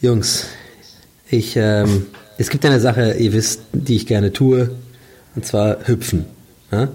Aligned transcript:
Jungs, 0.00 0.46
ich, 1.28 1.56
ähm, 1.56 2.06
es 2.36 2.50
gibt 2.50 2.64
eine 2.64 2.78
Sache, 2.78 3.14
ihr 3.14 3.32
wisst, 3.32 3.62
die 3.72 3.96
ich 3.96 4.06
gerne 4.06 4.32
tue, 4.32 4.70
und 5.34 5.44
zwar 5.44 5.88
hüpfen. 5.88 6.26
Ja? 6.70 6.88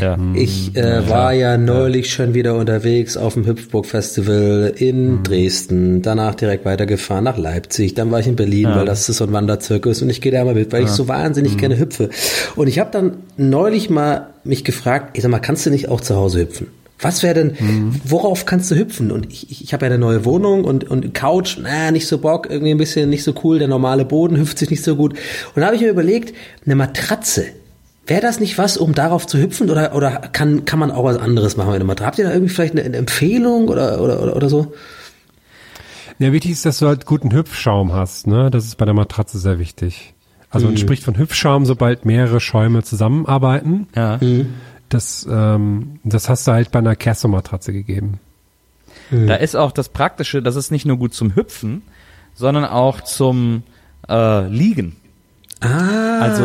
Ja. 0.00 0.18
Ich 0.34 0.76
äh, 0.76 1.08
war 1.08 1.32
ja 1.32 1.56
neulich 1.56 2.12
schon 2.12 2.34
wieder 2.34 2.54
unterwegs 2.54 3.16
auf 3.16 3.34
dem 3.34 3.46
Hüpfburg 3.46 3.86
Festival 3.86 4.72
in 4.76 5.22
Dresden, 5.24 6.02
danach 6.02 6.36
direkt 6.36 6.64
weitergefahren 6.64 7.24
nach 7.24 7.38
Leipzig, 7.38 7.94
dann 7.94 8.10
war 8.12 8.20
ich 8.20 8.28
in 8.28 8.36
Berlin, 8.36 8.68
weil 8.68 8.86
das 8.86 9.08
ist 9.08 9.16
so 9.16 9.24
ein 9.24 9.32
Wanderzirkus 9.32 10.02
und 10.02 10.10
ich 10.10 10.20
gehe 10.20 10.30
da 10.30 10.44
mal 10.44 10.54
mit, 10.54 10.72
weil 10.72 10.84
ich 10.84 10.90
so 10.90 11.08
wahnsinnig 11.08 11.56
gerne 11.56 11.78
hüpfe. 11.78 12.10
Und 12.54 12.68
ich 12.68 12.78
habe 12.78 12.90
dann 12.92 13.16
neulich 13.36 13.90
mal 13.90 14.28
mich 14.44 14.62
gefragt, 14.62 15.16
ich 15.16 15.22
sag 15.22 15.30
mal, 15.30 15.40
kannst 15.40 15.66
du 15.66 15.70
nicht 15.70 15.88
auch 15.88 16.00
zu 16.00 16.14
Hause 16.14 16.40
hüpfen? 16.40 16.68
Was 17.00 17.22
wäre 17.22 17.34
denn, 17.34 18.00
worauf 18.04 18.46
kannst 18.46 18.70
du 18.70 18.76
hüpfen? 18.76 19.10
Und 19.10 19.30
ich, 19.30 19.50
ich, 19.50 19.64
ich 19.64 19.72
habe 19.72 19.84
ja 19.84 19.90
eine 19.90 19.98
neue 19.98 20.24
Wohnung 20.24 20.64
und, 20.64 20.84
und 20.90 21.12
Couch, 21.12 21.58
na, 21.60 21.90
nicht 21.90 22.06
so 22.06 22.18
Bock, 22.18 22.48
irgendwie 22.48 22.70
ein 22.70 22.78
bisschen 22.78 23.10
nicht 23.10 23.24
so 23.24 23.34
cool, 23.42 23.58
der 23.58 23.68
normale 23.68 24.04
Boden 24.04 24.36
hüpft 24.36 24.58
sich 24.58 24.70
nicht 24.70 24.84
so 24.84 24.96
gut. 24.96 25.12
Und 25.54 25.60
da 25.60 25.66
habe 25.66 25.76
ich 25.76 25.82
mir 25.82 25.90
überlegt, 25.90 26.34
eine 26.64 26.76
Matratze, 26.76 27.46
Wäre 28.06 28.20
das 28.20 28.38
nicht 28.38 28.58
was, 28.58 28.76
um 28.76 28.94
darauf 28.94 29.26
zu 29.26 29.38
hüpfen 29.38 29.70
oder, 29.70 29.94
oder 29.94 30.10
kann, 30.10 30.66
kann 30.66 30.78
man 30.78 30.90
auch 30.90 31.04
was 31.04 31.16
anderes 31.16 31.56
machen 31.56 31.68
mit 31.68 31.76
einer 31.76 31.84
Matratze? 31.86 32.06
Habt 32.06 32.18
ihr 32.18 32.24
da 32.26 32.32
irgendwie 32.32 32.52
vielleicht 32.52 32.74
eine, 32.74 32.82
eine 32.82 32.98
Empfehlung 32.98 33.68
oder, 33.68 34.00
oder, 34.02 34.22
oder, 34.22 34.36
oder 34.36 34.48
so? 34.50 34.74
Ja, 36.18 36.30
wichtig 36.32 36.52
ist, 36.52 36.66
dass 36.66 36.78
du 36.78 36.86
halt 36.86 37.06
guten 37.06 37.32
Hüpfschaum 37.32 37.92
hast, 37.92 38.26
ne? 38.26 38.50
Das 38.50 38.66
ist 38.66 38.76
bei 38.76 38.84
der 38.84 38.94
Matratze 38.94 39.38
sehr 39.38 39.58
wichtig. 39.58 40.12
Also 40.50 40.66
man 40.66 40.76
spricht 40.76 41.02
von 41.02 41.18
Hüpfschaum, 41.18 41.66
sobald 41.66 42.04
mehrere 42.04 42.40
Schäume 42.40 42.84
zusammenarbeiten. 42.84 43.88
Ja. 43.96 44.20
Das, 44.88 45.26
ähm, 45.30 45.98
das 46.04 46.28
hast 46.28 46.46
du 46.46 46.52
halt 46.52 46.70
bei 46.70 46.78
einer 46.78 46.96
Casio-Matratze 46.96 47.72
gegeben. 47.72 48.20
Da 49.10 49.34
ist 49.34 49.54
auch 49.56 49.72
das 49.72 49.88
Praktische, 49.88 50.40
das 50.42 50.56
ist 50.56 50.70
nicht 50.70 50.86
nur 50.86 50.96
gut 50.98 51.14
zum 51.14 51.34
Hüpfen, 51.34 51.82
sondern 52.34 52.64
auch 52.64 53.00
zum 53.02 53.62
äh, 54.08 54.46
Liegen. 54.48 54.96
Ah. 55.60 56.18
Also 56.20 56.44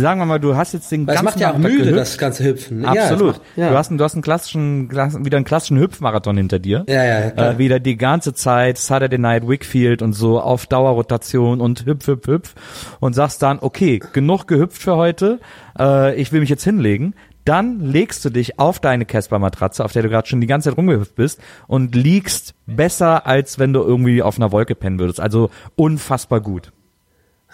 sagen 0.00 0.20
wir 0.20 0.26
mal, 0.26 0.38
du 0.40 0.56
hast 0.56 0.72
jetzt 0.72 0.90
den 0.90 1.06
Weil 1.06 1.14
ganzen 1.14 1.24
macht 1.24 1.40
ja 1.40 1.48
auch 1.50 1.52
Nachmittag 1.54 1.72
müde, 1.72 1.84
gehüpft. 1.90 2.00
das 2.00 2.18
ganze 2.18 2.44
Hüpfen. 2.44 2.82
Ja, 2.82 2.88
Absolut. 2.90 3.26
macht- 3.34 3.40
ja. 3.56 3.70
Du 3.70 3.76
hast, 3.76 3.88
einen- 3.90 3.98
du 3.98 4.04
hast 4.04 4.14
einen 4.14 4.22
klassischen, 4.22 4.88
klass- 4.88 5.24
wieder 5.24 5.36
einen 5.36 5.44
klassischen 5.44 5.78
Hüpfmarathon 5.78 6.36
hinter 6.36 6.58
dir. 6.58 6.84
Ja, 6.88 7.04
ja, 7.04 7.20
ja, 7.20 7.30
klar. 7.30 7.52
Äh, 7.54 7.58
wieder 7.58 7.80
die 7.80 7.96
ganze 7.96 8.34
Zeit 8.34 8.78
Saturday 8.78 9.18
Night 9.18 9.46
Wickfield 9.46 10.02
und 10.02 10.12
so 10.14 10.40
auf 10.40 10.66
Dauerrotation 10.66 11.60
und 11.60 11.86
hüpf, 11.86 12.06
hüpf, 12.08 12.26
hüpf 12.26 12.54
und 13.00 13.14
sagst 13.14 13.42
dann, 13.42 13.58
okay, 13.60 14.00
genug 14.12 14.46
gehüpft 14.48 14.82
für 14.82 14.96
heute, 14.96 15.38
äh, 15.78 16.14
ich 16.20 16.32
will 16.32 16.40
mich 16.40 16.50
jetzt 16.50 16.64
hinlegen. 16.64 17.14
Dann 17.46 17.80
legst 17.80 18.24
du 18.24 18.30
dich 18.30 18.58
auf 18.58 18.80
deine 18.80 19.06
Casper-Matratze, 19.06 19.84
auf 19.84 19.92
der 19.92 20.02
du 20.02 20.08
gerade 20.08 20.26
schon 20.26 20.40
die 20.40 20.48
ganze 20.48 20.68
Zeit 20.68 20.76
rumgehüpft 20.76 21.14
bist 21.14 21.40
und 21.68 21.94
liegst 21.94 22.54
besser, 22.66 23.26
als 23.26 23.58
wenn 23.58 23.72
du 23.72 23.80
irgendwie 23.80 24.20
auf 24.20 24.36
einer 24.36 24.50
Wolke 24.50 24.74
pennen 24.74 24.98
würdest. 24.98 25.20
Also 25.20 25.50
unfassbar 25.76 26.40
gut. 26.40 26.72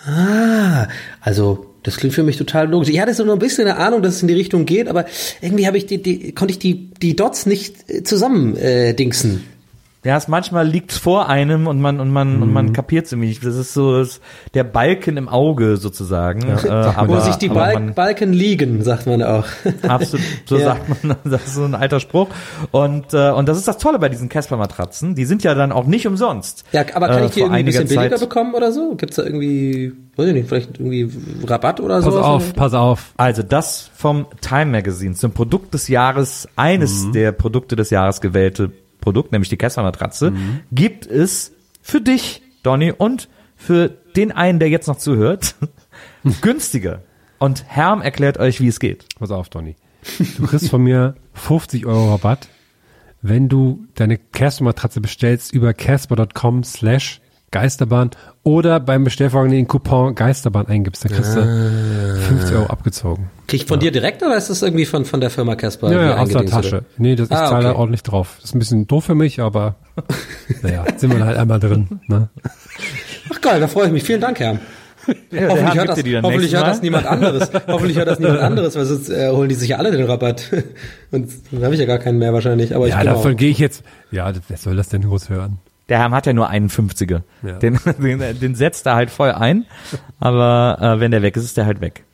Ah, 0.07 0.89
also 1.21 1.67
das 1.83 1.97
klingt 1.99 2.15
für 2.15 2.23
mich 2.23 2.39
total 2.39 2.71
logisch. 2.71 2.89
Ich 2.89 3.01
hatte 3.01 3.13
so 3.13 3.23
nur 3.25 3.35
ein 3.35 3.39
bisschen 3.39 3.69
eine 3.69 3.79
Ahnung, 3.79 4.03
dass 4.03 4.15
es 4.15 4.23
in 4.23 4.29
die 4.29 4.35
Richtung 4.35 4.65
geht, 4.65 4.89
aber 4.89 5.05
irgendwie 5.43 5.67
habe 5.67 5.77
ich 5.77 5.87
die, 5.87 6.03
die 6.03 6.33
konnte 6.33 6.53
ich 6.53 6.59
die 6.59 6.91
die 6.95 7.15
Dots 7.15 7.45
nicht 7.45 7.91
äh, 7.91 8.03
zusammen 8.03 8.57
äh, 8.57 8.95
dingsen. 8.95 9.45
Ja, 10.05 10.17
es 10.17 10.27
manchmal 10.27 10.67
liegt's 10.67 10.99
vor 10.99 11.29
einem 11.29 11.69
und 11.69 11.81
man 11.81 12.01
und 12.01 12.11
man 12.11 12.43
und 12.43 12.53
man 12.53 12.73
kapiert 12.73 13.07
es 13.07 13.13
nicht. 13.13 13.47
Das 13.47 13.55
ist 13.55 13.73
so 13.73 13.99
das, 14.01 14.21
der 14.53 14.65
Balken 14.65 15.17
im 15.17 15.29
Auge 15.29 15.77
sozusagen. 15.77 16.43
Äh, 16.43 16.69
aber, 16.71 17.09
Wo 17.09 17.21
sich 17.21 17.37
die 17.37 17.49
Balk 17.49 17.75
man- 17.75 17.95
Balken 17.95 18.33
liegen, 18.33 18.83
sagt 18.83 19.07
man 19.07 19.23
auch. 19.23 19.45
Absolut, 19.87 20.25
so 20.45 20.57
Ja. 20.59 20.65
sagt 20.65 21.05
man, 21.05 21.17
das 21.25 21.45
ist 21.47 21.55
so 21.55 21.63
ein 21.65 21.77
alter 21.77 22.01
Spruch. 22.01 22.27
Und, 22.73 23.15
äh, 23.15 23.31
und 23.31 23.49
das 23.49 23.59
ist 23.59 23.69
das 23.69 23.79
Tolle 23.79 24.01
bei 24.01 24.09
diesen 24.09 24.29
Casper-Matratzen. 24.29 25.15
Die 25.15 25.25
sind 25.25 25.45
ja 25.45 25.55
dann 25.55 25.71
auch 25.71 25.87
nicht 25.87 26.05
umsonst. 26.09 26.65
Ja, 26.73 26.85
aber 26.95 27.07
kann 27.07 27.19
Äh, 27.23 27.27
ich 27.27 27.31
die 27.33 27.41
vor 27.41 27.47
irgendwie 27.51 27.59
ein 27.61 27.65
bisschen 27.67 27.87
billiger 27.87 28.17
Zeit- 28.17 28.29
bekommen 28.29 28.55
oder 28.55 28.73
so? 28.73 28.97
Gibt's 28.97 29.15
da 29.17 29.23
irgendwie, 29.23 29.93
weiß 30.17 30.27
ich 30.27 30.35
nicht, 30.35 30.49
vielleicht 30.49 30.81
irgendwie 30.81 31.11
Rabatt 31.47 31.79
oder 31.79 32.03
so? 32.03 32.11
Pass 32.11 32.19
auf, 32.25 32.53
pass 32.55 32.75
auf. 32.75 33.13
Also 33.19 33.45
das 33.45 33.89
vom 33.95 34.27
Time 34.41 34.67
Magazine 34.67 35.15
zum 35.15 35.31
Produkt 35.31 35.75
des 35.75 35.87
Jahres, 35.87 36.49
eines 36.57 37.13
der 37.13 37.31
Produkte 37.31 37.77
des 37.77 37.91
Jahres 37.91 38.21
gewählte 38.21 38.73
Produkt, 39.03 39.33
nämlich 39.33 39.51
die 39.51 39.59
Casper-Matratze, 39.59 40.33
gibt 40.73 41.07
es 41.07 41.53
für 41.83 42.01
dich, 42.01 42.43
Donny, 42.63 42.93
und 42.93 43.29
für 43.57 43.91
den 44.17 44.33
einen, 44.33 44.59
der 44.59 44.71
jetzt 44.71 44.89
noch 44.89 44.97
zuhört, 44.97 45.57
günstiger. 46.41 47.03
Und 47.39 47.65
Herm 47.67 48.01
erklärt 48.01 48.39
euch, 48.39 48.61
wie 48.61 48.69
es 48.69 48.81
geht. 48.81 49.05
Pass 49.19 49.31
auf, 49.31 49.51
Donny. 49.51 49.77
Du 50.39 50.47
kriegst 50.47 50.71
von 50.71 50.83
mir 50.83 51.15
50 51.35 51.87
Euro 51.87 52.11
Rabatt, 52.11 52.49
wenn 53.21 53.49
du 53.49 53.87
deine 53.95 54.19
Casper-Matratze 54.19 55.01
bestellst 55.01 55.53
über 55.53 55.75
casper.com 55.75 56.65
slash 56.65 57.21
Geisterbahn 57.53 58.11
oder 58.43 58.81
beim 58.81 59.05
Bestellvorgang 59.05 59.53
den 59.53 59.69
Coupon 59.69 60.17
Geisterbahn 60.17 60.67
eingibst. 60.67 61.05
Dann 61.05 61.13
kriegst 61.13 61.37
du 61.37 62.21
50 62.29 62.57
Euro 62.57 62.67
abgezogen. 62.67 63.31
Krieg 63.47 63.61
ich 63.63 63.67
von 63.69 63.79
dir 63.79 63.93
direkt 63.93 64.23
oder 64.25 64.37
ist 64.37 64.51
das 64.51 64.63
irgendwie 64.63 64.85
von, 64.87 65.05
von 65.05 65.21
der 65.21 65.31
Firma 65.31 65.55
Casper? 65.55 65.93
Ja, 65.93 66.03
ja, 66.03 66.17
aus 66.17 66.31
der 66.31 66.47
Tasche. 66.47 66.79
oder? 66.79 66.85
Nee, 66.99 67.15
das, 67.15 67.29
ich 67.29 67.37
Ah, 67.37 67.47
zahle 67.49 67.63
da 67.65 67.71
okay. 67.71 67.79
ordentlich 67.79 68.03
drauf. 68.03 68.37
Das 68.41 68.47
ist 68.51 68.55
ein 68.57 68.59
bisschen 68.59 68.87
doof 68.89 69.05
für 69.05 69.15
mich, 69.15 69.39
aber 69.41 69.77
naja, 70.63 70.85
sind 70.97 71.15
wir 71.17 71.25
halt 71.25 71.37
einmal 71.37 71.61
drin. 71.61 72.01
Ne? 72.09 72.29
Ach 73.33 73.41
geil, 73.41 73.61
da 73.61 73.69
freue 73.69 73.87
ich 73.87 73.93
mich. 73.93 74.03
Vielen 74.03 74.21
Dank, 74.21 74.41
Herr. 74.41 74.59
der 75.33 75.49
hoffentlich 75.51 75.75
hört, 75.75 75.89
das, 75.89 75.99
hoffentlich 76.23 76.55
hört 76.55 76.67
das 76.69 76.83
niemand 76.83 77.07
anderes. 77.07 77.51
hoffentlich 77.67 77.97
hört 77.99 78.09
das 78.09 78.19
niemand 78.19 78.41
anderes, 78.41 78.77
weil 78.77 78.85
sonst 78.87 79.09
äh, 79.11 79.31
holen 79.31 79.49
die 79.49 79.55
sich 79.57 79.69
ja 79.71 79.77
alle 79.77 79.91
den 79.91 80.05
Rabatt. 80.07 80.51
Und 81.11 81.29
dann 81.51 81.65
habe 81.65 81.75
ich 81.75 81.81
ja 81.81 81.87
gar 81.87 81.99
keinen 81.99 82.19
mehr 82.19 82.33
wahrscheinlich. 82.33 82.75
Aber 82.75 82.87
ich 82.87 82.93
Ja, 82.95 83.03
davon 83.05 83.37
gehe 83.37 83.51
ich 83.51 83.59
jetzt. 83.59 83.83
Ja, 84.11 84.33
wer 84.49 84.57
soll 84.57 84.77
das 84.77 84.89
denn 84.89 85.03
groß 85.03 85.29
hören? 85.29 85.59
Der 85.93 85.99
Herm 85.99 86.15
hat 86.15 86.25
ja 86.25 86.33
nur 86.33 86.49
einen 86.49 86.71
50er. 86.71 87.21
Ja. 87.43 87.53
Den, 87.59 87.79
den, 87.99 88.41
den 88.41 88.55
setzt 88.55 88.87
er 88.87 88.95
halt 88.95 89.11
voll 89.11 89.31
ein, 89.31 89.67
aber 90.21 90.79
äh, 90.81 91.01
wenn 91.01 91.11
der 91.11 91.21
weg 91.21 91.37
ist, 91.37 91.45
ist 91.45 91.59
der 91.59 91.67
halt 91.67 91.83
weg. 91.83 92.05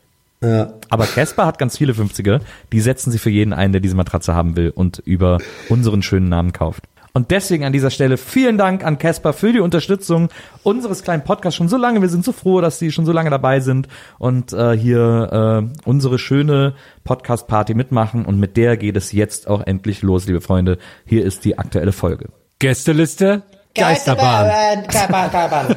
Ja. 0.43 0.73
Aber 0.91 1.07
Casper 1.07 1.47
hat 1.47 1.61
ganz 1.61 1.79
viele 1.79 1.93
50er, 1.93 2.41
die 2.73 2.81
setzen 2.81 3.13
sie 3.13 3.19
für 3.19 3.31
jeden 3.31 3.53
ein, 3.53 3.71
der 3.71 3.81
diese 3.81 3.95
Matratze 3.95 4.35
haben 4.35 4.57
will 4.57 4.71
und 4.71 4.99
über 4.99 5.39
unseren 5.69 6.03
schönen 6.03 6.29
Namen 6.29 6.53
kauft. 6.53 6.87
Und 7.13 7.31
deswegen 7.31 7.63
an 7.65 7.73
dieser 7.73 7.91
Stelle 7.91 8.17
vielen 8.17 8.59
Dank 8.59 8.85
an 8.85 8.99
Casper 8.99 9.33
für 9.33 9.53
die 9.53 9.61
Unterstützung 9.61 10.29
unseres 10.65 11.05
kleinen 11.05 11.23
Podcasts 11.23 11.57
schon 11.57 11.69
so 11.69 11.77
lange. 11.77 12.03
Wir 12.03 12.09
sind 12.09 12.25
so 12.25 12.33
froh, 12.33 12.61
dass 12.61 12.81
sie 12.81 12.91
schon 12.91 13.07
so 13.07 13.13
lange 13.13 13.31
dabei 13.31 13.61
sind 13.61 13.87
und 14.19 14.53
äh, 14.53 14.77
hier 14.77 15.63
äh, 15.63 15.89
unsere 15.89 16.19
schöne 16.19 16.75
Podcast-Party 17.05 17.75
mitmachen. 17.75 18.25
Und 18.25 18.41
mit 18.41 18.57
der 18.57 18.77
geht 18.77 18.97
es 18.97 19.13
jetzt 19.13 19.47
auch 19.47 19.65
endlich 19.65 20.03
los, 20.03 20.27
liebe 20.27 20.41
Freunde. 20.41 20.79
Hier 21.07 21.25
ist 21.25 21.45
die 21.45 21.59
aktuelle 21.59 21.93
Folge. 21.93 22.31
Gästeliste 22.59 23.45
Geisterbahn. 23.79 24.83
Geisterbahn. 24.85 25.77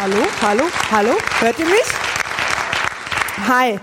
Hallo, 0.00 0.26
hallo, 0.42 0.62
hallo, 0.90 1.16
hört 1.40 1.58
ihr 1.58 1.66
mich? 1.66 1.84
Hi. 3.48 3.80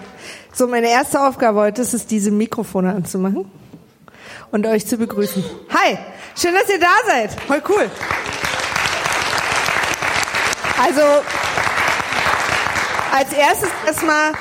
So, 0.53 0.67
meine 0.67 0.89
erste 0.89 1.21
Aufgabe 1.21 1.59
heute 1.59 1.81
ist 1.81 1.93
es, 1.93 2.07
diese 2.07 2.31
Mikrofone 2.31 2.95
anzumachen 2.95 3.51
und 4.51 4.65
euch 4.65 4.87
zu 4.87 4.97
begrüßen. 4.97 5.43
Hi, 5.73 5.97
schön, 6.35 6.53
dass 6.53 6.69
ihr 6.69 6.79
da 6.79 6.93
seid. 7.05 7.31
Voll 7.41 7.61
cool. 7.67 7.91
Also, 10.81 11.01
als 13.11 13.33
erstes 13.33 13.69
erstmal, 13.85 14.31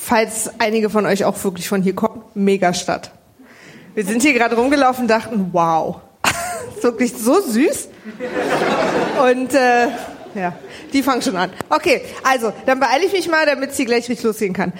falls 0.00 0.50
einige 0.58 0.90
von 0.90 1.06
euch 1.06 1.24
auch 1.24 1.42
wirklich 1.44 1.68
von 1.68 1.82
hier 1.82 1.94
kommen, 1.94 2.22
Megastadt. 2.34 3.12
Wir 3.94 4.04
sind 4.04 4.22
hier 4.22 4.32
gerade 4.32 4.56
rumgelaufen 4.56 5.02
und 5.02 5.08
dachten, 5.08 5.50
wow, 5.52 5.96
wirklich 6.80 7.12
so 7.12 7.40
süß. 7.40 7.88
Und 9.28 9.54
äh, 9.54 9.88
ja, 10.34 10.54
die 10.92 11.02
fangen 11.02 11.22
schon 11.22 11.36
an. 11.36 11.50
Okay, 11.68 12.02
also, 12.22 12.52
dann 12.66 12.80
beeile 12.80 13.04
ich 13.04 13.12
mich 13.12 13.28
mal, 13.28 13.44
damit 13.46 13.74
sie 13.74 13.84
gleich 13.84 14.08
richtig 14.08 14.24
losgehen 14.24 14.54
kann. 14.54 14.72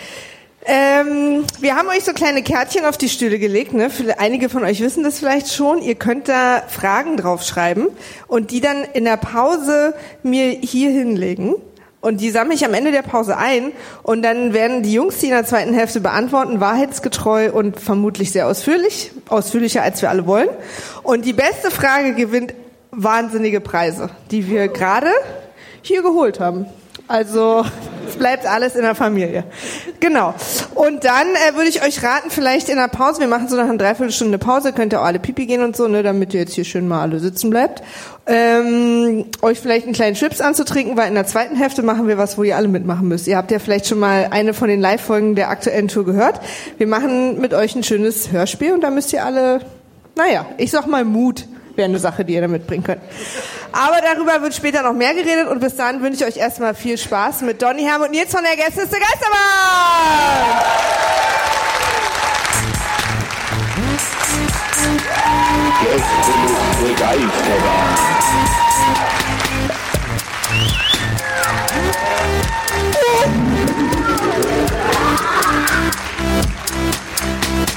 Ähm, 0.64 1.44
wir 1.60 1.74
haben 1.74 1.88
euch 1.88 2.04
so 2.04 2.12
kleine 2.12 2.42
Kärtchen 2.42 2.84
auf 2.84 2.98
die 2.98 3.08
Stühle 3.08 3.38
gelegt. 3.38 3.72
Ne? 3.72 3.90
Einige 4.18 4.48
von 4.48 4.62
euch 4.64 4.80
wissen 4.80 5.02
das 5.02 5.18
vielleicht 5.18 5.52
schon. 5.52 5.82
Ihr 5.82 5.94
könnt 5.94 6.28
da 6.28 6.62
Fragen 6.68 7.16
draufschreiben 7.16 7.88
und 8.26 8.50
die 8.50 8.60
dann 8.60 8.84
in 8.84 9.04
der 9.04 9.16
Pause 9.16 9.94
mir 10.22 10.50
hier 10.50 10.90
hinlegen. 10.90 11.54
Und 12.00 12.22
die 12.22 12.30
sammle 12.30 12.54
ich 12.54 12.64
am 12.64 12.72
Ende 12.72 12.92
der 12.92 13.02
Pause 13.02 13.36
ein 13.36 13.72
und 14.02 14.22
dann 14.22 14.54
werden 14.54 14.82
die 14.82 14.92
Jungs 14.92 15.18
die 15.18 15.26
in 15.26 15.32
der 15.32 15.44
zweiten 15.44 15.74
Hälfte 15.74 16.00
beantworten, 16.00 16.58
wahrheitsgetreu 16.58 17.52
und 17.52 17.78
vermutlich 17.78 18.32
sehr 18.32 18.46
ausführlich, 18.46 19.12
ausführlicher 19.28 19.82
als 19.82 20.00
wir 20.00 20.08
alle 20.08 20.26
wollen. 20.26 20.48
Und 21.02 21.26
die 21.26 21.34
beste 21.34 21.70
Frage 21.70 22.14
gewinnt 22.14 22.54
wahnsinnige 22.90 23.60
Preise, 23.60 24.08
die 24.30 24.48
wir 24.48 24.68
gerade 24.68 25.10
hier 25.82 26.02
geholt 26.02 26.40
haben. 26.40 26.66
Also 27.10 27.64
es 28.08 28.14
bleibt 28.14 28.46
alles 28.46 28.76
in 28.76 28.82
der 28.82 28.94
Familie. 28.94 29.42
Genau. 29.98 30.32
Und 30.76 31.02
dann 31.02 31.26
äh, 31.26 31.56
würde 31.56 31.68
ich 31.68 31.82
euch 31.82 32.04
raten, 32.04 32.30
vielleicht 32.30 32.68
in 32.68 32.76
der 32.76 32.86
Pause, 32.86 33.18
wir 33.18 33.26
machen 33.26 33.48
so 33.48 33.56
nach 33.56 33.64
einer 33.64 33.78
Dreiviertelstunde 33.78 34.38
Pause, 34.38 34.72
könnt 34.72 34.92
ihr 34.92 35.00
auch 35.00 35.06
alle 35.06 35.18
pipi 35.18 35.46
gehen 35.46 35.64
und 35.64 35.76
so, 35.76 35.88
ne, 35.88 36.04
damit 36.04 36.34
ihr 36.34 36.40
jetzt 36.40 36.54
hier 36.54 36.62
schön 36.62 36.86
mal 36.86 37.00
alle 37.00 37.18
sitzen 37.18 37.50
bleibt. 37.50 37.82
Ähm, 38.26 39.24
euch 39.42 39.58
vielleicht 39.58 39.86
einen 39.86 39.94
kleinen 39.94 40.14
Chips 40.14 40.40
anzutrinken, 40.40 40.96
weil 40.96 41.08
in 41.08 41.16
der 41.16 41.26
zweiten 41.26 41.56
Hälfte 41.56 41.82
machen 41.82 42.06
wir 42.06 42.16
was, 42.16 42.38
wo 42.38 42.44
ihr 42.44 42.56
alle 42.56 42.68
mitmachen 42.68 43.08
müsst. 43.08 43.26
Ihr 43.26 43.36
habt 43.36 43.50
ja 43.50 43.58
vielleicht 43.58 43.88
schon 43.88 43.98
mal 43.98 44.28
eine 44.30 44.54
von 44.54 44.68
den 44.68 44.80
Live-Folgen 44.80 45.34
der 45.34 45.50
aktuellen 45.50 45.88
Tour 45.88 46.04
gehört. 46.04 46.40
Wir 46.78 46.86
machen 46.86 47.40
mit 47.40 47.54
euch 47.54 47.74
ein 47.74 47.82
schönes 47.82 48.30
Hörspiel 48.30 48.72
und 48.72 48.82
da 48.82 48.90
müsst 48.90 49.12
ihr 49.12 49.24
alle, 49.24 49.62
naja, 50.14 50.46
ich 50.58 50.70
sag 50.70 50.86
mal 50.86 51.04
Mut 51.04 51.44
wäre 51.76 51.88
eine 51.88 51.98
Sache, 51.98 52.24
die 52.24 52.34
ihr 52.34 52.40
da 52.40 52.48
mitbringen 52.48 52.84
könnt. 52.84 53.00
Aber 53.72 53.98
darüber 54.02 54.42
wird 54.42 54.54
später 54.54 54.82
noch 54.82 54.92
mehr 54.92 55.14
geredet 55.14 55.48
und 55.48 55.60
bis 55.60 55.76
dahin 55.76 56.02
wünsche 56.02 56.24
ich 56.24 56.34
euch 56.34 56.36
erstmal 56.36 56.74
viel 56.74 56.98
Spaß 56.98 57.42
mit 57.42 57.62
Donny 57.62 57.82
Herm 57.82 58.02
und 58.02 58.10
Nils 58.10 58.30
von 58.30 58.42
der 58.42 58.56
Gästeliste 58.56 58.98
Geisterbahn! 58.98 59.40
Gästeliste 65.82 67.02
Geisterbahn. 67.02 68.10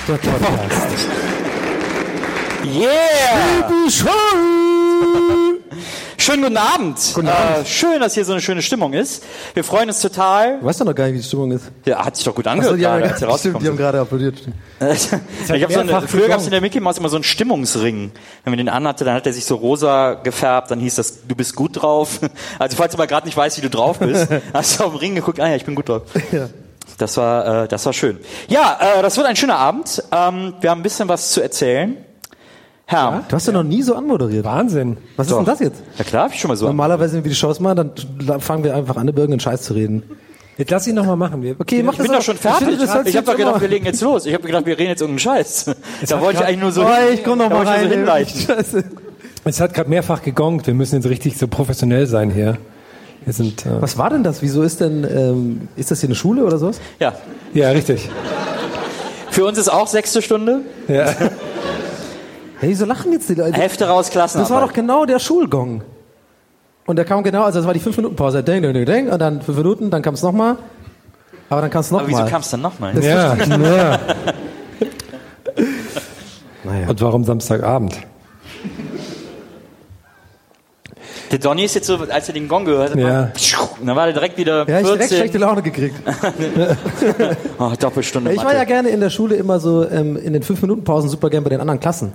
Der 0.07 0.17
Podcast. 0.17 1.42
Yeah! 2.63 3.69
Schönen 6.17 6.43
guten 6.43 6.57
Abend. 6.57 6.97
Guten 7.13 7.27
Abend. 7.27 7.57
Äh, 7.57 7.65
schön, 7.65 7.99
dass 7.99 8.13
hier 8.13 8.23
so 8.23 8.31
eine 8.31 8.41
schöne 8.41 8.61
Stimmung 8.61 8.93
ist. 8.93 9.25
Wir 9.53 9.65
freuen 9.65 9.89
uns 9.89 9.99
total. 9.99 10.59
Du 10.59 10.65
weißt 10.65 10.79
doch 10.79 10.85
noch 10.85 10.95
gar 10.95 11.05
nicht, 11.05 11.15
wie 11.15 11.17
die 11.17 11.27
Stimmung 11.27 11.51
ist. 11.51 11.65
Ja, 11.83 12.05
hat 12.05 12.15
sich 12.15 12.23
doch 12.23 12.33
gut 12.33 12.47
angehört, 12.47 12.79
die, 12.79 12.87
haben, 12.87 13.01
gerade, 13.01 13.37
stimmt, 13.37 13.61
die 13.61 13.67
haben 13.67 13.75
gerade 13.75 13.99
applaudiert. 13.99 14.35
ich 14.79 15.11
hab 15.63 15.73
so 15.73 15.79
eine, 15.81 16.01
früher 16.07 16.29
gab 16.29 16.39
es 16.39 16.45
in 16.45 16.51
der 16.51 16.61
Mickey 16.61 16.79
Mouse 16.79 16.97
immer 16.97 17.09
so 17.09 17.17
einen 17.17 17.25
Stimmungsring. 17.25 18.11
Wenn 18.45 18.51
man 18.51 18.57
den 18.57 18.69
anhatte, 18.69 19.03
dann 19.03 19.15
hat 19.15 19.27
er 19.27 19.33
sich 19.33 19.43
so 19.43 19.55
rosa 19.55 20.13
gefärbt, 20.13 20.71
dann 20.71 20.79
hieß 20.79 20.95
das, 20.95 21.27
du 21.27 21.35
bist 21.35 21.55
gut 21.55 21.81
drauf. 21.81 22.19
Also 22.59 22.77
falls 22.77 22.93
du 22.93 22.97
mal 22.97 23.07
gerade 23.07 23.25
nicht 23.25 23.35
weißt, 23.35 23.57
wie 23.57 23.61
du 23.61 23.69
drauf 23.69 23.99
bist, 23.99 24.27
hast 24.53 24.79
du 24.79 24.85
auf 24.85 24.91
den 24.93 24.99
Ring 24.99 25.15
geguckt, 25.15 25.39
ah 25.41 25.49
ja, 25.49 25.55
ich 25.55 25.65
bin 25.65 25.75
gut 25.75 25.89
drauf. 25.89 26.03
Ja. 26.31 26.47
Das 26.97 27.17
war, 27.17 27.63
äh, 27.63 27.67
das 27.67 27.85
war 27.85 27.93
schön. 27.93 28.19
Ja, 28.47 28.79
äh, 28.79 29.01
das 29.01 29.17
wird 29.17 29.27
ein 29.27 29.35
schöner 29.35 29.57
Abend. 29.57 30.01
Ähm, 30.11 30.53
wir 30.61 30.69
haben 30.69 30.79
ein 30.79 30.83
bisschen 30.83 31.09
was 31.09 31.31
zu 31.31 31.41
erzählen. 31.41 31.97
Herr, 32.93 33.23
Du 33.27 33.35
hast 33.35 33.47
ja 33.47 33.53
noch 33.53 33.63
nie 33.63 33.81
so 33.81 33.95
anmoderiert. 33.95 34.45
Wahnsinn. 34.45 34.97
Was 35.17 35.27
ist 35.27 35.31
Doch. 35.31 35.37
denn 35.39 35.45
das 35.45 35.59
jetzt? 35.59 35.81
ja 35.97 36.03
klar, 36.03 36.23
hab 36.25 36.33
ich 36.33 36.39
schon 36.39 36.49
mal 36.49 36.55
so. 36.57 36.67
Normalerweise, 36.67 37.15
wenn 37.17 37.23
wir 37.23 37.29
die 37.29 37.35
Shows 37.35 37.59
machen, 37.59 37.91
dann 38.25 38.39
fangen 38.41 38.63
wir 38.63 38.75
einfach 38.75 38.95
an, 38.97 39.07
über 39.07 39.19
irgendeinen 39.21 39.39
Scheiß 39.39 39.63
zu 39.63 39.73
reden. 39.73 40.03
Jetzt 40.57 40.69
lass 40.69 40.85
ihn 40.87 40.93
noch 40.95 41.05
mal 41.05 41.15
machen. 41.15 41.41
Wir, 41.41 41.55
Okay, 41.59 41.81
mach 41.81 41.93
Ich 41.93 41.97
bin 41.99 42.07
das 42.07 42.17
doch 42.17 42.23
schon 42.23 42.35
Ich 42.35 42.41
finde, 42.41 42.57
fertig. 42.59 42.79
das 42.79 42.91
sollst 42.91 43.09
Ich 43.09 43.15
habe 43.17 43.25
doch 43.25 43.31
jetzt 43.33 43.45
gedacht, 43.45 43.61
wir 43.61 43.67
legen 43.67 43.85
jetzt 43.85 44.01
los. 44.01 44.25
Ich 44.27 44.33
habe 44.35 44.45
gedacht, 44.45 44.65
wir 44.67 44.77
reden 44.77 44.89
jetzt 44.89 45.01
irgendeinen 45.01 45.19
Scheiß. 45.19 45.65
Da 46.07 46.21
wollte 46.21 46.39
ich 46.41 46.45
eigentlich 46.45 46.59
nur 46.59 46.71
so. 46.71 46.83
Oh, 46.85 46.89
ich 47.11 47.23
komm 47.23 47.39
noch 47.39 47.49
mal 47.49 47.63
ich 47.63 47.69
rein. 47.69 47.83
So 47.85 47.89
hinleiten. 47.89 48.39
Scheiße. 48.47 48.83
Es 49.45 49.59
hat 49.59 49.73
gerade 49.73 49.89
mehrfach 49.89 50.21
gegongt. 50.21 50.67
Wir 50.67 50.73
müssen 50.75 50.95
jetzt 50.95 51.09
richtig 51.09 51.37
so 51.37 51.47
professionell 51.47 52.05
sein 52.05 52.29
hier. 52.29 52.57
Wir 53.25 53.33
sind. 53.33 53.65
Äh, 53.65 53.81
Was 53.81 53.97
war 53.97 54.11
denn 54.11 54.23
das? 54.23 54.41
Wieso 54.43 54.61
ist 54.61 54.79
denn, 54.79 55.03
ähm, 55.09 55.67
ist 55.75 55.89
das 55.89 56.01
hier 56.01 56.09
eine 56.09 56.15
Schule 56.15 56.43
oder 56.45 56.59
sowas? 56.59 56.79
Ja. 56.99 57.13
ja, 57.53 57.69
richtig. 57.71 58.09
Für 59.31 59.45
uns 59.45 59.57
ist 59.57 59.69
auch 59.69 59.87
sechste 59.87 60.21
Stunde. 60.21 60.59
Ja. 60.87 61.05
Hey, 62.63 62.69
wieso 62.69 62.85
lachen 62.85 63.11
jetzt 63.11 63.27
die 63.27 63.33
Leute? 63.33 63.59
Hälfte 63.59 63.89
raus, 63.89 64.09
Klassenarbeit. 64.09 64.49
Das 64.49 64.55
war 64.55 64.65
doch 64.65 64.71
genau 64.71 65.03
der 65.03 65.19
Schulgong. 65.19 65.83
Und 66.85 66.95
der 66.95 67.03
kam 67.03 67.21
genau, 67.21 67.43
also 67.43 67.59
das 67.59 67.67
war 67.67 67.73
die 67.73 67.81
5-Minuten-Pause. 67.81 68.41
Ding, 68.41 68.61
ding, 68.61 68.73
ding, 68.73 68.85
ding. 68.85 69.09
Und 69.09 69.19
dann 69.19 69.41
5 69.41 69.57
Minuten, 69.57 69.91
dann 69.91 70.01
kam 70.01 70.13
es 70.13 70.21
nochmal. 70.23 70.55
Aber 71.49 71.59
dann 71.59 71.69
kam 71.69 71.81
es 71.81 71.91
Aber 71.91 72.07
wieso 72.07 72.19
nochmal. 72.19 72.31
kam 72.31 72.39
es 72.39 72.49
dann 72.51 72.61
nochmal? 72.61 72.97
ja, 73.03 73.35
ja. 73.35 73.99
Naja. 76.63 76.87
Und 76.87 77.01
warum 77.01 77.25
Samstagabend? 77.25 77.97
Der 81.31 81.39
Donny 81.39 81.65
ist 81.65 81.75
jetzt 81.75 81.87
so, 81.87 81.97
als 81.97 82.29
er 82.29 82.33
den 82.33 82.47
Gong 82.47 82.63
gehört 82.63 82.91
hat, 82.91 82.97
Ja. 82.97 83.29
dann 83.85 83.95
war 83.97 84.05
der 84.05 84.13
direkt 84.13 84.37
wieder 84.37 84.59
Ja, 84.69 84.79
ich 84.79 84.85
hab 84.85 84.93
direkt 84.93 85.09
14. 85.09 85.17
schlechte 85.17 85.37
Laune 85.37 85.61
gekriegt. 85.61 85.95
oh, 87.59 87.73
Doppelstunde 87.77 88.31
Ich 88.31 88.37
war 88.37 88.45
Mathe. 88.45 88.55
ja 88.57 88.63
gerne 88.63 88.87
in 88.87 89.01
der 89.01 89.09
Schule 89.09 89.35
immer 89.35 89.59
so 89.59 89.85
ähm, 89.89 90.15
in 90.15 90.31
den 90.31 90.43
5-Minuten-Pausen 90.43 91.09
super 91.09 91.29
gern 91.29 91.43
bei 91.43 91.49
den 91.49 91.59
anderen 91.59 91.81
Klassen. 91.81 92.13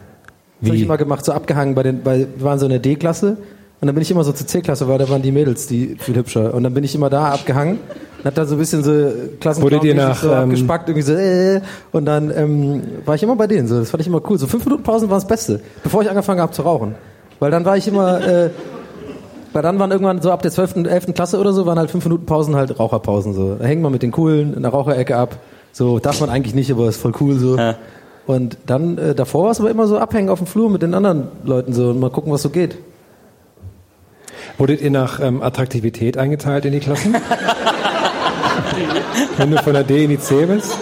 Das 0.60 0.70
habe 0.70 0.76
ich 0.76 0.82
immer 0.82 0.96
gemacht, 0.96 1.25
so 1.25 1.32
abgehangen 1.32 1.75
bei 1.75 1.84
den, 1.84 2.02
bei, 2.02 2.26
wir 2.37 2.44
waren 2.44 2.58
so 2.58 2.66
in 2.66 2.70
der 2.70 2.81
D-Klasse 2.81 3.37
und 3.81 3.87
dann 3.87 3.94
bin 3.94 4.02
ich 4.02 4.10
immer 4.10 4.25
so 4.25 4.32
zur 4.32 4.46
C-Klasse, 4.46 4.88
weil 4.88 4.99
da 4.99 5.08
waren 5.08 5.22
die 5.22 5.31
Mädels, 5.31 5.69
die 5.69 5.96
viel 6.00 6.16
hübscher. 6.16 6.52
Und 6.52 6.64
dann 6.64 6.75
bin 6.75 6.82
ich 6.82 6.96
immer 6.96 7.10
da 7.10 7.32
abgehangen 7.32 7.78
und 8.19 8.25
hab 8.25 8.34
da 8.34 8.44
so 8.44 8.56
ein 8.56 8.58
bisschen 8.58 8.82
so 8.82 9.12
Klassen 9.38 9.62
Wurdet 9.62 9.84
ihr 9.84 9.94
nach, 9.94 10.16
so 10.16 10.32
ähm, 10.32 10.50
abgespackt, 10.50 10.88
irgendwie 10.88 11.06
so, 11.06 11.12
äh, 11.12 11.60
und 11.93 12.05
dann 12.05 12.32
ähm, 12.37 12.82
war 13.05 13.14
ich 13.14 13.22
immer 13.22 13.37
bei 13.37 13.46
denen. 13.46 13.69
So, 13.69 13.78
das 13.78 13.90
fand 13.90 14.00
ich 14.00 14.08
immer 14.08 14.20
cool. 14.28 14.37
So 14.37 14.46
5-Minuten-Pausen 14.46 15.08
waren 15.08 15.19
das 15.19 15.28
Beste, 15.28 15.60
bevor 15.84 16.02
ich 16.02 16.10
angefangen 16.10 16.40
habe 16.40 16.50
zu 16.50 16.62
rauchen. 16.62 16.96
Weil 17.38 17.52
dann 17.52 17.64
war 17.64 17.76
ich 17.76 17.87
immer, 17.87 18.20
äh, 18.26 18.50
weil 19.52 19.62
dann 19.62 19.78
waren 19.78 19.93
irgendwann 19.93 20.20
so 20.20 20.32
ab 20.32 20.43
der 20.43 20.50
12., 20.50 20.84
11. 20.84 21.14
Klasse 21.14 21.38
oder 21.38 21.52
so, 21.52 21.64
waren 21.64 21.78
halt 21.78 21.93
5 21.93 22.04
Minuten 22.04 22.26
Pausen 22.26 22.56
halt 22.56 22.81
Raucherpausen 22.81 23.32
so. 23.32 23.54
Da 23.54 23.64
hängt 23.64 23.81
man 23.81 23.93
mit 23.93 24.02
den 24.02 24.11
Coolen 24.11 24.54
in 24.54 24.62
der 24.62 24.72
Raucherecke 24.72 25.16
ab. 25.16 25.37
So, 25.70 26.00
darf 26.00 26.20
man 26.20 26.31
eigentlich 26.31 26.56
nicht, 26.56 26.72
aber 26.72 26.88
ist 26.88 27.00
voll 27.00 27.12
cool 27.20 27.38
so. 27.38 27.56
Ja. 27.56 27.76
Und 28.28 28.56
dann, 28.66 28.98
äh, 28.98 29.14
davor 29.14 29.44
war 29.44 29.52
es 29.52 29.58
aber 29.58 29.70
immer 29.70 29.86
so 29.86 29.98
abhängen 29.98 30.28
auf 30.28 30.38
dem 30.38 30.46
Flur 30.46 30.69
mit 30.69 30.82
den 30.82 30.92
anderen 30.92 31.28
Leuten 31.44 31.72
so 31.72 31.88
und 31.88 31.98
mal 31.98 32.10
gucken, 32.10 32.30
was 32.30 32.42
so 32.42 32.50
geht. 32.50 32.76
Wurdet 34.58 34.82
ihr 34.82 34.90
nach 34.90 35.19
ähm, 35.19 35.42
Attraktivität 35.42 36.19
eingeteilt 36.19 36.66
in 36.66 36.72
die 36.72 36.80
Klassen? 36.80 37.14
Wenn 39.38 39.50
du 39.50 39.56
von 39.62 39.72
der 39.72 39.82
D 39.82 40.04
in 40.04 40.10
die 40.10 40.20
C 40.20 40.44
bist? 40.44 40.75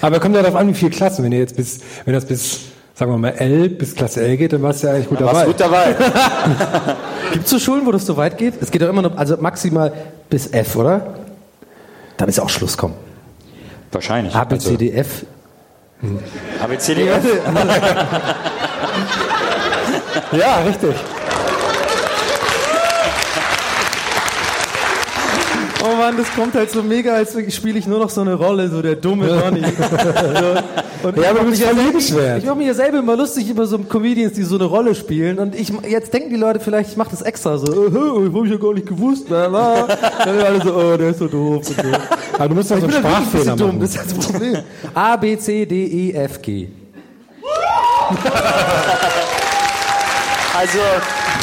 Aber 0.00 0.20
kommt 0.20 0.36
ja 0.36 0.42
darauf 0.42 0.56
an, 0.56 0.68
wie 0.68 0.74
viele 0.74 0.92
Klassen. 0.92 1.24
Wenn 1.24 1.32
ihr 1.32 1.40
jetzt 1.40 1.56
bis, 1.56 1.80
wenn 2.04 2.14
das 2.14 2.26
bis, 2.26 2.60
sagen 2.94 3.10
wir 3.10 3.18
mal, 3.18 3.30
L, 3.30 3.68
bis 3.70 3.94
Klasse 3.94 4.22
L 4.22 4.36
geht, 4.36 4.52
dann 4.52 4.62
warst 4.62 4.82
du 4.82 4.86
ja 4.86 4.94
eigentlich 4.94 5.08
gut 5.08 5.20
Warst 5.20 5.34
dabei. 5.34 5.46
gut 5.46 5.60
dabei. 5.60 5.94
Gibt 7.32 7.44
es 7.44 7.50
so 7.50 7.58
Schulen, 7.58 7.84
wo 7.86 7.92
das 7.92 8.06
so 8.06 8.16
weit 8.16 8.38
geht? 8.38 8.54
Es 8.60 8.70
geht 8.70 8.82
doch 8.82 8.88
immer 8.88 9.02
noch, 9.02 9.16
also 9.16 9.36
maximal 9.38 9.92
bis 10.30 10.46
F, 10.52 10.76
oder? 10.76 11.14
Dann 12.16 12.28
ist 12.28 12.36
ja 12.38 12.44
auch 12.44 12.48
Schluss, 12.48 12.76
komm. 12.76 12.94
Wahrscheinlich. 13.90 14.34
A, 14.34 14.44
B, 14.44 14.58
C, 14.58 14.76
D, 14.76 14.90
F. 14.92 15.26
A, 16.62 16.66
B, 16.66 16.78
C, 16.78 16.94
D, 16.94 17.08
F. 17.08 17.22
Ja, 20.32 20.58
richtig. 20.62 20.94
Oh 25.86 25.96
Mann, 25.96 26.16
das 26.16 26.32
kommt 26.34 26.54
halt 26.54 26.70
so 26.70 26.82
mega, 26.82 27.12
als 27.12 27.36
spiele 27.54 27.78
ich 27.78 27.86
nur 27.86 27.98
noch 27.98 28.08
so 28.08 28.22
eine 28.22 28.34
Rolle, 28.34 28.70
so 28.70 28.80
der 28.80 28.96
dumme 28.96 29.26
Donny. 29.26 29.60
so. 31.02 31.08
Und 31.08 31.18
Ja, 31.18 31.30
aber 31.30 31.40
ich 31.40 31.44
du 31.44 31.50
bist 31.50 31.74
mich 31.74 31.84
liebenswert. 31.84 32.38
Ich 32.38 32.46
mache 32.46 32.56
mich 32.56 32.68
ja 32.68 32.74
selber 32.74 33.00
immer 33.00 33.16
lustig 33.16 33.50
über 33.50 33.66
so 33.66 33.78
Comedians, 33.78 34.32
die 34.32 34.44
so 34.44 34.54
eine 34.54 34.64
Rolle 34.64 34.94
spielen. 34.94 35.38
Und 35.38 35.54
ich 35.54 35.70
jetzt 35.86 36.14
denken 36.14 36.30
die 36.30 36.36
Leute 36.36 36.60
vielleicht, 36.60 36.90
ich 36.90 36.96
mache 36.96 37.10
das 37.10 37.20
extra 37.20 37.58
so, 37.58 37.66
hä, 37.66 38.30
hab 38.34 38.44
ich 38.44 38.50
ja 38.50 38.56
gar 38.56 38.72
nicht 38.72 38.86
gewusst. 38.86 39.26
Dann 39.28 39.52
sind 39.52 40.42
alle 40.42 40.62
so, 40.62 40.74
oh, 40.74 40.96
der 40.96 41.10
ist 41.10 41.18
so 41.18 41.28
doof. 41.28 41.56
Und 41.56 41.66
so. 41.66 41.82
Aber 42.38 42.48
du 42.48 42.54
musst 42.54 42.70
doch 42.70 42.78
so 42.78 42.84
einen 42.84 42.92
Sprachfehler 42.94 43.44
bisschen 43.44 43.56
dumm, 43.58 43.66
machen. 43.66 43.80
das 43.80 43.94
ist 43.94 44.16
das 44.18 44.26
Problem. 44.26 44.56
A, 44.94 45.16
B, 45.16 45.36
C, 45.36 45.66
D, 45.66 45.84
E, 45.84 46.12
F, 46.12 46.40
G. 46.40 46.68
Also, 50.56 50.78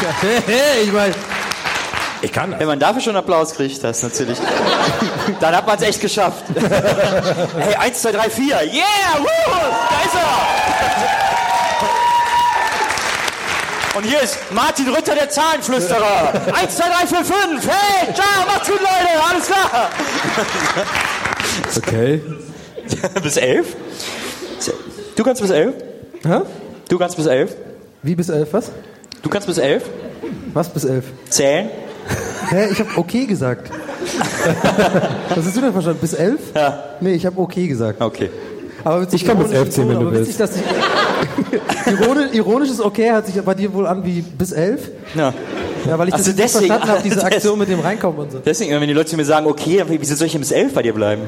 Hey, 0.21 0.83
ich 0.85 0.93
meine, 0.93 1.13
ich 2.21 2.31
kann 2.31 2.57
wenn 2.57 2.67
man 2.67 2.79
dafür 2.79 3.01
schon 3.01 3.15
Applaus 3.15 3.53
kriegt, 3.53 3.83
das 3.83 4.03
natürlich. 4.03 4.37
Dann 5.39 5.55
hat 5.55 5.65
man 5.65 5.77
es 5.77 5.83
echt 5.83 6.01
geschafft. 6.01 6.43
hey, 6.55 7.75
1, 7.75 8.01
2, 8.01 8.11
3, 8.11 8.29
4. 8.29 8.45
Yeah! 8.45 8.83
Woo! 9.19 9.25
Da 9.49 10.01
ist 10.05 10.15
er! 10.15 10.81
Und 13.97 14.03
hier 14.05 14.21
ist 14.21 14.37
Martin 14.51 14.87
Rütter, 14.87 15.15
der 15.15 15.29
Zahlenflüsterer. 15.29 16.33
1, 16.53 16.77
2, 16.77 16.83
3, 16.83 17.07
4, 17.07 17.17
5. 17.17 17.67
Hey, 17.67 18.13
ciao, 18.13 18.45
macht's 18.47 18.69
gut, 18.69 18.79
Leute. 18.79 19.23
Alles 19.29 19.47
klar. 19.47 19.89
Okay. 21.77 22.21
bis 23.23 23.37
11? 23.37 23.75
Du 25.15 25.23
kannst 25.23 25.41
bis 25.41 25.51
11? 25.51 25.75
Hä? 26.23 26.41
Du 26.89 26.97
kannst 26.97 27.17
bis 27.17 27.25
11? 27.25 27.55
Wie 28.03 28.15
bis 28.15 28.29
elf, 28.29 28.53
was? 28.53 28.71
Du 29.21 29.29
kannst 29.29 29.47
bis 29.47 29.57
11? 29.57 29.83
Was 30.53 30.69
bis 30.69 30.85
elf? 30.85 31.05
Zählen? 31.29 31.69
Hä, 32.49 32.67
ich 32.71 32.79
habe 32.79 32.89
okay 32.97 33.25
gesagt. 33.25 33.71
Was 35.29 35.45
hast 35.45 35.55
du 35.57 35.61
denn 35.61 35.71
verstanden? 35.73 35.99
Bis 36.01 36.13
elf? 36.13 36.39
Ja. 36.55 36.83
Nee, 36.99 37.13
ich 37.13 37.25
habe 37.25 37.39
okay 37.39 37.67
gesagt. 37.67 38.01
Okay. 38.01 38.29
Aber 38.83 39.01
witzig, 39.01 39.21
Ich 39.21 39.27
kann 39.27 39.37
bis 39.37 39.51
elf 39.51 39.69
zählen, 39.69 39.89
wenn 39.89 39.99
du 39.99 40.07
aber 40.07 40.19
witzig, 40.19 40.37
dass 40.37 40.51
ich, 40.55 40.63
Ironisch, 41.91 42.33
ironisch 42.33 42.69
ist 42.71 42.81
okay, 42.83 43.11
hört 43.11 43.27
sich 43.27 43.39
bei 43.41 43.53
dir 43.53 43.71
wohl 43.73 43.85
an 43.85 44.03
wie 44.05 44.21
bis 44.21 44.51
elf. 44.51 44.89
Ja. 45.15 45.33
Ja, 45.87 45.97
weil 45.99 46.07
ich 46.07 46.13
das 46.13 46.21
Also 46.27 46.31
nicht 46.31 46.43
deswegen- 46.43 46.67
verstanden 46.67 46.89
habe, 46.89 47.01
diese 47.03 47.23
Aktion 47.23 47.59
mit 47.59 47.69
dem 47.69 47.79
Reinkommen 47.79 48.19
und 48.19 48.31
so. 48.31 48.39
Deswegen, 48.43 48.71
wenn 48.79 48.87
die 48.87 48.93
Leute 48.93 49.15
mir 49.17 49.25
sagen, 49.25 49.45
okay, 49.47 49.77
dann 49.77 49.87
wieso 49.89 50.15
soll 50.15 50.25
ich 50.27 50.31
denn 50.33 50.41
bis 50.41 50.51
elf 50.51 50.73
bei 50.73 50.81
dir 50.81 50.93
bleiben? 50.93 51.23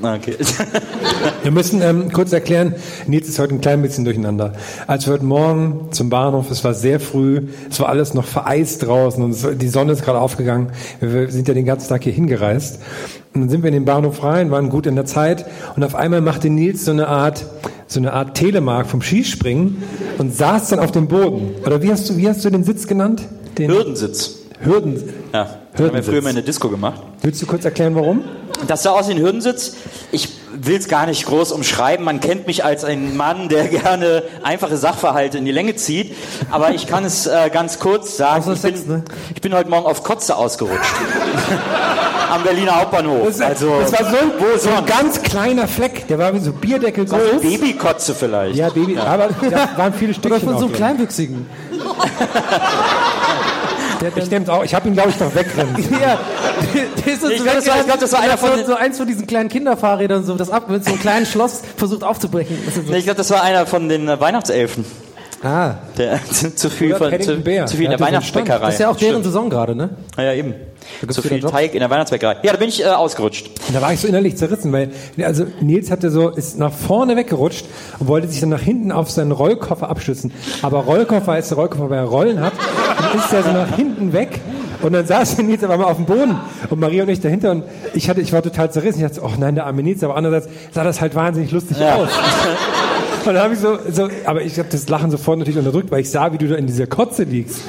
Na, 0.00 0.14
okay. 0.14 0.36
Wir 1.42 1.50
müssen 1.50 1.82
ähm, 1.82 2.12
kurz 2.12 2.32
erklären, 2.32 2.74
Nils 3.08 3.28
ist 3.28 3.40
heute 3.40 3.54
ein 3.54 3.60
klein 3.60 3.82
bisschen 3.82 4.04
durcheinander. 4.04 4.52
Als 4.86 5.06
wir 5.06 5.14
heute 5.14 5.24
Morgen 5.24 5.88
zum 5.90 6.08
Bahnhof, 6.08 6.50
es 6.52 6.62
war 6.62 6.72
sehr 6.72 7.00
früh, 7.00 7.48
es 7.68 7.80
war 7.80 7.88
alles 7.88 8.14
noch 8.14 8.24
vereist 8.24 8.86
draußen 8.86 9.22
und 9.22 9.30
es, 9.32 9.46
die 9.56 9.68
Sonne 9.68 9.92
ist 9.92 10.04
gerade 10.04 10.20
aufgegangen. 10.20 10.70
Wir, 11.00 11.28
sind 11.30 11.48
ja 11.48 11.54
den 11.54 11.64
ganzen 11.64 11.88
Tag 11.88 12.04
hier 12.04 12.12
hingereist. 12.12 12.80
Und 13.34 13.40
dann 13.40 13.50
sind 13.50 13.62
wir 13.62 13.68
in 13.68 13.74
den 13.74 13.84
Bahnhof 13.84 14.22
rein, 14.22 14.52
waren 14.52 14.68
gut 14.68 14.86
in 14.86 14.94
der 14.94 15.04
Zeit 15.04 15.46
und 15.74 15.82
auf 15.82 15.96
einmal 15.96 16.20
machte 16.20 16.48
Nils 16.48 16.84
so 16.84 16.92
eine 16.92 17.08
Art, 17.08 17.44
so 17.88 17.98
eine 17.98 18.12
Art 18.12 18.36
Telemark 18.36 18.86
vom 18.86 19.02
Skispringen 19.02 19.82
und 20.18 20.32
saß 20.32 20.68
dann 20.68 20.78
auf 20.78 20.92
dem 20.92 21.08
Boden. 21.08 21.56
Oder 21.66 21.82
wie 21.82 21.90
hast 21.90 22.08
du, 22.08 22.16
wie 22.16 22.28
hast 22.28 22.44
du 22.44 22.50
den 22.50 22.62
Sitz 22.62 22.86
genannt? 22.86 23.22
Den 23.58 23.72
Hürdensitz. 23.72 24.36
Hürden. 24.60 24.94
Ja, 25.32 25.44
das 25.44 25.46
haben 25.46 25.58
wir 25.76 25.84
Hürdensitz. 25.86 26.06
früher 26.06 26.22
mal 26.22 26.30
in 26.30 26.36
der 26.36 26.44
Disco 26.44 26.68
gemacht. 26.68 27.02
Willst 27.22 27.42
du 27.42 27.46
kurz 27.46 27.64
erklären, 27.64 27.96
warum? 27.96 28.22
Das 28.66 28.82
sah 28.82 28.90
aus 28.90 29.08
wie 29.08 29.12
ein 29.12 29.18
Hürdensitz. 29.18 29.76
Ich 30.10 30.28
will 30.52 30.76
es 30.76 30.88
gar 30.88 31.06
nicht 31.06 31.26
groß 31.26 31.52
umschreiben. 31.52 32.04
Man 32.04 32.20
kennt 32.20 32.46
mich 32.46 32.64
als 32.64 32.84
ein 32.84 33.16
Mann, 33.16 33.48
der 33.48 33.68
gerne 33.68 34.22
einfache 34.42 34.76
Sachverhalte 34.76 35.38
in 35.38 35.44
die 35.44 35.52
Länge 35.52 35.76
zieht. 35.76 36.14
Aber 36.50 36.72
ich 36.72 36.86
kann 36.86 37.04
es 37.04 37.26
äh, 37.26 37.50
ganz 37.50 37.78
kurz 37.78 38.16
sagen. 38.16 38.40
Ich 38.40 38.46
bin, 38.46 38.56
Sex, 38.56 38.86
ne? 38.86 39.04
ich 39.34 39.40
bin 39.40 39.54
heute 39.54 39.70
Morgen 39.70 39.86
auf 39.86 40.02
Kotze 40.02 40.36
ausgerutscht. 40.36 40.94
Am 42.30 42.42
Berliner 42.42 42.78
Hauptbahnhof. 42.80 43.40
also, 43.40 43.80
das 43.80 43.92
war 43.92 44.10
so, 44.10 44.16
wo 44.38 44.58
so 44.58 44.68
ein 44.68 44.84
ganz 44.84 45.22
kleiner 45.22 45.66
Fleck, 45.66 46.06
der 46.08 46.18
war 46.18 46.34
wie 46.34 46.40
so 46.40 46.52
Bierdeckel 46.52 47.06
groß. 47.06 47.40
Babykotze 47.40 48.14
vielleicht. 48.14 48.56
Ja, 48.56 48.68
Baby, 48.68 48.98
aber 48.98 49.30
da 49.50 49.70
waren 49.76 49.94
viele 49.94 50.10
Oder 50.10 50.20
Stückchen 50.20 50.40
von 50.42 50.58
so 50.58 50.66
einem. 50.66 50.74
Kleinwüchsigen. 50.74 51.46
Ich 54.16 54.30
nehm's 54.30 54.48
auch, 54.48 54.64
ich 54.64 54.74
habe 54.74 54.88
ihn 54.88 54.94
glaube 54.94 55.10
ich 55.10 55.18
noch 55.20 55.34
wegrennen. 55.34 55.74
Ja, 56.00 56.18
das 56.96 57.06
ist 57.14 57.22
so 57.22 57.28
Ich 57.30 57.42
glaub, 57.42 57.54
das 57.56 57.66
war- 57.66 57.80
ich 57.80 57.86
glaub, 57.86 58.00
das 58.00 58.12
war 58.12 58.20
einer 58.20 58.38
von 58.38 58.56
den- 58.56 58.66
so 58.66 58.74
eins 58.74 58.98
von 58.98 59.06
diesen 59.06 59.26
kleinen 59.26 59.48
Kinderfahrrädern, 59.48 60.24
so 60.24 60.34
das 60.34 60.50
ab 60.50 60.68
mit 60.68 60.84
so 60.84 60.90
einem 60.90 61.00
kleinen 61.00 61.26
Schloss 61.26 61.62
versucht 61.76 62.04
aufzubrechen. 62.04 62.56
So, 62.74 62.82
Nee, 62.90 62.98
ich 62.98 63.04
glaube, 63.04 63.18
das 63.18 63.30
war 63.30 63.42
einer 63.42 63.66
von 63.66 63.88
den 63.88 64.08
äh, 64.08 64.20
Weihnachtselfen. 64.20 64.84
ah, 65.42 65.74
Der 65.96 66.20
zu 66.54 66.70
viel, 66.70 66.94
von, 66.94 67.10
zu, 67.20 67.42
zu 67.42 67.76
viel 67.76 67.84
in 67.84 67.90
Der 67.90 67.98
so. 67.98 68.04
Weihnachtsbäckerei. 68.04 68.66
das 68.66 68.74
ist 68.74 68.80
ja 68.80 68.88
auch 68.90 68.96
deren 68.96 69.12
Stimmt. 69.14 69.24
Saison 69.24 69.50
gerade, 69.50 69.74
ne? 69.74 69.90
Ja, 70.16 70.24
ja, 70.24 70.32
eben. 70.34 70.54
Zu 71.10 71.24
wieder 71.24 71.36
viel. 71.36 71.40
Teig 71.50 71.74
in 71.74 71.80
der 71.80 71.90
Weihnachtsbäckerei. 71.90 72.36
Ja, 72.42 72.52
da 72.52 72.58
bin 72.58 72.68
ich 72.68 72.84
äh, 72.84 72.88
ausgerutscht. 72.88 73.48
Und 73.68 73.74
da 73.74 73.80
war 73.82 73.92
ich 73.92 74.00
so 74.00 74.08
innerlich 74.08 74.36
zerrissen, 74.36 74.72
weil 74.72 74.90
also 75.22 75.46
Nils 75.60 75.90
hatte 75.90 76.10
so 76.10 76.28
ist 76.30 76.58
nach 76.58 76.72
vorne 76.72 77.16
weggerutscht 77.16 77.66
und 77.98 78.08
wollte 78.08 78.28
sich 78.28 78.40
dann 78.40 78.48
nach 78.50 78.60
hinten 78.62 78.92
auf 78.92 79.10
seinen 79.10 79.32
Rollkoffer 79.32 79.88
abstützen. 79.88 80.32
Aber 80.62 80.78
Rollkoffer 80.80 81.38
ist 81.38 81.50
der 81.50 81.58
Rollkoffer, 81.58 81.90
weil 81.90 81.98
er 81.98 82.04
Rollen 82.04 82.40
hat, 82.40 82.52
und 83.12 83.20
ist 83.20 83.32
er 83.32 83.42
so 83.42 83.52
nach 83.52 83.74
hinten 83.76 84.12
weg. 84.12 84.40
Und 84.80 84.92
dann 84.92 85.06
saß 85.06 85.38
Nils 85.38 85.64
aber 85.64 85.76
mal 85.76 85.84
auf 85.86 85.96
dem 85.96 86.06
Boden 86.06 86.36
und 86.70 86.78
Maria 86.78 87.02
und 87.02 87.08
ich 87.08 87.20
dahinter 87.20 87.50
und 87.50 87.64
ich 87.94 88.08
hatte, 88.08 88.20
ich 88.20 88.32
war 88.32 88.42
total 88.42 88.70
zerrissen. 88.70 88.98
Ich 88.98 89.02
dachte, 89.02 89.16
so, 89.16 89.22
oh 89.26 89.32
nein, 89.38 89.56
der 89.56 89.66
arme 89.66 89.82
Nils, 89.82 90.04
aber 90.04 90.14
andererseits 90.16 90.48
sah 90.72 90.84
das 90.84 91.00
halt 91.00 91.14
wahnsinnig 91.16 91.50
lustig 91.50 91.78
Ja. 91.78 91.96
aus. 91.96 92.10
Und 93.26 93.34
dann 93.34 93.42
habe 93.42 93.52
ich 93.54 93.60
so, 93.60 93.76
so, 93.90 94.08
aber 94.24 94.40
ich 94.42 94.58
habe 94.58 94.68
das 94.70 94.88
Lachen 94.88 95.10
sofort 95.10 95.38
natürlich 95.40 95.58
unterdrückt, 95.58 95.90
weil 95.90 96.00
ich 96.00 96.10
sah, 96.10 96.32
wie 96.32 96.38
du 96.38 96.48
da 96.48 96.54
in 96.54 96.66
dieser 96.66 96.86
Kotze 96.86 97.24
liegst. 97.24 97.60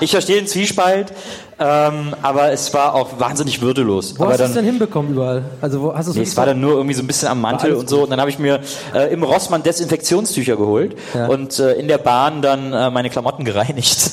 Ich 0.00 0.10
verstehe 0.10 0.36
den 0.36 0.46
Zwiespalt, 0.46 1.12
ähm, 1.58 2.14
aber 2.22 2.52
es 2.52 2.72
war 2.74 2.94
auch 2.94 3.18
wahnsinnig 3.18 3.62
würdelos. 3.62 4.14
Wo 4.18 4.24
aber 4.24 4.32
hast 4.32 4.40
du 4.40 4.44
es 4.44 4.52
denn 4.54 4.64
hinbekommen 4.64 5.12
überall? 5.12 5.44
Also 5.60 5.80
wo 5.82 5.94
hast 5.94 6.06
du 6.06 6.10
es 6.10 6.16
Nee, 6.16 6.22
es 6.24 6.36
war 6.36 6.46
dann 6.46 6.60
nur 6.60 6.72
irgendwie 6.72 6.94
so 6.94 7.02
ein 7.02 7.06
bisschen 7.06 7.28
am 7.28 7.40
Mantel 7.40 7.74
und 7.74 7.88
so. 7.88 8.02
Und 8.02 8.10
dann 8.10 8.20
habe 8.20 8.30
ich 8.30 8.38
mir 8.38 8.60
äh, 8.94 9.12
im 9.12 9.22
Rossmann 9.22 9.62
Desinfektionstücher 9.62 10.56
geholt 10.56 10.96
Ja. 11.14 11.26
und 11.28 11.58
äh, 11.58 11.72
in 11.74 11.88
der 11.88 11.98
Bahn 11.98 12.42
dann 12.42 12.72
äh, 12.72 12.90
meine 12.90 13.10
Klamotten 13.10 13.44
gereinigt. 13.44 14.12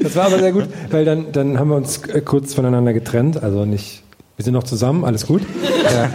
Das 0.00 0.14
war 0.16 0.26
aber 0.26 0.38
sehr 0.38 0.52
gut, 0.52 0.64
weil 0.90 1.04
dann, 1.04 1.32
dann 1.32 1.58
haben 1.58 1.68
wir 1.68 1.76
uns 1.76 1.98
äh, 2.06 2.20
kurz 2.20 2.54
voneinander 2.54 2.92
getrennt, 2.92 3.42
also 3.42 3.64
nicht, 3.64 4.02
wir 4.38 4.44
sind 4.44 4.54
noch 4.54 4.62
zusammen, 4.62 5.04
alles 5.04 5.26
gut. 5.26 5.42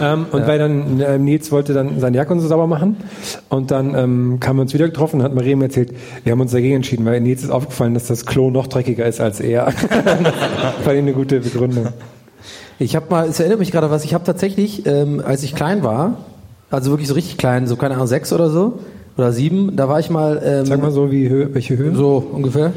Ähm, 0.02 0.28
und 0.32 0.48
weil 0.48 0.60
dann 0.60 1.00
äh, 1.02 1.18
Nils 1.18 1.52
wollte 1.52 1.74
dann 1.74 2.00
seine 2.00 2.16
Jacke 2.16 2.32
und 2.32 2.40
so 2.40 2.48
sauber 2.48 2.68
machen 2.68 2.98
und 3.50 3.72
dann 3.72 3.96
ähm, 3.96 4.40
haben 4.46 4.58
wir 4.58 4.62
uns 4.62 4.74
wieder 4.74 4.86
getroffen 4.88 5.18
und 5.20 5.24
hat 5.24 5.34
Maria 5.34 5.56
mir 5.56 5.66
erzählt, 5.66 5.94
wir 6.24 6.32
haben 6.32 6.42
uns 6.42 6.52
dagegen 6.52 6.76
entschieden, 6.76 7.06
weil 7.06 7.20
Nils 7.22 7.44
ist 7.44 7.50
aufgefallen, 7.50 7.94
dass 7.94 8.08
das 8.08 8.26
Klo 8.26 8.50
noch 8.52 8.68
dreckiger 8.68 9.06
ist 9.06 9.20
als 9.20 9.40
er. 9.40 9.72
Fand 9.72 10.28
ich 10.86 10.90
eine 10.90 11.14
gute 11.14 11.40
Begründung. 11.40 11.88
Ich 12.80 12.96
habe 12.96 13.08
mal, 13.10 13.28
es 13.28 13.40
erinnert 13.40 13.60
mich 13.60 13.72
gerade 13.72 13.90
was, 13.90 14.04
ich 14.04 14.14
habe 14.14 14.24
tatsächlich, 14.24 14.86
ähm, 14.86 15.22
als 15.26 15.44
ich 15.44 15.56
klein 15.56 15.84
war, 15.84 16.18
also 16.70 16.92
wirklich 16.92 17.08
so 17.08 17.16
richtig 17.16 17.38
klein, 17.38 17.68
so 17.68 17.76
keine 17.76 17.96
Ahnung, 17.96 18.08
sechs 18.08 18.32
oder 18.32 18.50
so, 18.50 18.80
oder 19.18 19.32
sieben, 19.32 19.76
da 19.76 19.90
war 19.90 20.00
ich 20.00 20.10
mal, 20.10 20.42
ähm, 20.46 20.66
Sag 20.66 20.82
mal 20.82 20.92
so, 20.92 21.12
wie 21.12 21.28
Höhe, 21.30 21.54
welche 21.54 21.78
Höhe? 21.78 21.96
so 21.96 22.26
ungefähr. 22.32 22.74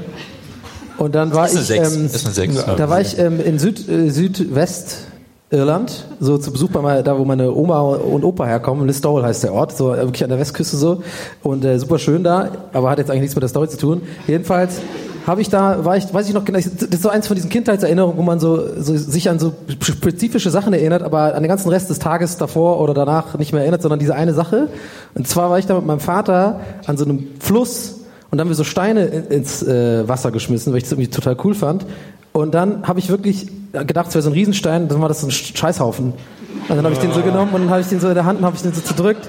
Und 0.98 1.14
dann 1.14 1.32
war 1.34 1.46
Ist 1.46 1.52
eine 1.52 1.60
ich, 1.60 1.66
Sechs. 1.66 1.96
ähm, 1.96 2.06
Ist 2.06 2.24
eine 2.24 2.34
Sechs. 2.34 2.64
da 2.64 2.88
war 2.88 3.00
ich 3.00 3.18
ähm, 3.18 3.38
in 3.38 3.58
Süd, 3.58 3.86
äh, 3.88 4.08
Südwestirland, 5.50 6.04
so 6.18 6.38
zu 6.38 6.50
Besuch 6.50 6.70
bei 6.70 6.80
mal, 6.80 7.02
da 7.02 7.18
wo 7.18 7.24
meine 7.24 7.52
Oma 7.54 7.80
und 7.80 8.24
Opa 8.24 8.46
herkommen. 8.46 8.86
Listowel 8.86 9.22
heißt 9.24 9.44
der 9.44 9.52
Ort, 9.52 9.76
so 9.76 9.94
äh, 9.94 9.98
wirklich 9.98 10.24
an 10.24 10.30
der 10.30 10.38
Westküste 10.40 10.76
so 10.76 11.02
und 11.42 11.64
äh, 11.64 11.78
super 11.78 11.98
schön 11.98 12.24
da, 12.24 12.48
aber 12.72 12.90
hat 12.90 12.98
jetzt 12.98 13.10
eigentlich 13.10 13.22
nichts 13.22 13.36
mit 13.36 13.42
der 13.42 13.48
Story 13.48 13.68
zu 13.68 13.76
tun. 13.78 14.02
Jedenfalls 14.26 14.78
habe 15.24 15.40
ich 15.40 15.48
da, 15.48 15.84
war 15.84 15.96
ich, 15.96 16.12
weiß 16.12 16.26
ich 16.28 16.34
noch 16.34 16.44
genau, 16.44 16.58
das 16.58 16.66
ist 16.66 17.02
so 17.02 17.08
eins 17.10 17.28
von 17.28 17.36
diesen 17.36 17.50
Kindheitserinnerungen, 17.50 18.16
wo 18.18 18.22
man 18.22 18.40
so, 18.40 18.60
so 18.80 18.96
sich 18.96 19.28
an 19.30 19.38
so 19.38 19.52
spezifische 19.80 20.50
Sachen 20.50 20.72
erinnert, 20.72 21.02
aber 21.02 21.34
an 21.34 21.42
den 21.42 21.48
ganzen 21.48 21.68
Rest 21.68 21.90
des 21.90 21.98
Tages 22.00 22.36
davor 22.38 22.80
oder 22.80 22.94
danach 22.94 23.38
nicht 23.38 23.52
mehr 23.52 23.62
erinnert, 23.62 23.82
sondern 23.82 23.98
diese 24.00 24.14
eine 24.16 24.34
Sache. 24.34 24.68
Und 25.14 25.28
zwar 25.28 25.50
war 25.50 25.58
ich 25.60 25.66
da 25.66 25.74
mit 25.74 25.86
meinem 25.86 26.00
Vater 26.00 26.60
an 26.86 26.96
so 26.96 27.04
einem 27.04 27.28
Fluss 27.40 28.00
und 28.30 28.38
dann 28.38 28.40
haben 28.46 28.48
wir 28.50 28.56
so 28.56 28.64
Steine 28.64 29.06
in- 29.06 29.26
ins 29.28 29.62
äh, 29.62 30.08
Wasser 30.08 30.32
geschmissen, 30.32 30.72
weil 30.72 30.78
ich 30.78 30.84
das 30.84 30.92
irgendwie 30.92 31.10
total 31.10 31.36
cool 31.44 31.54
fand. 31.54 31.86
Und 32.36 32.52
dann 32.52 32.86
habe 32.86 32.98
ich 32.98 33.08
wirklich 33.08 33.46
gedacht, 33.72 34.08
es 34.08 34.14
wäre 34.14 34.20
so 34.20 34.28
ein 34.28 34.34
Riesenstein, 34.34 34.88
dann 34.88 35.00
war 35.00 35.08
das 35.08 35.22
so 35.22 35.26
ein 35.26 35.30
Scheißhaufen. 35.30 36.12
Und 36.68 36.68
dann 36.68 36.84
habe 36.84 36.92
ich 36.92 36.98
den 36.98 37.10
so 37.10 37.22
genommen 37.22 37.54
und 37.54 37.62
dann 37.62 37.70
habe 37.70 37.80
ich 37.80 37.86
den 37.86 37.98
so 37.98 38.08
in 38.08 38.14
der 38.14 38.26
Hand 38.26 38.40
und 38.40 38.44
habe 38.44 38.54
ich 38.54 38.60
den 38.60 38.74
so 38.74 38.82
zerdrückt. 38.82 39.26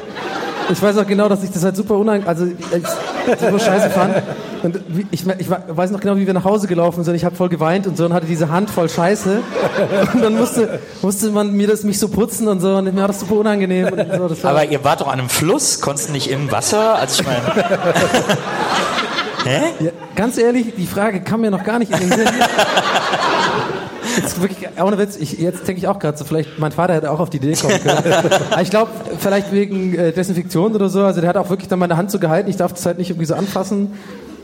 Ich 0.69 0.81
weiß 0.81 0.97
auch 0.97 1.07
genau, 1.07 1.29
dass 1.29 1.41
ich 1.41 1.49
das 1.49 1.63
halt 1.63 1.77
super 1.77 1.95
unangenehm, 1.95 2.27
also 2.27 2.45
super 2.45 3.59
scheiße 3.59 3.91
fand. 3.91 4.15
Und 4.61 4.81
ich, 5.11 5.25
ich 5.25 5.49
weiß 5.49 5.91
noch 5.91 6.01
genau, 6.01 6.17
wie 6.17 6.27
wir 6.27 6.33
nach 6.33 6.43
Hause 6.43 6.67
gelaufen 6.67 7.05
sind. 7.05 7.15
Ich 7.15 7.23
habe 7.23 7.33
voll 7.33 7.47
geweint 7.47 7.87
und 7.87 7.95
so 7.95 8.03
und 8.03 8.13
hatte 8.13 8.25
diese 8.25 8.49
Hand 8.49 8.69
voll 8.69 8.89
Scheiße. 8.89 9.39
Und 10.13 10.21
dann 10.21 10.35
musste, 10.35 10.79
musste 11.01 11.29
man 11.29 11.53
mir 11.53 11.67
das 11.67 11.83
mich 11.83 11.99
so 11.99 12.09
putzen 12.09 12.49
und 12.49 12.59
so 12.59 12.75
und 12.75 12.93
mir 12.93 12.99
war 12.99 13.07
das 13.07 13.21
super 13.21 13.35
unangenehm. 13.35 13.87
So. 14.17 14.27
das 14.27 14.43
war, 14.43 14.51
aber 14.51 14.65
ihr 14.65 14.83
wart 14.83 14.99
doch 14.99 15.07
an 15.07 15.19
einem 15.19 15.29
Fluss, 15.29 15.79
konntest 15.79 16.11
nicht 16.11 16.29
im 16.29 16.51
Wasser? 16.51 16.95
Also 16.95 17.21
ich 17.21 17.25
meine. 17.25 17.39
Hä? 19.43 19.61
Ja, 19.79 19.91
ganz 20.15 20.37
ehrlich, 20.37 20.73
die 20.75 20.87
Frage 20.87 21.21
kam 21.21 21.41
mir 21.41 21.51
noch 21.51 21.63
gar 21.63 21.79
nicht 21.79 21.91
in 21.91 21.99
den 21.99 22.11
Sinn. 22.11 22.27
Jetzt 24.17 24.41
wirklich, 24.41 24.67
ohne 24.81 24.97
Witz, 24.97 25.15
ich, 25.15 25.33
jetzt 25.33 25.67
denke 25.67 25.79
ich 25.79 25.87
auch 25.87 25.99
gerade 25.99 26.17
so, 26.17 26.25
vielleicht, 26.25 26.57
mein 26.57 26.71
Vater 26.71 26.95
hätte 26.95 27.11
auch 27.11 27.19
auf 27.19 27.29
die 27.29 27.37
Idee 27.37 27.53
kommen 27.53 27.79
können. 27.79 28.15
Aber 28.49 28.61
ich 28.61 28.71
glaube, 28.71 28.89
vielleicht 29.19 29.51
wegen 29.51 29.93
äh, 29.93 30.11
Desinfektion 30.11 30.73
oder 30.73 30.89
so, 30.89 31.03
also 31.03 31.21
der 31.21 31.29
hat 31.29 31.37
auch 31.37 31.51
wirklich 31.51 31.67
dann 31.67 31.77
meine 31.77 31.97
Hand 31.97 32.09
so 32.09 32.17
gehalten, 32.17 32.49
ich 32.49 32.57
darf 32.57 32.73
das 32.73 32.85
halt 32.87 32.97
nicht 32.97 33.11
irgendwie 33.11 33.27
so 33.27 33.35
anfassen. 33.35 33.93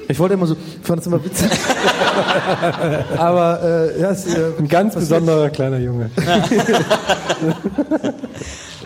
Ich 0.07 0.19
wollte 0.19 0.35
immer 0.35 0.45
so, 0.45 0.55
ich 0.55 0.85
fand 0.85 0.99
das 0.99 1.07
immer 1.07 1.23
witzig. 1.23 1.49
Aber, 3.17 3.61
äh, 3.63 4.01
ja, 4.01 4.11
es, 4.11 4.27
äh, 4.27 4.51
Ein 4.59 4.67
ganz 4.67 4.93
besonderer 4.95 5.49
kleiner 5.49 5.79
Junge. 5.79 6.11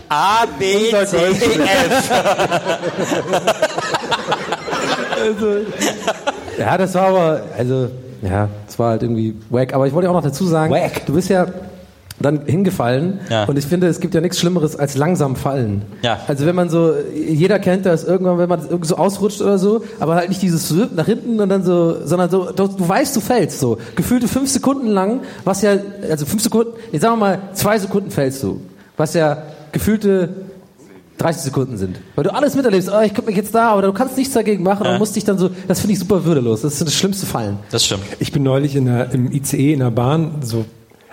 A, 0.10 0.46
B, 0.58 0.90
C, 0.90 1.18
F. 1.18 2.12
Ja, 6.58 6.78
das 6.78 6.94
war 6.96 7.08
aber, 7.08 7.42
also, 7.58 7.90
ja, 8.22 8.50
das 8.66 8.80
war 8.80 8.92
halt 8.92 9.04
irgendwie 9.04 9.36
wack. 9.50 9.74
Aber 9.74 9.88
ich 9.88 9.94
wollte 9.94 10.10
auch 10.10 10.14
noch 10.14 10.24
dazu 10.24 10.46
sagen, 10.46 10.74
Wack. 10.74 11.06
du 11.06 11.14
bist 11.14 11.30
ja 11.30 11.46
dann 12.20 12.46
hingefallen 12.48 13.20
Ja. 13.30 13.44
und 13.46 13.60
ich 13.60 13.68
finde, 13.68 13.86
es 13.86 14.00
gibt 14.00 14.16
ja 14.16 14.22
nichts 14.22 14.40
Schlimmeres 14.40 14.76
als 14.76 14.98
langsam 14.98 15.36
fallen. 15.36 15.84
Ja. 16.02 16.20
Also 16.28 16.48
wenn 16.48 16.56
man 16.56 16.68
so, 16.68 16.94
jeder 17.14 17.60
kennt 17.60 17.86
das 17.86 18.04
irgendwann, 18.06 18.40
wenn 18.40 18.50
man 18.50 18.62
irgendwie 18.68 18.88
so 18.88 18.98
ausrutscht 18.98 19.40
oder 19.40 19.60
so, 19.60 19.84
aber 20.00 20.16
halt 20.16 20.30
nicht 20.30 20.42
dieses 20.42 20.68
Swip 20.68 20.96
nach 20.96 21.06
hinten 21.06 21.40
und 21.40 21.48
dann 21.50 21.64
so, 21.64 22.04
sondern 22.06 22.32
so, 22.32 22.52
du, 22.52 22.68
du 22.70 22.90
weißt, 22.90 23.16
du 23.16 23.20
fällst 23.20 23.60
so. 23.60 23.78
Gefühlte 23.96 24.28
fünf 24.28 24.50
Sekunden 24.50 24.88
lang, 24.88 25.20
was 25.44 25.62
ja, 25.62 25.74
also 26.10 26.26
fünf 26.26 26.42
Sekunden, 26.42 26.72
jetzt 26.92 27.04
sagen 27.04 27.14
wir 27.20 27.20
mal, 27.28 27.40
zwei 27.54 27.78
Sekunden 27.78 28.10
fällst 28.10 28.42
du. 28.42 28.62
Was 28.98 29.14
ja 29.14 29.44
gefühlte 29.72 30.30
30 31.18 31.44
Sekunden 31.44 31.78
sind. 31.78 32.00
Weil 32.16 32.24
du 32.26 32.34
alles 32.34 32.56
miterlebst, 32.56 32.90
oh, 32.94 33.02
ich 33.02 33.14
guck 33.14 33.26
mich 33.26 33.36
jetzt 33.36 33.54
da, 33.56 33.70
aber 33.72 33.82
du 33.82 33.94
kannst 33.94 34.18
nichts 34.18 34.34
dagegen 34.34 34.64
machen 34.64 34.86
und 34.88 34.98
musst 35.00 35.16
dich 35.16 35.24
dann 35.24 35.38
so, 35.38 35.50
das 35.68 35.80
finde 35.80 35.94
ich 35.94 36.00
super 36.00 36.24
würdelos. 36.26 36.62
Das 36.62 36.74
ist 36.74 36.86
das 36.86 36.94
schlimmste 36.94 37.26
Fallen. 37.26 37.58
Das 37.72 37.86
stimmt. 37.86 38.04
Ich 38.20 38.32
bin 38.32 38.44
neulich 38.44 38.76
in 38.76 38.86
der, 38.86 39.12
im 39.14 39.32
ICE 39.32 39.74
in 39.74 39.80
der 39.80 39.92
Bahn 39.92 40.36
so 40.42 40.66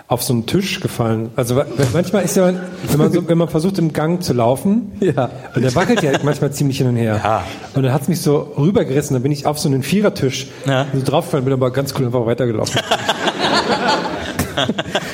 auf 0.07 0.21
so 0.21 0.33
einen 0.33 0.45
Tisch 0.45 0.81
gefallen. 0.81 1.31
Also 1.35 1.59
manchmal 1.91 2.23
ist 2.23 2.35
ja, 2.35 2.53
wenn 2.89 2.97
man, 2.99 3.11
so, 3.11 3.27
wenn 3.27 3.39
man 3.39 3.47
versucht 3.49 3.79
im 3.79 3.91
Gang 3.91 4.21
zu 4.21 4.33
laufen, 4.33 4.91
Ja. 4.99 5.31
und 5.55 5.63
der 5.63 5.73
wackelt 5.73 6.03
ja 6.03 6.11
manchmal 6.21 6.51
ziemlich 6.51 6.77
hin 6.77 6.87
und 6.87 6.95
her. 6.95 7.19
Ja. 7.23 7.43
Und 7.73 7.81
dann 7.81 7.91
hat's 7.91 8.07
mich 8.07 8.21
so 8.21 8.53
rübergerissen, 8.55 9.15
dann 9.15 9.23
bin 9.23 9.31
ich 9.31 9.47
auf 9.47 9.57
so 9.57 9.67
einen 9.67 9.81
Vierertisch 9.81 10.47
Ja. 10.67 10.85
so 10.93 11.01
draufgefallen, 11.03 11.45
bin 11.45 11.53
aber 11.53 11.71
ganz 11.71 11.95
cool 11.97 12.05
einfach 12.05 12.27
weitergelaufen. 12.27 12.79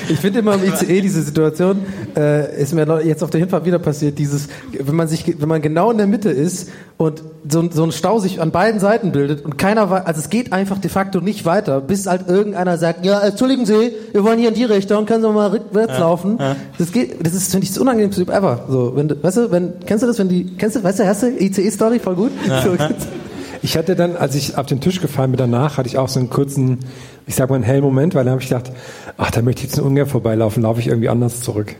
ich 0.09 0.19
finde 0.19 0.39
immer 0.39 0.55
im 0.55 0.63
ICE 0.63 1.01
diese 1.01 1.21
Situation, 1.21 1.81
äh, 2.15 2.61
ist 2.61 2.73
mir 2.73 3.01
jetzt 3.03 3.23
auf 3.23 3.29
der 3.29 3.39
Hinfahrt 3.39 3.65
wieder 3.65 3.79
passiert, 3.79 4.19
dieses, 4.19 4.47
wenn 4.71 4.95
man 4.95 5.07
sich, 5.07 5.39
wenn 5.39 5.49
man 5.49 5.61
genau 5.61 5.91
in 5.91 5.97
der 5.97 6.07
Mitte 6.07 6.29
ist 6.29 6.69
und 6.97 7.23
so, 7.47 7.69
so 7.71 7.83
ein 7.83 7.91
Stau 7.91 8.19
sich 8.19 8.41
an 8.41 8.51
beiden 8.51 8.79
Seiten 8.79 9.11
bildet 9.11 9.43
und 9.43 9.57
keiner 9.57 9.89
weiß, 9.89 10.05
also 10.05 10.19
es 10.19 10.29
geht 10.29 10.53
einfach 10.53 10.77
de 10.77 10.89
facto 10.89 11.21
nicht 11.21 11.45
weiter, 11.45 11.81
bis 11.81 12.05
halt 12.05 12.27
irgendeiner 12.27 12.77
sagt, 12.77 13.05
ja, 13.05 13.19
entschuldigen 13.19 13.65
Sie, 13.65 13.93
wir 14.11 14.23
wollen 14.23 14.39
hier 14.39 14.49
in 14.49 14.55
die 14.55 14.63
Richtung, 14.63 15.05
können 15.05 15.23
Sie 15.23 15.29
mal 15.31 15.49
rückwärts 15.49 15.93
ja, 15.93 15.99
laufen. 15.99 16.37
Ja. 16.39 16.55
Das 16.77 16.91
geht, 16.91 17.25
das 17.25 17.33
ist, 17.33 17.51
finde 17.51 17.65
ich, 17.65 17.71
das 17.71 17.79
unangenehmste 17.79 18.21
ever. 18.23 18.65
So, 18.69 18.95
wenn 18.95 19.07
du, 19.07 19.21
weißt 19.21 19.37
du, 19.37 19.51
wenn, 19.51 19.73
kennst 19.85 20.03
du 20.03 20.07
das, 20.07 20.19
wenn 20.19 20.29
die, 20.29 20.55
kennst 20.57 20.75
du, 20.75 20.83
weißt 20.83 20.99
du, 20.99 21.07
hast 21.07 21.23
du 21.23 21.27
ICE-Story, 21.27 21.99
voll 21.99 22.15
gut? 22.15 22.31
Ja. 22.47 22.61
So, 22.61 22.75
ich 23.61 23.77
hatte 23.77 23.95
dann, 23.95 24.15
als 24.15 24.35
ich 24.35 24.57
auf 24.57 24.65
den 24.65 24.81
Tisch 24.81 25.01
gefallen 25.01 25.31
bin 25.31 25.37
danach, 25.37 25.77
hatte 25.77 25.87
ich 25.87 25.97
auch 25.97 26.09
so 26.09 26.19
einen 26.19 26.29
kurzen, 26.29 26.79
ich 27.27 27.35
sag 27.35 27.49
mal 27.49 27.55
einen 27.55 27.63
hellen 27.63 27.83
Moment, 27.83 28.15
weil 28.15 28.23
dann 28.23 28.31
habe 28.33 28.41
ich 28.41 28.49
gedacht, 28.49 28.71
ach, 29.17 29.31
da 29.31 29.41
möchte 29.41 29.63
ich 29.63 29.71
jetzt 29.71 29.79
ungern 29.79 30.07
vorbeilaufen, 30.07 30.63
laufe 30.63 30.79
ich 30.79 30.87
irgendwie 30.87 31.09
anders 31.09 31.41
zurück. 31.41 31.75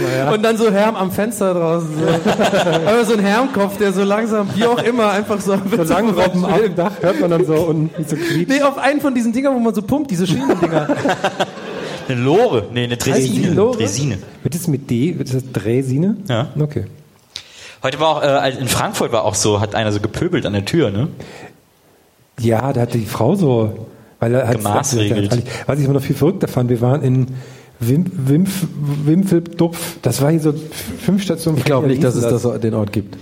Naja. 0.00 0.30
Und 0.30 0.42
dann 0.42 0.56
so 0.56 0.70
Herm 0.70 0.96
am 0.96 1.10
Fenster 1.10 1.54
draußen. 1.54 1.88
So. 1.92 2.30
Aber 2.86 3.04
so 3.04 3.14
ein 3.14 3.20
Hermkopf, 3.20 3.78
der 3.78 3.92
so 3.92 4.04
langsam, 4.04 4.48
wie 4.54 4.64
auch 4.64 4.82
immer, 4.82 5.10
einfach 5.10 5.40
so 5.40 5.56
so 5.70 5.82
Langrobben 5.82 6.44
auf 6.44 6.60
dem 6.60 6.74
Dach 6.74 6.92
hört 7.00 7.20
man 7.20 7.30
dann 7.30 7.44
so 7.44 7.54
und 7.54 7.90
so 8.06 8.16
quietscht. 8.16 8.48
Nee, 8.48 8.62
auf 8.62 8.78
einen 8.78 9.00
von 9.00 9.14
diesen 9.14 9.32
Dingern, 9.32 9.54
wo 9.54 9.58
man 9.58 9.74
so 9.74 9.82
pumpt, 9.82 10.10
diese 10.10 10.26
Schienendinger. 10.26 10.88
Eine 12.08 12.20
Lore, 12.20 12.68
nee, 12.72 12.84
eine 12.84 12.96
Dresine. 12.96 13.54
Dresine. 13.54 14.18
Wird 14.42 14.54
das 14.54 14.66
mit 14.66 14.88
D? 14.88 15.18
Wird 15.18 15.34
das 15.34 15.42
Dresine? 15.52 16.16
Ja. 16.28 16.48
Okay. 16.58 16.84
Heute 17.82 18.00
war 18.00 18.08
auch, 18.08 18.22
äh, 18.22 18.58
in 18.58 18.68
Frankfurt 18.68 19.12
war 19.12 19.24
auch 19.24 19.34
so, 19.34 19.60
hat 19.60 19.74
einer 19.74 19.92
so 19.92 20.00
gepöbelt 20.00 20.46
an 20.46 20.52
der 20.52 20.64
Tür, 20.64 20.90
ne? 20.90 21.08
Ja, 22.40 22.72
da 22.72 22.82
hat 22.82 22.94
die 22.94 23.06
Frau 23.06 23.34
so, 23.34 23.86
weil 24.20 24.34
er 24.34 24.48
hat, 24.48 24.58
Gemaßregelt. 24.58 25.42
was 25.66 25.78
ich 25.78 25.84
immer 25.84 25.94
noch 25.94 26.02
viel 26.02 26.16
verrückter 26.16 26.48
fand, 26.48 26.70
wir 26.70 26.80
waren 26.80 27.02
in 27.02 27.26
Wim, 27.80 28.10
Wimpf, 28.12 28.66
Wimpfeldupf, 29.04 29.98
das 30.02 30.20
war 30.20 30.30
hier 30.30 30.40
so 30.40 30.52
fünf 31.00 31.22
Stationen. 31.22 31.58
Ich 31.58 31.64
glaube 31.64 31.86
nicht, 31.86 32.02
dass 32.02 32.16
es 32.16 32.22
das, 32.22 32.60
den 32.60 32.74
Ort 32.74 32.92
gibt. 32.92 33.16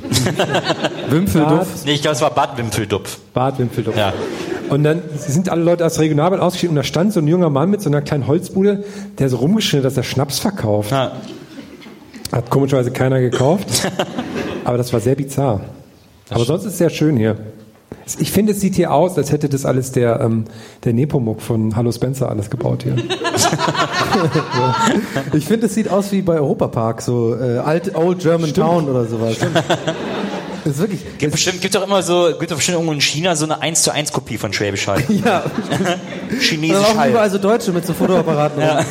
Wimpfeldupf? 1.10 1.84
Nee, 1.84 1.92
ich 1.92 2.02
glaube, 2.02 2.14
es 2.14 2.22
war 2.22 2.30
Bad 2.30 2.56
Wimpfeldupf. 2.56 3.18
Bad 3.34 3.58
Wimpfeldupf. 3.58 3.96
Ja. 3.96 4.14
Und 4.70 4.82
dann 4.82 5.02
sind 5.14 5.50
alle 5.50 5.62
Leute 5.62 5.84
aus 5.84 5.98
Regionalbahn 5.98 6.40
ausgeschieden 6.40 6.72
und 6.72 6.76
da 6.76 6.82
stand 6.82 7.12
so 7.12 7.20
ein 7.20 7.28
junger 7.28 7.50
Mann 7.50 7.70
mit 7.70 7.82
so 7.82 7.90
einer 7.90 8.00
kleinen 8.00 8.26
Holzbude, 8.26 8.84
der 9.18 9.28
so 9.28 9.36
rumgeschnitten 9.36 9.84
hat, 9.84 9.92
dass 9.92 9.96
er 9.96 10.02
Schnaps 10.02 10.38
verkauft. 10.38 10.90
Ja. 10.90 11.12
Hat 12.36 12.50
komischerweise 12.50 12.90
keiner 12.90 13.18
gekauft. 13.20 13.90
aber 14.64 14.76
das 14.76 14.92
war 14.92 15.00
sehr 15.00 15.14
bizarr. 15.14 15.62
Das 16.28 16.36
aber 16.36 16.44
sonst 16.44 16.66
ist 16.66 16.72
es 16.72 16.78
sehr 16.78 16.90
schön 16.90 17.16
hier. 17.16 17.38
Ich 18.18 18.30
finde, 18.30 18.52
es 18.52 18.60
sieht 18.60 18.74
hier 18.74 18.92
aus, 18.92 19.16
als 19.16 19.32
hätte 19.32 19.48
das 19.48 19.64
alles 19.64 19.90
der, 19.90 20.20
ähm, 20.20 20.44
der 20.84 20.92
Nepomuk 20.92 21.40
von 21.40 21.74
Hallo 21.76 21.90
Spencer 21.92 22.28
alles 22.28 22.50
gebaut 22.50 22.82
hier. 22.82 22.96
Ich 25.32 25.44
finde, 25.44 25.66
es 25.66 25.74
sieht 25.74 25.90
aus 25.90 26.10
wie 26.12 26.22
bei 26.22 26.34
Europapark, 26.36 27.02
so 27.02 27.36
äh, 27.36 27.58
Alt, 27.58 27.94
Old 27.94 28.20
German 28.20 28.48
Stimmt. 28.50 28.66
Town 28.66 28.88
oder 28.88 29.04
sowas. 29.04 29.36
Stimmt. 29.36 29.56
Das 29.56 29.66
ist 30.64 30.78
wirklich. 30.78 31.00
Gibt 31.18 31.32
bestimmt, 31.32 31.60
gibt 31.60 31.76
auch 31.76 31.84
immer 31.84 32.02
so, 32.02 32.30
gibt 32.38 32.50
doch 32.50 32.56
bestimmt 32.56 32.76
irgendwo 32.76 32.94
in 32.94 33.00
China 33.00 33.36
so 33.36 33.44
eine 33.44 33.60
1 33.60 33.82
zu 33.82 33.92
1 33.92 34.12
Kopie 34.12 34.38
von 34.38 34.52
Schwäbisch 34.52 34.86
Hall. 34.86 35.02
ja. 35.24 35.44
Chinesisch 36.40 36.76
Hall. 36.94 37.08
auch 37.08 37.10
überall 37.10 37.30
so 37.30 37.38
Deutsche 37.38 37.72
mit 37.72 37.84
so 37.86 37.92
Fotoapparaten. 37.92 38.62
Ja. 38.62 38.84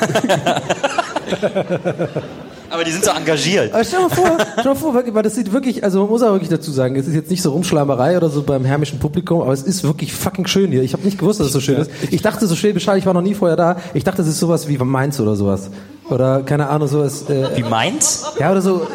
Aber 2.76 2.84
die 2.84 2.92
sind 2.92 3.06
so 3.06 3.12
engagiert. 3.12 3.74
Aber 3.74 3.86
stell 3.86 4.02
mal 4.02 4.10
vor, 4.10 4.38
stell 4.52 4.66
mal 4.66 4.76
vor, 4.76 4.94
weil 4.94 5.24
das 5.24 5.36
sieht 5.36 5.54
wirklich, 5.54 5.82
also 5.86 6.02
man 6.02 6.10
muss 6.10 6.22
auch 6.22 6.34
wirklich 6.34 6.50
dazu 6.50 6.72
sagen, 6.72 6.98
es 6.98 7.08
ist 7.08 7.14
jetzt 7.14 7.32
nicht 7.32 7.42
so 7.42 7.52
Rumschleimerei 7.54 8.18
oder 8.18 8.28
so 8.28 8.44
beim 8.44 8.66
hermischen 8.66 9.00
Publikum, 9.00 9.42
aber 9.42 9.54
es 9.54 9.64
ist 9.64 9.86
wirklich 9.86 10.14
fucking 10.14 10.46
schön 10.46 10.72
hier. 10.72 10.84
Ich 10.84 10.92
habe 10.92 11.04
nicht 11.04 11.18
gewusst, 11.18 11.40
dass 11.40 11.48
es 11.48 11.54
so 11.54 11.62
schön 11.62 11.78
ist. 11.78 11.90
Ich 12.12 12.22
dachte 12.22 12.48
so 12.48 12.56
Schwäbisch 12.58 12.86
Hall, 12.90 12.98
ich 12.98 13.06
war 13.06 13.14
noch 13.14 13.22
nie 13.22 13.34
vorher 13.34 13.56
da. 13.56 13.78
Ich 13.94 14.04
dachte, 14.04 14.24
es 14.24 14.28
ist 14.28 14.40
sowas 14.40 14.68
wie 14.68 14.78
Mainz 14.78 15.22
oder 15.22 15.38
sowas. 15.38 15.70
Oder 16.10 16.44
keine 16.44 16.68
Ahnung, 16.68 16.90
sowas. 16.90 17.30
Äh, 17.30 17.56
wie 17.56 17.64
Mainz? 17.64 18.26
Ja, 18.40 18.52
oder 18.52 18.62
so. 18.62 18.86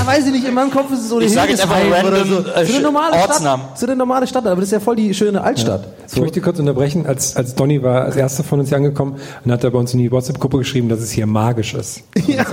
Ja, 0.00 0.06
weiß 0.06 0.26
ich 0.26 0.32
nicht, 0.32 0.46
in 0.46 0.54
meinem 0.54 0.70
Kopf 0.70 0.90
ist 0.92 1.00
es 1.00 1.08
so 1.08 1.20
Ich 1.20 1.32
sage 1.32 1.50
jetzt 1.50 1.62
einfach 1.62 1.76
random 1.90 2.28
so. 2.28 2.50
Äh, 2.50 2.64
so 2.64 2.72
eine 2.74 2.82
normale 2.82 3.16
Ortsnamen. 3.16 3.66
Stadt, 3.66 3.78
so 3.78 3.86
eine 3.86 3.96
normale 3.96 4.26
Stadt, 4.26 4.46
aber 4.46 4.56
das 4.56 4.64
ist 4.64 4.72
ja 4.72 4.80
voll 4.80 4.96
die 4.96 5.12
schöne 5.12 5.42
Altstadt. 5.42 5.82
Ja. 5.82 5.90
So. 6.06 6.16
Ich 6.16 6.22
möchte 6.22 6.40
kurz 6.40 6.58
unterbrechen, 6.58 7.06
als, 7.06 7.36
als 7.36 7.54
Donny 7.54 7.82
war 7.82 8.04
als 8.04 8.16
erster 8.16 8.42
von 8.42 8.60
uns 8.60 8.70
hier 8.70 8.78
angekommen 8.78 9.16
und 9.44 9.52
hat 9.52 9.62
er 9.62 9.70
bei 9.70 9.78
uns 9.78 9.92
in 9.92 9.98
die 9.98 10.10
WhatsApp-Gruppe 10.10 10.58
geschrieben, 10.58 10.88
dass 10.88 11.00
es 11.00 11.10
hier 11.10 11.26
magisch 11.26 11.74
ist. 11.74 12.02
Ja. 12.26 12.44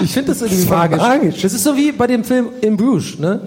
Ich 0.00 0.12
finde 0.12 0.28
das 0.28 0.40
irgendwie 0.40 0.62
das 0.62 0.70
magisch. 0.70 0.98
magisch. 0.98 1.42
Das 1.42 1.52
ist 1.52 1.64
so 1.64 1.76
wie 1.76 1.90
bei 1.92 2.06
dem 2.06 2.22
Film 2.22 2.46
In 2.60 2.76
Bruges, 2.76 3.18
ne? 3.18 3.40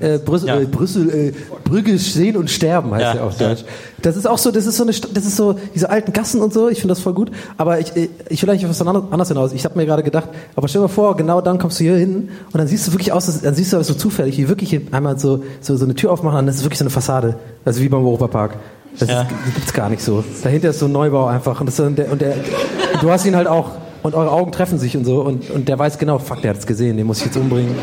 Äh, 0.00 0.18
Brüssel, 0.18 0.48
ja. 0.48 0.60
äh, 0.60 0.64
Brüssel, 0.64 1.10
äh, 1.10 1.32
Brügge 1.64 1.98
sehen 1.98 2.36
und 2.36 2.50
sterben 2.50 2.90
heißt 2.92 3.02
ja, 3.02 3.14
ja 3.16 3.22
auf 3.22 3.36
Deutsch. 3.36 3.60
Ja. 3.60 3.66
Das 4.02 4.16
ist 4.16 4.26
auch 4.26 4.38
so, 4.38 4.50
das 4.50 4.64
ist 4.64 4.78
so 4.78 4.84
eine, 4.84 4.92
das 4.92 5.26
ist 5.26 5.36
so 5.36 5.56
diese 5.74 5.90
alten 5.90 6.12
Gassen 6.12 6.40
und 6.40 6.54
so. 6.54 6.68
Ich 6.70 6.78
finde 6.80 6.94
das 6.94 7.00
voll 7.00 7.12
gut. 7.12 7.30
Aber 7.58 7.80
ich, 7.80 7.94
äh, 7.96 8.08
ich 8.30 8.42
will 8.42 8.48
eigentlich 8.48 8.68
was 8.68 8.80
anderes 8.80 9.28
hinaus. 9.28 9.52
Ich 9.52 9.64
habe 9.64 9.78
mir 9.78 9.84
gerade 9.84 10.02
gedacht, 10.02 10.28
aber 10.56 10.68
stell 10.68 10.80
dir 10.80 10.88
mal 10.88 10.92
vor, 10.92 11.16
genau 11.16 11.40
dann 11.42 11.58
kommst 11.58 11.80
du 11.80 11.84
hier 11.84 11.96
hin 11.96 12.30
und 12.46 12.58
dann 12.58 12.66
siehst 12.66 12.86
du 12.86 12.92
wirklich 12.92 13.12
aus, 13.12 13.40
dann 13.42 13.54
siehst 13.54 13.72
du 13.72 13.84
so 13.84 13.94
zufällig, 13.94 14.38
wie 14.38 14.48
wirklich 14.48 14.80
einmal 14.90 15.18
so, 15.18 15.44
so, 15.60 15.76
so 15.76 15.84
eine 15.84 15.94
Tür 15.94 16.12
aufmachen, 16.12 16.38
und 16.38 16.46
das 16.46 16.56
ist 16.56 16.64
wirklich 16.64 16.78
so 16.78 16.84
eine 16.84 16.90
Fassade. 16.90 17.36
Also 17.64 17.82
wie 17.82 17.88
beim 17.88 18.04
Europapark. 18.04 18.54
Das, 18.98 19.08
ja. 19.08 19.22
ist, 19.22 19.30
das 19.30 19.54
gibt's 19.54 19.72
gar 19.72 19.88
nicht 19.90 20.02
so. 20.02 20.24
Dahinter 20.42 20.70
ist 20.70 20.78
so 20.78 20.86
ein 20.86 20.92
Neubau 20.92 21.26
einfach 21.26 21.60
und, 21.60 21.66
das, 21.66 21.78
und, 21.78 21.96
der, 21.96 22.10
und 22.10 22.20
der, 22.20 22.34
du 23.00 23.10
hast 23.10 23.26
ihn 23.26 23.36
halt 23.36 23.46
auch 23.46 23.72
und 24.02 24.14
eure 24.14 24.30
Augen 24.30 24.50
treffen 24.50 24.78
sich 24.78 24.96
und 24.96 25.04
so 25.04 25.20
und, 25.20 25.50
und 25.50 25.68
der 25.68 25.78
weiß 25.78 25.98
genau, 25.98 26.18
fuck, 26.18 26.40
der 26.42 26.50
hat 26.50 26.58
es 26.58 26.66
gesehen, 26.66 26.96
den 26.96 27.06
muss 27.06 27.18
ich 27.18 27.26
jetzt 27.26 27.36
umbringen. 27.36 27.74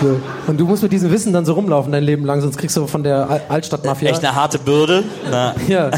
So. 0.00 0.20
Und 0.46 0.58
du 0.58 0.66
musst 0.66 0.82
mit 0.82 0.92
diesem 0.92 1.10
Wissen 1.10 1.32
dann 1.32 1.44
so 1.44 1.54
rumlaufen 1.54 1.92
dein 1.92 2.04
Leben 2.04 2.24
lang, 2.24 2.40
sonst 2.40 2.58
kriegst 2.58 2.76
du 2.76 2.86
von 2.86 3.02
der 3.02 3.42
Altstadtmafia. 3.48 4.10
Echt 4.10 4.24
eine 4.24 4.34
harte 4.34 4.58
Bürde. 4.58 5.04
Na. 5.30 5.54
Ja. 5.68 5.90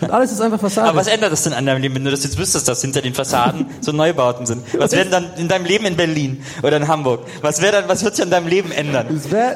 Und 0.00 0.10
alles 0.12 0.30
ist 0.30 0.40
einfach 0.40 0.60
Fassade. 0.60 0.88
Aber 0.88 0.98
was 0.98 1.08
ändert 1.08 1.32
das 1.32 1.42
denn 1.42 1.52
an 1.52 1.66
deinem 1.66 1.82
Leben, 1.82 1.96
wenn 1.96 2.04
du 2.04 2.10
das 2.10 2.22
jetzt 2.22 2.38
wüsstest, 2.38 2.68
dass 2.68 2.80
hinter 2.80 3.02
den 3.02 3.14
Fassaden 3.14 3.66
so 3.80 3.90
Neubauten 3.90 4.46
sind? 4.46 4.62
Was 4.78 4.92
werden 4.92 5.10
dann 5.10 5.26
in 5.36 5.48
deinem 5.48 5.64
Leben 5.64 5.86
in 5.86 5.96
Berlin 5.96 6.42
oder 6.62 6.76
in 6.76 6.86
Hamburg? 6.86 7.22
Was 7.42 7.60
wäre 7.60 7.72
dann, 7.72 7.88
was 7.88 8.04
wird 8.04 8.14
sich 8.14 8.24
an 8.24 8.30
deinem 8.30 8.46
Leben 8.46 8.70
ändern? 8.70 9.06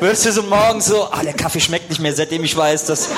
Würdest 0.01 0.27
du 0.27 0.33
so 0.33 0.43
morgens 0.43 0.87
so, 0.87 1.05
ah, 1.05 1.23
der 1.23 1.35
Kaffee 1.35 1.61
schmeckt 1.61 1.91
nicht 1.91 2.01
mehr, 2.01 2.13
seitdem 2.13 2.43
ich 2.43 2.57
weiß, 2.57 2.87
dass, 2.87 3.09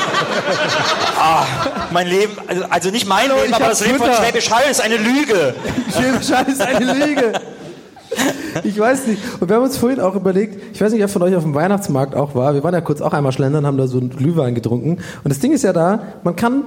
ah, 1.18 1.44
mein 1.92 2.08
Leben, 2.08 2.36
also, 2.46 2.64
also 2.68 2.90
nicht 2.90 3.08
mein 3.08 3.30
Hallo, 3.30 3.40
Leben, 3.40 3.54
aber 3.54 3.68
das 3.68 3.84
Leben 3.84 3.98
von 3.98 4.12
Schwäbisch 4.12 4.50
Hall 4.50 4.64
ist 4.70 4.82
eine 4.82 4.98
Lüge. 4.98 5.54
Schwäbisch 5.96 6.30
Hall 6.30 6.46
ist 6.46 6.60
eine 6.60 6.92
Lüge. 6.92 7.32
Ich 8.62 8.78
weiß 8.78 9.08
nicht. 9.08 9.20
Und 9.40 9.48
wir 9.48 9.56
haben 9.56 9.64
uns 9.64 9.76
vorhin 9.76 9.98
auch 9.98 10.14
überlegt, 10.14 10.60
ich 10.72 10.80
weiß 10.80 10.92
nicht, 10.92 11.00
wer 11.00 11.08
von 11.08 11.22
euch 11.22 11.34
auf 11.34 11.42
dem 11.42 11.54
Weihnachtsmarkt 11.54 12.14
auch 12.14 12.36
war. 12.36 12.54
Wir 12.54 12.62
waren 12.62 12.72
ja 12.72 12.80
kurz 12.80 13.00
auch 13.00 13.12
einmal 13.12 13.32
schlendern, 13.32 13.66
haben 13.66 13.76
da 13.76 13.88
so 13.88 13.98
einen 13.98 14.10
Glühwein 14.10 14.54
getrunken. 14.54 14.98
Und 15.24 15.28
das 15.28 15.40
Ding 15.40 15.52
ist 15.52 15.64
ja 15.64 15.72
da, 15.72 16.00
man 16.22 16.36
kann 16.36 16.62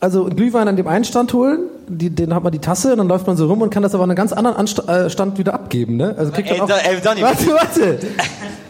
also 0.00 0.24
Glühwein 0.24 0.66
an 0.66 0.76
dem 0.76 0.88
einen 0.88 1.04
Stand 1.04 1.32
holen, 1.34 1.60
die, 1.86 2.10
den 2.10 2.34
hat 2.34 2.42
man 2.42 2.52
die 2.52 2.58
Tasse, 2.58 2.96
dann 2.96 3.06
läuft 3.06 3.26
man 3.26 3.36
so 3.36 3.46
rum 3.46 3.60
und 3.60 3.70
kann 3.70 3.82
das 3.82 3.94
aber 3.94 4.04
an 4.04 4.10
einem 4.10 4.16
ganz 4.16 4.32
anderen 4.32 4.56
Anst 4.56 4.88
äh, 4.88 5.10
Stand 5.10 5.38
wieder 5.38 5.52
abgeben, 5.52 5.96
ne? 5.96 6.14
Also 6.16 6.32
kriegt 6.32 6.50
man 6.50 6.62
auch, 6.62 6.70
ey, 6.70 7.00
Donny, 7.00 7.20
warte, 7.20 7.46
warte. 7.48 7.98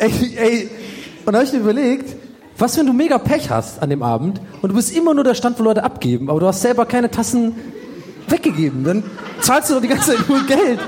ey, 0.00 0.10
ey. 0.36 0.70
Und 1.24 1.32
da 1.32 1.38
habe 1.38 1.46
ich 1.46 1.52
mir 1.52 1.60
überlegt, 1.60 2.16
was 2.58 2.76
wenn 2.76 2.86
du 2.86 2.92
mega 2.92 3.18
Pech 3.18 3.48
hast 3.48 3.80
an 3.80 3.90
dem 3.90 4.02
Abend 4.02 4.40
und 4.60 4.70
du 4.70 4.74
bist 4.74 4.94
immer 4.94 5.14
nur 5.14 5.24
der 5.24 5.34
Stand, 5.34 5.58
wo 5.60 5.62
Leute 5.62 5.84
abgeben, 5.84 6.28
aber 6.28 6.40
du 6.40 6.46
hast 6.46 6.62
selber 6.62 6.84
keine 6.84 7.10
Tassen 7.10 7.54
weggegeben, 8.30 8.84
dann 8.84 9.02
zahlst 9.40 9.70
du 9.70 9.74
doch 9.74 9.80
die 9.80 9.88
ganze 9.88 10.16
Zeit 10.16 10.28
nur 10.28 10.44
Geld. 10.46 10.80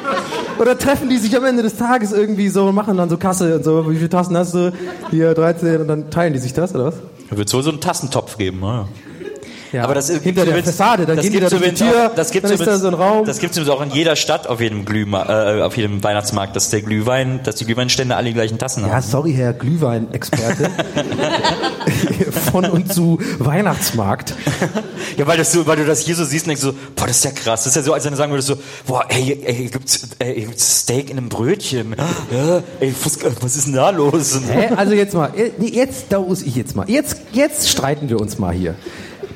Oder 0.59 0.79
treffen 0.79 1.09
die 1.09 1.19
sich 1.19 1.37
am 1.37 1.45
Ende 1.45 1.63
des 1.63 1.77
Tages 1.77 2.13
irgendwie 2.13 2.49
so 2.49 2.67
und 2.67 2.75
machen 2.75 2.97
dann 2.97 3.09
so 3.09 3.17
Kasse 3.17 3.57
und 3.57 3.65
so, 3.65 3.91
wie 3.91 3.97
viele 3.97 4.09
Tassen 4.09 4.37
hast 4.37 4.55
du? 4.55 4.73
Hier 5.11 5.35
13 5.35 5.81
und 5.81 5.89
dann 5.89 6.11
teilen 6.11 6.33
die 6.33 6.39
sich 6.39 6.53
das, 6.53 6.75
oder 6.75 6.87
was? 6.87 6.95
Da 7.31 7.37
wird 7.37 7.49
so 7.49 7.59
einen 7.61 7.81
Tassentopf 7.81 8.37
geben, 8.37 8.63
oder? 8.63 8.89
Ja. 9.73 9.85
Aber 9.85 9.95
das 9.95 10.11
hinter 10.11 10.45
der 10.45 10.63
Fassade, 10.63 11.07
dann 11.07 11.19
gehen 11.19 11.33
die 11.33 11.41
da 11.41 11.49
durch 11.49 11.63
die 11.63 11.73
Tür, 11.73 12.11
auch, 12.11 12.15
das 12.15 12.31
gibt's 12.31 12.51
dann 12.51 12.61
ist 12.61 12.67
da 12.67 12.77
so 12.77 12.89
ein 12.89 12.95
Raum. 12.95 13.25
Das 13.25 13.39
gibt 13.39 13.57
es 13.57 13.69
auch 13.69 13.81
in 13.81 13.91
jeder 13.91 14.17
Stadt 14.17 14.47
auf 14.47 14.61
jedem 14.61 14.85
Glühma 14.85 15.57
äh, 15.59 15.63
auf 15.63 15.79
jedem 15.79 16.05
Weihnachtsmarkt, 16.05 16.55
dass 16.55 16.69
der 16.69 16.83
Glühwein, 16.83 17.41
dass 17.43 17.55
die 17.57 17.65
Glühweinstände 17.65 18.15
alle 18.15 18.29
die 18.29 18.35
gleichen 18.35 18.59
Tassen 18.59 18.81
ja, 18.81 18.91
haben. 18.91 18.97
Ja, 18.97 19.03
sorry, 19.03 19.33
Herr 19.33 19.55
Glühweinexperte. 19.55 20.71
Von 22.53 22.67
und 22.67 22.93
zu 22.93 23.19
Weihnachtsmarkt. 23.39 24.35
ja, 25.17 25.27
weil, 25.27 25.39
das 25.39 25.53
so, 25.53 25.67
weil 25.67 25.77
du 25.77 25.87
das 25.87 26.01
hier 26.01 26.17
so 26.17 26.25
siehst 26.25 26.45
und 26.45 26.49
denkst 26.49 26.63
so, 26.63 26.75
boah, 26.95 27.07
das 27.07 27.17
ist 27.17 27.25
ja 27.25 27.31
krass. 27.31 27.65
Das 27.65 27.69
ist 27.69 27.77
ja 27.77 27.83
so, 27.83 27.95
als 27.95 28.05
wenn 28.05 28.13
du 28.13 28.19
sagen 28.19 28.33
würdest 28.33 28.49
so, 28.49 28.57
boah, 28.87 29.07
ey, 29.09 29.43
ey 29.43 29.55
hier 29.55 29.71
gibt's, 29.71 30.09
ey, 30.19 30.35
hier 30.35 30.47
gibt's 30.47 30.81
Steak 30.81 31.11
in 31.11 31.19
einem 31.19 31.29
Brötchen. 31.29 31.97
Ja, 32.31 32.63
ey, 32.81 32.95
was, 33.05 33.19
was 33.41 33.57
ist 33.57 33.67
denn 33.67 33.75
da 33.75 33.91
los? 33.91 34.41
Hä? 34.51 34.69
Also 34.77 34.95
jetzt 34.95 35.13
mal, 35.15 35.33
jetzt, 35.59 36.07
da 36.11 36.21
muss 36.21 36.43
ich 36.43 36.55
jetzt 36.55 36.77
mal. 36.77 36.89
Jetzt, 36.89 37.17
jetzt 37.33 37.69
streiten 37.69 38.09
wir 38.09 38.21
uns 38.21 38.39
mal 38.39 38.55
hier. 38.55 38.75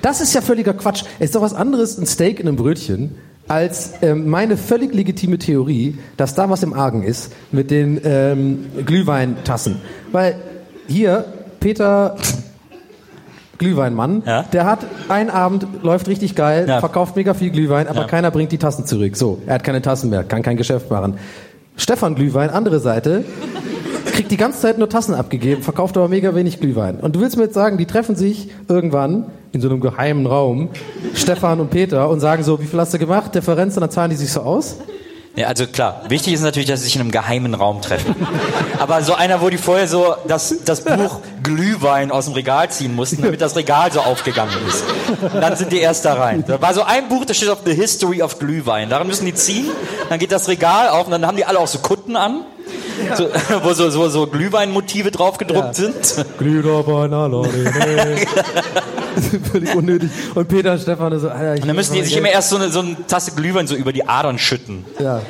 Das 0.07 0.21
ist 0.21 0.33
ja 0.35 0.41
völliger 0.41 0.73
Quatsch. 0.73 1.03
Es 1.19 1.25
ist 1.25 1.35
doch 1.35 1.43
was 1.43 1.53
anderes, 1.53 1.99
ein 1.99 2.07
Steak 2.07 2.39
in 2.39 2.47
einem 2.47 2.57
Brötchen, 2.57 3.17
als 3.49 3.95
ähm, 4.03 4.31
meine 4.31 4.57
völlig 4.57 4.95
legitime 4.95 5.37
Theorie, 5.37 5.99
dass 6.17 6.37
da 6.37 6.49
was 6.49 6.63
im 6.63 6.75
Argen 6.75 7.03
ist 7.03 7.33
mit 7.51 7.73
den 7.73 8.01
ähm, 8.05 8.67
Glühweintassen. 8.87 9.81
Weil 10.13 10.37
hier, 10.87 11.25
Peter 11.59 12.15
Glühweinmann, 13.59 14.23
ja? 14.25 14.45
der 14.45 14.67
hat 14.67 14.87
einen 15.09 15.29
Abend, 15.29 15.67
läuft 15.83 16.07
richtig 16.07 16.37
geil, 16.37 16.67
ja. 16.69 16.79
verkauft 16.79 17.17
mega 17.17 17.35
viel 17.35 17.51
Glühwein, 17.51 17.89
aber 17.89 18.03
ja. 18.03 18.07
keiner 18.07 18.31
bringt 18.31 18.53
die 18.53 18.59
Tassen 18.59 18.87
zurück. 18.87 19.17
So, 19.17 19.43
er 19.45 19.55
hat 19.55 19.65
keine 19.65 19.83
Tassen 19.83 20.09
mehr, 20.09 20.23
kann 20.23 20.43
kein 20.43 20.57
Geschäft 20.57 20.89
machen. 20.89 21.19
Stefan 21.77 22.15
Glühwein, 22.15 22.51
andere 22.51 22.79
Seite, 22.79 23.25
kriegt 24.05 24.15
kriegt 24.15 24.31
die 24.31 24.37
ganze 24.37 24.61
Zeit 24.61 24.79
nur 24.79 24.89
Tassen 24.89 25.15
abgegeben, 25.15 25.63
verkauft 25.63 25.97
aber 25.97 26.07
mega 26.07 26.33
wenig 26.37 26.61
Glühwein. 26.61 27.01
Und 27.01 27.17
du 27.17 27.21
willst 27.21 27.37
mir 27.37 27.43
jetzt 27.43 27.55
sagen, 27.55 27.77
die 27.77 27.87
treffen 27.87 28.15
sich 28.15 28.51
irgendwann 28.69 29.27
in 29.57 29.61
so 29.61 29.69
einem 29.69 29.81
geheimen 29.81 30.27
Raum, 30.27 30.69
Stefan 31.15 31.61
und 31.61 31.71
Peter, 31.71 32.09
und 32.09 32.21
sagen 32.21 32.45
so, 32.45 32.61
wie 32.61 32.67
viel 32.67 32.79
hast 32.79 32.95
du 32.95 32.99
gemacht, 32.99 33.35
Differenz, 33.35 33.77
und 33.77 33.81
dann 33.81 33.91
zahlen 33.91 34.11
die 34.11 34.17
sich 34.17 34.33
so 34.33 34.41
aus? 34.41 34.77
Ja, 35.37 35.49
also 35.49 35.67
klar, 35.67 36.01
wichtig 36.09 36.33
ist 36.33 36.43
natürlich, 36.43 36.67
dass 36.67 36.81
sie 36.81 36.87
sich 36.87 36.97
in 36.97 37.03
einem 37.03 37.11
geheimen 37.11 37.53
Raum 37.53 37.83
treffen. 37.83 38.17
Aber 38.79 39.03
so 39.03 39.15
einer, 39.15 39.43
wo 39.43 39.51
die 39.51 39.59
vorher 39.59 39.87
so 39.87 40.15
das, 40.27 40.65
das 40.65 40.83
Buch 40.83 41.21
Glühwein 41.43 42.11
aus 42.11 42.25
dem 42.25 42.33
Regal 42.33 42.71
ziehen 42.71 42.95
mussten, 42.95 43.23
damit 43.23 43.43
das 43.43 43.55
Regal 43.55 43.93
so 43.93 44.01
aufgegangen 44.01 44.55
ist. 44.67 44.83
Und 45.21 45.43
dann 45.43 45.55
sind 45.55 45.73
die 45.73 45.79
erst 45.79 46.07
da 46.07 46.15
rein. 46.15 46.43
Da 46.47 46.63
war 46.63 46.73
so 46.73 46.83
ein 46.83 47.11
Buch, 47.11 47.27
das 47.27 47.37
steht 47.37 47.51
auf 47.51 47.59
The 47.67 47.75
History 47.75 48.23
of 48.23 48.39
Glühwein. 48.39 48.89
Daran 48.89 49.07
müssen 49.07 49.27
die 49.27 49.35
ziehen, 49.35 49.67
dann 50.09 50.19
geht 50.19 50.33
das 50.33 50.49
Regal 50.49 50.89
auf 50.89 51.05
und 51.05 51.13
dann 51.13 51.27
haben 51.27 51.37
die 51.37 51.45
alle 51.45 51.59
auch 51.59 51.69
so 51.69 51.81
Kutten 51.81 52.17
an. 52.17 52.47
So, 53.15 53.29
wo 53.63 53.75
so, 53.75 53.91
so, 53.91 54.09
so 54.09 54.27
Glühweinmotive 54.27 55.11
drauf 55.11 55.37
gedruckt 55.37 55.79
ja. 55.79 55.93
sind. 55.93 56.27
Glühwein, 56.39 57.13
Völlig 59.53 59.75
unnötig. 59.75 60.11
Und 60.35 60.49
Peter 60.49 60.73
und 60.73 60.81
Stefan 60.81 61.19
so, 61.19 61.29
Alter, 61.29 61.61
Und 61.63 61.67
dann 61.69 61.77
müssen 61.77 61.95
die 61.95 62.03
sich 62.03 62.17
immer 62.17 62.29
erst 62.31 62.51
so 62.51 62.57
eine, 62.57 62.71
so 62.71 62.81
eine 62.81 62.97
Tasse 63.07 63.33
Glühwein 63.33 63.67
so 63.67 63.75
über 63.75 63.93
die 63.93 64.07
Adern 64.07 64.39
schütten. 64.39 64.85
Ja. 65.01 65.23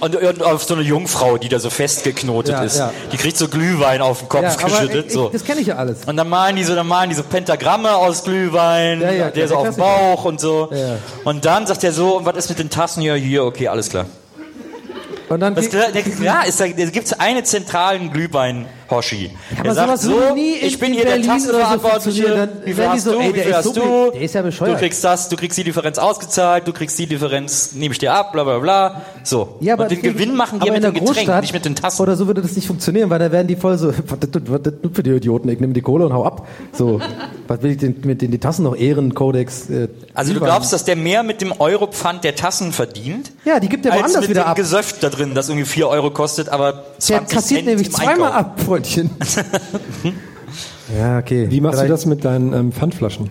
Und, 0.00 0.16
und 0.16 0.42
auf 0.42 0.62
so 0.64 0.74
eine 0.74 0.82
Jungfrau, 0.82 1.38
die 1.38 1.48
da 1.48 1.58
so 1.58 1.70
festgeknotet 1.70 2.52
Ja, 2.54 2.62
ist. 2.62 2.76
ja. 2.78 2.92
Die 3.12 3.16
kriegt 3.16 3.36
so 3.36 3.48
Glühwein 3.48 4.02
auf 4.02 4.20
den 4.20 4.28
Kopf 4.28 4.42
Ja, 4.42 4.54
geschüttet. 4.54 5.06
ich, 5.06 5.12
so. 5.12 5.28
das 5.30 5.44
kenne 5.44 5.60
ich 5.60 5.68
ja 5.68 5.76
alles. 5.76 6.04
Und 6.06 6.16
dann 6.16 6.28
malen 6.28 6.56
die 6.56 6.64
so, 6.64 6.74
dann 6.74 6.86
malen 6.86 7.10
die 7.10 7.16
so 7.16 7.22
Pentagramme 7.22 7.94
aus 7.96 8.24
Glühwein, 8.24 9.00
Ja, 9.00 9.10
ja, 9.10 9.30
der 9.30 9.48
so 9.48 9.54
der 9.54 9.68
auf 9.68 9.74
dem. 9.74 9.76
Bauch 9.78 10.24
und 10.24 10.40
so. 10.40 10.68
Ja. 10.72 10.96
Und 11.24 11.44
dann 11.44 11.66
sagt 11.66 11.82
er 11.84 11.92
so, 11.92 12.18
und 12.18 12.26
was 12.26 12.36
ist 12.36 12.48
mit 12.50 12.58
den 12.58 12.70
Tassen 12.70 13.00
hier? 13.02 13.14
Hier, 13.14 13.44
okay, 13.44 13.68
alles 13.68 13.88
klar. 13.88 14.06
Und 15.28 15.40
dann 15.40 15.54
Das, 15.54 15.70
der, 15.70 15.90
klar 15.90 16.46
ist, 16.46 16.60
da, 16.60 16.66
da 16.66 16.84
gibt's 16.84 17.12
einen 17.14 17.44
zentralen 17.44 18.12
Glühwein-Hoshi. 19.00 19.30
aber 19.54 19.62
der 19.64 19.74
sagt 19.74 19.98
sowas 20.00 20.02
so, 20.02 20.36
ich 20.36 20.78
bin 20.78 20.88
in 20.88 20.94
hier 20.94 21.04
der 21.04 21.10
Berlin 21.12 21.30
oder 21.30 21.38
so 21.40 21.48
Tassenverantwortliche, 21.52 22.22
funktionieren. 22.22 22.50
Dann 22.60 22.66
wie 22.66 22.72
viel 22.74 22.88
hast 22.88 23.04
so, 23.04 23.12
du, 23.12 23.18
ey, 23.20 23.28
wie 23.28 23.32
der 23.32 23.44
viel 23.44 23.54
hast 23.56 23.64
so 23.64 23.72
du? 23.72 24.10
der 24.12 24.24
ja 24.26 24.42
bescheuert. 24.42 24.72
Du 24.74 24.78
kriegst 24.78 25.04
das, 25.04 25.28
du 25.28 25.36
kriegst 25.36 25.58
die 25.58 25.64
Differenz 25.64 25.98
ausgezahlt, 25.98 26.66
du 26.68 26.72
kriegst 26.72 26.98
die 26.98 27.06
Differenz, 27.06 27.72
nehme 27.74 27.92
ich 27.92 27.98
dir 27.98 28.12
ab, 28.14 28.32
bla 28.32 28.44
bla 28.44 28.58
bla. 28.58 29.02
So. 29.22 29.56
Ja, 29.60 29.74
aber 29.74 29.84
und 29.84 29.90
den 29.90 29.98
deswegen- 30.02 30.14
Gewinn 30.18 30.36
machen 30.36 30.60
die 30.60 30.66
ja 30.66 30.72
mit 30.72 30.82
dem 30.84 30.94
der 30.94 31.02
Getränk, 31.02 31.40
nicht 31.42 31.52
mit 31.54 31.64
den 31.64 31.74
Tassen. 31.74 32.02
Oder 32.02 32.16
so 32.16 32.26
würde 32.26 32.42
das 32.42 32.54
nicht 32.56 32.66
funktionieren, 32.66 33.10
weil 33.10 33.18
da 33.18 33.30
werden 33.32 33.48
die 33.48 33.56
voll 33.56 33.76
so, 33.78 33.88
was 34.06 34.62
das, 34.62 34.72
für 34.92 35.02
die 35.02 35.10
Idioten, 35.10 35.48
ich 35.48 35.60
nehme 35.60 35.72
die 35.72 35.82
Kohle 35.82 36.06
und 36.06 36.12
hau 36.12 36.24
ab. 36.24 36.46
So, 36.72 37.00
was 37.48 37.62
will 37.62 37.72
ich 37.72 37.78
denn 37.78 37.96
mit 38.04 38.22
den 38.22 38.30
die 38.30 38.38
Tassen 38.38 38.64
noch 38.64 38.76
Ehrenkodex? 38.76 39.70
Äh, 39.70 39.88
Also 40.14 40.32
du 40.34 40.40
glaubst, 40.40 40.72
dass 40.72 40.84
der 40.84 40.96
mehr 40.96 41.22
mit 41.22 41.40
dem 41.40 41.52
Europfand 41.58 42.24
der 42.24 42.34
Tassen 42.34 42.72
verdient? 42.72 43.32
Ja, 43.44 43.60
die 43.60 43.68
gibt 43.68 43.84
er 43.86 43.92
als 43.92 44.02
woanders 44.02 44.20
mit 44.22 44.30
wieder 44.30 44.42
dem 44.42 44.48
ab. 44.48 44.56
Gesöff 44.56 44.94
da 45.00 45.08
drin, 45.10 45.34
das 45.34 45.48
irgendwie 45.48 45.66
4 45.66 45.88
Euro 45.88 46.10
kostet, 46.10 46.48
aber 46.48 46.84
20 46.98 47.08
Der 47.08 47.20
kassiert 47.20 47.58
Cent 47.60 47.66
nämlich 47.66 47.86
im 47.88 47.92
zweimal 47.94 48.32
ab, 48.32 48.60
Freundchen. 48.84 49.10
ja, 50.98 51.18
okay. 51.18 51.46
Wie 51.50 51.60
machst 51.60 51.74
du 51.78 51.78
Vielleicht- 51.80 51.92
das 51.92 52.06
mit 52.06 52.24
deinen 52.24 52.52
ähm, 52.52 52.72
Pfandflaschen? 52.72 53.30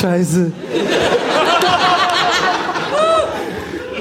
Scheiße. 0.00 0.52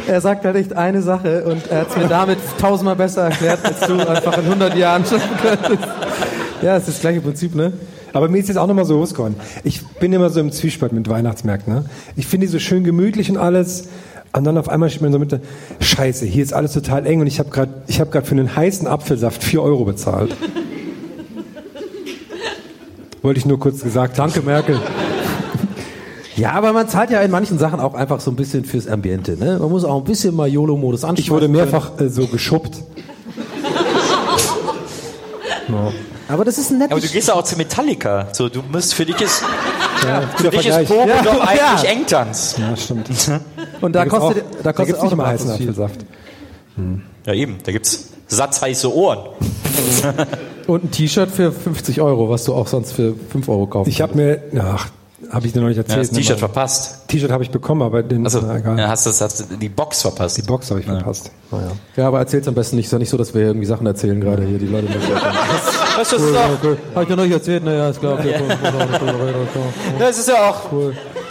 Er 0.07 0.21
sagt 0.21 0.45
halt 0.45 0.55
echt 0.55 0.73
eine 0.73 1.01
Sache 1.01 1.43
und 1.43 1.67
er 1.67 1.81
hat 1.81 1.89
es 1.89 1.97
mir 1.97 2.07
damit 2.07 2.37
tausendmal 2.59 2.95
besser 2.95 3.23
erklärt, 3.23 3.59
als 3.63 3.79
du 3.81 3.93
einfach 4.07 4.37
in 4.37 4.45
100 4.45 4.75
Jahren 4.75 5.05
schaffen 5.05 5.37
könntest. 5.41 5.89
Ja, 6.61 6.75
es 6.75 6.87
ist 6.87 6.95
das 6.95 7.01
gleiche 7.01 7.21
Prinzip, 7.21 7.55
ne? 7.55 7.73
Aber 8.13 8.29
mir 8.29 8.39
ist 8.39 8.47
jetzt 8.47 8.57
auch 8.57 8.67
nochmal 8.67 8.85
so 8.85 8.99
geworden. 9.01 9.35
Ich 9.63 9.85
bin 9.85 10.13
immer 10.13 10.29
so 10.29 10.39
im 10.39 10.51
Zwiespalt 10.51 10.93
mit 10.93 11.09
Weihnachtsmärkten. 11.09 11.73
Ne? 11.73 11.85
Ich 12.15 12.25
finde 12.25 12.47
die 12.47 12.51
so 12.51 12.59
schön 12.59 12.83
gemütlich 12.83 13.29
und 13.29 13.37
alles. 13.37 13.89
Und 14.37 14.43
dann 14.43 14.57
auf 14.57 14.69
einmal 14.69 14.89
steht 14.89 15.01
man 15.01 15.11
so 15.11 15.19
mit 15.19 15.31
der 15.31 15.41
Scheiße, 15.79 16.25
hier 16.25 16.43
ist 16.43 16.53
alles 16.53 16.73
total 16.73 17.07
eng 17.07 17.21
und 17.21 17.27
ich 17.27 17.39
habe 17.39 17.49
gerade 17.49 17.73
ich 17.87 17.99
habe 17.99 18.11
gerade 18.11 18.25
für 18.25 18.35
einen 18.35 18.55
heißen 18.55 18.87
Apfelsaft 18.87 19.43
4 19.43 19.63
Euro 19.63 19.83
bezahlt. 19.83 20.35
Wollte 23.23 23.39
ich 23.39 23.47
nur 23.47 23.59
kurz 23.59 23.81
gesagt. 23.81 24.19
Danke, 24.19 24.41
Merkel. 24.41 24.79
Ja, 26.35 26.51
aber 26.51 26.71
man 26.71 26.87
zahlt 26.87 27.09
ja 27.09 27.19
in 27.21 27.31
manchen 27.31 27.57
Sachen 27.57 27.79
auch 27.79 27.95
einfach 27.95 28.19
so 28.19 28.29
ein 28.29 28.35
bisschen 28.35 28.63
fürs 28.63 28.87
Ambiente. 28.87 29.37
Ne? 29.39 29.57
Man 29.59 29.71
muss 29.71 29.83
auch 29.83 29.97
ein 29.97 30.03
bisschen 30.03 30.35
mal 30.35 30.47
YOLO-Modus 30.47 31.03
anschauen. 31.03 31.17
Ich 31.17 31.31
wurde 31.31 31.47
mehrfach 31.47 31.99
äh, 31.99 32.09
so 32.09 32.27
geschubbt. 32.27 32.77
Aber 36.27 36.45
das 36.45 36.59
ist 36.59 36.69
ein 36.69 36.77
nettes... 36.77 36.91
Aber 36.91 37.01
du 37.01 37.07
gehst 37.07 37.27
ja 37.27 37.33
auch 37.33 37.43
zu 37.43 37.57
Metallica. 37.57 38.27
So, 38.33 38.49
du 38.49 38.61
musst 38.71 38.93
für 38.93 39.03
dich 39.03 39.19
ist 39.19 39.41
für 39.97 40.43
guter 40.43 40.49
dich 40.57 40.67
ist. 40.67 40.87
Pogo 40.87 41.07
Ja, 41.07 41.21
doch 41.21 41.33
ja. 41.55 41.71
eigentlich 41.73 41.89
Engtanz. 41.91 42.55
Ja, 42.57 42.75
stimmt. 42.75 43.09
und 43.81 43.93
da 43.93 44.03
gibt's 44.03 44.19
kostet, 44.19 44.43
auch, 44.43 44.63
da 44.63 44.73
kostet 44.73 44.85
gibt's 44.87 44.99
auch 44.99 45.03
nicht 45.03 45.11
noch 45.11 45.17
mal 45.17 45.23
mal 45.23 45.33
heißen. 45.33 45.51
Apfelsaft. 45.51 46.05
Ja 47.25 47.33
eben, 47.33 47.57
da 47.63 47.71
gibt's 47.71 48.09
satzheiße 48.27 48.93
Ohren. 48.93 49.19
Und 50.67 50.83
ein 50.83 50.91
T-Shirt 50.91 51.31
für 51.31 51.51
50 51.53 52.01
Euro, 52.01 52.29
was 52.29 52.43
du 52.43 52.53
auch 52.53 52.67
sonst 52.67 52.91
für 52.91 53.15
5 53.31 53.47
Euro 53.47 53.67
kaufst. 53.67 53.89
Ich 53.89 54.01
habe 54.01 54.15
mir, 54.15 54.41
ach, 54.61 54.89
habe 55.31 55.47
ich 55.47 55.53
dir 55.53 55.61
noch 55.61 55.69
nicht 55.69 55.77
Ja, 55.77 55.83
erzählt. 55.83 56.01
das 56.01 56.11
T-Shirt 56.11 56.35
ne, 56.35 56.39
verpasst. 56.39 57.07
T-Shirt 57.07 57.31
habe 57.31 57.41
ich 57.43 57.51
bekommen, 57.51 57.81
aber 57.81 58.03
den, 58.03 58.25
Also, 58.25 58.41
na, 58.41 58.57
egal. 58.57 58.77
ja, 58.77 58.89
hast 58.89 59.05
du 59.05 59.09
hast 59.11 59.39
du 59.49 59.55
die 59.55 59.69
Box 59.69 60.01
verpasst. 60.01 60.37
Die 60.37 60.41
Box 60.41 60.69
habe 60.69 60.81
ich 60.81 60.85
verpasst. 60.85 61.31
Naja. 61.51 61.71
ja, 61.95 62.07
aber 62.07 62.19
erzähl's 62.19 62.47
am 62.49 62.53
besten 62.53 62.75
nicht. 62.75 62.87
Ist 62.87 62.91
ja 62.91 62.99
nicht 62.99 63.09
so, 63.09 63.17
dass 63.17 63.33
wir 63.33 63.41
irgendwie 63.43 63.65
Sachen 63.65 63.87
erzählen 63.87 64.19
gerade 64.19 64.43
hier, 64.43 64.59
die 64.59 64.67
Leute. 64.67 64.87
Das 65.97 66.13
ist 66.13 66.21
doch, 66.33 66.49
Okay. 66.63 66.77
Hab 66.93 67.03
ich 67.03 67.09
ja 67.09 67.15
noch 67.15 67.23
nicht 67.23 67.33
erzählt, 67.33 67.63
naja, 67.63 67.89
ist 67.89 67.99
klar. 67.99 68.13
Okay, 68.13 68.35
das 69.99 70.17
ist 70.19 70.29
ja 70.29 70.49
auch. 70.49 70.71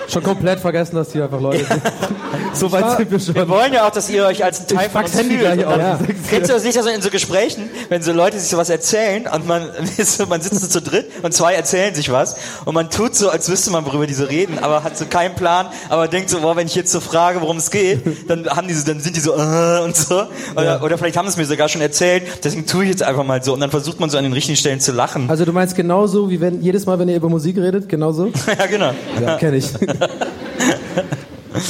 Schon 0.08 0.22
komplett 0.22 0.60
vergessen, 0.60 0.96
dass 0.96 1.12
hier 1.12 1.24
einfach 1.24 1.40
Leute 1.40 1.64
sind. 1.64 1.82
so 2.54 2.70
weit 2.72 2.96
sind 2.96 3.10
wir 3.10 3.18
schon. 3.20 3.34
Wir 3.34 3.48
wollen 3.48 3.72
ja 3.72 3.86
auch, 3.86 3.90
dass 3.90 4.08
ihr 4.08 4.24
euch 4.24 4.44
als 4.44 4.60
ein 4.60 4.66
Teil 4.68 4.86
Ich 4.86 4.92
von 4.92 5.04
uns 5.04 5.14
Handy 5.18 5.38
fühlt. 5.38 5.62
dann- 5.62 5.80
aus. 5.80 5.98
Kennst 6.30 6.50
du 6.50 6.54
das 6.54 6.64
nicht 6.64 6.76
also 6.76 6.88
in 6.90 7.02
so 7.02 7.10
Gesprächen, 7.10 7.68
wenn 7.88 8.02
so 8.02 8.12
Leute 8.12 8.38
sich 8.38 8.48
sowas 8.48 8.70
erzählen 8.70 9.26
und 9.32 9.46
man, 9.46 9.62
man 10.28 10.40
sitzt 10.40 10.60
so 10.60 10.68
zu 10.68 10.80
dritt 10.82 11.06
und 11.22 11.32
zwei 11.34 11.54
erzählen 11.54 11.94
sich 11.94 12.10
was 12.12 12.36
und 12.64 12.74
man 12.74 12.90
tut 12.90 13.14
so, 13.14 13.30
als 13.30 13.48
wüsste 13.48 13.70
man, 13.70 13.84
worüber 13.86 14.06
diese 14.06 14.28
reden, 14.28 14.58
aber 14.60 14.84
hat 14.84 14.96
so 14.96 15.06
keinen 15.06 15.34
Plan, 15.34 15.66
aber 15.88 16.08
denkt 16.08 16.30
so, 16.30 16.40
boah, 16.40 16.56
wenn 16.56 16.66
ich 16.66 16.74
jetzt 16.74 16.92
so 16.92 17.00
frage, 17.00 17.40
worum 17.40 17.56
es 17.58 17.70
geht, 17.70 18.00
dann 18.30 18.46
haben 18.48 18.68
die 18.68 18.74
so, 18.74 18.86
dann 18.86 19.00
sind 19.00 19.16
die 19.16 19.20
so, 19.20 19.32
äh, 19.34 19.80
und 19.84 19.96
so. 19.96 20.24
Oder, 20.54 20.82
oder 20.82 20.98
vielleicht 20.98 21.16
haben 21.16 21.26
sie 21.26 21.32
es 21.32 21.36
mir 21.36 21.44
sogar 21.46 21.68
schon 21.68 21.80
erzählt, 21.80 22.22
deswegen 22.44 22.66
tue 22.66 22.84
ich 22.84 22.90
jetzt 22.90 23.02
einfach 23.02 23.24
mal 23.24 23.42
so 23.42 23.52
und 23.54 23.60
dann 23.60 23.70
versucht 23.70 24.00
man 24.00 24.10
so 24.10 24.18
an 24.18 24.24
den 24.24 24.32
richtigen 24.32 24.56
Stellen 24.56 24.80
zu 24.80 24.92
lachen. 24.92 25.28
Also 25.28 25.44
du 25.44 25.52
meinst 25.52 25.74
genauso, 25.76 26.30
wie 26.30 26.40
wenn 26.40 26.62
jedes 26.62 26.86
Mal, 26.86 26.98
wenn 26.98 27.08
ihr 27.08 27.16
über 27.16 27.28
Musik 27.28 27.56
redet, 27.58 27.88
genauso? 27.88 28.26
ja, 28.58 28.66
genau. 28.66 28.92
Ja, 29.20 29.36
kenne 29.36 29.56
ich. 29.58 29.66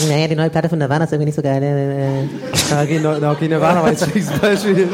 Naja, 0.09 0.27
die 0.29 0.35
neue 0.35 0.51
Platte 0.51 0.69
von 0.69 0.79
Nirvana 0.79 1.05
ist 1.05 1.13
irgendwie 1.13 1.27
nicht 1.27 1.37
so 1.37 1.43
geil. 1.43 2.29
Ja, 2.71 2.83
okay, 2.83 2.99
no, 2.99 3.31
okay, 3.31 3.49
Nirvana 3.49 3.83
war 3.83 3.91
jetzt 3.91 4.03
ein 4.03 4.11
Beispiel. 4.41 4.89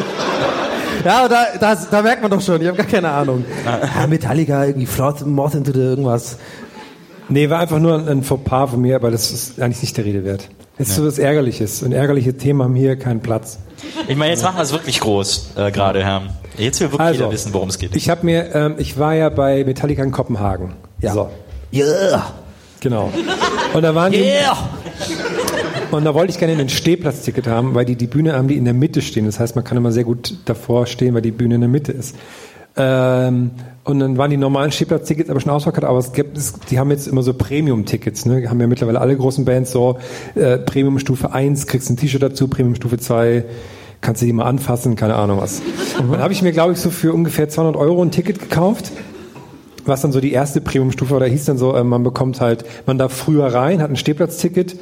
Ja, 1.04 1.26
da, 1.28 1.46
da, 1.58 1.74
da 1.74 2.02
merkt 2.02 2.22
man 2.22 2.30
doch 2.30 2.40
schon, 2.40 2.60
ich 2.60 2.68
habe 2.68 2.76
gar 2.76 2.86
keine 2.86 3.10
Ahnung. 3.10 3.44
Ja, 3.64 4.06
Metallica, 4.06 4.64
irgendwie 4.66 4.86
Flood, 4.86 5.26
Moth 5.26 5.54
into 5.54 5.72
the 5.72 5.80
irgendwas. 5.80 6.36
Nee, 7.28 7.48
war 7.48 7.60
einfach 7.60 7.78
nur 7.78 7.94
ein, 7.94 8.08
ein 8.08 8.22
Fauxpas 8.22 8.70
von 8.70 8.80
mir, 8.80 8.96
aber 8.96 9.10
das 9.10 9.32
ist 9.32 9.60
eigentlich 9.60 9.82
nicht 9.82 9.96
der 9.96 10.04
Rede 10.04 10.24
wert. 10.24 10.48
Das 10.78 10.90
ist 10.90 10.96
so 10.96 11.06
was 11.06 11.18
Ärgerliches. 11.18 11.82
Und 11.82 11.92
ärgerliche 11.92 12.36
Themen 12.36 12.62
haben 12.62 12.74
hier 12.74 12.96
keinen 12.96 13.20
Platz. 13.20 13.58
Ich 14.08 14.16
meine, 14.16 14.32
jetzt 14.32 14.42
machen 14.42 14.56
wir 14.56 14.62
es 14.62 14.72
wirklich 14.72 15.00
groß, 15.00 15.52
äh, 15.56 15.70
gerade, 15.70 16.04
Herr. 16.04 16.22
Jetzt 16.58 16.80
will 16.80 16.92
wirklich 16.92 17.12
jeder 17.12 17.32
wissen, 17.32 17.52
worum 17.54 17.70
es 17.70 17.78
geht. 17.78 17.96
Ich 17.96 18.10
habe 18.10 18.26
mir, 18.26 18.54
ähm, 18.54 18.74
ich 18.78 18.98
war 18.98 19.14
ja 19.14 19.28
bei 19.30 19.64
Metallica 19.64 20.02
in 20.02 20.12
Kopenhagen. 20.12 20.74
Ja. 21.00 21.14
So, 21.14 21.30
Yeah. 21.72 22.34
Genau. 22.82 23.10
Und 23.72 23.82
da 23.82 23.94
waren 23.94 24.12
die, 24.12 24.24
und 25.90 26.04
da 26.04 26.14
wollte 26.14 26.32
ich 26.32 26.38
gerne 26.38 26.60
ein 26.60 26.68
Stehplatzticket 26.68 27.46
haben, 27.46 27.74
weil 27.74 27.84
die 27.84 27.96
die 27.96 28.06
Bühne 28.06 28.34
haben, 28.34 28.48
die 28.48 28.56
in 28.56 28.64
der 28.64 28.74
Mitte 28.74 29.00
stehen. 29.02 29.26
Das 29.26 29.40
heißt, 29.40 29.56
man 29.56 29.64
kann 29.64 29.76
immer 29.76 29.92
sehr 29.92 30.04
gut 30.04 30.34
davor 30.44 30.86
stehen, 30.86 31.14
weil 31.14 31.22
die 31.22 31.30
Bühne 31.30 31.54
in 31.54 31.60
der 31.60 31.70
Mitte 31.70 31.92
ist. 31.92 32.16
Ähm, 32.76 33.50
und 33.84 33.98
dann 33.98 34.16
waren 34.16 34.30
die 34.30 34.38
normalen 34.38 34.72
Stehplatztickets 34.72 35.28
aber 35.28 35.40
schon 35.40 35.50
ausverkauft, 35.50 35.84
aber 35.84 35.98
es 35.98 36.12
gibt, 36.12 36.38
es, 36.38 36.54
die 36.70 36.78
haben 36.78 36.90
jetzt 36.90 37.06
immer 37.06 37.22
so 37.22 37.34
Premium-Tickets, 37.34 38.24
ne? 38.24 38.48
Haben 38.48 38.60
ja 38.60 38.66
mittlerweile 38.66 39.00
alle 39.00 39.16
großen 39.16 39.44
Bands 39.44 39.72
so, 39.72 39.98
äh, 40.34 40.56
Premium-Stufe 40.56 41.32
1, 41.32 41.66
kriegst 41.66 41.90
ein 41.90 41.96
T-Shirt 41.96 42.22
dazu, 42.22 42.48
Premium-Stufe 42.48 42.96
2, 42.96 43.44
kannst 44.00 44.22
du 44.22 44.26
die 44.26 44.32
mal 44.32 44.44
anfassen, 44.44 44.96
keine 44.96 45.16
Ahnung 45.16 45.38
was. 45.38 45.60
Dann 45.98 46.18
habe 46.18 46.32
ich 46.32 46.42
mir, 46.42 46.52
glaube 46.52 46.72
ich, 46.72 46.78
so 46.78 46.90
für 46.90 47.12
ungefähr 47.12 47.48
200 47.48 47.76
Euro 47.76 48.02
ein 48.02 48.10
Ticket 48.10 48.38
gekauft 48.38 48.92
was 49.84 50.02
dann 50.02 50.12
so 50.12 50.20
die 50.20 50.32
erste 50.32 50.60
Premiumstufe 50.60 51.12
war, 51.12 51.20
da 51.20 51.26
hieß 51.26 51.44
dann 51.44 51.58
so, 51.58 51.74
äh, 51.74 51.84
man 51.84 52.02
bekommt 52.02 52.40
halt, 52.40 52.64
man 52.86 52.98
darf 52.98 53.12
früher 53.12 53.46
rein, 53.46 53.82
hat 53.82 53.90
ein 53.90 53.96
Stehplatzticket 53.96 54.76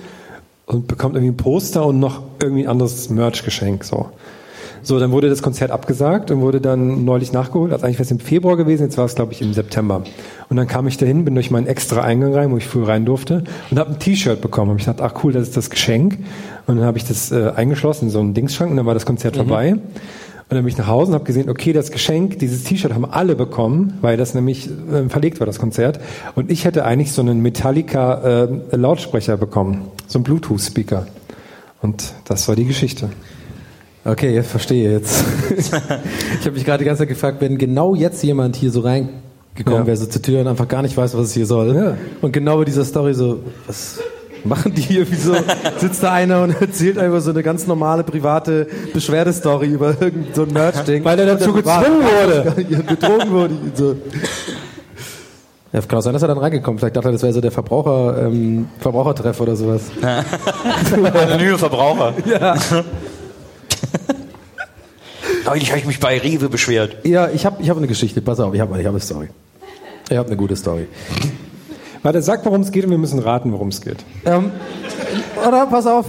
und 0.67 0.87
bekommt 0.87 1.17
irgendwie 1.17 1.33
ein 1.33 1.37
Poster 1.37 1.85
und 1.87 1.99
noch 1.99 2.23
irgendwie 2.41 2.65
ein 2.65 2.69
anderes 2.69 3.11
Merch-Geschenk, 3.11 3.85
so. 3.85 4.11
So, 4.83 4.99
dann 4.99 5.13
wurde 5.13 5.29
das 5.29 5.43
Konzert 5.43 5.71
abgesagt 5.71 6.31
und 6.31 6.41
wurde 6.41 6.61
dann 6.61 7.05
neulich 7.05 7.33
nachgeholt. 7.33 7.73
Also 7.73 7.85
eigentlich 7.85 7.99
wäre 7.99 8.05
es 8.05 8.11
im 8.11 8.19
Februar 8.19 8.57
gewesen, 8.57 8.85
jetzt 8.85 8.97
war 8.97 9.05
es, 9.05 9.15
glaube 9.15 9.33
ich, 9.33 9.43
im 9.43 9.53
September. 9.53 10.03
Und 10.49 10.57
dann 10.57 10.67
kam 10.67 10.87
ich 10.87 10.97
dahin, 10.97 11.25
bin 11.25 11.35
durch 11.35 11.51
meinen 11.51 11.67
extra 11.67 12.01
Eingang 12.01 12.33
rein, 12.35 12.51
wo 12.51 12.57
ich 12.57 12.67
früher 12.67 12.89
rein 12.89 13.05
durfte, 13.05 13.45
und 13.71 13.79
habe 13.79 13.91
ein 13.91 13.99
T-Shirt 13.99 14.41
bekommen. 14.41 14.71
Und 14.71 14.79
ich 14.79 14.87
dachte, 14.87 15.03
ach 15.03 15.23
cool, 15.23 15.33
das 15.33 15.43
ist 15.49 15.57
das 15.57 15.69
Geschenk. 15.69 16.19
Und 16.67 16.77
dann 16.77 16.87
habe 16.87 16.97
ich 16.97 17.05
das 17.05 17.31
äh, 17.31 17.53
eingeschlossen 17.55 18.07
in 18.07 18.11
so 18.11 18.21
einen 18.21 18.33
Dingsschrank 18.33 18.71
und 18.71 18.79
dann 18.79 18.87
war 18.87 18.95
das 18.95 19.05
Konzert 19.05 19.37
vorbei. 19.37 19.77
Und 20.51 20.57
dann 20.57 20.65
bin 20.65 20.73
ich 20.73 20.79
nach 20.79 20.89
Hause 20.89 21.13
und 21.13 21.15
habe 21.15 21.25
gesehen, 21.25 21.49
okay, 21.49 21.73
das 21.73 21.93
Geschenk, 21.93 22.41
dieses 22.41 22.65
T-Shirt 22.65 22.93
haben 22.93 23.05
alle 23.05 23.37
bekommen, 23.37 23.97
weil 24.01 24.17
das 24.17 24.35
nämlich 24.35 24.69
äh, 24.69 25.09
verlegt 25.09 25.39
war, 25.39 25.47
das 25.47 25.61
Konzert. 25.61 26.01
Und 26.35 26.51
ich 26.51 26.65
hätte 26.65 26.85
eigentlich 26.85 27.13
so 27.13 27.23
einen 27.23 27.41
Metallica 27.41 28.49
äh, 28.73 28.77
Lautsprecher 28.77 29.37
bekommen, 29.37 29.83
so 30.09 30.19
einen 30.19 30.25
Bluetooth-Speaker. 30.25 31.07
Und 31.83 32.15
das 32.25 32.49
war 32.49 32.57
die 32.57 32.65
Geschichte. 32.65 33.11
Okay, 34.05 34.35
jetzt 34.35 34.51
verstehe 34.51 34.91
jetzt. 34.91 35.23
ich 35.57 35.71
habe 35.73 36.53
mich 36.53 36.65
gerade 36.65 36.79
die 36.79 36.85
ganze 36.85 37.03
Zeit 37.03 37.11
gefragt, 37.11 37.37
wenn 37.41 37.57
genau 37.57 37.95
jetzt 37.95 38.21
jemand 38.25 38.57
hier 38.57 38.73
so 38.73 38.81
reingekommen 38.81 39.23
Ja. 39.83 39.87
wäre, 39.87 39.97
so 39.97 40.07
zur 40.07 40.21
Tür 40.21 40.41
und 40.41 40.49
einfach 40.49 40.67
gar 40.67 40.83
nicht 40.83 40.97
weiß, 40.97 41.15
was 41.15 41.27
es 41.27 41.33
hier 41.33 41.47
soll. 41.47 41.77
Ja. 41.77 41.97
Und 42.23 42.33
genau 42.33 42.57
bei 42.57 42.65
dieser 42.65 42.85
Story 42.85 43.15
so, 43.15 43.39
was 43.69 44.01
machen 44.45 44.75
die 44.75 44.83
hier? 44.83 45.11
Wieso 45.11 45.35
sitzt 45.79 46.03
da 46.03 46.13
einer 46.13 46.43
und 46.43 46.51
erzählt 46.61 46.99
einfach 46.99 47.21
so 47.21 47.31
eine 47.31 47.43
ganz 47.43 47.67
normale 47.67 48.05
private 48.05 48.67
Beschwerdestory 48.93 49.67
über 49.67 49.89
irgendein 50.01 50.35
so 50.35 50.47
Merch-Ding? 50.47 51.05
Weil 51.05 51.19
er 51.19 51.27
dazu 51.27 51.53
gezwungen 51.53 52.03
wurde. 52.03 52.83
Betrogen 52.89 53.31
wurde. 53.31 53.55
So. 53.75 53.97
Ja, 55.73 55.81
kann 55.83 55.99
auch 55.99 56.03
sein, 56.03 56.13
dass 56.13 56.23
er 56.23 56.29
dann 56.29 56.39
reingekommen. 56.39 56.79
Vielleicht 56.79 56.97
dachte 56.97 57.09
er, 57.09 57.13
das 57.13 57.23
wäre 57.23 57.33
so 57.33 57.41
der 57.41 57.53
Verbraucher, 57.53 58.27
ähm, 58.27 58.69
Verbrauchertreff 58.81 59.41
oder 59.41 59.55
sowas. 59.55 59.83
Anonyme 60.03 61.59
Verbraucher. 61.59 62.15
Ja. 62.27 62.57
Neulich 65.45 65.71
habe 65.71 65.81
ich 65.81 65.87
mich 65.87 66.01
bei 66.01 66.19
Rewe 66.19 66.49
beschwert. 66.49 66.97
Ja, 67.05 67.29
ich 67.29 67.47
habe 67.47 67.63
ich 67.63 67.71
hab 67.71 67.77
eine 67.77 67.87
Geschichte. 67.87 68.21
Pass 68.21 68.41
auf, 68.41 68.53
ich 68.55 68.61
habe 68.61 68.79
ich 68.79 68.87
hab 68.87 68.93
eine 68.93 69.01
Story. 69.01 69.29
Ich 70.09 70.17
habe 70.17 70.27
eine 70.27 70.37
gute 70.37 70.57
Story. 70.57 70.87
Warte, 72.03 72.23
sag, 72.23 72.45
worum 72.45 72.63
es 72.63 72.73
geht 72.73 72.85
und 72.85 72.91
wir 72.91 72.99
müssen 72.99 73.19
raten, 73.19 73.53
worum 73.53 73.69
es 73.69 73.81
geht. 73.81 73.99
Ähm, 74.25 74.51
oder 75.47 75.67
pass 75.67 75.87
auf, 75.87 76.07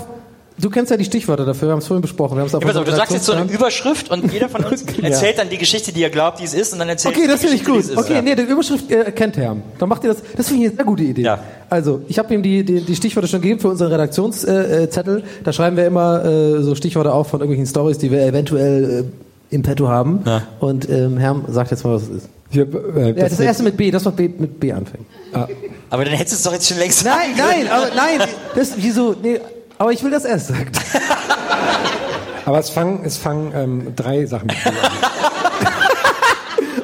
du 0.59 0.69
kennst 0.69 0.91
ja 0.91 0.97
die 0.97 1.03
Stichwörter 1.03 1.45
dafür, 1.45 1.67
wir 1.67 1.71
haben 1.73 1.79
es 1.79 1.87
vorhin 1.87 2.01
besprochen. 2.01 2.37
Wir 2.37 2.45
Ja, 2.45 2.59
pass 2.59 2.75
auf, 2.75 2.85
du 2.85 2.91
sagst 2.91 3.13
jetzt 3.13 3.25
so 3.25 3.33
eine. 3.33 3.51
Überschrift 3.51 4.09
und 4.09 4.31
jeder 4.31 4.47
von 4.47 4.63
uns 4.63 4.83
erzählt 5.01 5.37
dann 5.37 5.49
die 5.49 5.57
Geschichte, 5.57 5.91
die 5.91 6.03
er 6.03 6.09
glaubt, 6.09 6.39
die 6.39 6.45
es 6.45 6.53
ist, 6.53 6.71
und 6.73 6.79
dann 6.79 6.89
erzählt 6.89 7.15
Okay, 7.15 7.25
die 7.25 7.31
das 7.31 7.41
finde 7.41 7.55
ich 7.55 7.63
Geschichte, 7.65 7.89
gut. 7.89 7.97
die 7.97 7.99
es 7.99 8.05
ist. 8.07 8.11
Okay, 8.11 8.21
nee, 8.21 8.35
die 8.35 8.43
Überschrift 8.43 8.89
äh, 8.91 9.11
kennt 9.11 9.37
Herr. 9.37 9.57
Dann 9.79 9.89
macht 9.89 10.03
ihr 10.03 10.13
das. 10.13 10.21
Das 10.37 10.47
finde 10.47 10.63
ich 10.63 10.69
eine 10.69 10.75
sehr 10.77 10.85
gute 10.85 11.03
Idee. 11.03 11.23
Ja. 11.23 11.39
Also, 11.69 12.01
ich 12.07 12.19
habe 12.19 12.33
ihm 12.33 12.43
die, 12.43 12.63
die, 12.63 12.81
die 12.81 12.95
Stichworte 12.95 13.27
schon 13.27 13.41
gegeben 13.41 13.59
für 13.59 13.69
unseren 13.69 13.91
Redaktionszettel. 13.91 15.17
Äh, 15.19 15.21
da 15.43 15.53
schreiben 15.53 15.77
wir 15.77 15.85
immer 15.85 16.23
äh, 16.23 16.61
so 16.61 16.75
Stichworte 16.75 17.11
auf 17.13 17.27
von 17.27 17.39
irgendwelchen 17.41 17.65
Stories, 17.69 17.97
die 17.97 18.11
wir 18.11 18.21
eventuell 18.25 19.05
äh, 19.51 19.55
im 19.55 19.63
Petto 19.63 19.87
haben. 19.89 20.21
Ja. 20.25 20.43
Und 20.59 20.89
ähm, 20.89 21.17
Herr 21.17 21.35
sagt 21.49 21.71
jetzt 21.71 21.83
mal, 21.83 21.95
was 21.95 22.03
es 22.03 22.09
ist. 22.09 22.29
Hier, 22.49 22.67
äh, 22.95 23.07
Ja, 23.17 23.29
das 23.29 23.39
erste 23.39 23.63
mit 23.63 23.77
B, 23.77 23.91
das 23.91 24.05
was 24.05 24.13
B, 24.13 24.29
mit 24.37 24.59
B 24.59 24.73
anfängt. 24.73 25.05
Aber 25.91 26.05
dann 26.05 26.13
hättest 26.15 26.33
du 26.33 26.37
es 26.37 26.43
doch 26.43 26.53
jetzt 26.53 26.67
schon 26.67 26.77
längst 26.79 27.03
Nein, 27.05 27.35
nein, 27.37 27.67
aber 27.69 27.89
nein, 27.95 28.27
das, 28.55 28.71
wieso, 28.77 29.13
nee, 29.21 29.39
aber 29.77 29.91
ich 29.91 30.01
will 30.03 30.09
das 30.11 30.25
erst 30.25 30.47
sagen. 30.47 30.71
aber 32.45 32.59
es 32.59 32.69
fangen, 32.69 33.01
es 33.05 33.17
fangen 33.17 33.51
ähm, 33.53 33.93
drei 33.95 34.25
Sachen 34.25 34.47
mit 34.47 34.65
an. 34.65 34.73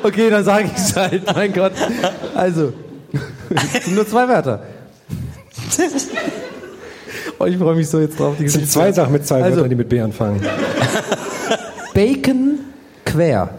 Okay, 0.04 0.30
dann 0.30 0.43
sage 0.46 0.70
ich 0.74 0.82
es 0.82 0.96
halt, 0.96 1.26
mein 1.36 1.52
Gott. 1.52 1.74
Also, 2.34 2.72
es 3.74 3.84
sind 3.86 3.96
nur 3.96 4.08
zwei 4.08 4.28
Wörter. 4.28 4.62
Oh, 7.39 7.46
ich 7.46 7.58
freue 7.58 7.76
mich 7.76 7.89
so 7.89 8.00
jetzt 8.00 8.17
drauf. 8.20 8.36
Die 8.39 8.46
Es 8.46 8.54
sind 8.54 8.70
zwei 8.72 8.91
Sachen 8.93 9.12
mit 9.12 9.28
zwei 9.28 9.41
Also- 9.41 9.58
Wörtern, 9.58 9.70
die 9.70 9.76
mit 9.76 9.89
B 9.89 10.00
anfangen. 10.00 10.39
Bacon 11.93 12.60
quer. 13.04 13.50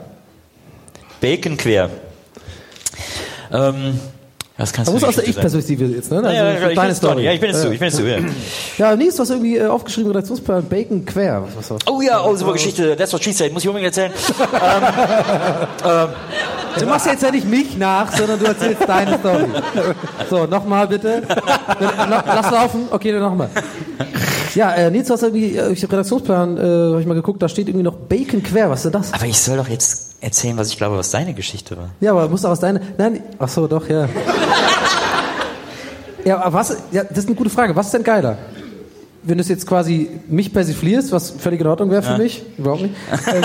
Bacon 1.21 1.57
quer. 1.57 1.91
Ähm, 3.53 4.01
das 4.59 4.73
kannst 4.73 4.89
Da 4.89 4.93
muss 4.93 5.01
du 5.03 5.09
aus 5.09 5.15
der. 5.15 5.27
Ich-Perspektive 5.29 5.87
jetzt, 5.87 6.11
ne? 6.11 6.17
Ja, 6.19 6.23
Also, 6.25 6.37
ja, 6.37 6.53
ja, 6.53 6.67
bin 6.67 6.77
deine 6.77 6.89
jetzt 6.89 7.03
Donny. 7.05 7.23
Ja, 7.23 7.33
ich 7.33 7.41
bin 7.41 7.51
jetzt 7.51 7.63
Ja. 7.63 7.65
du. 7.69 7.73
Ich 7.73 7.79
bin 7.81 7.89
jetzt 7.89 7.99
du. 7.99 8.03
Ja. 8.07 8.19
Ja, 8.91 8.97
nee, 8.97 9.05
ist 9.05 9.19
was 9.19 9.31
irgendwie 9.31 9.57
äh, 9.57 9.67
aufgeschrieben, 9.67 10.11
Redaktionsplan, 10.11 10.65
Bacon 10.65 11.05
quer. 11.07 11.43
Was, 11.45 11.57
was, 11.57 11.71
was. 11.71 11.93
Oh 11.93 12.01
ja, 12.03 12.23
oh, 12.25 12.37
super 12.37 12.53
Geschichte. 12.53 12.95
That's 12.97 13.13
what 13.13 13.23
she 13.25 13.33
said. 13.33 13.53
Muss 13.53 13.63
ich 13.63 13.69
unbedingt 13.69 13.97
erzählen. 13.97 14.13
Du 16.79 16.87
machst 16.87 17.07
jetzt 17.07 17.23
ja 17.23 17.31
nicht 17.33 17.47
mich 17.49 17.77
nach, 17.77 18.15
sondern 18.15 18.39
du 18.39 18.45
erzählst 18.45 18.83
deine 18.87 19.19
Story. 19.19 19.47
So, 20.31 20.47
nochmal 20.47 20.87
bitte. 20.87 21.23
La- 21.81 22.25
Lass 22.27 22.51
laufen. 22.53 22.83
Okay, 22.91 23.11
dann 23.11 23.23
nochmal. 23.23 23.49
Ja, 24.55 24.73
äh, 24.75 24.91
Nils, 24.91 25.09
du 25.09 25.15
hast 25.15 25.23
irgendwie, 25.23 25.57
äh, 25.57 25.73
ich 25.73 25.83
hab 25.83 25.91
Redaktionsplan, 25.93 26.57
äh, 26.57 26.61
habe 26.61 27.01
ich 27.01 27.07
mal 27.07 27.15
geguckt, 27.15 27.43
da 27.43 27.49
steht 27.49 27.69
irgendwie 27.69 27.83
noch 27.85 27.95
Bacon 27.97 28.43
quer. 28.43 28.71
Was 28.71 28.81
ist 28.85 28.85
denn 28.85 29.01
das? 29.01 29.13
Aber 29.13 29.25
ich 29.27 29.39
soll 29.39 29.57
doch 29.57 29.69
jetzt 29.69 30.08
erzählen, 30.21 30.57
was 30.57 30.69
ich 30.71 30.77
glaube, 30.77 30.97
was 30.99 31.11
deine 31.11 31.35
Geschichte 31.35 31.77
war. 31.77 31.91
Ja, 32.01 32.13
aber 32.13 32.29
muss 32.29 32.45
aus 32.45 32.61
deiner. 32.61 32.81
Nein, 32.97 33.23
ach 33.39 33.49
so, 33.49 33.67
doch, 33.67 33.89
ja. 33.89 34.09
Ja, 36.25 36.43
aber 36.43 36.53
was? 36.59 36.77
Ja, 36.91 37.05
das 37.05 37.19
ist 37.19 37.27
eine 37.27 37.37
gute 37.37 37.49
Frage. 37.51 37.75
Was 37.75 37.87
ist 37.87 37.95
denn 37.95 38.03
geiler? 38.03 38.37
Wenn 39.23 39.39
du 39.39 39.43
es 39.43 39.49
jetzt 39.49 39.67
quasi 39.67 40.11
mich 40.29 40.53
persiflierst, 40.53 41.11
was 41.13 41.31
völlig 41.31 41.61
in 41.61 41.67
Ordnung 41.67 41.91
wäre 41.91 42.03
für 42.03 42.13
Ja. 42.13 42.19
mich, 42.19 42.43
überhaupt 42.59 42.83
nicht. 42.83 42.95
Ähm, 43.33 43.43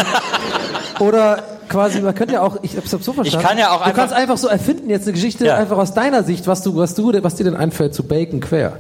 oder 1.00 1.44
quasi, 1.70 2.02
man 2.02 2.14
könnte 2.14 2.34
ja 2.36 2.42
auch, 2.42 2.58
ich 2.62 2.76
hab's 2.76 2.92
so 2.92 2.98
verstanden. 3.14 3.46
kann 3.48 3.58
ja 3.58 3.72
auch 3.72 3.78
du 3.78 3.84
einfach- 3.86 3.96
kannst 3.96 4.14
einfach 4.14 4.38
so 4.38 4.48
erfinden 4.48 4.90
jetzt 4.90 5.04
eine 5.04 5.14
Geschichte 5.14 5.46
Ja. 5.46 5.56
einfach 5.56 5.78
aus 5.78 5.94
deiner 5.94 6.24
Sicht, 6.24 6.46
was 6.48 6.62
du, 6.62 6.76
was 6.76 6.94
du, 6.94 7.12
was 7.24 7.36
dir 7.36 7.44
denn 7.46 7.56
einfällt 7.56 7.94
zu 7.96 8.04
Bacon 8.04 8.40
quer. 8.42 8.78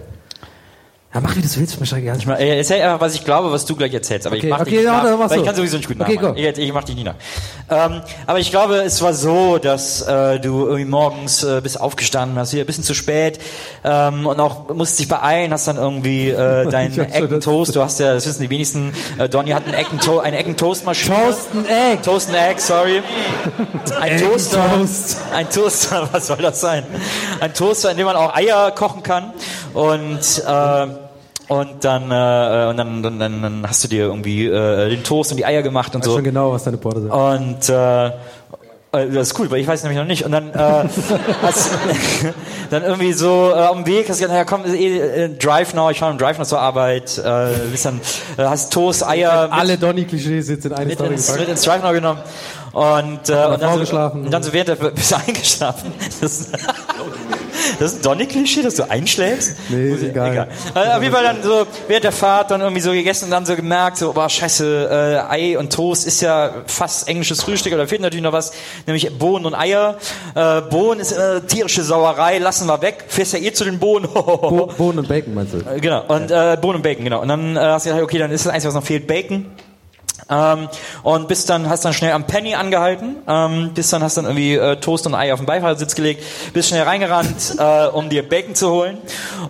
Ja, 1.14 1.22
mach 1.22 1.36
wie 1.36 1.42
du 1.42 1.48
willst, 1.58 1.80
mir 1.80 1.86
scheißegal. 1.86 2.18
Ich 2.18 2.26
mach, 2.26 2.40
äh, 2.40 2.58
erzähl 2.58 2.82
einfach, 2.82 3.00
was 3.00 3.14
ich 3.14 3.24
glaube, 3.24 3.52
was 3.52 3.66
du 3.66 3.76
gleich 3.76 3.94
erzählst. 3.94 4.26
Aber 4.26 4.36
Okay, 4.36 4.48
ich 4.48 4.52
mach 4.52 4.62
okay, 4.62 4.70
dich 4.72 4.80
nicht 4.80 4.86
ja, 4.86 5.04
nach, 5.04 5.30
weil 5.30 5.38
ich 5.38 5.46
kann 5.46 5.56
sowieso 5.56 5.78
nicht 5.78 5.88
gut 5.88 6.02
Okay, 6.02 6.16
nachmachen. 6.16 6.38
Ich, 6.38 6.58
ich 6.58 6.74
mach 6.74 6.84
dich 6.84 6.96
nie 6.96 7.04
nach. 7.04 7.14
Ähm, 7.70 8.02
aber 8.26 8.40
ich 8.40 8.50
glaube, 8.50 8.78
es 8.78 9.00
war 9.04 9.14
so, 9.14 9.60
dass 9.60 10.02
äh, 10.02 10.40
du 10.40 10.66
irgendwie 10.66 10.86
morgens 10.86 11.44
äh, 11.44 11.62
bist 11.62 11.80
aufgestanden, 11.80 12.40
hast 12.40 12.54
wieder 12.54 12.64
ein 12.64 12.66
bisschen 12.66 12.84
zu 12.84 12.96
spät 12.96 13.40
ähm, 13.84 14.26
und 14.26 14.40
auch 14.40 14.74
musst 14.74 14.98
dich 14.98 15.08
beeilen, 15.08 15.54
hast 15.54 15.68
dann 15.68 15.78
irgendwie 15.78 16.30
äh, 16.30 16.66
deinen 16.72 16.94
Ich 16.94 16.98
Eckentoast. 16.98 17.76
Du 17.76 17.82
hast 17.82 18.00
ja, 18.00 18.16
das 18.16 18.26
wissen 18.26 18.42
die 18.42 18.50
wenigsten, 18.50 18.92
äh, 19.20 19.30
Donny 19.30 19.52
hat 19.52 19.66
einen 19.66 19.76
Eckentoast, 19.76 20.26
eine 20.26 20.38
Eckentoastmaschine. 20.40 21.16
Toasten 21.16 21.66
Egg. 21.68 22.02
Toast 22.02 22.30
and 22.30 22.38
Egg, 22.38 22.60
sorry. 22.60 23.04
Ein 24.02 24.20
Toaster. 24.20 24.66
Toast. 24.78 25.18
Ein 25.32 25.48
Toaster, 25.48 26.10
was 26.12 26.26
soll 26.26 26.38
das 26.38 26.60
sein? 26.60 26.84
Ein 27.40 27.54
Toaster, 27.54 27.92
in 27.92 27.98
dem 27.98 28.08
man 28.08 28.16
auch 28.16 28.34
Eier 28.36 28.72
kochen 28.72 29.04
kann. 29.04 29.32
Und, 29.76 30.44
äh, 30.48 31.03
und 31.60 31.84
dann, 31.86 32.04
äh, 32.12 32.70
und 32.70 32.78
dann, 32.78 33.04
dann, 33.04 33.20
dann, 33.20 33.64
hast 33.68 33.84
du 33.84 33.88
dir 33.88 34.06
irgendwie 34.06 34.48
äh, 34.48 34.90
den 34.90 35.04
Toast 35.04 35.32
und 35.32 35.38
die 35.38 35.46
Eier 35.46 35.62
gemacht 35.62 35.94
und 35.96 36.02
Ich 36.02 36.06
weiß 36.08 36.12
so. 36.12 36.18
schon 36.18 36.24
genau, 36.24 36.52
was 36.54 36.64
deine 36.64 36.78
Porte 36.78 37.02
sind. 37.02 37.12
Und 37.12 37.70
äh, 37.70 38.06
äh, 38.08 38.12
das 39.12 39.28
ist 39.32 39.40
cool, 39.40 39.50
weil 39.50 39.60
ich 39.60 39.68
weiß 39.68 39.84
nämlich 39.84 40.00
noch 40.00 40.06
nicht. 40.08 40.24
Und 40.24 40.32
dann, 40.32 40.50
äh, 40.52 40.54
hast, 41.42 41.72
dann 42.70 42.84
irgendwie 42.84 43.14
so 43.14 43.50
äh, 43.52 43.60
auf 43.68 43.76
dem 43.76 43.86
Weg 43.86 44.08
hast 44.10 44.20
du 44.22 44.26
gesagt, 44.28 44.34
ja 44.34 44.46
komm, 44.46 44.66
eh, 44.72 44.98
äh, 45.00 45.30
Drive 45.30 45.74
Now, 45.74 45.90
ich 45.90 46.00
fahre 46.00 46.12
im 46.12 46.18
Drive 46.18 46.38
Now 46.38 46.46
zur 46.46 46.60
Arbeit. 46.60 47.18
Äh, 47.18 47.48
bist 47.72 47.86
dann, 47.86 48.00
äh, 48.38 48.44
hast 48.44 48.72
Toast, 48.74 49.06
Eier, 49.08 49.48
mit- 49.48 49.54
Alle 49.60 49.78
Donny-Klischees 49.78 50.50
jetzt 50.50 50.66
in 50.66 50.74
eine 50.74 50.86
mit 50.86 50.96
Story 50.96 51.14
ins, 51.14 51.26
gepackt. 51.26 51.40
mit 51.42 51.50
ins 51.50 51.62
Drive 51.64 51.84
Now 51.84 51.92
genommen. 51.92 52.20
Und, 52.74 53.30
äh, 53.30 53.34
und, 53.46 53.62
dann 53.62 53.86
so, 53.86 53.96
und 54.14 54.32
dann 54.32 54.42
so 54.44 54.52
während 54.52 54.70
der 54.70 54.76
bist 54.92 55.12
du 55.12 55.16
eingeschlafen. 55.16 55.94
Das, 56.22 56.50
das 57.80 57.92
ist 57.94 57.98
ein 57.98 58.02
Donny-Klischee, 58.02 58.64
dass 58.64 58.76
du 58.76 58.90
einschläfst? 58.90 59.54
Nee, 59.70 59.92
ist 59.94 60.02
ich- 60.02 60.10
egal. 60.10 60.48
Also 60.74 60.92
auf 60.92 61.02
jeden 61.04 61.14
Fall 61.14 61.24
dann 61.24 61.44
so 61.44 61.68
während 61.88 62.04
der 62.04 62.12
Fahrt 62.12 62.50
dann 62.50 62.62
irgendwie 62.62 62.82
so 62.82 62.92
gegessen 62.92 63.26
und 63.26 63.32
dann 63.32 63.46
so 63.46 63.56
gemerkt, 63.56 63.98
so, 63.98 64.12
boah, 64.14 64.28
scheiße, 64.28 65.24
äh, 65.30 65.32
Ei 65.54 65.58
und 65.60 65.72
Toast 65.72 66.08
ist 66.08 66.22
ja 66.22 66.52
fast 66.66 67.08
englisches 67.08 67.44
Frühstück, 67.44 67.74
aber 67.74 67.84
da 67.84 67.88
fehlt 67.88 68.02
natürlich 68.02 68.24
noch 68.24 68.34
was, 68.34 68.54
nämlich 68.88 69.16
Bohnen 69.20 69.46
und 69.46 69.54
Eier. 69.54 69.96
Äh, 70.34 70.62
Bohnen 70.62 71.00
ist 71.00 71.12
äh, 71.12 71.42
tierische 71.42 71.84
Sauerei, 71.84 72.40
lassen 72.40 72.68
wir 72.68 72.82
weg. 72.82 73.06
Fährst 73.08 73.34
ja 73.34 73.40
eh 73.40 73.54
zu 73.54 73.66
den 73.66 73.78
Bohnen. 73.78 74.08
Bo 74.14 74.72
Bohnen 74.76 75.00
und 75.00 75.08
Bacon 75.08 75.36
meinst 75.36 75.54
du? 75.54 75.58
Äh, 75.60 75.80
Genau, 75.80 76.04
und 76.08 76.32
äh, 76.32 76.58
Bohnen 76.60 76.78
und 76.78 76.82
Bacon, 76.82 77.04
genau. 77.04 77.22
Und 77.22 77.28
dann 77.28 77.56
äh, 77.56 77.60
hast 77.60 77.86
du 77.86 77.90
gedacht, 77.92 78.04
okay, 78.04 78.18
dann 78.18 78.32
ist 78.32 78.48
das 78.48 78.52
Einzige, 78.54 78.70
was 78.70 78.76
noch 78.76 78.84
fehlt, 78.88 79.06
Bacon. 79.06 79.46
Ähm, 80.34 80.70
und 81.04 81.28
bist 81.28 81.50
dann, 81.50 81.70
hast 81.70 81.86
dann 81.86 81.94
schnell 81.94 82.14
am 82.14 82.26
Penny 82.26 82.56
angehalten, 82.56 83.18
ähm, 83.28 83.72
bist 83.74 83.94
dann, 83.94 84.02
hast 84.04 84.18
dann 84.18 84.26
irgendwie 84.26 84.56
äh, 84.56 84.78
Toast 84.78 85.06
und 85.06 85.14
Ei 85.16 85.34
auf 85.34 85.40
den 85.40 85.46
Beifahrersitz 85.46 85.96
gelegt, 85.96 86.24
bist 86.54 86.70
schnell 86.70 86.84
reingerannt, 86.84 87.56
äh, 87.60 87.88
um 87.88 88.10
dir 88.10 88.28
Bacon 88.28 88.56
zu 88.56 88.72
holen 88.72 88.98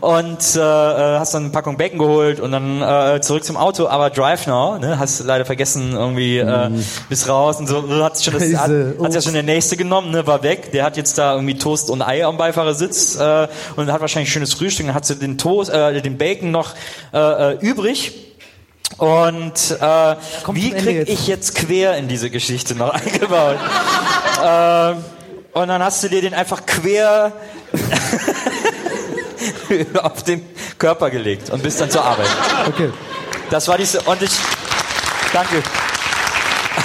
und 0.02 0.56
äh, 0.56 0.60
äh, 0.60 1.20
hast 1.20 1.34
dann 1.34 1.44
eine 1.44 1.52
Packung 1.52 1.78
Bacon 1.78 2.00
geholt 2.00 2.40
und 2.40 2.52
dann 2.52 2.82
äh, 2.82 3.22
zurück 3.22 3.44
zum 3.44 3.58
Auto, 3.58 3.88
aber 3.88 4.10
Drive 4.10 4.48
Now, 4.48 4.78
ne, 4.78 5.00
hast 5.00 5.24
leider 5.24 5.46
vergessen, 5.46 5.94
irgendwie 5.94 6.40
äh, 6.40 6.70
bist 7.10 7.30
raus 7.30 7.60
und 7.60 7.68
so, 7.68 7.88
hat 8.04 8.22
schon 8.22 8.34
das, 8.34 8.44
hat, 8.56 8.72
hat 8.72 9.14
ja 9.14 9.22
schon 9.22 9.34
der 9.34 9.44
nächste 9.44 9.78
genommen, 9.78 10.12
ne, 10.12 10.28
war 10.28 10.44
weg, 10.44 10.72
der 10.72 10.84
hat 10.84 10.98
jetzt 10.98 11.18
da 11.18 11.36
irgendwie 11.36 11.58
Toast 11.58 11.90
und 11.90 12.02
Ei 12.02 12.26
am 12.26 12.38
Beifahrersitz 12.38 13.16
äh, 13.16 13.48
und 13.76 13.92
hat 13.92 14.02
wahrscheinlich 14.02 14.30
ein 14.30 14.34
schönes 14.34 14.54
Frühstück, 14.54 14.86
dann 14.86 14.96
hat 14.96 15.06
sie 15.06 15.16
den 15.16 15.38
Toast, 15.38 15.72
äh, 15.72 16.02
den 16.02 16.18
Bacon 16.18 16.52
noch 16.52 16.74
äh, 17.14 17.54
äh, 17.54 17.58
übrig. 17.60 18.33
Und 18.98 19.78
äh, 19.80 20.16
wie 20.16 20.16
zum 20.42 20.56
Ende 20.56 20.82
krieg 20.82 20.96
jetzt. 20.96 21.10
ich 21.10 21.28
jetzt 21.28 21.56
quer 21.56 21.98
in 21.98 22.08
diese 22.08 22.30
Geschichte 22.30 22.76
noch 22.76 22.90
eingebaut? 22.94 23.58
ähm, 24.44 25.04
und 25.54 25.68
dann 25.68 25.84
hast 25.84 26.04
du 26.04 26.10
dir 26.10 26.22
den 26.22 26.34
einfach 26.34 26.66
quer 26.66 27.32
auf 30.02 30.24
den 30.24 30.46
Körper 30.78 31.10
gelegt 31.10 31.50
und 31.50 31.62
bist 31.62 31.80
dann 31.80 31.92
zur 31.92 32.04
Arbeit. 32.04 32.28
Okay. 32.68 32.90
Das 33.50 33.68
war 33.68 33.78
diese 33.78 34.02
und 34.02 34.22
ich 34.22 34.32
danke. 35.32 35.62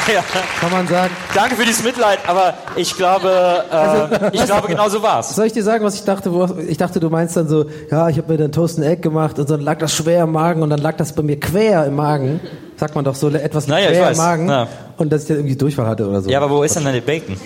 ja, 0.15 0.23
Kann 0.61 0.71
man 0.73 0.87
sagen. 0.87 1.11
danke 1.35 1.57
für 1.57 1.65
dieses 1.65 1.83
Mitleid, 1.85 2.19
aber 2.27 2.55
ich 2.77 2.97
glaube, 2.97 3.65
äh, 3.71 4.31
ich 4.37 4.45
glaube 4.45 4.69
genau 4.69 4.89
so 4.89 5.03
war's. 5.03 5.35
Soll 5.35 5.47
ich 5.47 5.53
dir 5.53 5.63
sagen, 5.63 5.85
was 5.85 5.95
ich 5.95 6.05
dachte? 6.05 6.33
Wo, 6.33 6.49
ich 6.69 6.77
dachte, 6.79 7.01
du 7.01 7.11
meinst 7.11 7.37
dann 7.37 7.49
so, 7.49 7.67
ja, 7.91 8.09
ich 8.09 8.17
habe 8.19 8.33
mir 8.33 8.39
dann 8.39 8.53
Toast 8.53 8.79
and 8.79 8.87
Egg 8.87 9.03
gemacht 9.03 9.39
und 9.39 9.49
dann 9.51 9.61
lag 9.61 9.79
das 9.79 9.95
schwer 9.95 10.25
im 10.25 10.33
Magen 10.33 10.63
und 10.63 10.71
dann 10.71 10.81
lag 10.81 10.97
das 10.97 11.13
bei 11.13 11.23
mir 11.23 11.39
quer 11.39 11.85
im 11.87 11.97
Magen. 11.97 12.41
Sagt 12.77 12.95
man 12.95 13.05
doch 13.05 13.15
so, 13.15 13.29
etwas 13.31 13.67
Naja, 13.67 13.91
quer 13.91 14.11
im 14.11 14.17
Magen. 14.17 14.49
Ja. 14.49 14.69
Und 14.97 15.13
dass 15.13 15.23
ich 15.23 15.29
dann 15.29 15.37
irgendwie 15.39 15.57
Durchfall 15.57 15.87
hatte 15.87 16.09
oder 16.09 16.23
so. 16.23 16.31
Ja, 16.31 16.41
aber 16.41 16.51
wo 16.51 16.63
ist 16.63 16.77
denn 16.77 16.85
deine 16.85 17.01
Bacon? 17.03 17.37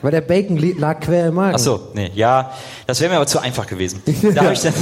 Weil 0.00 0.10
der 0.12 0.22
Bacon 0.22 0.56
lag 0.78 1.00
quer 1.00 1.26
im 1.28 1.34
Magen. 1.34 1.54
Ach 1.54 1.58
so, 1.58 1.88
nee, 1.94 2.10
ja, 2.14 2.50
das 2.86 3.00
wäre 3.00 3.10
mir 3.10 3.16
aber 3.16 3.26
zu 3.26 3.38
einfach 3.40 3.66
gewesen. 3.66 4.02
Da 4.34 4.42
habe 4.44 4.54
ich, 4.54 4.60
dann- 4.62 4.72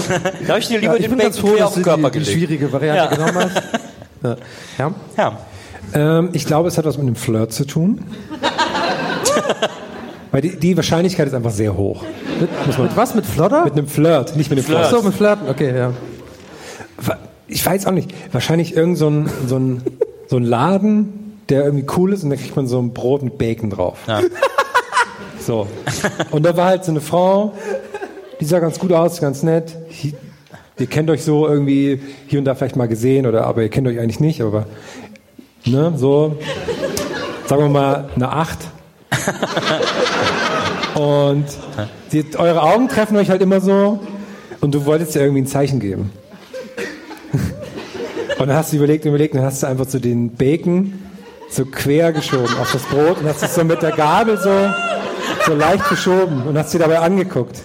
da 0.46 0.52
hab 0.52 0.58
ich 0.60 0.68
dir 0.68 0.78
lieber 0.78 0.92
Ja, 0.94 1.00
ich 1.00 1.06
den 1.06 1.10
Bacon 1.16 1.24
ganz 1.24 1.38
froh, 1.38 1.48
quer 1.56 1.66
auf 1.66 1.74
den 1.74 1.82
Körper 1.82 2.10
die, 2.10 2.18
die 2.20 2.24
gelegt. 2.24 2.32
schwierige 2.48 2.72
Variante 2.72 3.02
Ja. 3.02 3.06
genommen 3.26 3.50
hast. 3.54 3.62
Ja. 4.78 4.90
ja. 5.16 5.32
Ähm, 5.94 6.30
ich 6.32 6.46
glaube, 6.46 6.68
es 6.68 6.78
hat 6.78 6.84
was 6.84 6.98
mit 6.98 7.06
dem 7.06 7.16
Flirt 7.16 7.52
zu 7.52 7.66
tun. 7.66 8.04
Weil 10.30 10.42
die, 10.42 10.56
die 10.56 10.76
Wahrscheinlichkeit 10.76 11.26
ist 11.26 11.34
einfach 11.34 11.50
sehr 11.50 11.76
hoch. 11.76 12.04
Mit, 12.40 12.78
mit 12.78 12.96
was? 12.96 13.14
Mit 13.14 13.26
Flodder? 13.26 13.64
Mit 13.64 13.72
einem 13.72 13.88
Flirt, 13.88 14.36
nicht 14.36 14.50
mit 14.50 14.58
dem 14.58 14.64
Flirt. 14.64 14.86
Flirt. 14.86 14.92
Ach 14.94 14.98
so, 14.98 15.06
mit 15.06 15.14
Flirten, 15.14 15.48
okay, 15.48 15.76
ja. 15.76 15.92
Ich 17.48 17.66
weiß 17.66 17.86
auch 17.86 17.92
nicht. 17.92 18.14
Wahrscheinlich 18.30 18.76
irgend 18.76 18.96
so 18.96 19.08
ein, 19.08 19.28
so 19.48 19.58
ein, 19.58 19.82
so 20.28 20.36
ein 20.36 20.44
Laden, 20.44 21.36
der 21.48 21.64
irgendwie 21.64 21.86
cool 21.96 22.12
ist 22.12 22.22
und 22.22 22.30
da 22.30 22.36
kriegt 22.36 22.54
man 22.54 22.68
so 22.68 22.80
ein 22.80 22.92
Brot 22.92 23.22
mit 23.22 23.38
Bacon 23.38 23.70
drauf. 23.70 23.98
Ja. 24.06 24.20
So. 25.40 25.66
Und 26.30 26.44
da 26.44 26.54
war 26.56 26.66
halt 26.66 26.84
so 26.84 26.92
eine 26.92 27.00
Frau, 27.00 27.54
die 28.40 28.44
sah 28.44 28.58
ganz 28.58 28.78
gut 28.78 28.92
aus, 28.92 29.20
ganz 29.20 29.42
nett. 29.42 29.74
Ihr 30.78 30.86
kennt 30.86 31.10
euch 31.10 31.24
so 31.24 31.48
irgendwie 31.48 32.00
hier 32.26 32.38
und 32.38 32.44
da 32.44 32.54
vielleicht 32.54 32.76
mal 32.76 32.88
gesehen 32.88 33.26
oder 33.26 33.46
aber 33.46 33.62
ihr 33.62 33.68
kennt 33.68 33.88
euch 33.88 33.98
eigentlich 33.98 34.20
nicht, 34.20 34.42
aber 34.42 34.66
ne, 35.64 35.92
so 35.96 36.36
sagen 37.50 37.62
wir 37.62 37.68
mal 37.68 38.08
eine 38.14 38.30
Acht. 38.30 38.58
Und 40.94 41.44
die, 42.12 42.24
eure 42.36 42.62
Augen 42.62 42.88
treffen 42.88 43.16
euch 43.16 43.28
halt 43.28 43.42
immer 43.42 43.60
so 43.60 43.98
und 44.60 44.74
du 44.74 44.84
wolltest 44.84 45.16
ja 45.16 45.22
irgendwie 45.22 45.42
ein 45.42 45.46
Zeichen 45.46 45.80
geben. 45.80 46.12
Und 48.38 48.48
dann 48.48 48.56
hast 48.56 48.72
du 48.72 48.76
überlegt, 48.76 49.04
überlegt, 49.04 49.34
und 49.34 49.40
dann 49.40 49.46
hast 49.46 49.62
du 49.62 49.66
einfach 49.66 49.88
so 49.88 49.98
den 49.98 50.34
Bacon 50.34 50.94
so 51.50 51.64
quer 51.64 52.12
geschoben 52.12 52.56
auf 52.58 52.72
das 52.72 52.82
Brot 52.84 53.18
und 53.18 53.28
hast 53.28 53.42
es 53.42 53.54
so 53.54 53.64
mit 53.64 53.82
der 53.82 53.90
Gabel 53.90 54.38
so, 54.38 54.70
so 55.44 55.54
leicht 55.54 55.88
geschoben 55.88 56.46
und 56.46 56.56
hast 56.56 56.70
sie 56.70 56.78
dabei 56.78 57.00
angeguckt. 57.00 57.60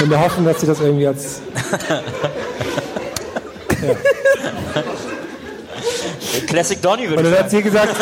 In 0.00 0.10
der 0.10 0.20
Hoffnung, 0.20 0.46
dass 0.46 0.60
sie 0.60 0.66
das 0.66 0.80
irgendwie 0.80 1.06
als. 1.06 1.40
Classic 6.46 6.80
Donny 6.80 7.06
Und 7.06 7.10
würde 7.16 7.24
dann 7.24 7.32
ich 7.32 7.38
hat 7.38 7.50
sagen. 7.50 7.62
sie 7.64 7.70
gesagt. 7.70 7.96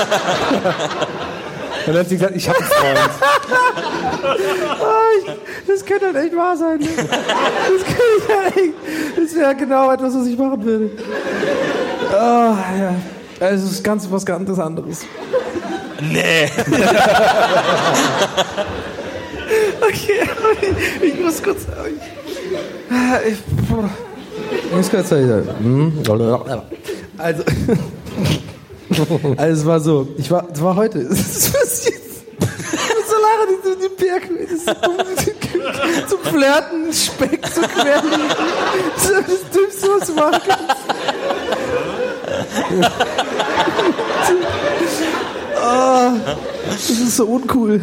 Und 1.87 1.87
dann 1.87 1.97
hat 1.99 2.09
sie 2.09 2.17
gesagt, 2.17 2.37
ich 2.37 2.49
habe 2.49 2.59
einen 2.59 2.69
Freund. 2.69 2.99
Das 5.67 5.85
könnte 5.85 6.07
halt 6.07 6.17
echt 6.17 6.37
wahr 6.37 6.57
sein. 6.57 6.79
Ne? 6.79 6.89
Das 6.97 7.85
könnte 7.85 8.45
halt 8.45 8.57
echt. 8.57 8.75
Das 9.17 9.35
wäre 9.35 9.55
genau 9.57 9.91
etwas, 9.93 10.15
was 10.15 10.27
ich 10.27 10.39
machen 10.39 10.65
würde. 10.65 10.91
Oh, 12.13 12.15
ja. 12.15 12.95
Also, 13.41 13.67
es 13.67 13.73
ist 13.73 13.85
ganz 13.85 14.07
was 14.11 14.25
ganz 14.27 14.59
anderes. 14.59 15.07
Nee. 16.01 16.51
Okay, 19.81 20.21
ich 21.03 21.19
muss 21.21 21.43
kurz. 21.43 21.67
Ich, 23.27 23.39
ich 24.65 24.73
muss 24.73 24.91
kurz 24.91 25.09
sagen. 25.09 25.49
Also, 27.19 27.43
also 29.37 29.61
es 29.61 29.67
war 29.67 29.81
so, 29.81 30.09
ich 30.17 30.31
war, 30.31 30.47
es 30.53 30.63
war 30.63 30.77
heute. 30.77 31.09
Ich 32.73 32.97
muss 32.97 33.09
so 33.09 33.17
lachen, 33.21 33.49
die, 33.65 33.75
die 33.83 33.93
Berg, 34.03 34.23
um, 34.31 34.37
zum 36.09 36.21
Flirten, 36.21 36.93
Speck 36.93 37.45
zu 37.53 37.61
querlegen. 37.63 38.29
Das 38.95 39.05
ist 39.05 39.29
das 39.29 39.51
Dümmste, 39.51 39.89
was 39.99 40.07
du 40.07 40.15
machen 40.15 40.41
kannst. 40.47 40.77
Ah, 45.61 46.13
das 46.67 46.91
ist 46.91 47.17
so 47.17 47.27
uncool. 47.27 47.83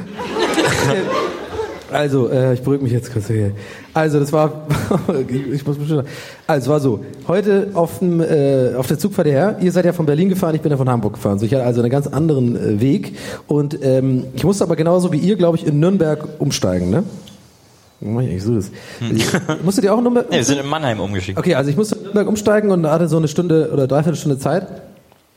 Also, 1.92 2.30
äh, 2.30 2.54
ich 2.54 2.62
beruhige 2.62 2.84
mich 2.84 2.94
jetzt 2.94 3.12
kurz 3.12 3.28
hier. 3.28 3.52
Also, 3.94 4.20
das 4.20 4.34
war, 4.34 4.68
ich 5.52 5.66
muss 5.66 5.78
bestimmt, 5.78 6.06
also, 6.46 6.64
es 6.64 6.70
war 6.70 6.80
so, 6.80 7.06
heute 7.28 7.70
auf, 7.74 8.00
dem, 8.00 8.22
äh, 8.22 8.76
auf 8.76 8.88
der 8.88 9.00
Zugfahrt 9.00 9.28
her, 9.28 9.58
ihr 9.62 9.72
seid 9.72 9.86
ja 9.86 9.94
von 9.94 10.06
Berlin 10.06 10.30
gefahren, 10.30 10.56
ich 10.56 10.62
bin 10.62 10.72
ja 10.72 10.78
von 10.78 10.90
Hamburg 10.90 11.14
gefahren, 11.14 11.40
so, 11.40 11.46
ich 11.46 11.54
hatte 11.54 11.64
also 11.64 11.82
einen 11.82 11.90
ganz 11.90 12.08
anderen 12.08 12.56
äh, 12.56 12.82
Weg 12.82 13.18
und 13.48 13.78
ähm, 13.84 14.26
ich 14.36 14.44
musste 14.44 14.64
aber 14.64 14.76
genauso 14.76 15.12
wie 15.12 15.18
ihr, 15.18 15.36
glaube 15.36 15.58
ich, 15.58 15.66
in 15.66 15.80
Nürnberg 15.80 16.28
umsteigen, 16.40 16.90
ne? 16.90 17.04
Mach 18.00 18.22
ich 18.22 18.30
eigentlich 18.30 18.44
so 18.44 18.54
das? 18.54 18.72
Musstet 19.64 19.86
ihr 19.86 19.94
auch 19.94 19.98
in 19.98 20.04
Nürnberg? 20.04 20.28
nee, 20.30 20.38
wir 20.38 20.44
sind 20.44 20.60
in 20.60 20.68
Mannheim 20.68 21.00
umgeschickt. 21.00 21.40
Okay, 21.40 21.56
also 21.56 21.70
ich 21.70 21.78
musste 21.78 21.96
in 21.96 22.04
Nürnberg 22.04 22.28
umsteigen 22.28 22.70
und 22.70 22.86
hatte 22.86 23.08
so 23.08 23.18
eine 23.18 23.28
Stunde 23.28 23.72
oder 23.74 23.88
dreiviertel 23.88 24.18
Stunde 24.18 24.38
Zeit. 24.38 24.68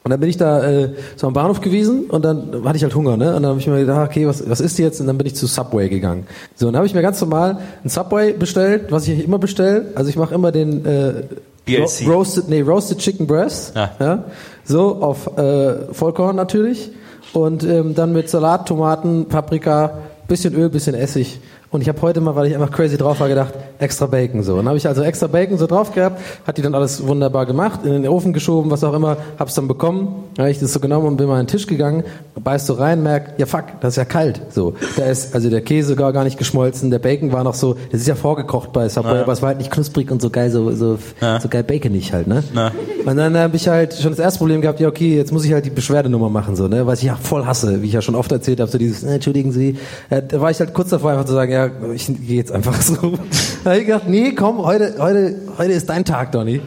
Und 0.02 0.10
dann 0.10 0.20
bin 0.20 0.30
ich 0.30 0.38
da 0.38 0.62
äh, 0.62 0.94
so 1.16 1.26
am 1.26 1.34
Bahnhof 1.34 1.60
gewesen 1.60 2.04
und 2.04 2.24
dann 2.24 2.64
hatte 2.64 2.76
ich 2.76 2.82
halt 2.82 2.94
Hunger, 2.94 3.18
ne? 3.18 3.36
Und 3.36 3.42
dann 3.42 3.50
habe 3.50 3.60
ich 3.60 3.66
mir 3.66 3.80
gedacht, 3.80 4.08
okay, 4.08 4.26
was, 4.26 4.48
was 4.48 4.60
ist 4.60 4.78
jetzt? 4.78 4.98
Und 5.00 5.06
dann 5.06 5.18
bin 5.18 5.26
ich 5.26 5.34
zu 5.34 5.46
Subway 5.46 5.90
gegangen. 5.90 6.26
So, 6.54 6.66
und 6.66 6.72
dann 6.72 6.78
habe 6.78 6.86
ich 6.86 6.94
mir 6.94 7.02
ganz 7.02 7.20
normal 7.20 7.58
ein 7.84 7.88
Subway 7.90 8.32
bestellt, 8.32 8.86
was 8.90 9.06
ich 9.06 9.22
immer 9.22 9.38
bestelle. 9.38 9.88
Also 9.94 10.08
ich 10.08 10.16
mache 10.16 10.34
immer 10.34 10.52
den 10.52 10.86
äh, 10.86 11.24
BLC. 11.66 12.06
Ro 12.06 12.12
Roasted, 12.12 12.48
nee, 12.48 12.62
Roasted 12.62 12.98
Chicken 12.98 13.26
Breast. 13.26 13.76
Ja. 13.76 13.90
ja 14.00 14.24
so, 14.64 15.02
auf 15.02 15.36
äh, 15.36 15.92
Vollkorn 15.92 16.34
natürlich. 16.34 16.90
Und 17.34 17.62
ähm, 17.62 17.94
dann 17.94 18.12
mit 18.14 18.30
Salat, 18.30 18.66
Tomaten, 18.66 19.26
Paprika, 19.26 19.98
bisschen 20.28 20.54
Öl, 20.54 20.70
bisschen 20.70 20.94
Essig. 20.94 21.40
Und 21.72 21.82
ich 21.82 21.88
habe 21.88 22.02
heute 22.02 22.20
mal, 22.20 22.34
weil 22.34 22.48
ich 22.48 22.54
einfach 22.54 22.72
crazy 22.72 22.96
drauf 22.96 23.20
war, 23.20 23.28
gedacht, 23.28 23.54
extra 23.78 24.06
Bacon 24.06 24.42
so. 24.42 24.54
Und 24.54 24.58
dann 24.60 24.68
habe 24.70 24.78
ich 24.78 24.88
also 24.88 25.02
extra 25.02 25.28
Bacon 25.28 25.56
so 25.56 25.68
drauf 25.68 25.94
gehabt, 25.94 26.20
hat 26.44 26.58
die 26.58 26.62
dann 26.62 26.74
alles 26.74 27.06
wunderbar 27.06 27.46
gemacht, 27.46 27.80
in 27.84 27.92
den 27.92 28.08
Ofen 28.08 28.32
geschoben, 28.32 28.72
was 28.72 28.82
auch 28.82 28.92
immer, 28.92 29.18
hab's 29.38 29.54
dann 29.54 29.68
bekommen, 29.68 30.24
dann 30.34 30.44
habe 30.46 30.50
ich 30.50 30.58
das 30.58 30.72
so 30.72 30.80
genommen 30.80 31.06
und 31.06 31.16
bin 31.16 31.28
mal 31.28 31.34
an 31.38 31.46
den 31.46 31.46
Tisch 31.46 31.68
gegangen, 31.68 32.02
beißt 32.42 32.66
so 32.66 32.74
rein, 32.74 33.04
merk, 33.04 33.34
ja 33.38 33.46
fuck, 33.46 33.66
das 33.82 33.92
ist 33.92 33.96
ja 33.98 34.04
kalt. 34.04 34.40
So, 34.50 34.74
da 34.96 35.04
ist 35.04 35.32
also 35.32 35.48
der 35.48 35.60
Käse 35.60 35.94
gar, 35.94 36.12
gar 36.12 36.24
nicht 36.24 36.38
geschmolzen, 36.38 36.90
der 36.90 36.98
Bacon 36.98 37.32
war 37.32 37.44
noch 37.44 37.54
so, 37.54 37.76
das 37.92 38.00
ist 38.00 38.08
ja 38.08 38.16
vorgekocht 38.16 38.72
bei 38.72 38.88
Subway, 38.88 39.14
Ja. 39.14 39.22
aber 39.22 39.32
es 39.32 39.40
war 39.40 39.50
halt 39.50 39.58
nicht 39.58 39.70
knusprig 39.70 40.10
und 40.10 40.20
so 40.20 40.30
geil, 40.30 40.50
so, 40.50 40.72
so, 40.72 40.98
Ja. 41.20 41.38
so 41.40 41.48
geil 41.48 41.62
baconig 41.62 42.12
halt, 42.12 42.26
ne? 42.26 42.42
Ja. 42.52 42.72
Und 43.06 43.16
dann 43.16 43.36
habe 43.38 43.54
ich 43.54 43.68
halt 43.68 43.94
schon 43.94 44.10
das 44.10 44.18
erste 44.18 44.38
Problem 44.38 44.60
gehabt, 44.60 44.80
ja 44.80 44.88
okay, 44.88 45.16
jetzt 45.16 45.32
muss 45.32 45.44
ich 45.44 45.52
halt 45.52 45.66
die 45.66 45.70
Beschwerdenummer 45.70 46.30
machen, 46.30 46.56
so, 46.56 46.66
ne, 46.66 46.84
was 46.88 46.98
ich 46.98 47.06
ja 47.06 47.14
voll 47.14 47.46
hasse, 47.46 47.80
wie 47.82 47.86
ich 47.86 47.92
ja 47.92 48.02
schon 48.02 48.16
oft 48.16 48.32
erzählt 48.32 48.58
habe, 48.58 48.68
so 48.70 48.76
dieses, 48.76 49.04
äh, 49.04 49.14
entschuldigen 49.14 49.52
Sie, 49.52 49.76
äh, 50.10 50.20
da 50.26 50.40
war 50.40 50.50
ich 50.50 50.58
halt 50.58 50.74
kurz 50.74 50.88
davor 50.90 51.12
einfach 51.12 51.26
zu 51.26 51.32
sagen, 51.34 51.52
ja, 51.52 51.59
ich 51.94 52.06
gehe 52.06 52.36
jetzt 52.36 52.52
einfach 52.52 52.80
so. 52.80 53.18
Da 53.64 53.70
habe 53.70 53.80
ich 53.80 53.86
gedacht, 53.86 54.08
nee, 54.08 54.32
komm, 54.32 54.58
heute, 54.58 54.94
heute, 54.98 55.36
heute 55.58 55.72
ist 55.72 55.88
dein 55.88 56.04
Tag, 56.04 56.32
Donny. 56.32 56.60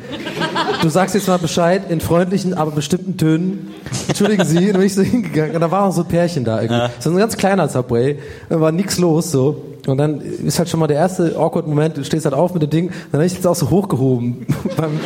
Du 0.81 0.89
sagst 0.89 1.15
jetzt 1.15 1.27
mal 1.27 1.39
Bescheid 1.39 1.89
in 1.89 2.01
freundlichen, 2.01 2.53
aber 2.53 2.71
bestimmten 2.71 3.17
Tönen. 3.17 3.73
Entschuldigen 4.07 4.45
Sie, 4.45 4.57
und 4.57 4.67
dann 4.67 4.73
bin 4.73 4.83
ich 4.83 4.95
so 4.95 5.01
hingegangen 5.01 5.55
und 5.55 5.61
da 5.61 5.71
war 5.71 5.83
auch 5.83 5.91
so 5.91 6.01
ein 6.01 6.07
Pärchen 6.07 6.43
da 6.43 6.61
irgendwie. 6.61 6.89
So 6.99 7.09
ein 7.09 7.17
ganz 7.17 7.37
kleiner 7.37 7.69
Subway, 7.69 8.19
da 8.49 8.59
war 8.59 8.71
nix 8.71 8.97
los 8.97 9.31
so. 9.31 9.63
Und 9.87 9.97
dann 9.97 10.21
ist 10.21 10.59
halt 10.59 10.69
schon 10.69 10.79
mal 10.79 10.87
der 10.87 10.97
erste 10.97 11.35
awkward 11.37 11.67
Moment, 11.67 11.97
du 11.97 12.05
stehst 12.05 12.25
halt 12.25 12.35
auf 12.35 12.53
mit 12.53 12.63
dem 12.63 12.69
Ding, 12.69 12.87
dann 13.11 13.19
habe 13.19 13.25
ich 13.25 13.33
jetzt 13.33 13.45
auch 13.45 13.55
so 13.55 13.69
hochgehoben 13.69 14.45
beim, 14.77 14.99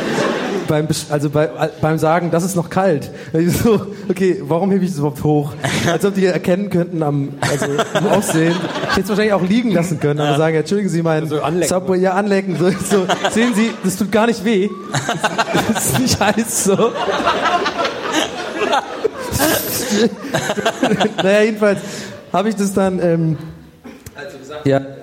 beim, 0.68 0.86
also 1.10 1.30
bei, 1.30 1.48
beim 1.80 1.98
Sagen, 1.98 2.30
das 2.30 2.44
ist 2.44 2.54
noch 2.54 2.70
kalt. 2.70 3.10
So, 3.48 3.86
okay, 4.08 4.42
warum 4.42 4.70
hebe 4.70 4.84
ich 4.84 4.90
das 4.90 4.98
überhaupt 4.98 5.24
hoch? 5.24 5.52
Als 5.90 6.04
ob 6.04 6.14
die 6.14 6.26
erkennen 6.26 6.70
könnten 6.70 7.02
am, 7.02 7.30
also 7.40 7.66
im 7.66 8.06
Aussehen. 8.06 8.54
Ich 8.82 8.90
hätte 8.90 9.00
es 9.00 9.08
wahrscheinlich 9.08 9.32
auch 9.32 9.42
liegen 9.42 9.70
lassen 9.70 9.98
können, 9.98 10.20
aber 10.20 10.36
sagen, 10.36 10.56
entschuldigen 10.56 10.90
Sie 10.90 11.02
meinen 11.02 11.28
Subway, 11.28 11.98
ja 11.98 12.12
anlecken. 12.12 12.56
So, 12.58 12.70
so, 12.70 13.06
sehen 13.30 13.54
Sie, 13.54 13.70
das 13.82 13.96
tut 13.96 14.12
gar 14.12 14.26
nicht 14.26 14.44
weh. 14.44 14.68
Das 15.74 15.86
ist 15.86 15.98
nicht 15.98 16.20
heiß 16.20 16.64
so. 16.64 16.76
naja, 21.22 21.42
jedenfalls 21.42 21.80
habe 22.32 22.48
ich 22.50 22.56
das 22.56 22.74
dann, 22.74 23.00
ähm, 23.02 23.38
ja, 24.64 24.76
halt 24.76 24.82
nicht 24.82 24.90
richtig 24.90 24.97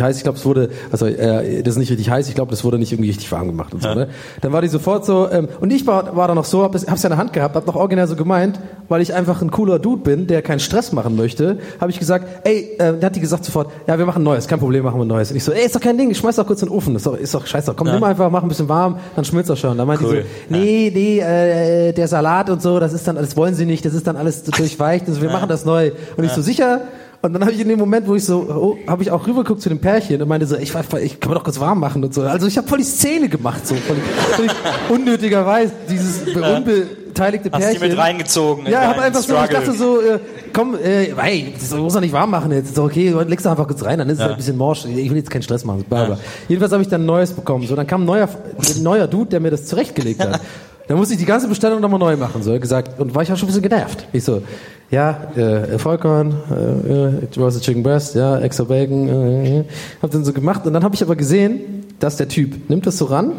heiß. 0.00 0.16
Ich 0.16 0.22
glaube, 0.22 0.38
es 0.38 0.44
wurde, 0.44 0.70
also 0.90 1.06
äh, 1.06 1.62
das 1.62 1.74
ist 1.74 1.78
nicht 1.78 1.90
richtig 1.90 2.10
heiß. 2.10 2.28
Ich 2.28 2.34
glaube, 2.34 2.50
das 2.50 2.64
wurde 2.64 2.78
nicht 2.78 2.92
irgendwie 2.92 3.10
richtig 3.10 3.30
warm 3.32 3.46
gemacht 3.46 3.74
und 3.74 3.82
so. 3.82 3.94
Ne? 3.94 4.08
Dann 4.40 4.52
war 4.52 4.62
die 4.62 4.68
sofort 4.68 5.04
so 5.04 5.28
ähm, 5.30 5.48
und 5.60 5.72
ich 5.72 5.86
war, 5.86 6.16
war 6.16 6.28
da 6.28 6.34
noch 6.34 6.44
so, 6.44 6.62
hab 6.62 6.74
es 6.74 6.86
hab's 6.86 7.02
ja 7.02 7.08
in 7.08 7.12
der 7.12 7.18
Hand 7.18 7.32
gehabt, 7.32 7.54
hab 7.54 7.66
noch 7.66 7.76
original 7.76 8.06
so 8.06 8.16
gemeint, 8.16 8.58
weil 8.88 9.02
ich 9.02 9.14
einfach 9.14 9.40
ein 9.42 9.50
cooler 9.50 9.78
Dude 9.78 10.02
bin, 10.02 10.26
der 10.26 10.42
keinen 10.42 10.60
Stress 10.60 10.92
machen 10.92 11.16
möchte, 11.16 11.58
habe 11.80 11.90
ich 11.90 11.98
gesagt, 11.98 12.26
ey, 12.44 12.74
äh, 12.78 12.78
dann 12.78 13.02
hat 13.02 13.16
die 13.16 13.20
gesagt 13.20 13.44
sofort, 13.44 13.70
ja, 13.86 13.98
wir 13.98 14.06
machen 14.06 14.22
neues, 14.22 14.48
kein 14.48 14.58
Problem, 14.58 14.84
machen 14.84 14.98
wir 14.98 15.04
neues. 15.04 15.30
Und 15.30 15.36
ich 15.36 15.44
so, 15.44 15.52
ey, 15.52 15.66
ist 15.66 15.74
doch 15.74 15.80
kein 15.80 15.98
Ding, 15.98 16.10
ich 16.10 16.18
schmeiß 16.18 16.36
doch 16.36 16.46
kurz 16.46 16.62
in 16.62 16.68
den 16.68 16.76
Ofen, 16.76 16.96
ist 16.96 17.06
doch, 17.06 17.16
ist 17.16 17.34
doch 17.34 17.46
scheiße, 17.46 17.74
komm, 17.76 17.88
nimm 17.88 18.02
einfach, 18.02 18.30
mach 18.30 18.42
ein 18.42 18.48
bisschen 18.48 18.68
warm, 18.68 18.98
dann 19.16 19.24
schmilzt 19.24 19.50
er 19.50 19.56
schon. 19.56 19.76
Dann 19.76 19.86
meinte 19.86 20.04
Cool. 20.04 20.24
die 20.48 20.54
so, 20.54 20.60
nee, 20.60 20.92
nee, 20.94 21.18
äh, 21.20 21.92
der 21.92 22.08
Salat 22.08 22.50
und 22.50 22.62
so, 22.62 22.80
das 22.80 22.92
ist 22.92 23.06
dann, 23.06 23.16
das 23.16 23.36
wollen 23.36 23.54
sie 23.54 23.66
nicht, 23.66 23.84
das 23.84 23.94
ist 23.94 24.06
dann 24.06 24.16
alles 24.16 24.42
durchweicht, 24.44 25.08
also 25.08 25.20
wir 25.20 25.30
machen 25.30 25.48
das 25.48 25.64
neu. 25.64 25.92
Und 26.16 26.24
ich 26.24 26.32
so, 26.32 26.42
sicher? 26.42 26.82
Und 27.24 27.32
dann 27.32 27.40
habe 27.40 27.52
ich 27.52 27.60
in 27.60 27.68
dem 27.70 27.78
Moment, 27.78 28.06
wo 28.06 28.14
ich 28.14 28.22
so, 28.26 28.40
oh, 28.50 28.76
habe 28.86 29.02
ich 29.02 29.10
auch 29.10 29.26
rübergeguckt 29.26 29.62
zu 29.62 29.70
dem 29.70 29.78
Pärchen 29.78 30.20
und 30.20 30.28
meinte 30.28 30.46
so, 30.46 30.56
ich, 30.56 30.74
ich 30.74 31.20
kann 31.20 31.30
mir 31.30 31.36
doch 31.36 31.42
kurz 31.42 31.58
warm 31.58 31.80
machen 31.80 32.04
und 32.04 32.12
so. 32.12 32.20
Also 32.20 32.46
ich 32.46 32.58
habe 32.58 32.68
voll 32.68 32.76
die 32.76 32.84
Szene 32.84 33.30
gemacht, 33.30 33.66
so 33.66 33.74
völlig, 33.76 34.02
völlig 34.32 34.52
unnötigerweise 34.90 35.72
dieses 35.88 36.20
unbeteiligte 36.36 37.50
Hast 37.50 37.62
Pärchen. 37.62 37.80
die 37.82 37.88
mit 37.88 37.96
reingezogen? 37.96 38.66
in 38.66 38.72
Ja, 38.72 38.88
hab 38.88 38.96
deinen 38.96 39.04
einfach 39.04 39.22
so, 39.22 39.32
ich 39.32 39.40
Struggle? 39.40 39.56
dachte 39.56 39.72
so, 39.72 40.00
äh, 40.02 40.18
komm, 40.52 40.74
äh, 40.74 41.12
ey, 41.12 41.54
das 41.58 41.70
muss 41.70 41.94
doch 41.94 42.02
nicht 42.02 42.12
warm 42.12 42.30
machen 42.30 42.52
jetzt. 42.52 42.76
Doch 42.76 42.84
okay, 42.84 43.14
legst 43.26 43.46
du 43.46 43.48
einfach 43.48 43.68
kurz 43.68 43.82
rein, 43.82 44.00
dann 44.00 44.10
ist 44.10 44.18
es 44.18 44.20
halt 44.20 44.32
ein 44.32 44.36
bisschen 44.36 44.58
morsch. 44.58 44.84
Ich 44.84 45.08
will 45.08 45.16
jetzt 45.16 45.30
keinen 45.30 45.42
Stress 45.42 45.64
machen. 45.64 45.82
Bla, 45.88 46.04
bla. 46.04 46.18
Jedenfalls 46.48 46.72
habe 46.72 46.82
ich 46.82 46.90
dann 46.90 47.04
ein 47.04 47.06
neues 47.06 47.32
bekommen. 47.32 47.66
So, 47.66 47.74
dann 47.74 47.86
kam 47.86 48.02
ein 48.02 48.06
neuer, 48.06 48.28
ein 48.28 48.82
neuer 48.82 49.06
Dude, 49.06 49.30
der 49.30 49.40
mir 49.40 49.50
das 49.50 49.64
zurechtgelegt 49.64 50.20
hat. 50.20 50.42
Dann 50.86 50.98
musste 50.98 51.14
ich 51.14 51.20
die 51.20 51.24
ganze 51.24 51.48
Bestellung 51.48 51.80
nochmal 51.80 51.98
neu 51.98 52.14
machen, 52.18 52.42
so 52.42 52.58
gesagt. 52.60 53.00
Und 53.00 53.14
war 53.14 53.22
ich 53.22 53.32
auch 53.32 53.38
schon 53.38 53.46
ein 53.46 53.52
bisschen 53.54 53.62
genervt. 53.62 54.06
Ich 54.12 54.22
so, 54.22 54.42
ja, 54.90 55.28
äh, 55.36 55.78
Vollkorn, 55.78 56.34
äh, 56.50 57.40
Roasted 57.40 57.62
Chicken 57.62 57.82
Breast, 57.82 58.14
ja, 58.14 58.38
extra 58.38 58.64
Bacon, 58.64 59.08
äh, 59.08 59.60
äh. 59.60 59.64
hab 60.02 60.10
dann 60.10 60.24
so 60.24 60.32
gemacht 60.32 60.66
und 60.66 60.72
dann 60.72 60.84
habe 60.84 60.94
ich 60.94 61.02
aber 61.02 61.16
gesehen, 61.16 61.84
dass 61.98 62.16
der 62.16 62.28
Typ 62.28 62.68
nimmt 62.70 62.86
das 62.86 62.98
so 62.98 63.06
ran, 63.06 63.32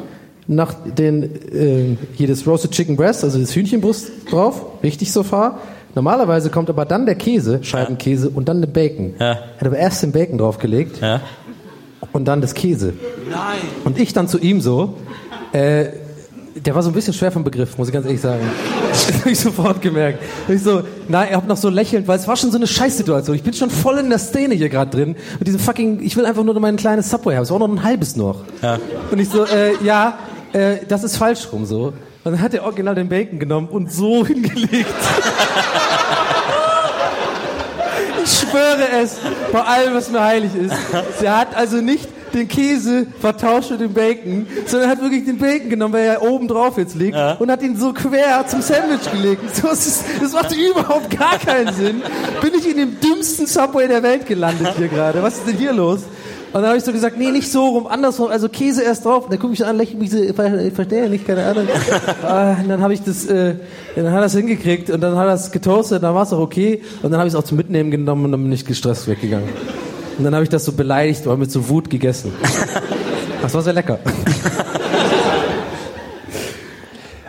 nach 0.47 0.73
den 0.85 1.23
äh, 1.23 1.97
hier 2.13 2.27
das 2.27 2.45
Roasted 2.45 2.71
Chicken 2.71 2.95
Breast, 2.95 3.23
also 3.23 3.39
das 3.39 3.55
Hühnchenbrust 3.55 4.11
drauf, 4.29 4.65
richtig 4.83 5.11
so 5.11 5.23
fahr. 5.23 5.59
Normalerweise 5.95 6.49
kommt 6.49 6.69
aber 6.69 6.83
dann 6.85 7.05
der 7.05 7.15
Käse, 7.15 7.63
Scheibenkäse 7.63 8.29
und 8.29 8.49
dann 8.49 8.59
der 8.61 8.67
Bacon. 8.67 9.13
Ja. 9.17 9.25
Er 9.25 9.35
hat 9.59 9.67
aber 9.67 9.77
erst 9.77 10.03
den 10.03 10.11
Bacon 10.11 10.37
draufgelegt 10.37 10.99
Ja. 11.01 11.21
und 12.11 12.25
dann 12.27 12.41
das 12.41 12.53
Käse. 12.53 12.93
Nein. 13.29 13.59
Und 13.85 13.97
ich 13.97 14.11
dann 14.11 14.27
zu 14.27 14.37
ihm 14.37 14.59
so, 14.59 14.95
äh, 15.53 15.85
der 16.55 16.73
war 16.73 16.81
so 16.81 16.89
ein 16.89 16.93
bisschen 16.93 17.13
schwer 17.13 17.31
vom 17.31 17.43
Begriff, 17.43 17.77
muss 17.77 17.89
ich 17.89 17.93
ganz 17.93 18.05
ehrlich 18.05 18.21
sagen. 18.21 18.41
Das 18.95 19.19
habe 19.19 19.29
ich 19.29 19.39
sofort 19.39 19.81
gemerkt. 19.81 20.23
Ich 20.47 20.63
so, 20.63 20.81
nein, 21.09 21.27
er 21.29 21.37
hat 21.37 21.47
noch 21.47 21.57
so 21.57 21.67
lächelnd, 21.67 22.07
weil 22.07 22.17
es 22.17 22.27
war 22.29 22.37
schon 22.37 22.49
so 22.49 22.57
eine 22.57 22.65
Scheißsituation. 22.65 23.35
Ich 23.35 23.43
bin 23.43 23.53
schon 23.53 23.69
voll 23.69 23.97
in 23.97 24.09
der 24.09 24.19
Szene 24.19 24.55
hier 24.55 24.69
gerade 24.69 24.89
drin. 24.89 25.17
Und 25.37 25.45
diesem 25.45 25.59
fucking, 25.59 26.01
ich 26.01 26.15
will 26.15 26.25
einfach 26.25 26.45
nur 26.45 26.57
mein 26.61 26.77
kleines 26.77 27.09
Subway 27.09 27.35
haben. 27.35 27.43
Es 27.43 27.49
war 27.49 27.57
auch 27.57 27.67
noch 27.67 27.75
ein 27.75 27.83
halbes 27.83 28.15
noch. 28.15 28.45
Ja. 28.61 28.79
Und 29.11 29.19
ich 29.19 29.27
so, 29.27 29.43
äh, 29.43 29.73
ja, 29.83 30.17
äh, 30.53 30.77
das 30.87 31.03
ist 31.03 31.17
falsch 31.17 31.51
rum 31.51 31.65
so. 31.65 31.87
Und 32.23 32.31
dann 32.31 32.41
hat 32.41 32.53
er 32.53 32.63
original 32.63 32.95
den 32.95 33.09
Bacon 33.09 33.37
genommen 33.37 33.67
und 33.67 33.91
so 33.91 34.25
hingelegt. 34.25 34.85
Ich 38.23 38.39
schwöre 38.39 38.87
es, 39.03 39.17
bei 39.51 39.61
allem, 39.61 39.93
was 39.93 40.09
mir 40.09 40.23
heilig 40.23 40.51
ist. 40.55 40.73
Der 41.21 41.37
hat 41.37 41.53
also 41.53 41.77
nicht 41.81 42.07
den 42.35 42.47
Käse 42.47 43.07
vertauscht 43.19 43.71
mit 43.71 43.79
dem 43.81 43.93
Bacon, 43.93 44.45
sondern 44.67 44.89
hat 44.89 45.01
wirklich 45.01 45.25
den 45.25 45.37
Bacon 45.37 45.69
genommen, 45.69 45.93
weil 45.93 46.03
er 46.05 46.21
oben 46.21 46.47
drauf 46.47 46.77
jetzt 46.77 46.95
liegt, 46.95 47.17
und 47.39 47.49
hat 47.49 47.63
ihn 47.63 47.75
so 47.77 47.93
quer 47.93 48.45
zum 48.47 48.61
Sandwich 48.61 49.09
gelegt. 49.11 49.55
So, 49.55 49.67
Das, 49.69 49.87
ist, 49.87 50.03
das 50.21 50.33
macht 50.33 50.55
überhaupt 50.55 51.09
gar 51.17 51.37
keinen 51.39 51.73
Sinn. 51.73 52.01
Bin 52.41 52.51
ich 52.57 52.69
in 52.69 52.77
dem 52.77 52.99
dümmsten 52.99 53.47
Subway 53.47 53.87
der 53.87 54.03
Welt 54.03 54.25
gelandet 54.25 54.73
hier 54.77 54.87
gerade? 54.87 55.23
Was 55.23 55.37
ist 55.37 55.47
denn 55.47 55.57
hier 55.57 55.73
los? 55.73 56.01
Und 56.53 56.61
dann 56.61 56.67
habe 56.69 56.77
ich 56.77 56.85
so 56.85 56.93
gesagt, 56.93 57.17
nee, 57.17 57.31
nicht 57.31 57.51
so 57.51 57.65
rum, 57.67 57.85
andersrum, 57.87 58.29
also 58.29 58.47
Käse 58.47 58.81
erst 58.81 59.03
drauf. 59.03 59.25
Und 59.25 59.33
dann 59.33 59.39
gucke 59.41 59.53
ich 59.53 59.65
an, 59.65 59.75
lächelt 59.75 59.99
mich 59.99 60.11
so, 60.11 60.17
ich 60.17 60.33
ver- 60.33 60.57
ich 60.65 60.73
verstehe 60.73 61.09
nicht, 61.09 61.27
keine 61.27 61.43
Ahnung. 61.45 61.67
Ah, 62.23 62.55
und 62.61 62.69
dann 62.69 62.81
habe 62.81 62.93
ich 62.93 63.01
das, 63.01 63.25
äh, 63.25 63.55
dann 63.95 64.09
hat 64.11 64.19
er 64.21 64.25
es 64.27 64.33
hingekriegt 64.35 64.89
und 64.89 65.01
dann 65.01 65.17
hat 65.17 65.27
er 65.27 65.33
es 65.33 65.51
getoastet, 65.51 66.01
dann 66.03 66.15
war 66.15 66.23
es 66.23 66.31
auch 66.31 66.39
okay. 66.39 66.81
Und 67.03 67.11
dann 67.11 67.19
habe 67.19 67.27
ich 67.27 67.33
es 67.33 67.39
auch 67.39 67.43
zum 67.43 67.57
Mitnehmen 67.57 67.91
genommen 67.91 68.23
und 68.25 68.31
dann 68.31 68.41
bin 68.43 68.53
ich 68.53 68.65
gestresst 68.65 69.07
weggegangen. 69.09 69.49
Und 70.17 70.23
dann 70.23 70.33
habe 70.33 70.43
ich 70.43 70.49
das 70.49 70.65
so 70.65 70.71
beleidigt, 70.71 71.25
aber 71.25 71.37
mit 71.37 71.51
so 71.51 71.67
Wut 71.69 71.89
gegessen. 71.89 72.33
Das 73.41 73.53
war 73.53 73.61
sehr 73.61 73.73
lecker. 73.73 73.99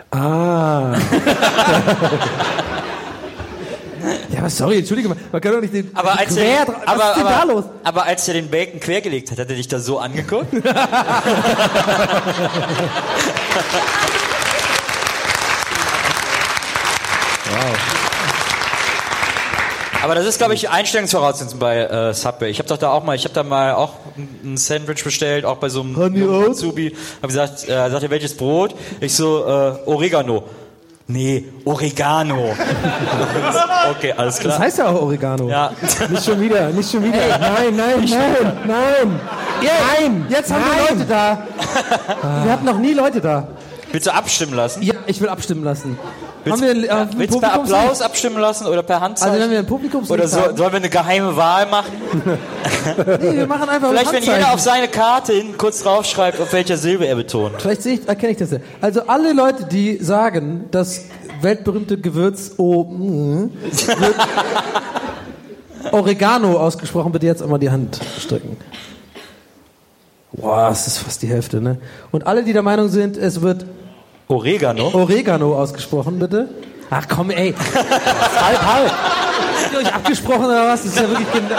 Ah. 0.09 0.95
Ja, 4.29 4.39
aber 4.39 4.49
sorry, 4.49 4.77
entschuldige 4.79 5.09
mal, 5.09 5.17
man 5.31 5.41
kann 5.41 5.51
doch 5.53 5.61
nicht 5.61 5.73
den 5.73 5.89
Aber 5.93 6.17
als, 6.17 6.35
quer 6.35 6.59
er, 6.59 6.67
Was 6.67 6.75
aber, 6.85 7.09
ist 7.09 7.15
denn 7.17 7.25
aber, 7.25 7.35
da 7.35 7.43
los? 7.43 7.65
aber 7.83 8.05
als 8.05 8.27
er 8.27 8.33
den 8.35 8.49
Bacon 8.49 8.79
quergelegt 8.79 9.31
hat, 9.31 9.39
hat 9.39 9.49
er 9.49 9.55
dich 9.55 9.67
da 9.67 9.79
so 9.79 9.99
angeguckt? 9.99 10.53
Aber 20.03 20.15
das 20.15 20.25
ist, 20.25 20.37
glaube 20.37 20.53
ich, 20.53 20.69
Einstellungsvoraussetzung 20.69 21.59
bei 21.59 21.79
äh, 21.79 22.13
Subway. 22.13 22.49
Ich 22.49 22.59
habe 22.59 22.69
doch 22.69 22.77
da 22.77 22.91
auch 22.91 23.03
mal, 23.03 23.15
ich 23.15 23.23
habe 23.23 23.33
da 23.33 23.43
mal 23.43 23.73
auch 23.73 23.93
ein 24.43 24.57
Sandwich 24.57 25.03
bestellt, 25.03 25.45
auch 25.45 25.57
bei 25.57 25.69
so 25.69 25.81
einem? 25.81 26.49
Azubi. 26.49 26.95
Hab 27.21 27.29
gesagt, 27.29 27.67
äh, 27.67 27.89
sagt 27.89 28.03
er, 28.03 28.09
welches 28.09 28.35
Brot? 28.35 28.75
Ich 28.99 29.15
so, 29.15 29.45
äh, 29.45 29.73
Oregano. 29.85 30.43
Nee, 31.09 31.45
Oregano. 31.63 32.53
okay, 33.91 34.13
alles 34.17 34.39
klar. 34.39 34.55
Das 34.55 34.59
heißt 34.59 34.77
ja 34.79 34.87
auch 34.89 35.01
Oregano. 35.03 35.47
ja. 35.47 35.71
Nicht 36.09 36.25
schon 36.25 36.41
wieder, 36.41 36.69
nicht 36.69 36.91
schon 36.91 37.01
wieder. 37.01 37.37
Nein, 37.39 37.75
nein, 37.77 38.05
nein, 38.09 38.57
nein. 38.67 39.19
Nein, 39.61 40.25
jetzt 40.29 40.51
haben 40.51 40.63
wir 40.65 40.95
Leute 40.95 41.05
da. 41.07 41.47
Wir 42.43 42.51
hatten 42.51 42.65
noch 42.65 42.77
nie 42.77 42.93
Leute 42.93 43.21
da. 43.21 43.47
Willst 43.91 44.07
du 44.07 44.13
abstimmen 44.13 44.53
lassen? 44.53 44.81
Ja, 44.81 44.95
ich 45.05 45.21
will 45.21 45.29
abstimmen 45.29 45.63
lassen. 45.63 45.97
Willst, 46.43 46.61
haben 46.61 46.81
wir 46.81 46.89
äh, 46.89 47.07
willst 47.15 47.35
du 47.35 47.39
per? 47.39 47.53
Applaus 47.53 48.01
abstimmen 48.01 48.37
lassen 48.37 48.67
oder 48.67 48.83
per 48.83 49.01
Handzeichen? 49.01 49.31
Also 49.31 49.43
wenn 49.43 49.51
wir 49.51 49.59
ein 49.59 49.65
Publikumslied 49.65 50.19
oder 50.19 50.27
so, 50.27 50.39
sollen 50.39 50.57
wir 50.57 50.73
eine 50.73 50.89
geheime 50.89 51.35
Wahl 51.35 51.65
machen? 51.67 51.91
Nee, 52.97 53.37
wir 53.37 53.47
machen 53.47 53.67
einfach 53.67 53.89
Vielleicht, 53.89 54.13
wenn 54.13 54.23
jeder 54.23 54.53
auf 54.53 54.61
seine 54.61 54.87
Karte 54.87 55.33
hin 55.33 55.57
kurz 55.57 55.83
draufschreibt, 55.83 56.39
auf 56.39 56.53
welcher 56.53 56.77
Silbe 56.77 57.05
er 57.05 57.15
betont. 57.15 57.61
Vielleicht 57.61 57.81
sehe 57.81 57.95
ich, 57.95 58.07
erkenne 58.07 58.31
ich 58.31 58.37
das 58.37 58.51
ja. 58.51 58.59
Also 58.79 59.01
alle 59.07 59.33
Leute, 59.33 59.65
die 59.65 59.97
sagen, 59.97 60.65
das 60.71 61.05
weltberühmte 61.41 61.97
Gewürz 61.97 62.51
O 62.57 62.83
mm, 62.83 63.51
wird 63.61 64.15
Oregano 65.91 66.57
ausgesprochen, 66.57 67.11
bitte 67.11 67.25
jetzt 67.25 67.41
einmal 67.41 67.59
die 67.59 67.69
Hand 67.69 67.99
strecken. 68.19 68.57
Boah, 70.33 70.69
das 70.69 70.87
ist 70.87 70.97
fast 70.99 71.21
die 71.21 71.27
Hälfte, 71.27 71.61
ne? 71.61 71.77
Und 72.11 72.27
alle, 72.27 72.43
die 72.43 72.53
der 72.53 72.61
Meinung 72.61 72.89
sind, 72.89 73.17
es 73.17 73.41
wird 73.41 73.65
Oregano? 74.27 74.89
Oregano 74.93 75.55
ausgesprochen, 75.57 76.19
bitte. 76.19 76.49
Ach 76.89 77.05
komm, 77.07 77.29
ey. 77.31 77.53
halb, 77.53 78.61
halb. 78.61 78.91
Habt 78.91 79.73
ihr 79.73 79.79
euch 79.79 79.93
abgesprochen 79.93 80.45
oder 80.45 80.67
was? 80.69 80.83
Das 80.83 80.91
ist 80.93 80.99
ja 80.99 81.09
wirklich 81.09 81.31
genau, 81.31 81.55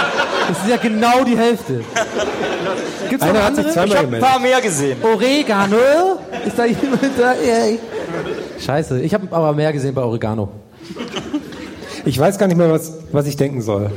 das 0.49 0.59
ist 0.59 0.69
ja 0.69 0.77
genau 0.77 1.25
die 1.25 1.37
Hälfte. 1.37 1.81
Gibt's 3.09 3.25
noch 3.25 3.35
Einer 3.35 3.45
hat 3.45 3.57
sich 3.57 3.67
andere? 3.67 3.69
Ich 3.69 3.73
zweimal 3.75 3.89
habe 3.89 3.99
ein 3.99 4.05
gemeldet. 4.07 4.29
paar 4.29 4.39
mehr 4.39 4.61
gesehen. 4.61 4.99
Oregano? 5.03 5.77
Ist 6.47 6.59
da 6.59 6.65
jemand 6.65 7.03
da? 7.19 7.33
Ey. 7.35 7.79
Scheiße, 8.59 9.01
ich 9.01 9.13
habe 9.15 9.27
aber 9.31 9.53
mehr 9.53 9.73
gesehen 9.73 9.95
bei 9.95 10.03
Oregano. 10.03 10.49
Ich 12.05 12.19
weiß 12.19 12.39
gar 12.39 12.47
nicht 12.47 12.57
mehr, 12.57 12.71
was, 12.71 12.93
was 13.13 13.27
ich 13.27 13.37
denken 13.37 13.61
soll. 13.61 13.91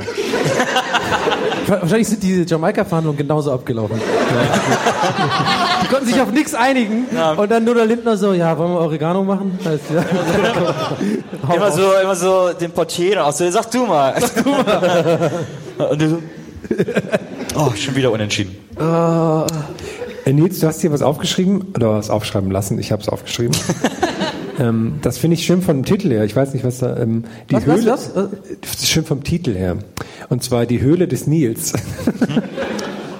Wahrscheinlich 1.80 2.08
sind 2.08 2.22
diese 2.22 2.44
Jamaika-Verhandlungen 2.44 3.16
genauso 3.16 3.52
abgelaufen. 3.52 4.00
Die 5.82 5.86
konnten 5.88 6.06
sich 6.06 6.20
auf 6.20 6.30
nichts 6.30 6.54
einigen 6.54 7.06
und 7.36 7.50
dann 7.50 7.64
nur 7.64 7.74
der 7.74 7.86
Lindner 7.86 8.16
so, 8.16 8.32
ja, 8.32 8.56
wollen 8.56 8.72
wir 8.72 8.80
Oregano 8.80 9.22
machen? 9.24 9.58
Heißt, 9.64 9.84
ja. 9.94 10.02
Immer 11.54 11.70
so, 11.72 11.92
immer 12.02 12.14
so 12.14 12.52
den 12.52 12.70
Portier 12.70 13.26
auch 13.26 13.32
so, 13.32 13.50
sag 13.50 13.70
du 13.70 13.84
mal. 13.86 14.14
Sag 14.20 14.44
du 14.44 14.50
mal. 14.50 15.30
Und 15.90 16.00
du 16.00 16.08
so, 16.08 16.18
oh, 17.56 17.72
schon 17.74 17.96
wieder 17.96 18.12
unentschieden. 18.12 18.56
Äh, 18.78 20.32
Nils, 20.32 20.60
du 20.60 20.66
hast 20.66 20.80
hier 20.80 20.92
was 20.92 21.02
aufgeschrieben 21.02 21.72
oder 21.74 21.94
was 21.94 22.10
aufschreiben 22.10 22.50
lassen. 22.50 22.78
Ich 22.78 22.92
habe 22.92 23.02
es 23.02 23.08
aufgeschrieben. 23.08 23.56
Ähm, 24.58 24.98
das 25.02 25.18
finde 25.18 25.34
ich 25.36 25.44
schön 25.44 25.62
vom 25.62 25.84
Titel 25.84 26.10
her. 26.10 26.24
Ich 26.24 26.34
weiß 26.36 26.52
nicht, 26.54 26.64
was 26.64 26.78
da. 26.78 26.96
Ähm, 26.98 27.24
die 27.50 27.54
Was, 27.54 27.66
was, 27.66 27.76
Höhle. 27.80 27.90
was? 27.92 28.08
Äh, 28.10 28.28
Das 28.60 28.74
ist 28.74 28.88
schön 28.88 29.04
vom 29.04 29.24
Titel 29.24 29.54
her. 29.54 29.76
Und 30.28 30.42
zwar 30.42 30.66
die 30.66 30.80
Höhle 30.80 31.08
des 31.08 31.26
Nils. 31.26 31.72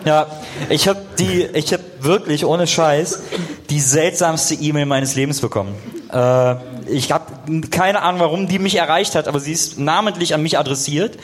Ja, 0.05 0.27
ich 0.69 0.89
habe 0.89 0.99
die, 1.19 1.47
ich 1.55 1.73
habe 1.73 1.83
wirklich 2.01 2.45
ohne 2.45 2.67
Scheiß 2.67 3.23
die 3.71 3.79
seltsamste 3.81 4.55
E-Mail 4.55 4.87
meines 4.87 5.15
Lebens 5.15 5.41
bekommen. 5.41 5.75
Äh, 6.13 6.55
ich 6.91 7.13
habe 7.13 7.27
keine 7.71 8.03
Ahnung, 8.03 8.21
warum 8.21 8.49
die 8.49 8.59
mich 8.59 8.75
erreicht 8.75 9.15
hat, 9.15 9.29
aber 9.29 9.39
sie 9.39 9.53
ist 9.53 9.79
namentlich 9.79 10.35
an 10.35 10.43
mich 10.43 10.59
adressiert. 10.59 11.19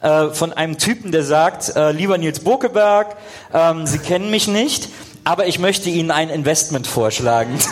Äh, 0.00 0.28
von 0.30 0.52
einem 0.52 0.78
Typen, 0.78 1.12
der 1.12 1.22
sagt, 1.24 1.76
äh, 1.76 1.92
lieber 1.92 2.16
Nils 2.16 2.40
Bokeberg, 2.40 3.16
ähm, 3.52 3.86
Sie 3.86 3.98
kennen 3.98 4.30
mich 4.30 4.48
nicht. 4.48 4.88
Aber 5.24 5.46
ich 5.46 5.58
möchte 5.58 5.88
Ihnen 5.88 6.10
ein 6.10 6.30
Investment 6.30 6.86
vorschlagen. 6.86 7.58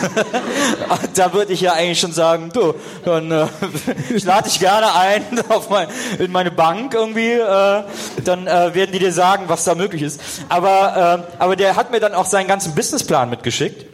Da 1.13 1.33
würde 1.33 1.53
ich 1.53 1.61
ja 1.61 1.73
eigentlich 1.73 1.99
schon 1.99 2.13
sagen, 2.13 2.51
du, 2.53 2.73
dann 3.05 3.31
äh, 3.31 3.47
ich 4.15 4.23
lade 4.23 4.49
dich 4.49 4.59
gerne 4.59 4.93
ein 4.93 5.23
auf 5.49 5.69
mein, 5.69 5.87
in 6.19 6.31
meine 6.31 6.51
Bank 6.51 6.93
irgendwie. 6.93 7.31
Äh, 7.31 7.83
dann 8.23 8.47
äh, 8.47 8.73
werden 8.73 8.91
die 8.91 8.99
dir 8.99 9.11
sagen, 9.11 9.45
was 9.47 9.63
da 9.63 9.75
möglich 9.75 10.01
ist. 10.01 10.21
Aber, 10.49 11.25
äh, 11.29 11.41
aber 11.41 11.55
der 11.55 11.75
hat 11.75 11.91
mir 11.91 11.99
dann 11.99 12.13
auch 12.13 12.25
seinen 12.25 12.47
ganzen 12.47 12.75
Businessplan 12.75 13.29
mitgeschickt 13.29 13.90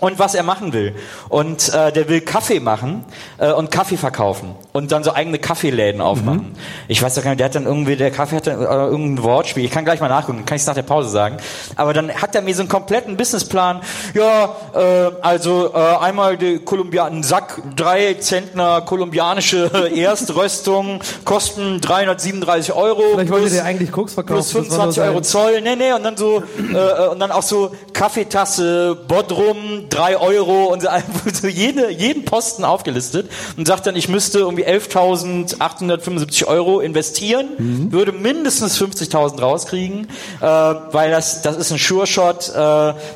und 0.00 0.18
was 0.18 0.34
er 0.34 0.42
machen 0.42 0.72
will. 0.72 0.94
Und 1.28 1.72
äh, 1.72 1.92
der 1.92 2.08
will 2.08 2.20
Kaffee 2.20 2.60
machen 2.60 3.04
äh, 3.38 3.52
und 3.52 3.70
Kaffee 3.70 3.96
verkaufen 3.96 4.54
und 4.72 4.92
dann 4.92 5.04
so 5.04 5.14
eigene 5.14 5.38
Kaffeeläden 5.38 6.00
aufmachen. 6.00 6.54
Ich 6.88 7.02
weiß 7.02 7.14
doch 7.14 7.22
gar 7.22 7.30
nicht, 7.30 7.40
der 7.40 7.46
hat 7.46 7.54
dann 7.54 7.66
irgendwie, 7.66 7.96
der 7.96 8.10
Kaffee 8.10 8.36
hat 8.36 8.46
dann 8.46 8.60
äh, 8.60 8.64
irgendein 8.64 9.24
Wortspiel. 9.24 9.64
Ich 9.64 9.70
kann 9.70 9.84
gleich 9.84 10.00
mal 10.00 10.08
nachgucken, 10.08 10.44
kann 10.44 10.56
ich 10.56 10.62
es 10.62 10.66
nach 10.66 10.74
der 10.74 10.82
Pause 10.82 11.08
sagen. 11.10 11.36
Aber 11.76 11.92
dann 11.92 12.12
hat 12.12 12.34
er 12.34 12.42
mir 12.42 12.54
so 12.54 12.62
einen 12.62 12.68
kompletten 12.68 13.16
Businessplan. 13.16 13.80
Ja, 14.14 14.56
äh, 14.74 15.10
also 15.22 15.72
äh, 15.72 15.78
einmal 15.78 16.36
die 16.36 16.58
Kolumbian, 16.58 17.18
ein 17.18 17.22
Sack, 17.22 17.62
drei 17.76 18.14
Zentner 18.14 18.82
kolumbianische 18.82 19.70
Erströstung, 19.94 21.00
kosten 21.24 21.80
337 21.80 22.74
Euro. 22.74 23.02
Vielleicht 23.14 23.30
wollte 23.30 23.50
der 23.50 23.64
eigentlich 23.64 23.92
Koks 23.92 24.14
verkaufen. 24.14 24.50
Plus 24.50 24.68
das 24.68 24.78
war 24.78 24.86
nur 24.86 24.94
25 24.94 25.02
Euro 25.02 25.20
Zoll, 25.22 25.60
nee, 25.60 25.76
nee, 25.76 25.92
und 25.92 26.02
dann 26.02 26.16
so, 26.16 26.42
äh, 26.58 27.08
und 27.08 27.20
dann 27.20 27.30
auch 27.30 27.42
so 27.42 27.72
Kaffeetasse, 27.92 28.96
Bodrum, 29.06 29.83
3 29.90 30.16
Euro 30.18 30.66
und 30.72 30.82
so, 31.32 31.46
jede, 31.48 31.90
jeden 31.90 32.24
Posten 32.24 32.64
aufgelistet 32.64 33.30
und 33.56 33.66
sagt 33.66 33.86
dann, 33.86 33.96
ich 33.96 34.08
müsste 34.08 34.38
irgendwie 34.40 34.64
11.875 34.66 36.46
Euro 36.46 36.80
investieren, 36.80 37.48
Mhm. 37.58 37.92
würde 37.92 38.12
mindestens 38.12 38.80
50.000 38.80 39.40
rauskriegen, 39.40 40.08
äh, 40.40 40.44
weil 40.46 41.10
das, 41.10 41.42
das 41.42 41.56
ist 41.56 41.70
ein 41.70 41.78
Sure-Shot, 41.78 42.48
äh, 42.48 42.52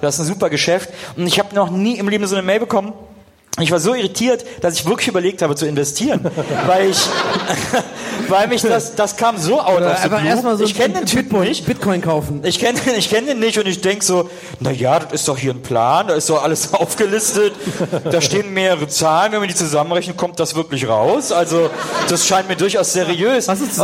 das 0.00 0.14
ist 0.14 0.20
ein 0.20 0.26
super 0.26 0.50
Geschäft 0.50 0.90
und 1.16 1.26
ich 1.26 1.38
habe 1.38 1.54
noch 1.54 1.70
nie 1.70 1.98
im 1.98 2.08
Leben 2.08 2.26
so 2.26 2.36
eine 2.36 2.44
Mail 2.44 2.60
bekommen, 2.60 2.92
Ich 3.60 3.70
war 3.70 3.80
so 3.80 3.94
irritiert, 3.94 4.44
dass 4.60 4.74
ich 4.74 4.86
wirklich 4.86 5.08
überlegt 5.08 5.42
habe 5.42 5.54
zu 5.54 5.66
investieren, 5.66 6.24
weil 6.66 6.90
ich, 6.90 6.98
weil 8.28 8.48
mich 8.48 8.62
das, 8.62 8.94
das 8.94 9.16
kam 9.16 9.36
so 9.38 9.60
out 9.60 9.82
of 9.82 9.98
the 10.02 10.08
blue. 10.08 10.26
erstmal 10.26 10.56
so 10.56 10.64
ich 10.64 10.74
kenne 10.74 10.94
den 10.94 11.06
Typen 11.06 11.40
nicht. 11.40 11.66
Bitcoin 11.66 12.00
kaufen. 12.00 12.40
Ich 12.44 12.58
kenne 12.58 12.78
ich 12.96 13.10
kenn 13.10 13.26
den 13.26 13.40
nicht 13.40 13.58
und 13.58 13.66
ich 13.66 13.80
denk 13.80 14.02
so, 14.02 14.30
na 14.60 14.70
ja, 14.70 14.98
das 14.98 15.12
ist 15.12 15.28
doch 15.28 15.38
hier 15.38 15.52
ein 15.52 15.62
Plan, 15.62 16.08
da 16.08 16.14
ist 16.14 16.28
doch 16.30 16.42
alles 16.42 16.72
aufgelistet, 16.74 17.52
da 18.04 18.20
stehen 18.20 18.52
mehrere 18.52 18.88
Zahlen, 18.88 19.32
wenn 19.32 19.40
man 19.40 19.48
die 19.48 19.54
zusammenrechnet, 19.54 20.16
kommt 20.16 20.40
das 20.40 20.54
wirklich 20.54 20.88
raus. 20.88 21.32
Also 21.32 21.70
das 22.08 22.26
scheint 22.26 22.48
mir 22.48 22.56
durchaus 22.56 22.92
seriös. 22.92 23.48
Was 23.48 23.60
ist 23.60 23.78
das, 23.78 23.80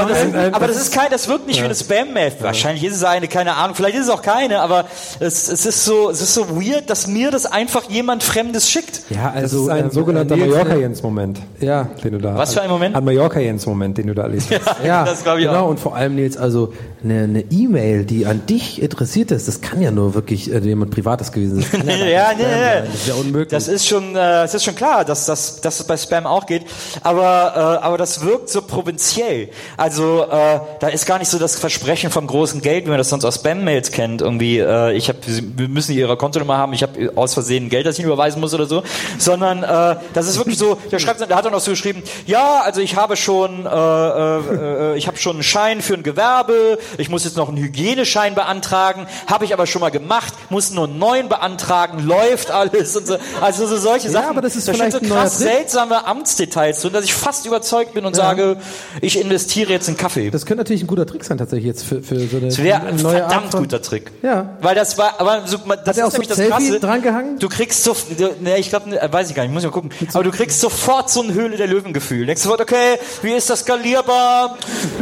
aber 0.53 0.67
das 0.67 0.77
ist 0.77 0.93
kein, 0.93 1.11
das 1.11 1.29
wirkt 1.29 1.47
nicht 1.47 1.61
wie 1.61 1.65
eine 1.65 1.75
Spam-Mail. 1.75 2.33
Wahrscheinlich 2.41 2.85
ist 2.85 2.97
es 2.97 3.05
eine, 3.05 3.29
keine 3.29 3.55
Ahnung, 3.55 3.75
vielleicht 3.75 3.97
ist 3.97 4.05
es 4.05 4.11
auch 4.11 4.23
keine, 4.23 4.61
aber 4.61 4.87
es, 5.21 5.49
es 5.49 5.67
ist 5.67 5.85
so, 5.85 6.11
es 6.11 6.21
ist 6.21 6.35
so 6.35 6.61
weird, 6.61 6.91
dass 6.91 7.07
mir 7.07 7.31
das 7.31 7.47
einfach 7.47 7.89
jemand 7.91 8.23
Fremdes 8.23 8.71
schickt. 8.71 9.03
Ja, 9.11 9.31
also 9.35 9.64
ist 9.65 9.71
ein 9.71 9.85
ähm, 9.85 9.91
sogenannter 9.91 10.37
Mallorca-Jens-Moment. 10.37 11.41
Ja. 11.61 11.89
Den 12.03 12.13
du 12.13 12.19
da, 12.19 12.37
Was 12.37 12.55
für 12.55 12.63
ein 12.63 12.71
Moment? 12.71 12.95
Ein 12.97 13.05
Mallorca-Jens-Moment, 13.05 13.99
den 13.99 14.07
du 14.09 14.15
da 14.15 14.23
erlebt 14.23 14.47
hast. 14.51 14.77
Ja, 14.85 15.05
Das 15.05 15.23
glaub 15.23 15.39
ich 15.39 15.47
genau. 15.47 15.67
auch. 15.67 15.71
Und 15.71 15.81
vor 15.81 15.95
allem, 15.97 16.15
Nils, 16.15 16.37
also 16.37 16.73
eine 17.03 17.45
E-Mail, 17.51 18.05
die 18.05 18.27
an 18.27 18.47
dich 18.47 18.83
interessiert 18.83 19.31
ist, 19.31 19.49
das 19.49 19.61
kann 19.61 19.81
ja 19.81 19.91
nur 19.91 20.15
wirklich 20.15 20.53
äh, 20.53 20.59
jemand 20.59 20.91
Privates 20.91 21.33
gewesen 21.33 21.61
sein. 21.61 21.83
Das 21.87 21.99
Ja, 21.99 22.07
ja, 22.07 22.31
nee, 22.37 22.43
nee. 22.45 22.87
Das 22.87 22.95
ist 22.95 23.09
ja 23.09 23.15
unmöglich. 23.15 23.49
Das 23.49 23.69
ist 23.69 23.87
schon, 23.87 24.11
äh, 24.11 24.15
das 24.15 24.55
ist 24.55 24.65
schon 24.65 24.75
klar, 24.75 25.05
dass, 25.05 25.27
dass, 25.27 25.61
dass 25.61 25.81
es 25.81 25.87
bei 25.87 25.97
Spam 25.97 26.27
auch 26.27 26.47
geht. 26.47 26.63
Aber, 27.03 27.79
äh, 27.81 27.85
aber 27.85 27.99
das 27.99 28.25
wirkt 28.25 28.49
so 28.49 28.63
provinziell. 28.63 29.49
Also 29.77 30.23
äh, 30.25 30.61
da 30.81 30.89
ist 30.89 31.07
gar 31.07 31.19
nicht 31.19 31.29
so 31.29 31.39
das 31.39 31.59
Versprechen 31.59 32.11
vom 32.11 32.27
großen 32.27 32.61
Geld, 32.63 32.87
wie 32.87 32.89
man 32.89 32.99
das 32.99 33.09
sonst 33.11 33.25
aus 33.25 33.37
Spam-Mails 33.37 33.93
kennt. 33.93 34.23
Irgendwie, 34.23 34.59
äh, 34.59 34.93
ich 34.93 35.09
hab, 35.09 35.17
wir 35.27 35.69
müssen 35.69 35.93
ihre 35.93 36.17
Kontonummer 36.17 36.57
haben, 36.57 36.73
ich 36.73 36.83
habe 36.83 37.13
aus 37.15 37.35
Versehen 37.35 37.69
Geld, 37.69 37.87
das 37.87 37.99
ich 37.99 38.05
überweisen 38.05 38.41
muss 38.41 38.55
oder 38.55 38.67
so. 38.67 38.83
Sondern 39.19 39.54
äh, 39.63 39.97
das 40.13 40.29
ist 40.29 40.39
wirklich 40.39 40.59
so. 40.59 40.79
Der 40.91 40.99
schreibt, 40.99 41.21
der 41.21 41.37
hat 41.37 41.45
dann 41.45 41.55
auch 41.55 41.61
so 41.61 41.71
geschrieben: 41.71 42.03
Ja, 42.27 42.61
also 42.63 42.81
ich 42.81 42.97
habe 42.97 43.17
schon, 43.17 43.67
äh, 43.67 43.69
äh, 43.69 44.93
äh, 44.95 44.97
ich 44.97 45.07
habe 45.07 45.17
schon 45.17 45.37
einen 45.37 45.43
Schein 45.43 45.83
für 45.83 45.95
ein 45.95 46.03
Gewerbe. 46.03 46.79
Ich 46.99 47.09
muss 47.09 47.25
jetzt 47.25 47.37
noch 47.37 47.49
einen 47.49 47.59
Hygieneschein 47.59 48.35
beantragen. 48.35 49.07
Habe 49.27 49.45
ich 49.45 49.53
aber 49.53 49.67
schon 49.67 49.81
mal 49.81 49.91
gemacht. 49.91 50.35
Muss 50.51 50.71
nur 50.71 50.85
einen 50.85 50.99
neuen 50.99 51.29
beantragen. 51.29 52.05
Läuft 52.05 52.51
alles 52.51 52.97
und 52.97 53.07
so. 53.07 53.17
Also 53.41 53.67
so 53.67 53.77
solche 53.77 54.11
Sachen. 54.11 54.31
aber 54.31 54.41
das 54.41 54.57
ist 54.57 54.69
da 54.69 54.73
vielleicht 54.73 54.93
so 54.93 54.99
ein 54.99 55.09
krass 55.09 55.39
seltsame 55.39 56.07
Amtsdetails 56.07 56.81
drin, 56.81 56.93
dass 56.93 57.05
ich 57.05 57.15
fast 57.15 57.47
überzeugt 57.47 57.95
bin 57.95 58.05
und 58.05 58.15
sage, 58.17 58.57
ich 59.01 59.19
investiere 59.21 59.71
jetzt 59.73 59.89
in 59.89 59.97
Kaffee. 59.97 60.31
das 60.31 60.47
könnte 60.47 60.63
natürlich 60.63 60.83
ein 60.83 60.87
guter 60.87 61.07
Trick 61.07 61.25
sein, 61.25 61.39
tatsächlich 61.39 61.67
jetzt 61.67 61.85
für, 61.85 62.03
für 62.03 62.19
so 62.19 62.37
eine, 62.37 62.47
Das 62.47 62.63
wäre 62.63 62.81
ein 62.87 62.97
neue 62.97 63.19
verdammt 63.19 63.51
von, 63.51 63.61
guter 63.61 63.83
Trick. 63.83 64.13
Ja. 64.23 64.57
Weil 64.61 64.75
das 64.75 64.99
war, 64.99 65.21
aber 65.21 65.43
so, 65.47 65.59
das 65.59 65.67
er 65.67 65.91
ist 65.93 66.03
auch 66.03 66.11
so 66.11 66.13
nämlich 66.13 66.29
das 66.29 66.37
Selfie 66.37 66.51
Krasse. 66.53 66.81
drangehangen? 66.81 67.39
Du 67.39 67.49
kriegst 67.49 67.85
so, 67.85 67.97
ne, 68.41 68.59
ich 68.59 68.69
glaube, 68.69 68.91
weiß 68.91 69.31
ich 69.31 69.37
gar 69.37 69.43
nicht, 69.43 69.44
muss 69.53 69.63
ich 69.63 69.69
mal 69.69 69.73
gucken. 69.73 69.91
Aber 70.13 70.25
du 70.25 70.31
kriegst 70.31 70.61
sofort 70.61 71.11
so 71.11 71.23
ein 71.23 71.35
Höhle 71.35 71.57
der 71.57 71.67
Löwen-Gefühl. 71.67 72.27
Denkst 72.27 72.43
sofort, 72.43 72.61
okay, 72.61 72.99
wie 73.23 73.33
ist 73.33 73.51
das 73.51 73.61
skalierbar? 73.61 74.57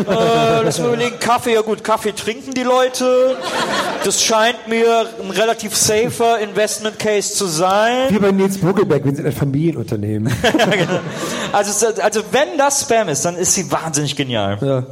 äh, 0.09 0.62
lass 0.64 0.78
mal 0.78 0.88
überlegen, 0.88 1.18
Kaffee, 1.20 1.55
ja 1.55 1.61
gut, 1.61 1.84
Kaffee 1.84 2.12
trinken 2.12 2.53
die 2.55 2.62
Leute. 2.62 3.36
Das 4.05 4.22
scheint 4.22 4.66
mir 4.68 5.07
ein 5.22 5.30
relativ 5.30 5.76
safer 5.76 6.38
Investment 6.40 6.99
Case 6.99 7.34
zu 7.34 7.47
sein. 7.47 8.07
Wie 8.11 8.18
bei 8.18 8.32
Nils 8.32 8.59
Buckelberg, 8.59 9.05
wir 9.05 9.14
sind 9.14 9.26
ein 9.26 9.32
Familienunternehmen. 9.32 10.32
Also, 11.53 11.86
es- 11.86 11.99
also 12.01 12.22
wenn 12.30 12.57
das 12.57 12.80
Spam 12.80 13.09
ist, 13.11 13.24
dann 13.24 13.36
ist 13.36 13.53
sie 13.55 13.70
wahnsinnig 13.70 14.16
genial. 14.16 14.59
Ja. 14.62 14.84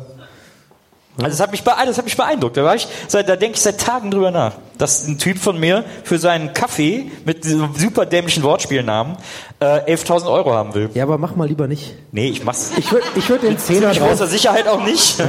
Also 1.24 1.36
das 1.36 1.40
hat 1.40 1.50
mich, 1.52 1.62
beeindruckt, 1.62 1.88
das 1.90 1.98
hat 1.98 2.04
mich 2.04 2.16
beeindruckt. 2.16 2.56
Da, 2.56 2.64
war 2.64 2.74
ich, 2.74 2.86
seit, 3.08 3.28
da 3.28 3.36
denke 3.36 3.56
ich 3.56 3.62
seit 3.62 3.80
Tagen 3.80 4.10
drüber 4.10 4.30
nach, 4.30 4.54
dass 4.78 5.06
ein 5.06 5.18
Typ 5.18 5.38
von 5.38 5.58
mir 5.58 5.84
für 6.04 6.18
seinen 6.18 6.52
Kaffee 6.52 7.10
mit 7.24 7.44
diesem 7.44 7.74
super 7.76 8.06
dämlichen 8.06 8.42
Wortspielnamen 8.42 9.16
äh, 9.60 9.94
11.000 9.94 10.30
Euro 10.32 10.52
haben 10.54 10.74
will. 10.74 10.90
ja, 10.94 11.02
aber 11.04 11.18
mach 11.18 11.36
mal 11.36 11.46
lieber 11.48 11.66
nicht. 11.68 11.94
Nee, 12.12 12.28
ich 12.28 12.44
mach's. 12.44 12.72
Ich 12.76 12.90
würde 12.92 13.06
ich 13.16 13.28
würd 13.28 13.42
den 13.42 13.58
Zehner 13.58 13.88
Mit 13.88 14.00
drauf. 14.00 14.08
großer 14.08 14.26
Sicherheit 14.26 14.66
auch 14.68 14.84
nicht. 14.84 15.22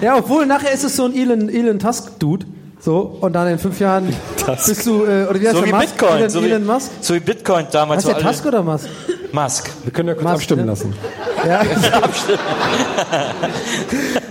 Ja, 0.00 0.16
obwohl 0.16 0.46
nachher 0.46 0.72
ist 0.72 0.84
es 0.84 0.96
so 0.96 1.04
ein 1.04 1.14
Elon, 1.14 1.48
Elon 1.48 1.78
Tusk-Dude. 1.78 2.46
So, 2.82 3.18
und 3.20 3.32
dann 3.34 3.46
in 3.48 3.58
fünf 3.58 3.78
Jahren 3.78 4.08
bist 4.46 4.86
du, 4.86 5.04
äh, 5.04 5.26
oder 5.26 5.38
wie 5.38 5.46
heißt 5.46 5.56
So 5.56 5.62
der 5.62 5.68
wie 5.68 5.72
Musk? 5.72 5.98
Bitcoin. 5.98 6.16
Elon, 6.16 6.30
So 6.30 6.42
wie, 6.42 6.46
Elon 6.46 6.66
Musk? 6.66 6.90
so 7.02 7.14
wie 7.14 7.20
Bitcoin 7.20 7.66
damals. 7.70 8.06
Heißt 8.06 8.16
der 8.16 8.26
Tusk 8.26 8.46
oder 8.46 8.62
Musk? 8.62 8.88
Musk. 9.32 9.70
Wir 9.84 9.92
können 9.92 10.08
ja 10.08 10.14
kurz 10.14 10.24
Mast, 10.24 10.36
abstimmen 10.36 10.62
ne? 10.62 10.70
lassen. 10.72 10.94
Ja. 11.48 11.62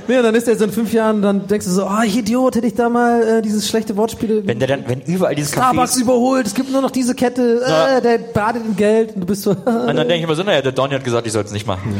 nee, 0.08 0.18
und 0.18 0.24
dann 0.24 0.36
ist 0.36 0.48
er 0.48 0.56
so 0.56 0.66
in 0.66 0.72
fünf 0.72 0.94
Jahren, 0.94 1.24
dann 1.24 1.48
denkst 1.48 1.66
du 1.66 1.72
so, 1.72 1.86
ah, 1.86 2.04
ich 2.04 2.16
Idiot, 2.16 2.56
hätte 2.56 2.68
ich 2.68 2.76
da 2.76 2.88
mal 2.88 3.24
äh, 3.24 3.42
dieses 3.42 3.68
schlechte 3.68 3.98
Wortspiel. 3.98 4.44
Wenn 4.46 4.60
der 4.60 4.68
dann, 4.68 4.84
wenn 4.88 5.02
überall 5.02 5.34
diese 5.34 5.52
Starbucks 5.54 5.96
Cafés... 5.96 6.02
überholt, 6.02 6.46
es 6.46 6.54
gibt 6.54 6.72
nur 6.72 6.84
noch 6.84 6.92
diese 6.92 7.16
Kette, 7.16 7.64
äh, 7.66 8.00
der 8.02 8.20
badet 8.20 8.64
in 8.64 8.76
Geld 8.76 9.16
und 9.16 9.22
du 9.22 9.26
bist 9.26 9.42
so, 9.42 9.52
Und 9.52 9.66
dann 9.66 9.96
denke 9.96 10.18
ich 10.18 10.24
immer 10.24 10.36
so, 10.36 10.44
naja, 10.44 10.62
der 10.62 10.72
Donny 10.72 10.94
hat 10.94 11.04
gesagt, 11.04 11.26
ich 11.26 11.34
soll 11.34 11.44
es 11.44 11.52
nicht 11.52 11.66
machen. 11.66 12.00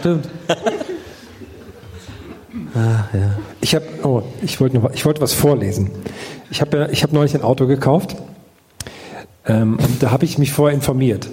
stimmt. 0.00 0.28
Ich 3.60 3.74
habe, 3.74 3.84
oh, 4.02 4.22
ich 4.42 4.60
wollte 4.60 4.78
noch, 4.78 4.90
ich 4.92 5.04
wollte 5.06 5.20
was 5.20 5.32
vorlesen. 5.32 5.90
Ich 6.50 6.60
habe, 6.60 6.76
ja- 6.78 6.88
ich 6.88 7.02
habe 7.02 7.14
neulich 7.14 7.34
ein 7.34 7.42
Auto 7.42 7.66
gekauft. 7.66 8.16
Ähm, 9.46 9.78
und 9.78 10.02
da 10.02 10.10
habe 10.10 10.24
ich 10.24 10.38
mich 10.38 10.52
vorher 10.52 10.74
informiert. 10.74 11.28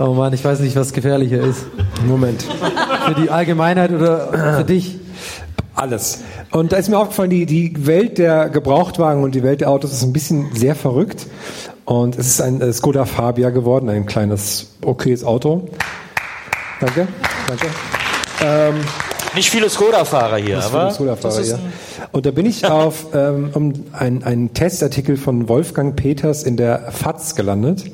Oh 0.00 0.12
Mann, 0.14 0.32
ich 0.32 0.44
weiß 0.44 0.60
nicht, 0.60 0.76
was 0.76 0.92
gefährlicher 0.92 1.40
ist. 1.40 1.64
Moment. 2.06 2.42
Für 2.42 3.14
die 3.20 3.30
Allgemeinheit 3.30 3.90
oder 3.90 4.56
für 4.58 4.64
dich? 4.64 4.98
Alles. 5.74 6.22
Und 6.50 6.72
da 6.72 6.76
ist 6.76 6.88
mir 6.88 6.98
aufgefallen, 6.98 7.30
die, 7.30 7.46
die 7.46 7.86
Welt 7.86 8.18
der 8.18 8.48
Gebrauchtwagen 8.48 9.22
und 9.22 9.34
die 9.34 9.42
Welt 9.42 9.60
der 9.60 9.70
Autos 9.70 9.92
ist 9.92 10.02
ein 10.02 10.12
bisschen 10.12 10.54
sehr 10.54 10.74
verrückt. 10.74 11.26
Und 11.84 12.16
es 12.18 12.26
ist 12.28 12.40
ein 12.40 12.60
äh, 12.60 12.72
Skoda 12.72 13.04
Fabia 13.06 13.50
geworden, 13.50 13.88
ein 13.88 14.06
kleines, 14.06 14.74
okayes 14.84 15.24
Auto. 15.24 15.68
Danke, 16.80 17.08
danke. 17.48 17.66
Ähm, 18.42 18.74
Nicht 19.34 19.50
viele 19.50 19.68
Skoda-Fahrer 19.68 20.36
hier, 20.36 20.56
das 20.56 20.72
aber... 20.72 20.88
die 20.88 20.94
Skoda-Fahrer, 20.94 21.42
ja. 21.42 21.58
Und 22.12 22.26
da 22.26 22.30
bin 22.30 22.46
ich 22.46 22.66
auf 22.66 23.06
ähm, 23.14 23.50
um 23.54 23.72
ein, 23.92 24.22
einen 24.24 24.54
Testartikel 24.54 25.16
von 25.16 25.48
Wolfgang 25.48 25.96
Peters 25.96 26.42
in 26.42 26.56
der 26.56 26.90
FAZ 26.92 27.34
gelandet. 27.34 27.84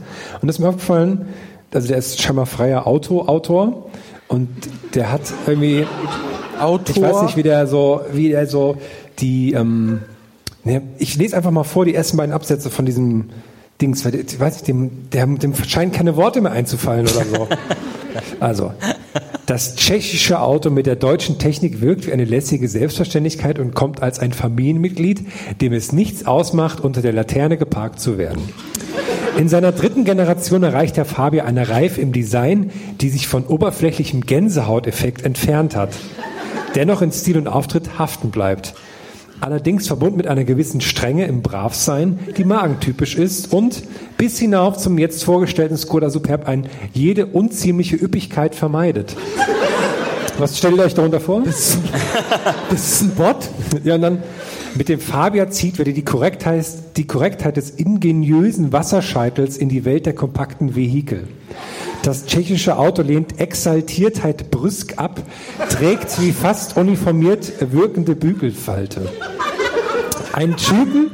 Und 0.41 0.47
das 0.47 0.57
ist 0.57 0.61
mir 0.61 0.69
aufgefallen, 0.69 1.27
also 1.73 1.89
der 1.89 1.99
ist 1.99 2.21
scheinbar 2.21 2.47
freier 2.47 2.87
Auto-Autor 2.87 3.91
und 4.29 4.49
der 4.95 5.11
hat 5.11 5.23
irgendwie 5.47 5.87
Autor. 6.61 6.97
ich 6.97 7.03
weiß 7.03 7.23
nicht, 7.23 7.37
wie 7.37 7.43
der 7.43 7.67
so, 7.67 8.03
wie 8.13 8.29
der 8.29 8.47
so 8.47 8.77
die, 9.19 9.53
ähm, 9.53 10.03
ne, 10.63 10.83
ich 10.99 11.17
lese 11.17 11.37
einfach 11.37 11.51
mal 11.51 11.65
vor 11.65 11.85
die 11.85 11.95
ersten 11.95 12.17
beiden 12.17 12.33
Absätze 12.33 12.71
von 12.71 12.87
diesem 12.87 13.31
Dings, 13.81 14.05
weil 14.05 14.15
ich 14.15 14.39
weiß 14.39 14.55
nicht, 14.55 14.69
dem, 14.69 15.11
der, 15.11 15.27
dem 15.27 15.55
scheinen 15.55 15.93
keine 15.93 16.17
Worte 16.17 16.41
mehr 16.41 16.53
einzufallen 16.53 17.07
oder 17.07 17.25
so. 17.25 17.49
Also, 18.39 18.73
das 19.47 19.75
tschechische 19.75 20.41
Auto 20.41 20.71
mit 20.71 20.87
der 20.87 20.97
deutschen 20.97 21.39
Technik 21.39 21.81
wirkt 21.81 22.07
wie 22.07 22.13
eine 22.13 22.25
lässige 22.25 22.69
Selbstverständlichkeit 22.69 23.59
und 23.59 23.75
kommt 23.75 24.03
als 24.03 24.21
ein 24.21 24.33
Familienmitglied, 24.33 25.27
dem 25.61 25.73
es 25.73 25.93
nichts 25.93 26.25
ausmacht, 26.25 26.81
unter 26.81 27.03
der 27.03 27.13
Laterne 27.13 27.57
geparkt 27.59 28.01
zu 28.01 28.17
werden. 28.17 28.43
In 29.37 29.49
seiner 29.49 29.73
dritten 29.73 30.05
Generation 30.05 30.63
erreicht 30.63 30.97
der 30.97 31.05
Fabia 31.05 31.45
eine 31.45 31.69
Reife 31.69 32.01
im 32.01 32.13
Design, 32.13 32.71
die 33.01 33.09
sich 33.09 33.27
von 33.27 33.45
oberflächlichem 33.45 34.21
Gänsehauteffekt 34.21 35.25
entfernt 35.25 35.75
hat. 35.75 35.91
Dennoch 36.77 37.03
in 37.03 37.11
Stil 37.11 37.37
und 37.37 37.49
Auftritt 37.49 37.99
haften 37.99 38.31
bleibt. 38.31 38.75
Allerdings 39.41 39.87
verbunden 39.87 40.17
mit 40.17 40.27
einer 40.27 40.45
gewissen 40.45 40.81
Strenge 40.81 41.27
im 41.27 41.43
Bravsein, 41.43 42.19
die 42.37 42.45
magentypisch 42.45 43.17
ist 43.17 43.53
und 43.53 43.83
bis 44.17 44.39
hinauf 44.39 44.79
zum 44.79 44.99
jetzt 44.99 45.25
vorgestellten 45.25 45.77
Skoda 45.77 46.09
Superb 46.09 46.49
ein 46.49 46.67
jede 46.93 47.27
unziemliche 47.27 47.97
Üppigkeit 47.97 48.55
vermeidet. 48.55 49.17
Was 50.39 50.59
stellt 50.59 50.77
ihr 50.77 50.83
euch 50.83 50.95
darunter 50.95 51.21
vor? 51.21 51.43
Das 51.45 51.79
ist 52.71 53.03
ein 53.03 53.11
Bot? 53.17 53.49
Ja, 53.85 53.97
und 53.97 54.03
dann 54.03 54.23
mit 54.77 54.89
dem 54.89 54.99
Fabia 54.99 55.51
zieht 55.51 55.79
wieder 55.79 55.93
die 55.93 56.05
Korrektheit, 56.05 56.67
die 56.97 57.07
Korrektheit 57.07 57.57
des 57.57 57.71
ingeniösen 57.71 58.73
Wasserscheitels 58.73 59.57
in 59.57 59.69
die 59.69 59.85
Welt 59.85 60.07
der 60.07 60.15
kompakten 60.15 60.75
Vehikel. 60.75 61.29
Das 62.05 62.27
tschechische 62.27 62.77
Auto 62.77 63.01
lehnt 63.01 63.41
Exaltiertheit 63.41 64.51
brüsk 64.51 64.99
ab, 64.99 65.23
trägt 65.71 66.21
wie 66.21 66.33
fast 66.33 66.77
uniformiert 66.77 67.51
wirkende 67.73 68.15
Bügelfalte. 68.15 69.09
Ein 70.35 70.55
Typen, 70.59 71.13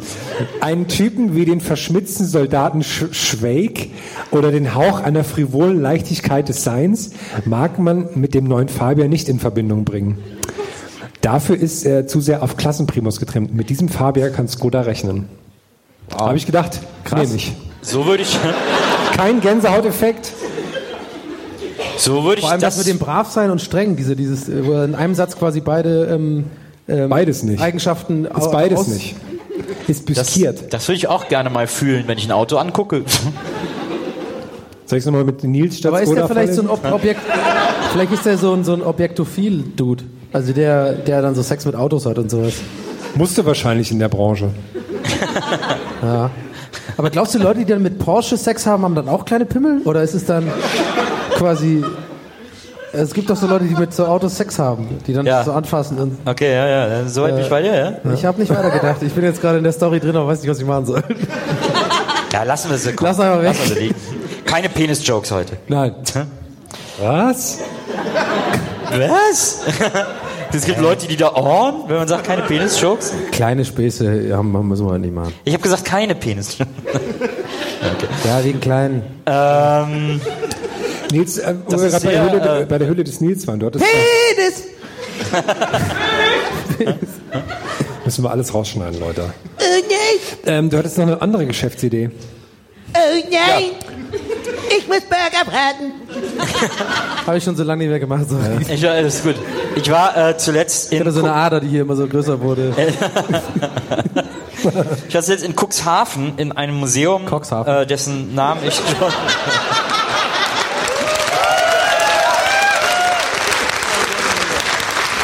einen 0.60 0.88
Typen 0.88 1.36
wie 1.36 1.44
den 1.44 1.60
verschmitzten 1.60 2.26
Soldaten 2.26 2.82
Sch 2.82 3.04
Schweig 3.12 3.90
oder 4.32 4.50
den 4.50 4.74
Hauch 4.74 4.98
einer 4.98 5.22
frivolen 5.22 5.80
Leichtigkeit 5.80 6.48
des 6.48 6.64
Seins 6.64 7.10
mag 7.44 7.78
man 7.78 8.08
mit 8.16 8.34
dem 8.34 8.44
neuen 8.44 8.68
Fabia 8.68 9.06
nicht 9.06 9.28
in 9.28 9.38
Verbindung 9.38 9.84
bringen. 9.84 10.18
Dafür 11.20 11.56
ist 11.56 11.86
er 11.86 12.08
zu 12.08 12.20
sehr 12.20 12.42
auf 12.42 12.56
Klassenprimus 12.56 13.20
getrimmt. 13.20 13.54
Mit 13.54 13.70
diesem 13.70 13.88
Fabia 13.88 14.30
kann 14.30 14.48
Skoda 14.48 14.80
rechnen. 14.80 15.28
Habe 16.12 16.36
ich 16.36 16.46
gedacht, 16.46 16.80
nehme 17.14 17.36
ich. 17.36 17.52
So 17.80 18.06
würde 18.06 18.24
ich, 18.24 18.36
Kein 19.16 19.40
Gänsehauteffekt. 19.40 20.32
So 22.00 22.24
würde 22.24 22.36
ich 22.36 22.40
Vor 22.40 22.52
allem 22.52 22.60
das, 22.60 22.78
mit 22.78 22.86
dem 22.86 22.98
Bravsein 22.98 23.50
und 23.50 23.60
streng, 23.60 23.96
diese, 23.96 24.16
dieses, 24.16 24.48
äh, 24.48 24.66
wo 24.66 24.72
er 24.72 24.84
in 24.84 24.94
einem 24.94 25.14
Satz 25.14 25.36
quasi 25.36 25.60
beide 25.60 26.06
ähm, 26.06 26.44
ähm, 26.88 27.08
Beides 27.08 27.42
nicht. 27.42 27.62
Eigenschaften 27.62 28.24
Ist 28.24 28.50
beides 28.50 28.88
nicht. 28.88 29.14
Ist 29.86 30.08
das, 30.08 30.26
büskiert. 30.26 30.72
das 30.72 30.88
würde 30.88 30.96
ich 30.96 31.08
auch 31.08 31.28
gerne 31.28 31.50
mal 31.50 31.66
fühlen, 31.66 32.04
wenn 32.06 32.18
ich 32.18 32.26
ein 32.26 32.32
Auto 32.32 32.56
angucke. 32.56 33.04
Soll 34.86 34.98
ich 34.98 35.02
es 35.02 35.06
nochmal 35.06 35.24
mit 35.24 35.44
Nils 35.44 35.78
statt 35.78 35.92
Aber 35.92 36.02
ist 36.02 36.12
der 36.12 36.26
vielleicht 36.26 36.54
so 36.54 36.62
ein? 36.62 36.68
Ob 36.68 36.84
Objekt, 36.90 37.20
vielleicht 37.92 38.12
ist 38.12 38.26
der 38.26 38.38
so 38.38 38.52
ein, 38.52 38.64
so 38.64 38.72
ein 38.72 38.82
Objektophil-Dude. 38.82 40.04
Also 40.32 40.52
der, 40.52 40.94
der 40.94 41.22
dann 41.22 41.34
so 41.34 41.42
Sex 41.42 41.64
mit 41.64 41.76
Autos 41.76 42.06
hat 42.06 42.18
und 42.18 42.30
sowas. 42.30 42.54
Musste 43.14 43.44
wahrscheinlich 43.46 43.90
in 43.92 43.98
der 43.98 44.08
Branche. 44.08 44.50
Ja. 46.02 46.30
Aber 46.96 47.10
glaubst 47.10 47.34
du, 47.34 47.38
Leute, 47.38 47.58
die 47.58 47.66
dann 47.66 47.82
mit 47.82 47.98
Porsche 47.98 48.38
Sex 48.38 48.66
haben, 48.66 48.84
haben 48.84 48.94
dann 48.94 49.06
auch 49.06 49.26
kleine 49.26 49.44
Pimmel? 49.44 49.82
Oder 49.84 50.02
ist 50.02 50.14
es 50.14 50.24
dann 50.24 50.44
quasi. 51.40 51.82
Es 52.92 53.14
gibt 53.14 53.30
doch 53.30 53.36
so 53.36 53.46
Leute, 53.46 53.64
die 53.66 53.74
mit 53.76 53.94
so 53.94 54.04
Autos 54.04 54.36
Sex 54.36 54.58
haben, 54.58 54.98
die 55.06 55.12
dann 55.12 55.24
Ja. 55.24 55.42
so 55.44 55.52
anfassen. 55.52 55.96
Und, 55.98 56.18
Okay, 56.26 56.52
ja, 56.52 56.66
ja. 56.88 57.08
Soweit 57.08 57.34
bin 57.36 57.44
ich 57.44 57.50
bei 57.50 57.62
dir, 57.62 57.74
ja? 58.04 58.12
Ich 58.12 58.24
habe 58.24 58.38
nicht 58.40 58.50
weitergedacht. 58.50 59.00
Ich 59.02 59.12
bin 59.12 59.24
jetzt 59.24 59.40
gerade 59.40 59.58
in 59.58 59.64
der 59.64 59.72
Story 59.72 60.00
drin, 60.00 60.16
aber 60.16 60.26
weiß 60.26 60.40
nicht, 60.42 60.50
was 60.50 60.58
ich 60.58 60.66
machen 60.66 60.86
soll. 60.86 61.02
Ja, 62.32 62.42
lassen 62.42 62.68
wir 62.70 62.78
sie. 62.78 62.92
komm. 62.92 63.06
Lass 63.06 63.20
einfach 63.20 63.38
weg. 63.42 63.46
Lassen 63.48 63.74
wir 63.76 63.76
sie. 63.82 63.94
Keine 64.44 64.68
Penis-Jokes 64.68 65.30
heute. 65.30 65.56
Nein. 65.68 65.94
Was? 67.00 67.58
Was? 68.90 69.60
Es 70.52 70.64
gibt 70.64 70.80
Leute, 70.80 71.06
die 71.06 71.16
da 71.16 71.32
horn, 71.32 71.84
wenn 71.86 71.96
man 71.98 72.08
sagt, 72.08 72.24
keine 72.24 72.42
Penis-Jokes. 72.42 73.12
Kleine 73.30 73.64
Späße 73.64 74.36
haben, 74.36 74.50
müssen 74.68 74.84
wir 74.84 74.98
nicht 74.98 75.14
machen. 75.14 75.32
Ich 75.44 75.52
habe 75.52 75.62
gesagt, 75.62 75.84
keine 75.84 76.16
Penis. 76.16 76.56
Ja, 78.24 78.44
wegen 78.44 78.60
kleinen. 78.60 79.02
ähm, 79.26 80.20
Nils, 81.12 81.38
äh, 81.38 81.54
wo 81.66 81.72
wir 81.78 81.86
ist 81.86 81.92
gerade 81.92 82.04
bei, 82.06 82.12
der 82.12 82.24
sehr, 82.24 82.32
Hülle- 82.32 82.62
äh, 82.62 82.66
bei 82.66 82.78
der 82.78 82.88
Hülle 82.88 83.04
des 83.04 83.20
Nils 83.20 83.46
waren, 83.46 83.60
du 83.60 83.66
hattest, 83.66 83.84
Penis! 83.84 84.64
müssen 88.04 88.24
wir 88.24 88.30
alles 88.30 88.52
rausschneiden, 88.54 89.00
Leute. 89.00 89.22
Oh 89.58 89.62
nein! 89.62 90.20
Ähm, 90.46 90.70
du 90.70 90.78
hattest 90.78 90.98
noch 90.98 91.06
eine 91.06 91.20
andere 91.22 91.46
Geschäftsidee. 91.46 92.10
Oh 92.94 92.98
nein! 93.30 93.70
Ich 94.76 94.88
muss 94.88 95.00
Burger 95.02 95.44
braten! 95.44 95.92
Habe 97.26 97.38
ich 97.38 97.44
schon 97.44 97.56
so 97.56 97.62
lange 97.62 97.82
nicht 97.84 97.90
mehr 97.90 98.00
gemacht. 98.00 98.24
So. 98.28 98.36
Ich 98.62 98.68
ich, 98.70 98.80
das 98.82 99.14
ist 99.16 99.22
gut. 99.22 99.36
Ich 99.76 99.90
war 99.90 100.16
äh, 100.30 100.36
zuletzt 100.36 100.92
in 100.92 101.00
hatte 101.00 101.12
so 101.12 101.20
eine 101.20 101.32
Ader, 101.32 101.60
die 101.60 101.68
hier 101.68 101.82
immer 101.82 101.96
so 101.96 102.06
größer 102.06 102.40
wurde. 102.40 102.74
Ich 105.08 105.14
war 105.14 105.22
jetzt 105.22 105.42
in 105.42 105.54
Cuxhaven 105.58 106.34
in 106.36 106.52
einem 106.52 106.74
Museum, 106.76 107.24
Cuxhaven. 107.26 107.72
äh, 107.74 107.86
dessen 107.86 108.34
Namen 108.34 108.60
ich 108.66 108.74
schon. 108.74 108.84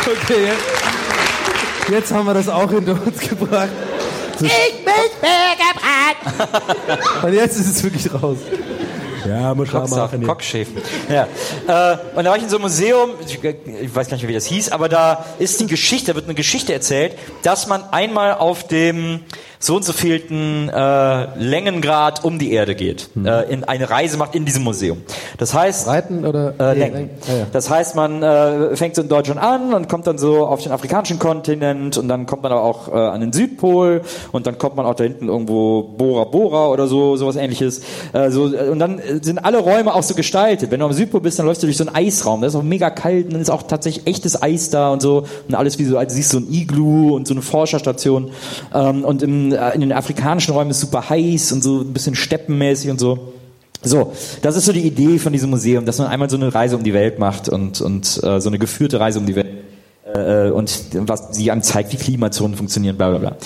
Okay, 0.07 0.47
jetzt, 0.47 1.91
jetzt 1.91 2.13
haben 2.13 2.27
wir 2.27 2.35
das 2.35 2.49
auch 2.49 2.71
hinter 2.71 2.93
uns 2.93 3.19
gebracht. 3.19 3.71
Ich 4.35 4.43
muss 4.85 5.11
Burger 5.21 5.73
braten! 5.75 7.23
Und 7.27 7.33
jetzt 7.33 7.59
ist 7.59 7.69
es 7.69 7.83
wirklich 7.83 8.13
raus. 8.13 8.39
Ja, 9.27 9.55
muss 9.55 9.73
man 9.73 9.91
machen. 9.91 10.23
Cockschäfen. 10.25 10.77
Ja. 11.09 11.25
Äh, 11.67 11.99
und 12.15 12.25
da 12.25 12.31
war 12.31 12.37
ich 12.37 12.45
in 12.45 12.49
so 12.49 12.57
einem 12.57 12.63
Museum, 12.65 13.11
ich, 13.27 13.43
ich 13.43 13.95
weiß 13.95 14.07
gar 14.09 14.15
nicht 14.15 14.23
mehr, 14.23 14.29
wie 14.29 14.35
das 14.35 14.47
hieß, 14.47 14.71
aber 14.71 14.89
da 14.89 15.25
ist 15.41 15.59
die 15.59 15.67
Geschichte, 15.67 16.13
da 16.13 16.15
wird 16.15 16.27
eine 16.27 16.35
Geschichte 16.35 16.73
erzählt, 16.73 17.19
dass 17.43 17.67
man 17.67 17.83
einmal 17.91 18.35
auf 18.35 18.69
dem 18.69 19.25
so 19.59 19.77
und 19.77 19.85
so 19.85 19.93
vielten 19.93 20.69
äh, 20.69 21.39
Längengrad 21.39 22.25
um 22.25 22.39
die 22.39 22.53
Erde 22.53 22.75
geht, 22.75 23.09
äh, 23.25 23.51
in 23.53 23.65
eine 23.65 23.89
Reise 23.91 24.17
macht 24.17 24.35
in 24.35 24.45
diesem 24.45 24.65
Museum. 24.65 25.03
Das 25.39 25.55
heißt, 25.55 25.87
Reiten 25.87 26.25
oder? 26.25 26.55
Äh, 26.59 26.75
Nee, 26.75 26.81
Lenken. 26.81 27.11
Ah, 27.29 27.33
ja. 27.39 27.47
Das 27.53 27.71
heißt, 27.71 27.97
man 27.97 28.23
äh, 28.23 28.77
fängt 28.77 28.95
so 28.97 29.03
in 29.03 29.09
Deutschland 29.09 29.41
an 29.41 29.73
und 29.73 29.89
kommt 29.89 30.07
dann 30.07 30.19
so 30.19 30.47
auf 30.47 30.63
den 30.63 30.73
afrikanischen 30.73 31.19
Kontinent 31.19 31.97
und 31.97 32.09
dann 32.09 32.27
kommt 32.27 32.43
man 32.43 32.53
aber 32.53 32.63
auch 32.63 32.89
äh, 32.89 32.93
an 32.93 33.21
den 33.21 33.33
Südpol 33.33 34.03
und 34.33 34.47
dann 34.47 34.59
kommt 34.59 34.77
man 34.77 34.85
auch 34.87 34.95
da 34.95 35.05
hinten 35.05 35.29
irgendwo 35.29 35.83
Bora 35.83 36.25
Bora 36.25 36.69
oder 36.69 36.87
so 36.87 37.17
sowas 37.17 37.37
ähnliches. 37.37 37.81
Äh, 38.13 38.31
so, 38.31 38.53
äh, 38.53 38.69
und 38.69 38.79
dann 38.79 38.99
äh, 38.99 39.21
sind 39.23 39.39
alle 39.39 39.59
Räume 39.59 39.95
auch 39.95 40.03
so 40.03 40.15
gestaltet. 40.15 40.71
Wenn 40.71 40.81
du 40.81 40.87
am 40.87 40.93
Südpol 40.93 41.21
bist, 41.21 41.39
dann 41.39 41.47
läufst 41.47 41.63
du 41.63 41.67
durch 41.67 41.77
so 41.77 41.87
einen 41.87 41.95
Eisraum. 41.95 42.41
Da 42.41 42.49
ist 42.49 42.55
auch 42.55 42.63
mega 42.63 42.91
kalt 42.91 43.27
und 43.27 43.33
dann 43.35 43.43
ist 43.43 43.51
auch 43.51 43.63
tatsächlich 43.63 44.07
echtes 44.07 44.41
Eis 44.43 44.71
da 44.71 44.91
und 44.91 45.01
so 45.01 45.25
und 45.49 45.55
alles 45.55 45.79
wie 45.79 45.85
so, 45.85 45.97
also 45.99 46.15
siehst 46.15 46.31
so 46.31 46.39
ein 46.39 46.53
Iglu 46.53 47.15
und 47.15 47.27
so 47.27 47.35
eine 47.35 47.43
Forscherstation. 47.43 48.31
Ähm, 48.75 49.05
und 49.05 49.23
im, 49.23 49.46
äh, 49.53 49.71
in 49.71 49.81
den 49.81 49.93
afrikanischen 49.93 50.55
Räumen 50.55 50.71
ist 50.71 50.81
super 50.81 51.09
heiß 51.09 51.53
und 51.53 51.63
so 51.63 51.81
ein 51.81 51.93
bisschen 51.93 52.15
steppenmäßig 52.15 52.91
und 52.91 53.01
so. 53.01 53.33
So, 53.83 54.13
das 54.43 54.57
ist 54.57 54.65
so 54.65 54.73
die 54.73 54.81
Idee 54.81 55.19
von 55.19 55.33
diesem 55.33 55.51
Museum, 55.51 55.85
dass 55.85 55.99
man 55.99 56.09
einmal 56.09 56.29
so 56.29 56.37
eine 56.37 56.53
Reise 56.53 56.77
um 56.77 56.83
die 56.83 56.95
Welt 56.95 57.19
macht 57.19 57.49
und, 57.49 57.81
und 57.81 58.21
äh, 58.25 58.41
so 58.41 58.49
eine 58.49 58.59
geführte 58.59 58.99
Reise 58.99 59.19
um 59.19 59.27
die 59.27 59.37
Welt 59.37 59.47
äh, 60.15 60.51
und 60.51 60.89
was 60.93 61.29
sie 61.37 61.51
einem 61.51 61.63
zeigt, 61.63 61.93
wie 61.93 61.97
Klimazonen 61.97 62.57
funktionieren, 62.57 62.97
bla 62.97 63.11
bla 63.11 63.19
bla. 63.19 63.37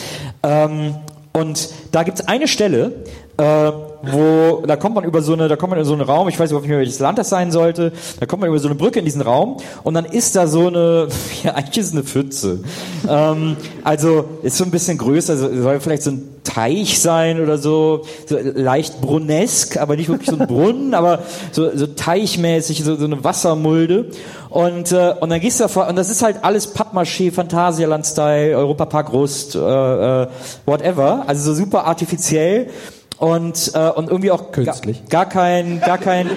Ähm, 0.43 0.95
und 1.33 1.71
da 1.93 2.03
gibt's 2.03 2.27
eine 2.27 2.49
Stelle, 2.49 2.93
äh, 3.41 3.72
wo 4.03 4.62
da 4.66 4.76
kommt 4.76 4.95
man 4.95 5.05
über 5.05 5.22
so 5.22 5.32
eine, 5.34 5.49
da 5.49 5.57
kommt 5.57 5.70
man 5.70 5.78
in 5.78 5.84
so 5.84 5.93
einen 5.93 6.03
Raum, 6.03 6.28
ich 6.28 6.38
weiß 6.38 6.51
überhaupt 6.51 6.64
nicht 6.64 6.70
mehr, 6.70 6.78
welches 6.78 6.99
Land 7.01 7.18
das 7.18 7.28
sein 7.28 7.51
sollte, 7.53 7.93
da 8.18 8.26
kommt 8.26 8.41
man 8.41 8.49
über 8.49 8.59
so 8.59 8.68
eine 8.68 8.74
Brücke 8.74 8.99
in 8.99 9.05
diesen 9.05 9.22
Raum 9.22 9.57
und 9.82 9.95
dann 9.95 10.05
ist 10.05 10.36
da 10.36 10.47
so 10.47 10.68
eine, 10.68 11.09
ja 11.43 11.55
eigentlich 11.55 11.78
ist 11.78 11.86
es 11.88 11.93
eine 11.93 12.03
Pfütze. 12.03 12.61
ähm, 13.09 13.57
also 13.84 14.24
ist 14.43 14.57
so 14.57 14.64
ein 14.64 14.70
bisschen 14.70 14.99
größer, 14.99 15.36
so- 15.36 15.62
soll 15.62 15.80
vielleicht 15.80 16.03
so 16.03 16.12
ein 16.12 16.28
Teich 16.45 17.01
sein 17.01 17.41
oder 17.41 17.59
so, 17.59 18.03
so 18.26 18.38
leicht 18.38 19.01
brunnesk, 19.01 19.76
aber 19.76 19.97
nicht 19.97 20.09
wirklich 20.09 20.30
so 20.30 20.36
ein 20.38 20.47
Brunnen, 20.47 20.95
aber 21.01 21.20
so, 21.53 21.76
so 21.76 21.86
teichmäßig, 21.86 22.82
so, 22.82 22.97
so 22.97 23.05
eine 23.05 23.22
Wassermulde. 23.22 24.07
Und, 24.49 24.91
äh, 24.91 25.14
und 25.20 25.30
dann 25.30 25.38
gehst 25.41 25.61
du 25.61 25.64
davor, 25.64 25.86
und 25.86 25.97
das 25.97 26.11
ist 26.11 26.22
halt 26.22 26.38
alles 26.43 26.74
Pappmaché, 26.74 27.30
Phantasialand-Style, 27.30 28.57
Europapark 28.57 29.12
Rust, 29.12 29.55
äh, 29.55 29.59
äh, 30.22 30.26
whatever, 30.66 31.24
also 31.26 31.53
so 31.53 31.61
super 31.61 31.84
artifiziell 31.84 32.68
und, 33.21 33.73
äh, 33.75 33.91
und 33.91 34.09
irgendwie 34.09 34.31
auch 34.33 34.51
Künstlich. 34.51 35.05
Gar, 35.09 35.27
gar 35.27 35.29
kein, 35.33 35.81
gar 35.81 35.99
kein, 35.99 36.31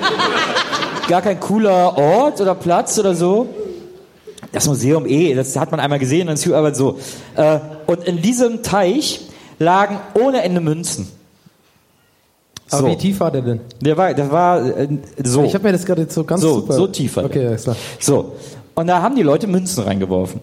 gar 1.07 1.21
kein 1.21 1.39
cooler 1.39 1.97
Ort 1.97 2.41
oder 2.41 2.53
Platz 2.55 2.99
oder 2.99 3.15
so. 3.15 3.47
Das 4.51 4.67
Museum 4.67 5.05
eh, 5.07 5.33
das 5.33 5.55
hat 5.55 5.71
man 5.71 5.79
einmal 5.79 5.97
gesehen, 5.97 6.27
dann 6.27 6.35
ist 6.35 6.45
aber 6.51 6.75
so. 6.75 6.99
Äh, 7.35 7.59
und 7.87 8.03
in 8.03 8.21
diesem 8.21 8.61
Teich 8.61 9.21
lagen 9.57 9.97
ohne 10.13 10.43
Ende 10.43 10.59
Münzen. 10.61 11.07
Aber 12.69 12.81
So. 12.81 12.87
wie 12.89 12.97
tief 12.97 13.19
war 13.19 13.31
der 13.31 13.41
denn? 13.41 13.61
Der 13.81 13.97
war, 13.97 14.13
der 14.13 14.31
war 14.31 14.65
äh, 14.65 14.87
so. 15.23 15.43
Ich 15.43 15.53
habe 15.55 15.63
mir 15.65 15.71
das 15.71 15.85
gerade 15.85 16.05
so 16.09 16.23
ganz 16.23 16.41
So, 16.41 16.55
super. 16.55 16.73
so 16.73 16.87
tief 16.87 17.15
war 17.15 17.23
der. 17.23 17.31
Okay, 17.31 17.47
alles 17.47 17.63
klar. 17.63 17.75
So. 17.99 18.33
Und 18.75 18.87
da 18.87 19.01
haben 19.01 19.15
die 19.15 19.23
Leute 19.23 19.47
Münzen 19.47 19.83
reingeworfen. 19.83 20.41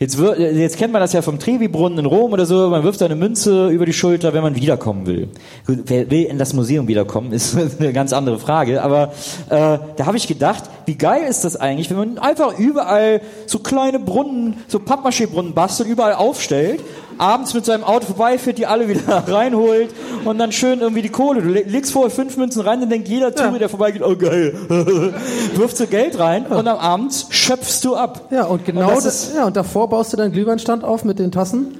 Jetzt, 0.00 0.16
wir- 0.16 0.38
jetzt 0.54 0.78
kennt 0.78 0.92
man 0.92 1.02
das 1.02 1.12
ja 1.12 1.22
vom 1.22 1.40
Trevi-Brunnen 1.40 1.98
in 1.98 2.06
Rom 2.06 2.32
oder 2.32 2.46
so, 2.46 2.68
man 2.68 2.84
wirft 2.84 3.02
eine 3.02 3.16
Münze 3.16 3.68
über 3.68 3.84
die 3.84 3.92
Schulter, 3.92 4.32
wenn 4.32 4.42
man 4.42 4.54
wiederkommen 4.54 5.06
will. 5.06 5.28
Gut, 5.66 5.80
wer 5.86 6.08
will 6.08 6.22
in 6.24 6.38
das 6.38 6.52
Museum 6.54 6.86
wiederkommen, 6.86 7.32
ist 7.32 7.56
eine 7.80 7.92
ganz 7.92 8.12
andere 8.12 8.38
Frage, 8.38 8.80
aber 8.80 9.12
äh, 9.50 9.78
da 9.96 10.06
habe 10.06 10.16
ich 10.16 10.28
gedacht, 10.28 10.62
wie 10.86 10.94
geil 10.94 11.22
ist 11.28 11.44
das 11.44 11.56
eigentlich, 11.56 11.90
wenn 11.90 11.96
man 11.96 12.18
einfach 12.18 12.56
überall 12.60 13.20
so 13.46 13.58
kleine 13.58 13.98
Brunnen, 13.98 14.58
so 14.68 14.78
Pappmaché-Brunnen 14.78 15.52
bastelt, 15.52 15.88
überall 15.88 16.14
aufstellt, 16.14 16.80
abends 17.18 17.54
mit 17.54 17.64
seinem 17.64 17.84
Auto 17.84 18.06
vorbeifährt, 18.06 18.58
die 18.58 18.66
alle 18.66 18.88
wieder 18.88 19.24
reinholt 19.28 19.90
und 20.24 20.38
dann 20.38 20.52
schön 20.52 20.80
irgendwie 20.80 21.02
die 21.02 21.08
Kohle. 21.10 21.42
Du 21.42 21.48
le- 21.48 21.62
legst 21.62 21.92
vorher 21.92 22.10
fünf 22.10 22.36
Münzen 22.36 22.62
rein, 22.62 22.80
dann 22.80 22.90
denkt 22.90 23.08
jeder 23.08 23.34
Touri, 23.34 23.58
der 23.58 23.68
vorbeigeht, 23.68 24.02
oh 24.02 24.16
geil, 24.16 24.54
wirft 25.54 25.76
so 25.76 25.86
Geld 25.86 26.18
rein 26.18 26.46
und 26.46 26.66
am 26.68 26.78
Abend 26.78 27.26
schöpfst 27.30 27.80
du 27.84 27.94
ab. 27.96 28.28
Ja, 28.30 28.44
und 28.44 28.64
genau 28.64 28.88
Und 28.88 28.96
das 28.96 29.04
das, 29.04 29.32
ja, 29.34 29.44
und 29.46 29.56
davor 29.56 29.88
baust 29.88 30.12
du 30.12 30.16
deinen 30.16 30.32
Glühweinstand 30.32 30.84
auf 30.84 31.04
mit 31.04 31.18
den 31.18 31.32
Tassen. 31.32 31.78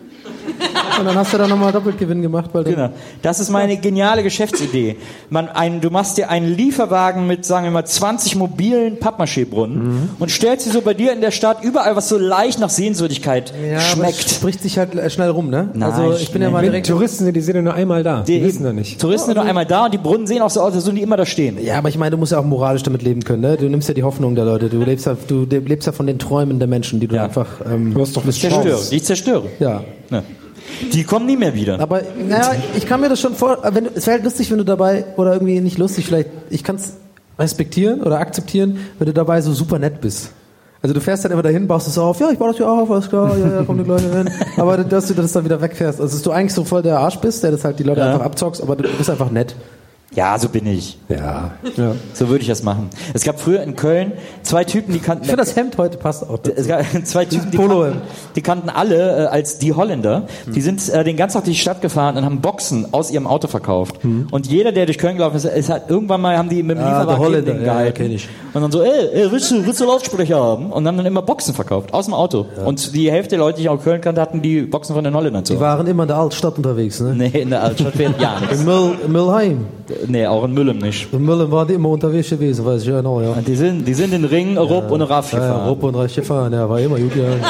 Und 0.98 1.04
dann 1.06 1.14
hast 1.16 1.32
du 1.32 1.38
da 1.38 1.46
nochmal 1.46 1.72
Doppeltgewinn 1.72 2.22
gemacht, 2.22 2.50
weil 2.52 2.64
Genau. 2.64 2.90
Das 3.22 3.40
ist 3.40 3.50
meine 3.50 3.76
geniale 3.76 4.22
Geschäftsidee. 4.22 4.96
Man, 5.30 5.48
ein, 5.48 5.80
du 5.80 5.90
machst 5.90 6.18
dir 6.18 6.28
einen 6.30 6.54
Lieferwagen 6.56 7.26
mit, 7.26 7.44
sagen 7.44 7.64
wir 7.64 7.70
mal, 7.70 7.84
20 7.84 8.36
mobilen 8.36 8.98
Pappmaché-Brunnen 8.98 10.10
und 10.18 10.30
stellst 10.30 10.64
sie 10.64 10.70
so 10.70 10.80
bei 10.80 10.94
dir 10.94 11.12
in 11.12 11.20
der 11.20 11.30
Stadt 11.30 11.62
überall, 11.62 11.94
was 11.96 12.08
so 12.08 12.18
leicht 12.18 12.58
nach 12.58 12.70
Sehenswürdigkeit 12.70 13.52
ja, 13.70 13.80
schmeckt. 13.80 14.28
spricht 14.30 14.62
sich 14.62 14.78
halt 14.78 14.94
äh, 14.94 15.08
schnell 15.10 15.30
rum, 15.30 15.50
ne? 15.50 15.70
Nein, 15.72 15.82
also 15.90 16.12
ich 16.16 16.32
bin 16.32 16.42
ja 16.42 16.48
nein. 16.48 16.52
mal 16.54 16.62
direkt. 16.62 16.86
Touristen 16.88 17.24
sind, 17.24 17.34
die 17.36 17.40
sind 17.40 17.56
ja 17.56 17.62
nur 17.62 17.74
einmal 17.74 18.02
da. 18.02 18.22
Die, 18.22 18.38
Die 18.40 18.44
wissen 18.44 18.64
ja 18.64 18.72
nicht. 18.72 19.00
Touristen 19.00 19.26
sind 19.26 19.36
nur 19.36 19.44
einmal 19.44 19.66
da 19.66 19.84
und 19.84 19.94
die 19.94 19.98
Brunnen 19.98 20.26
sehen 20.26 20.42
auch 20.42 20.50
so 20.50 20.60
aus, 20.60 20.74
als 20.74 20.84
würden 20.86 20.96
die 20.96 21.02
immer 21.02 21.16
da 21.16 21.26
stehen. 21.26 21.58
Ja, 21.62 21.78
aber 21.78 21.88
ich 21.88 21.98
meine, 21.98 22.10
du 22.12 22.16
musst 22.16 22.32
ja 22.32 22.38
auch 22.40 22.44
moralisch 22.44 22.82
damit 22.82 23.02
leben 23.02 23.22
können, 23.22 23.42
ne? 23.42 23.56
Du 23.56 23.68
nimmst 23.68 23.88
ja 23.88 23.94
die 23.94 24.02
Hoffnung 24.02 24.34
der 24.34 24.44
Leute, 24.44 24.68
du 24.68 24.82
lebst 24.82 25.06
ja, 25.06 25.16
du 25.26 25.44
lebst 25.44 25.86
ja 25.86 25.92
von 25.92 26.06
den 26.06 26.18
Träumen 26.18 26.58
der 26.58 26.68
Menschen, 26.68 27.00
die 27.00 27.06
du 27.06 27.14
Ja. 27.16 27.24
einfach. 27.24 27.46
Ähm, 27.70 27.94
Du 27.94 28.00
hast 28.00 28.16
doch 28.16 28.24
Ich 28.26 28.40
zerstöre. 28.40 28.78
Die 28.90 28.96
ich 28.96 29.04
zerstöre. 29.04 29.44
ja. 29.58 29.82
Ja. 30.10 30.22
Die 30.92 31.04
kommen 31.04 31.26
nie 31.26 31.36
mehr 31.36 31.54
wieder. 31.54 31.80
Aber 31.80 32.02
naja, 32.18 32.52
ich 32.76 32.86
kann 32.86 33.00
mir 33.00 33.08
das 33.08 33.20
schon 33.20 33.34
vor. 33.34 33.58
Wenn 33.72 33.86
es 33.86 34.06
wäre 34.06 34.16
halt 34.16 34.24
lustig, 34.24 34.50
wenn 34.50 34.58
du 34.58 34.64
dabei 34.64 35.04
oder 35.16 35.32
irgendwie 35.32 35.60
nicht 35.60 35.78
lustig, 35.78 36.06
vielleicht. 36.06 36.28
Ich 36.50 36.62
kann 36.64 36.76
es 36.76 36.94
respektieren 37.38 38.02
oder 38.02 38.18
akzeptieren, 38.18 38.78
wenn 38.98 39.06
du 39.06 39.12
dabei 39.12 39.40
so 39.40 39.52
super 39.52 39.78
nett 39.78 40.00
bist. 40.00 40.30
Also 40.80 40.94
du 40.94 41.00
fährst 41.00 41.24
dann 41.24 41.32
immer 41.32 41.42
dahin, 41.42 41.66
baust 41.66 41.88
es 41.88 41.98
auf, 41.98 42.20
ja, 42.20 42.30
ich 42.30 42.38
baue 42.38 42.48
das 42.48 42.56
hier 42.56 42.68
auf, 42.70 42.88
alles 42.88 43.08
klar, 43.08 43.36
ja, 43.36 43.48
ja, 43.48 43.62
komm 43.66 43.78
du 43.78 43.84
Leute 43.84 44.16
hin. 44.16 44.30
Aber 44.56 44.78
dass 44.78 45.08
du 45.08 45.14
das 45.14 45.32
dann 45.32 45.44
wieder 45.44 45.60
wegfährst. 45.60 46.00
Also 46.00 46.14
dass 46.14 46.22
du 46.22 46.30
eigentlich 46.30 46.54
so 46.54 46.62
voll 46.62 46.82
der 46.82 46.98
Arsch 47.00 47.18
bist, 47.18 47.42
der 47.42 47.50
das 47.50 47.64
halt 47.64 47.80
die 47.80 47.82
Leute 47.82 48.00
Ja. 48.00 48.12
einfach 48.12 48.24
abzockst, 48.24 48.62
aber 48.62 48.76
du 48.76 48.88
bist 48.96 49.10
einfach 49.10 49.30
nett. 49.30 49.56
Ja, 50.14 50.38
so 50.38 50.48
bin 50.48 50.66
ich. 50.66 50.98
Ja. 51.10 51.52
ja. 51.76 51.94
So 52.14 52.28
würde 52.28 52.40
ich 52.40 52.48
das 52.48 52.62
machen. 52.62 52.88
Es 53.12 53.24
gab 53.24 53.38
früher 53.38 53.62
in 53.62 53.76
Köln 53.76 54.12
zwei 54.42 54.64
Typen, 54.64 54.92
die 54.94 55.00
kannten. 55.00 55.24
Ich 55.24 55.30
finde 55.30 55.44
das 55.44 55.54
Hemd 55.54 55.76
heute 55.76 55.98
passt 55.98 56.28
auch. 56.28 56.38
Es 56.56 56.66
gab 56.66 56.82
zwei 57.04 57.26
Typen, 57.26 57.50
die 57.50 57.56
Polo. 57.58 57.82
kannten, 57.82 58.00
die 58.34 58.40
kannten 58.42 58.68
alle 58.70 59.24
äh, 59.24 59.26
als 59.26 59.58
die 59.58 59.74
Holländer. 59.74 60.26
Die 60.46 60.60
sind 60.62 60.88
äh, 60.88 61.04
den 61.04 61.16
ganzen 61.16 61.34
Tag 61.34 61.44
durch 61.44 61.56
die 61.56 61.60
Stadt 61.60 61.82
gefahren 61.82 62.16
und 62.16 62.24
haben 62.24 62.40
Boxen 62.40 62.92
aus 62.92 63.10
ihrem 63.10 63.26
Auto 63.26 63.48
verkauft. 63.48 63.96
Und 64.30 64.46
jeder, 64.46 64.72
der 64.72 64.86
durch 64.86 64.96
Köln 64.98 65.16
gelaufen 65.16 65.36
ist, 65.36 65.44
ist 65.44 65.68
halt, 65.68 65.84
irgendwann 65.88 66.22
mal 66.22 66.38
haben 66.38 66.48
die 66.48 66.62
mit 66.62 66.78
dem 66.78 66.84
Ah, 66.84 67.00
Lieferwagen 67.02 67.32
neben 67.32 67.44
denen 67.44 67.60
ja, 67.60 67.66
ja, 67.66 67.72
gehalten. 67.74 67.96
kenn 67.98 68.10
ich. 68.12 68.28
Und 68.54 68.62
dann 68.62 68.72
so, 68.72 68.82
ey, 68.82 69.08
ey 69.12 69.30
willst, 69.30 69.50
du, 69.50 69.64
willst 69.66 69.78
du 69.80 69.84
Lautsprecher 69.84 70.42
haben? 70.42 70.72
Und 70.72 70.86
haben 70.88 70.96
dann 70.96 71.06
immer 71.06 71.22
Boxen 71.22 71.52
verkauft, 71.54 71.92
aus 71.92 72.06
dem 72.06 72.14
Auto. 72.14 72.46
Und 72.64 72.94
die 72.94 73.10
Hälfte 73.10 73.30
der 73.36 73.40
Leute, 73.40 73.58
die 73.58 73.64
ich 73.64 73.68
auch 73.68 73.82
Köln 73.82 74.00
kannte, 74.00 74.20
hatten 74.22 74.40
die 74.40 74.62
Boxen 74.62 74.94
von 74.94 75.04
den 75.04 75.14
Holländern 75.14 75.44
zu. 75.44 75.52
Die 75.52 75.60
waren 75.60 75.86
immer 75.86 76.04
in 76.04 76.08
der 76.08 76.16
Altstadt 76.16 76.56
unterwegs, 76.56 76.98
ne? 77.00 77.14
Nee, 77.14 77.28
in 77.40 77.50
der 77.50 77.62
Altstadt 77.62 77.92
fährt 77.94 78.18
ja 78.20 78.40
nichts. 78.40 78.60
Im 78.60 78.64
Müll, 78.64 78.92
im 79.04 79.12
Müllheim. 79.12 79.66
Nee, 80.06 80.26
auch 80.26 80.44
in 80.44 80.54
Müllem 80.54 80.78
nicht. 80.78 81.12
In 81.12 81.24
Müllheim 81.24 81.50
waren 81.50 81.66
die 81.66 81.74
immer 81.74 81.88
unterwegs 81.88 82.30
gewesen, 82.30 82.64
weiß 82.64 82.82
ich 82.82 82.88
ja 82.88 83.02
noch, 83.02 83.20
ja. 83.20 83.34
Die 83.46 83.56
sind, 83.56 83.84
die 83.86 83.94
sind 83.94 84.12
in 84.12 84.22
den 84.22 84.30
Ring, 84.30 84.56
Rupp 84.56 84.90
und 84.90 85.02
Raff 85.02 85.32
Ja, 85.32 85.38
ja, 85.38 85.46
gefahren. 85.46 85.68
Rupp 85.68 85.82
und 85.82 85.94
Reich 85.96 86.14
gefahren, 86.14 86.52
ja, 86.52 86.68
war 86.68 86.80
immer 86.80 86.98
gut 86.98 87.12
gegangen. 87.12 87.40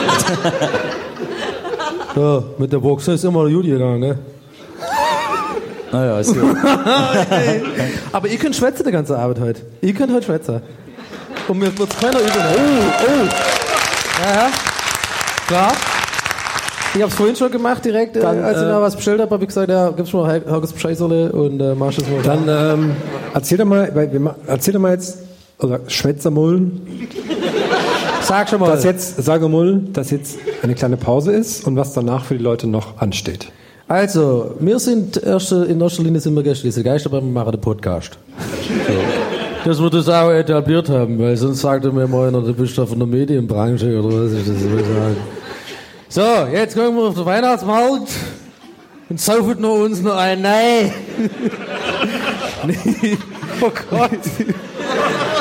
ja, 2.16 2.42
mit 2.56 2.72
der 2.72 2.78
Boxer 2.78 3.14
ist 3.14 3.24
immer 3.24 3.48
gut 3.48 3.64
gegangen, 3.64 4.00
ne? 4.00 4.18
Naja, 5.90 6.20
ist 6.20 6.34
gut. 6.34 6.42
Aber 8.12 8.28
ihr 8.28 8.36
könnt 8.38 8.54
schwätzen 8.56 8.84
die 8.84 8.92
ganze 8.92 9.18
Arbeit 9.18 9.40
heute. 9.40 9.62
Ihr 9.80 9.94
könnt 9.94 10.12
heute 10.12 10.26
schwätzen. 10.26 10.60
Und 11.48 11.58
mir 11.58 11.76
wird's 11.78 11.98
keiner 11.98 12.20
übel. 12.20 12.30
Oh, 12.36 13.06
oh. 13.06 13.28
Ja, 14.22 14.34
ja. 14.34 14.50
Klar. 15.46 15.72
Ich 16.94 17.02
hab's 17.02 17.14
vorhin 17.14 17.36
schon 17.36 17.50
gemacht, 17.50 17.84
direkt, 17.84 18.16
äh, 18.16 18.20
Dann, 18.20 18.42
als 18.42 18.58
ich 18.58 18.64
äh, 18.64 18.68
noch 18.68 18.80
was 18.80 18.96
bestellt 18.96 19.20
habe, 19.20 19.30
habe 19.30 19.44
ich 19.44 19.48
gesagt, 19.48 19.70
ja, 19.70 19.90
gib's 19.90 20.12
mal 20.12 20.42
Haugers 20.48 20.72
Bescheißerle 20.72 21.32
und 21.32 21.60
äh, 21.60 21.74
mach 21.74 21.90
es 21.90 21.98
mal. 22.08 22.22
Dann 22.22 22.44
ähm, 22.48 22.92
erzähl 23.34 23.58
doch 23.58 23.66
mal, 23.66 23.90
weil 23.94 24.12
wir, 24.12 24.34
erzähl 24.46 24.74
doch 24.74 24.80
mal 24.80 24.92
jetzt, 24.92 25.18
oder 25.58 25.80
Schwätzermullen, 25.86 27.08
Sag 28.22 28.48
schon 28.48 28.60
mal. 28.60 28.70
dass 28.70 28.84
jetzt, 28.84 29.22
sage 29.22 29.48
mal, 29.48 29.80
dass 29.92 30.10
jetzt 30.10 30.38
eine 30.62 30.74
kleine 30.74 30.96
Pause 30.96 31.32
ist 31.32 31.66
und 31.66 31.76
was 31.76 31.92
danach 31.92 32.24
für 32.24 32.36
die 32.36 32.42
Leute 32.42 32.66
noch 32.66 32.98
ansteht. 32.98 33.50
Also, 33.86 34.54
wir 34.60 34.78
sind 34.78 35.22
erste, 35.22 35.64
in 35.64 35.80
erster 35.80 36.02
Linie 36.02 36.20
sind 36.20 36.34
wir 36.34 36.42
Gäste 36.42 36.64
diese 36.64 36.82
Geister, 36.82 37.10
aber 37.10 37.22
wir 37.22 37.30
machen 37.30 37.52
den 37.52 37.60
Podcast. 37.60 38.18
So. 38.68 39.68
Dass 39.68 39.80
wir 39.80 39.90
das 39.90 40.08
auch 40.08 40.30
etabliert 40.30 40.88
haben, 40.88 41.18
weil 41.18 41.36
sonst 41.36 41.60
sagte 41.60 41.90
mir 41.90 42.04
immer 42.04 42.24
einer, 42.24 42.40
du 42.40 42.52
bist 42.54 42.76
da 42.76 42.86
von 42.86 42.98
der 42.98 43.08
Medienbranche 43.08 43.98
oder 43.98 44.24
was 44.24 44.32
ich 44.32 44.46
das 44.46 44.62
will 44.62 44.84
sagen. 44.84 45.16
So, 46.10 46.22
jetzt 46.50 46.74
kommen 46.74 46.96
wir 46.96 47.02
auf 47.02 47.14
den 47.14 47.26
Weihnachtsmarkt 47.26 48.08
und 49.10 49.20
saufen 49.20 49.60
nur 49.60 49.84
uns 49.84 50.00
noch 50.00 50.16
ein. 50.16 50.40
Nein! 50.40 50.90
Nee. 52.64 53.18
oh 53.60 53.70
Gott! 53.90 54.10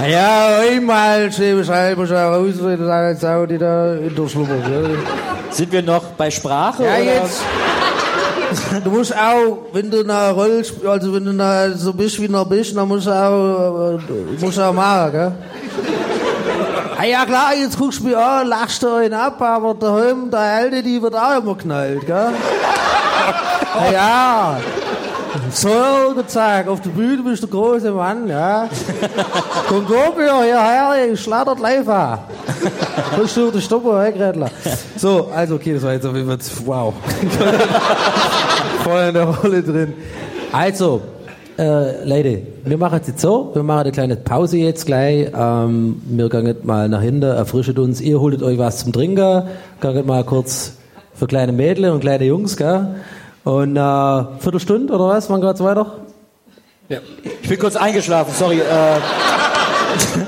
Ja, 0.09 0.59
einmal 0.69 1.31
muss 1.95 2.11
auch 2.11 2.31
ausreden, 2.33 2.85
sagen, 2.85 3.17
Sau, 3.17 3.45
die 3.45 3.57
da 3.57 3.95
in 3.95 4.13
der 4.13 4.27
schlummert. 4.27 4.67
Ja. 4.69 5.51
Sind 5.51 5.71
wir 5.71 5.81
noch 5.81 6.03
bei 6.17 6.29
Sprache? 6.29 6.83
Ja, 6.83 6.95
oder? 6.95 7.03
jetzt. 7.03 7.41
Du 8.83 8.89
musst 8.89 9.15
auch, 9.15 9.67
wenn 9.71 9.89
du 9.89 10.01
eine 10.01 10.31
Rolle 10.31 10.65
spielst, 10.65 10.85
also 10.85 11.13
wenn 11.13 11.25
du 11.25 11.77
so 11.77 11.93
bist 11.93 12.21
wie 12.21 12.27
noch 12.27 12.47
bist, 12.47 12.75
dann 12.75 12.87
musst 12.89 13.07
du 13.07 13.11
auch, 13.11 13.97
äh, 13.97 14.41
musst 14.43 14.57
du 14.57 14.61
auch 14.61 14.73
machen, 14.73 15.11
gell? 15.13 15.31
Ah, 16.99 17.03
ja 17.03 17.25
klar, 17.25 17.53
jetzt 17.53 17.77
guckst 17.77 17.99
du 17.99 18.05
mich 18.05 18.17
an, 18.17 18.47
lachst 18.47 18.81
du 18.81 18.87
einen 18.87 19.13
ab, 19.13 19.39
aber 19.39 19.75
daheim, 19.75 20.31
der 20.31 20.39
Alte, 20.39 20.81
die 20.81 20.99
wird 20.99 21.13
auch 21.13 21.37
immer 21.37 21.55
knallt, 21.55 22.05
gell? 22.05 22.31
Ah, 23.79 23.91
ja. 23.91 24.57
So 25.51 26.15
gezeigt, 26.15 26.67
auf 26.67 26.81
der 26.81 26.89
Bühne 26.89 27.21
bist 27.21 27.43
du 27.43 27.47
große 27.47 27.91
Mann, 27.91 28.27
ja. 28.27 28.67
Komm 29.67 29.85
doch 29.87 30.17
wieder 30.17 30.41
hierher, 30.41 31.13
ich 31.13 31.21
schlattert 31.21 31.59
live 31.59 31.87
an. 31.87 32.19
Bist 33.19 33.37
du 33.37 33.51
der 33.51 33.61
Stopper, 33.61 34.01
hey, 34.01 34.13
Gretler. 34.13 34.49
So, 34.95 35.29
also, 35.35 35.55
okay, 35.55 35.75
das 35.75 35.83
war 35.83 35.93
jetzt 35.93 36.05
auf 36.07 36.15
jeden 36.15 36.27
Fall, 36.27 36.39
wow. 36.65 36.93
Voll 38.83 39.01
in 39.01 39.13
der 39.13 39.25
Rolle 39.25 39.61
drin. 39.61 39.93
Also, 40.51 41.01
äh, 41.57 42.03
Leute, 42.05 42.41
wir 42.65 42.77
machen 42.77 42.99
es 43.01 43.07
jetzt 43.07 43.21
so, 43.21 43.51
wir 43.53 43.63
machen 43.63 43.81
eine 43.81 43.91
kleine 43.91 44.15
Pause 44.15 44.57
jetzt 44.57 44.85
gleich. 44.85 45.31
Ähm, 45.35 46.01
wir 46.05 46.29
gehen 46.29 46.55
mal 46.63 46.87
nach 46.87 47.01
hinten, 47.01 47.23
erfrischet 47.23 47.79
uns, 47.79 47.99
ihr 47.99 48.19
holtet 48.19 48.43
euch 48.43 48.57
was 48.57 48.83
zum 48.83 48.93
Trinken, 48.93 49.43
gehen 49.81 50.05
mal 50.05 50.23
kurz 50.23 50.73
für 51.13 51.27
kleine 51.27 51.51
Mädchen 51.51 51.89
und 51.89 52.01
kleine 52.01 52.25
Jungs, 52.25 52.57
gell? 52.57 52.95
Und 53.43 53.75
äh, 53.75 54.23
Viertelstunde 54.39 54.93
oder 54.93 55.07
was? 55.07 55.29
Wann 55.29 55.41
geht's 55.41 55.63
weiter? 55.63 55.99
Ich 56.89 57.49
bin 57.49 57.59
kurz 57.59 57.75
eingeschlafen, 57.75 58.33
sorry. 58.33 58.59
Äh, 58.59 58.61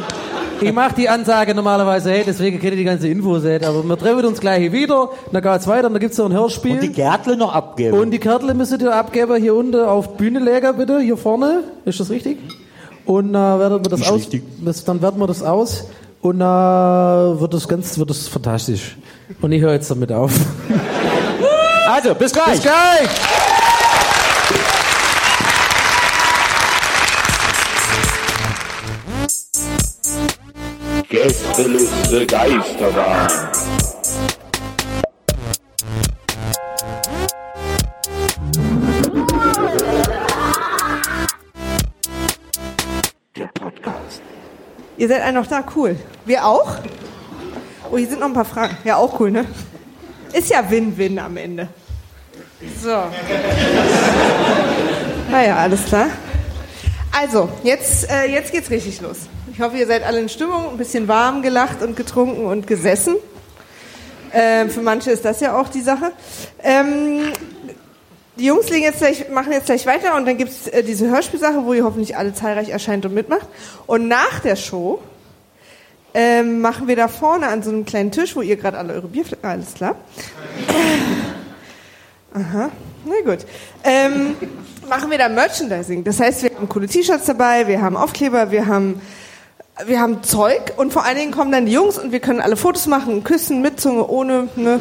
Ich 0.62 0.74
mache 0.74 0.96
die 0.96 1.08
Ansage 1.08 1.56
normalerweise, 1.56 2.12
hey, 2.12 2.24
deswegen 2.26 2.60
kennt 2.60 2.74
ihr 2.74 2.78
die 2.78 2.84
ganze 2.84 3.08
Infos, 3.08 3.44
hey, 3.44 3.64
aber 3.64 3.84
wir 3.84 3.98
treffen 3.98 4.26
uns 4.26 4.40
gleich 4.40 4.60
hier 4.60 4.74
wieder, 4.74 5.10
dann 5.32 5.42
geht's 5.42 5.68
weiter, 5.68 5.90
dann 5.90 6.00
gibt's 6.00 6.18
noch 6.18 6.26
ein 6.26 6.34
Hörspiel. 6.34 6.74
und 6.74 6.84
die 6.84 6.92
Gärtle 6.92 7.38
noch 7.38 7.54
abgeben. 7.54 7.98
Und 7.98 8.12
die 8.12 8.20
Kärtle 8.20 8.54
müsstet 8.54 8.82
ihr 8.82 8.94
abgeben 8.94 9.36
hier 9.42 9.56
unten 9.56 9.80
auf 9.80 10.10
die 10.10 10.24
Bühne 10.24 10.40
legen, 10.40 10.76
bitte, 10.78 11.00
hier 11.00 11.18
vorne. 11.18 11.64
Ist 11.86 12.00
das 12.00 12.10
richtig? 12.10 12.38
Und 13.06 13.30
äh, 13.30 13.34
werden 13.34 13.84
wir 13.84 13.90
das 13.90 14.00
Nicht 14.02 14.12
aus. 14.12 14.18
richtig. 14.18 14.44
Das, 14.64 14.84
dann 14.84 15.02
werten 15.02 15.20
wir 15.20 15.28
das 15.28 15.42
aus 15.42 15.86
und 16.22 16.42
äh, 16.42 16.44
wird 16.44 17.54
das 17.54 17.68
ganz, 17.68 17.98
wird 17.98 18.10
das 18.10 18.28
fantastisch. 18.28 18.98
Und 19.42 19.52
ich 19.52 19.62
höre 19.62 19.74
jetzt 19.74 19.90
damit 19.90 20.12
auf. 20.12 20.32
also, 21.88 22.14
bis 22.16 22.34
gleich. 22.34 22.52
Bis 22.52 22.62
gleich! 22.62 23.49
Gästeliste 31.22 32.26
Geisterbahn. 32.26 33.28
Der 43.36 43.48
Podcast. 43.48 44.22
Ihr 44.96 45.10
seid 45.10 45.22
alle 45.22 45.34
noch 45.34 45.48
da, 45.48 45.62
cool. 45.76 45.98
Wir 46.24 46.46
auch? 46.46 46.76
Oh, 47.92 47.98
hier 47.98 48.08
sind 48.08 48.22
noch 48.22 48.28
ein 48.28 48.34
paar 48.34 48.46
Fragen. 48.46 48.78
Ja, 48.86 48.96
auch 48.96 49.20
cool, 49.20 49.32
ne? 49.32 49.44
Ist 50.32 50.50
ja 50.50 50.64
Win-Win 50.70 51.20
am 51.20 51.36
Ende. 51.36 51.68
So. 52.82 52.96
Naja, 55.30 55.58
alles 55.58 55.86
klar. 55.86 56.08
Also, 57.12 57.50
jetzt, 57.64 58.10
äh, 58.10 58.26
jetzt 58.32 58.52
geht's 58.52 58.72
richtig 58.72 59.02
los. 59.02 59.28
Ich 59.60 59.66
hoffe, 59.66 59.76
ihr 59.76 59.88
seid 59.88 60.04
alle 60.04 60.22
in 60.22 60.30
Stimmung, 60.30 60.70
ein 60.70 60.78
bisschen 60.78 61.10
warm 61.10 61.42
gelacht 61.42 61.82
und 61.82 61.98
getrunken 61.98 62.46
und 62.46 62.66
gesessen. 62.66 63.18
Ähm, 64.34 64.70
für 64.70 64.80
manche 64.80 65.12
ist 65.12 65.26
das 65.26 65.42
ja 65.42 65.60
auch 65.60 65.68
die 65.68 65.82
Sache. 65.82 66.14
Ähm, 66.64 67.34
die 68.38 68.46
Jungs 68.46 68.70
legen 68.70 68.86
jetzt 68.86 69.00
gleich, 69.00 69.30
machen 69.30 69.52
jetzt 69.52 69.66
gleich 69.66 69.86
weiter 69.86 70.16
und 70.16 70.26
dann 70.26 70.38
gibt's 70.38 70.68
äh, 70.68 70.82
diese 70.82 71.10
Hörspielsache, 71.10 71.66
wo 71.66 71.74
ihr 71.74 71.84
hoffentlich 71.84 72.16
alle 72.16 72.34
zahlreich 72.34 72.70
erscheint 72.70 73.06
und 73.06 73.14
mitmacht. 73.14 73.50
Und 73.86 74.08
nach 74.08 74.40
der 74.40 74.56
Show 74.56 75.02
ähm, 76.14 76.62
machen 76.62 76.88
wir 76.88 76.96
da 76.96 77.10
vorne 77.10 77.48
an 77.48 77.62
so 77.62 77.70
einem 77.70 77.84
kleinen 77.84 78.14
Tisch, 78.14 78.38
wo 78.38 78.42
ihr 78.42 78.56
gerade 78.56 78.78
alle 78.78 78.94
eure 78.94 79.10
Bierflaschen... 79.10 79.44
Alles 79.44 79.74
klar. 79.74 79.96
Aha, 82.34 82.70
na 83.04 83.30
gut. 83.30 83.46
Ähm, 83.84 84.38
machen 84.88 85.12
wir 85.12 85.18
da 85.18 85.30
Merchandising. 85.30 86.04
Das 86.04 86.20
heißt, 86.20 86.44
wir 86.44 86.52
haben 86.56 86.70
coole 86.70 86.88
T-Shirts 86.88 87.26
dabei, 87.26 87.68
wir 87.68 87.82
haben 87.82 87.98
Aufkleber, 87.98 88.52
wir 88.52 88.66
haben, 88.66 89.02
wir 89.86 90.00
haben 90.00 90.24
Zeug 90.24 90.74
und 90.78 90.92
vor 90.94 91.06
allen 91.06 91.18
Dingen 91.18 91.32
kommen 91.32 91.52
dann 91.52 91.66
die 91.66 91.72
Jungs 91.72 91.98
und 91.98 92.12
wir 92.12 92.20
können 92.20 92.42
alle 92.42 92.58
Fotos 92.58 92.88
machen, 92.88 93.24
küssen, 93.24 93.62
mit 93.62 93.80
Zunge, 93.80 94.08
ohne, 94.08 94.50
ne? 94.56 94.80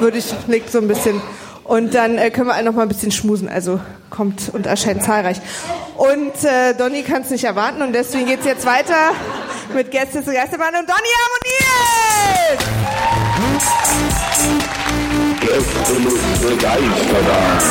Würde 0.00 0.18
ich, 0.18 0.34
liegt 0.46 0.70
so 0.70 0.78
ein 0.78 0.88
bisschen. 0.88 1.22
Und 1.64 1.94
dann 1.94 2.18
äh, 2.18 2.30
können 2.30 2.48
wir 2.48 2.54
alle 2.54 2.66
noch 2.66 2.74
mal 2.74 2.82
ein 2.82 2.88
bisschen 2.88 3.10
schmusen. 3.10 3.48
Also 3.48 3.80
kommt 4.10 4.50
und 4.52 4.66
erscheint 4.66 5.02
zahlreich. 5.02 5.38
Und 5.96 6.44
äh, 6.44 6.74
Donny 6.74 7.02
kann 7.02 7.22
es 7.22 7.30
nicht 7.30 7.44
erwarten 7.44 7.82
und 7.82 7.92
deswegen 7.92 8.26
geht's 8.26 8.44
jetzt 8.44 8.66
weiter 8.66 9.12
mit 9.74 9.90
Gäste 9.90 10.22
zur 10.22 10.34
Geisterbahn 10.34 10.74
und 10.74 10.88
Donny 10.88 11.10
harmoniert! 11.22 12.62
Gästeliste 15.40 16.56
Geisterbahn. 16.56 17.62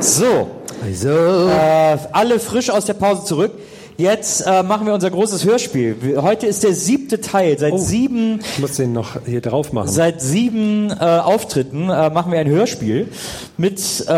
So. 0.00 0.50
Also. 0.84 1.08
Äh, 1.08 1.98
alle 2.12 2.38
frisch 2.38 2.70
aus 2.70 2.84
der 2.84 2.94
Pause 2.94 3.24
zurück. 3.24 3.52
Jetzt 3.96 4.46
äh, 4.46 4.62
machen 4.62 4.86
wir 4.86 4.94
unser 4.94 5.10
großes 5.10 5.44
Hörspiel. 5.44 5.96
Heute 6.22 6.46
ist 6.46 6.62
der 6.62 6.72
siebte 6.72 7.20
Teil. 7.20 7.58
Seit 7.58 7.80
sieben 7.80 8.38
Ich 8.54 8.60
muss 8.60 8.76
den 8.76 8.92
noch 8.92 9.16
hier 9.26 9.40
drauf 9.40 9.72
machen. 9.72 9.88
Seit 9.88 10.20
sieben 10.20 10.90
äh, 10.90 10.94
Auftritten 11.04 11.90
äh, 11.90 12.08
machen 12.10 12.30
wir 12.30 12.38
ein 12.38 12.46
Hörspiel 12.46 13.08
mit, 13.56 13.80
äh, 14.08 14.12
äh, 14.12 14.14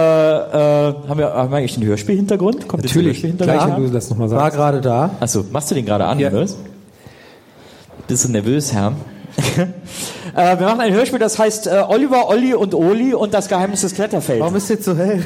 haben, 1.08 1.18
wir, 1.18 1.32
haben 1.32 1.50
wir 1.50 1.56
eigentlich 1.56 1.78
einen 1.78 1.86
Hörspielhintergrund? 1.86 2.68
Kommt 2.68 2.84
der 2.84 2.90
Natürlich, 2.90 3.22
gleich, 3.22 3.32
Hörspielhintergrund 3.32 3.76
wenn 3.76 3.84
du 3.84 3.90
das 3.90 4.10
nochmal 4.10 4.30
War 4.30 4.40
sagst. 4.40 4.56
gerade 4.58 4.80
da. 4.82 5.10
Achso, 5.18 5.44
machst 5.50 5.70
du 5.70 5.74
den 5.74 5.86
gerade 5.86 6.04
an, 6.04 6.18
Ja. 6.18 6.30
Bist 8.06 8.24
du 8.24 8.28
nervös, 8.28 8.72
Herr? 8.74 8.92
äh, 10.34 10.58
wir 10.58 10.66
machen 10.66 10.80
ein 10.80 10.92
Hörspiel, 10.92 11.18
das 11.18 11.38
heißt 11.38 11.66
äh, 11.66 11.84
Oliver, 11.88 12.28
Olli 12.28 12.54
und 12.54 12.74
Oli 12.74 13.14
und 13.14 13.34
das 13.34 13.48
Geheimnis 13.48 13.82
des 13.82 13.94
Kletterfelds. 13.94 14.40
Warum 14.40 14.56
ist 14.56 14.68
jetzt 14.68 14.84
so 14.84 14.96
hell? 14.96 15.24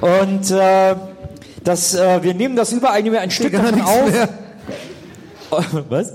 Und 0.00 0.50
äh, 0.50 0.94
das, 1.64 1.94
äh, 1.94 2.22
wir 2.22 2.34
nehmen 2.34 2.56
das 2.56 2.72
überall, 2.72 3.02
nehmen 3.02 3.14
wir 3.14 3.20
ein 3.20 3.30
Stück 3.30 3.52
davon 3.52 3.80
auf. 3.80 4.10
mehr. 4.10 4.28
Was? 5.88 6.12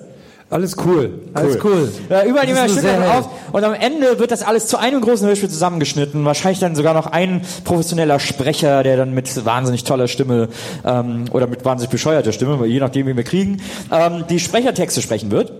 Alles 0.53 0.75
cool. 0.85 1.21
Alles 1.33 1.57
cool. 1.63 1.91
Ja, 2.11 2.25
überall 2.25 2.45
nehmen 2.45 2.57
wir 2.57 2.63
ein 2.63 2.69
Stück 2.69 2.83
davon 2.83 3.03
auf 3.03 3.29
und 3.53 3.63
am 3.63 3.73
Ende 3.73 4.19
wird 4.19 4.29
das 4.29 4.43
alles 4.43 4.67
zu 4.67 4.77
einem 4.77 5.01
großen 5.01 5.27
Hörspiel 5.27 5.49
zusammengeschnitten. 5.49 6.23
Wahrscheinlich 6.25 6.59
dann 6.59 6.75
sogar 6.75 6.93
noch 6.93 7.07
ein 7.07 7.41
professioneller 7.63 8.19
Sprecher, 8.19 8.83
der 8.83 8.95
dann 8.95 9.15
mit 9.15 9.45
wahnsinnig 9.45 9.83
toller 9.83 10.07
Stimme 10.07 10.49
ähm, 10.85 11.25
oder 11.31 11.47
mit 11.47 11.65
wahnsinnig 11.65 11.89
bescheuerter 11.89 12.31
Stimme, 12.33 12.63
je 12.67 12.79
nachdem, 12.79 13.07
wie 13.07 13.17
wir 13.17 13.23
kriegen, 13.23 13.61
ähm, 13.91 14.25
die 14.29 14.39
Sprechertexte 14.39 15.01
sprechen 15.01 15.31
wird. 15.31 15.51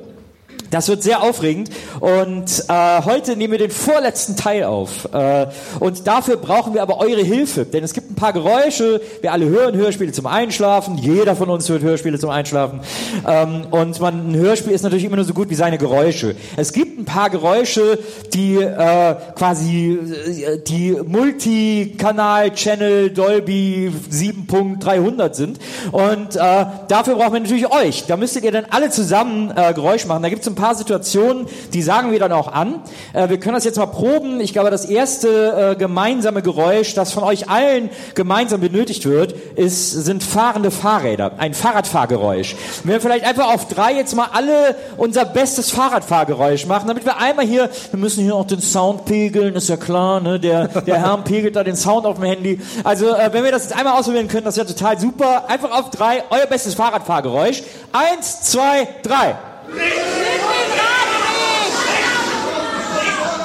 Das 0.74 0.90
wird 0.90 1.04
sehr 1.04 1.22
aufregend. 1.22 1.70
Und 2.00 2.66
äh, 2.68 3.02
heute 3.06 3.36
nehmen 3.36 3.52
wir 3.52 3.60
den 3.60 3.70
vorletzten 3.70 4.36
Teil 4.36 4.64
auf. 4.64 5.08
Äh, 5.14 5.46
und 5.80 6.08
dafür 6.08 6.38
brauchen 6.38 6.74
wir 6.74 6.82
aber 6.82 6.98
eure 6.98 7.22
Hilfe, 7.22 7.64
denn 7.64 7.84
es 7.84 7.94
gibt 7.94 8.10
ein 8.10 8.16
paar 8.16 8.34
Geräusche, 8.34 9.00
wir 9.22 9.34
alle 9.34 9.46
hören 9.46 9.76
Hörspiele 9.76 10.14
zum 10.14 10.26
Einschlafen, 10.26 10.98
jeder 10.98 11.36
von 11.36 11.52
uns 11.52 11.70
hört 11.70 11.84
Hörspiele 11.84 12.18
zum 12.18 12.32
Einschlafen. 12.32 12.80
Ähm, 13.28 13.68
und 13.70 14.00
man, 14.00 14.32
ein 14.32 14.36
Hörspiel 14.36 14.74
ist 14.74 14.82
natürlich 14.82 15.06
immer 15.06 15.18
nur 15.18 15.26
so 15.26 15.36
gut 15.36 15.52
wie 15.52 15.56
seine 15.56 15.78
Geräusche. 15.78 16.36
Es 16.58 16.74
gibt 16.74 16.98
ein 16.98 17.06
paar 17.06 17.30
Geräusche, 17.30 18.00
die 18.34 18.56
äh, 18.56 19.16
quasi 19.36 19.92
äh, 19.92 20.58
die 20.58 20.98
Multikanal-Channel 21.06 23.12
Dolby 23.12 23.92
7.300 24.12 25.36
sind. 25.36 25.60
Und 25.92 26.36
äh, 26.36 26.66
dafür 26.88 27.14
brauchen 27.14 27.34
wir 27.34 27.42
natürlich 27.42 27.72
euch. 27.72 28.06
Da 28.08 28.18
müsstet 28.18 28.44
ihr 28.44 28.52
dann 28.52 28.66
alle 28.72 28.90
zusammen 28.90 29.54
äh, 29.56 29.72
Geräusch 29.76 30.08
machen. 30.08 30.24
Da 30.24 30.30
gibt 30.30 30.42
es 30.42 30.48
ein 30.48 30.56
paar 30.56 30.63
Situationen, 30.72 31.48
die 31.74 31.82
sagen 31.82 32.12
wir 32.12 32.20
dann 32.20 32.32
auch 32.32 32.52
an. 32.52 32.82
Äh, 33.14 33.30
wir 33.30 33.40
können 33.40 33.56
das 33.56 33.66
jetzt 33.66 33.78
mal 33.78 33.88
proben. 33.88 34.40
Ich 34.40 34.54
glaube, 34.54 34.72
das 34.72 34.86
erste 34.86 35.74
äh, 35.74 35.76
gemeinsame 35.76 36.42
Geräusch, 36.42 36.94
das 36.94 37.12
von 37.12 37.24
euch 37.24 37.50
allen 37.50 37.90
gemeinsam 38.16 38.62
benötigt 38.62 39.06
wird, 39.06 39.34
ist, 39.56 39.92
sind 39.92 40.24
fahrende 40.24 40.72
Fahrräder. 40.72 41.34
Ein 41.38 41.54
Fahrradfahrgeräusch. 41.54 42.56
Wir 42.84 43.02
vielleicht 43.02 43.26
einfach 43.26 43.54
auf 43.54 43.68
drei 43.68 43.94
jetzt 43.94 44.16
mal 44.16 44.30
alle 44.34 44.76
unser 44.98 45.26
bestes 45.26 45.72
Fahrradfahrgeräusch 45.72 46.66
machen, 46.66 46.88
damit 46.88 47.06
wir 47.06 47.18
einmal 47.18 47.46
hier, 47.46 47.70
wir 47.92 48.00
müssen 48.00 48.24
hier 48.24 48.36
auch 48.36 48.48
den 48.48 48.62
Sound 48.62 49.06
pegeln, 49.06 49.56
ist 49.56 49.70
ja 49.70 49.78
klar, 49.78 50.22
ne? 50.22 50.40
Der, 50.40 50.68
der 50.68 51.00
Herr 51.00 51.18
pegelt 51.24 51.56
da 51.56 51.64
den 51.64 51.76
Sound 51.76 52.06
auf 52.06 52.16
dem 52.16 52.26
Handy. 52.26 52.60
Also, 52.84 53.10
äh, 53.10 53.30
wenn 53.32 53.44
wir 53.44 53.52
das 53.52 53.64
jetzt 53.64 53.78
einmal 53.78 53.98
ausprobieren 54.00 54.28
können, 54.28 54.46
das 54.46 54.58
wäre 54.58 54.68
total 54.68 55.00
super. 55.00 55.50
Einfach 55.50 55.72
auf 55.72 55.90
drei, 55.90 56.24
euer 56.30 56.46
bestes 56.46 56.74
Fahrradfahrgeräusch. 56.76 57.64
Eins, 57.92 58.42
zwei, 58.42 58.88
drei. 59.04 59.36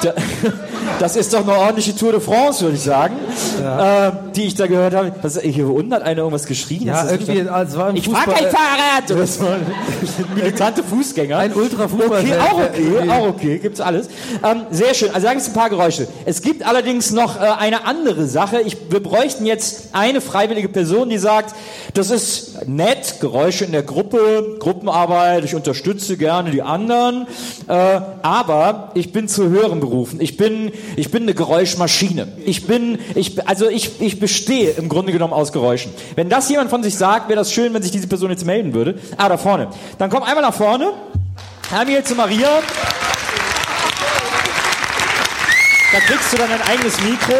Da- 0.01 0.13
Das 0.97 1.15
ist 1.15 1.33
doch 1.33 1.47
eine 1.47 1.57
ordentliche 1.57 1.95
Tour 1.95 2.11
de 2.11 2.19
France, 2.19 2.61
würde 2.61 2.75
ich 2.75 2.81
sagen, 2.81 3.15
äh, 3.63 4.11
die 4.35 4.47
ich 4.47 4.55
da 4.55 4.67
gehört 4.67 4.93
habe. 4.93 5.13
Was, 5.21 5.39
hier 5.39 5.69
unten 5.69 5.93
hat 5.93 6.01
einer 6.03 6.19
irgendwas 6.19 6.45
geschrien. 6.45 6.83
Ja, 6.83 7.03
das 7.03 7.11
irgendwie, 7.11 7.25
verstanden? 7.43 7.53
als 7.53 7.77
war 7.77 7.87
ein 7.87 7.95
Ich 7.95 8.09
fahr 8.09 8.21
Fußball- 8.23 8.33
kein 8.33 8.43
Fahrrad! 8.51 9.03
Das 9.19 9.39
war 9.41 9.53
ein 9.53 9.65
militante 10.35 10.83
Fußgänger. 10.83 11.37
Ein 11.37 11.53
Ultra-Fußball- 11.53 12.19
Okay, 12.19 12.33
auch 12.37 12.59
okay, 12.59 13.09
auch 13.09 13.27
okay, 13.29 13.59
gibt's 13.59 13.79
alles. 13.79 14.07
Ähm, 14.43 14.63
sehr 14.71 14.93
schön. 14.93 15.09
Also 15.13 15.27
da 15.27 15.33
gibt's 15.33 15.47
ein 15.47 15.53
paar 15.53 15.69
Geräusche. 15.69 16.07
Es 16.25 16.41
gibt 16.41 16.65
allerdings 16.67 17.11
noch 17.11 17.37
äh, 17.37 17.45
eine 17.45 17.85
andere 17.85 18.25
Sache. 18.27 18.59
Ich, 18.61 18.75
wir 18.89 19.01
bräuchten 19.01 19.45
jetzt 19.45 19.89
eine 19.93 20.19
freiwillige 20.21 20.67
Person, 20.69 21.09
die 21.09 21.17
sagt, 21.17 21.55
das 21.93 22.09
ist 22.11 22.67
nett, 22.67 23.15
Geräusche 23.21 23.63
in 23.65 23.71
der 23.71 23.83
Gruppe, 23.83 24.57
Gruppenarbeit, 24.59 25.45
ich 25.45 25.55
unterstütze 25.55 26.17
gerne 26.17 26.51
die 26.51 26.61
anderen, 26.61 27.25
äh, 27.67 28.01
aber 28.21 28.91
ich 28.95 29.11
bin 29.13 29.27
zu 29.29 29.47
höheren 29.49 29.79
berufen. 29.79 30.19
Ich 30.21 30.35
bin, 30.37 30.71
ich 30.95 31.11
bin 31.11 31.23
eine 31.23 31.33
Geräuschmaschine. 31.33 32.27
Ich 32.45 32.67
bin, 32.67 32.99
ich, 33.15 33.47
also 33.47 33.69
ich, 33.69 34.01
ich 34.01 34.19
bestehe 34.19 34.71
im 34.71 34.89
Grunde 34.89 35.11
genommen 35.11 35.33
aus 35.33 35.51
Geräuschen. 35.51 35.91
Wenn 36.15 36.29
das 36.29 36.49
jemand 36.49 36.69
von 36.69 36.83
sich 36.83 36.95
sagt, 36.95 37.29
wäre 37.29 37.37
das 37.37 37.51
schön, 37.51 37.73
wenn 37.73 37.81
sich 37.81 37.91
diese 37.91 38.07
Person 38.07 38.29
jetzt 38.29 38.45
melden 38.45 38.73
würde. 38.73 38.99
Ah, 39.17 39.29
da 39.29 39.37
vorne. 39.37 39.69
Dann 39.97 40.09
komm 40.09 40.23
einmal 40.23 40.43
nach 40.43 40.53
vorne. 40.53 40.91
Hermie 41.69 42.03
zu 42.03 42.15
Maria. 42.15 42.61
Da 45.91 45.99
kriegst 45.99 46.33
du 46.33 46.37
dann 46.37 46.51
ein 46.51 46.61
eigenes 46.61 47.01
Mikro. 47.01 47.35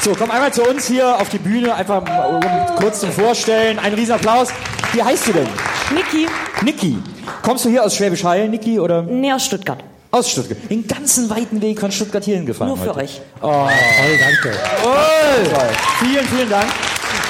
So, 0.00 0.14
komm 0.16 0.30
einmal 0.30 0.52
zu 0.52 0.62
uns 0.62 0.86
hier 0.86 1.20
auf 1.20 1.28
die 1.30 1.38
Bühne, 1.38 1.74
einfach 1.74 2.00
um 2.00 2.40
kurz 2.76 3.00
zum 3.00 3.10
Vorstellen. 3.10 3.78
Ein 3.78 3.94
riesen 3.94 4.12
Applaus. 4.12 4.48
Wie 4.92 5.02
heißt 5.02 5.28
du 5.28 5.32
denn? 5.32 5.48
Niki. 5.92 6.28
Niki. 6.62 6.98
Kommst 7.42 7.64
du 7.64 7.68
hier 7.68 7.84
aus 7.84 7.96
Schwäbisch 7.96 8.24
Hall, 8.24 8.48
Niki, 8.48 8.78
oder? 8.78 9.02
Nee, 9.02 9.32
aus 9.32 9.44
Stuttgart. 9.44 9.82
Aus 10.16 10.30
Stuttgart. 10.30 10.56
Den 10.70 10.86
ganzen 10.86 11.28
weiten 11.28 11.60
Weg 11.60 11.78
von 11.78 11.92
Stuttgart 11.92 12.24
hierhin 12.24 12.46
gefahren. 12.46 12.68
Nur 12.68 12.78
für 12.78 12.88
heute. 12.94 13.00
euch. 13.00 13.20
Oh, 13.42 13.48
toll, 13.68 14.18
danke. 14.18 14.58
Toll. 14.82 15.68
Vielen, 15.98 16.26
vielen 16.26 16.48
Dank. 16.48 16.72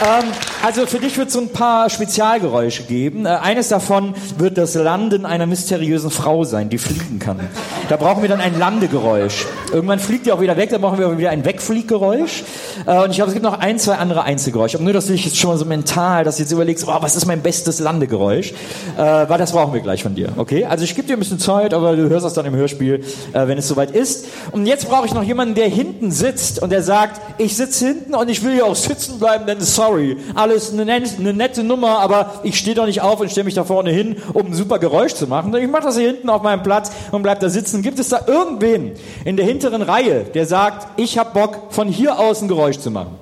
Ähm, 0.06 0.32
also 0.62 0.86
für 0.86 0.98
dich 0.98 1.16
wird 1.16 1.28
es 1.28 1.34
so 1.34 1.40
ein 1.40 1.50
paar 1.50 1.90
Spezialgeräusche 1.90 2.84
geben. 2.84 3.26
Äh, 3.26 3.30
eines 3.30 3.68
davon 3.68 4.14
wird 4.38 4.58
das 4.58 4.74
Landen 4.74 5.24
einer 5.24 5.46
mysteriösen 5.46 6.10
Frau 6.10 6.44
sein, 6.44 6.68
die 6.68 6.78
fliegen 6.78 7.18
kann. 7.18 7.40
Da 7.88 7.96
brauchen 7.96 8.22
wir 8.22 8.28
dann 8.28 8.40
ein 8.40 8.58
Landegeräusch. 8.58 9.46
Irgendwann 9.72 9.98
fliegt 9.98 10.26
die 10.26 10.32
auch 10.32 10.40
wieder 10.40 10.56
weg, 10.56 10.70
dann 10.70 10.80
brauchen 10.80 10.98
wir 10.98 11.06
aber 11.06 11.18
wieder 11.18 11.30
ein 11.30 11.44
Wegflieggeräusch. 11.44 12.44
Äh, 12.86 13.02
und 13.02 13.10
ich 13.10 13.16
glaube, 13.16 13.28
es 13.28 13.34
gibt 13.34 13.44
noch 13.44 13.58
ein, 13.58 13.78
zwei 13.78 13.96
andere 13.96 14.24
Einzelgeräusche. 14.24 14.76
Aber 14.76 14.84
nur, 14.84 14.92
dass 14.92 15.06
du 15.06 15.12
dich 15.12 15.24
jetzt 15.24 15.38
schon 15.38 15.50
mal 15.50 15.58
so 15.58 15.64
mental, 15.64 16.24
dass 16.24 16.36
du 16.36 16.42
jetzt 16.42 16.52
überlegst, 16.52 16.86
oh, 16.86 16.96
was 17.00 17.16
ist 17.16 17.26
mein 17.26 17.42
bestes 17.42 17.80
Landegeräusch? 17.80 18.52
Äh, 18.96 18.98
weil 18.98 19.38
das 19.38 19.52
brauchen 19.52 19.74
wir 19.74 19.80
gleich 19.80 20.02
von 20.02 20.14
dir. 20.14 20.30
Okay? 20.36 20.64
Also 20.64 20.84
ich 20.84 20.94
gebe 20.94 21.06
dir 21.06 21.16
ein 21.16 21.18
bisschen 21.18 21.38
Zeit, 21.38 21.74
aber 21.74 21.96
du 21.96 22.08
hörst 22.08 22.24
das 22.24 22.34
dann 22.34 22.46
im 22.46 22.54
Hörspiel, 22.54 23.04
äh, 23.32 23.46
wenn 23.46 23.58
es 23.58 23.68
soweit 23.68 23.90
ist. 23.90 24.26
Und 24.52 24.66
jetzt 24.66 24.88
brauche 24.88 25.06
ich 25.06 25.14
noch 25.14 25.22
jemanden, 25.22 25.54
der 25.54 25.68
hinten 25.68 26.10
sitzt 26.10 26.62
und 26.62 26.70
der 26.70 26.82
sagt, 26.82 27.20
ich 27.38 27.56
sitze 27.56 27.86
hinten 27.86 28.14
und 28.14 28.28
ich 28.28 28.42
will 28.42 28.54
hier 28.54 28.66
auch 28.66 28.76
sitzen 28.76 29.18
bleiben, 29.18 29.46
denn 29.46 29.60
sorry, 29.60 30.16
alles 30.46 30.72
eine, 30.72 30.90
eine 30.90 31.32
nette 31.32 31.64
Nummer, 31.64 31.98
aber 31.98 32.40
ich 32.44 32.56
stehe 32.58 32.76
doch 32.76 32.86
nicht 32.86 33.00
auf 33.00 33.20
und 33.20 33.30
stelle 33.30 33.44
mich 33.46 33.54
da 33.54 33.64
vorne 33.64 33.90
hin, 33.90 34.16
um 34.32 34.46
ein 34.46 34.54
super 34.54 34.78
Geräusch 34.78 35.14
zu 35.14 35.26
machen. 35.26 35.54
Ich 35.56 35.68
mache 35.68 35.84
das 35.84 35.98
hier 35.98 36.06
hinten 36.06 36.30
auf 36.30 36.42
meinem 36.42 36.62
Platz 36.62 36.92
und 37.10 37.22
bleib 37.22 37.40
da 37.40 37.48
sitzen. 37.48 37.82
Gibt 37.82 37.98
es 37.98 38.10
da 38.10 38.20
irgendwen 38.26 38.92
in 39.24 39.36
der 39.36 39.44
hinteren 39.44 39.82
Reihe, 39.82 40.24
der 40.24 40.46
sagt, 40.46 41.00
ich 41.00 41.18
habe 41.18 41.30
Bock, 41.32 41.72
von 41.72 41.88
hier 41.88 42.18
aus 42.18 42.42
ein 42.42 42.48
Geräusch 42.48 42.78
zu 42.78 42.90
machen? 42.90 43.18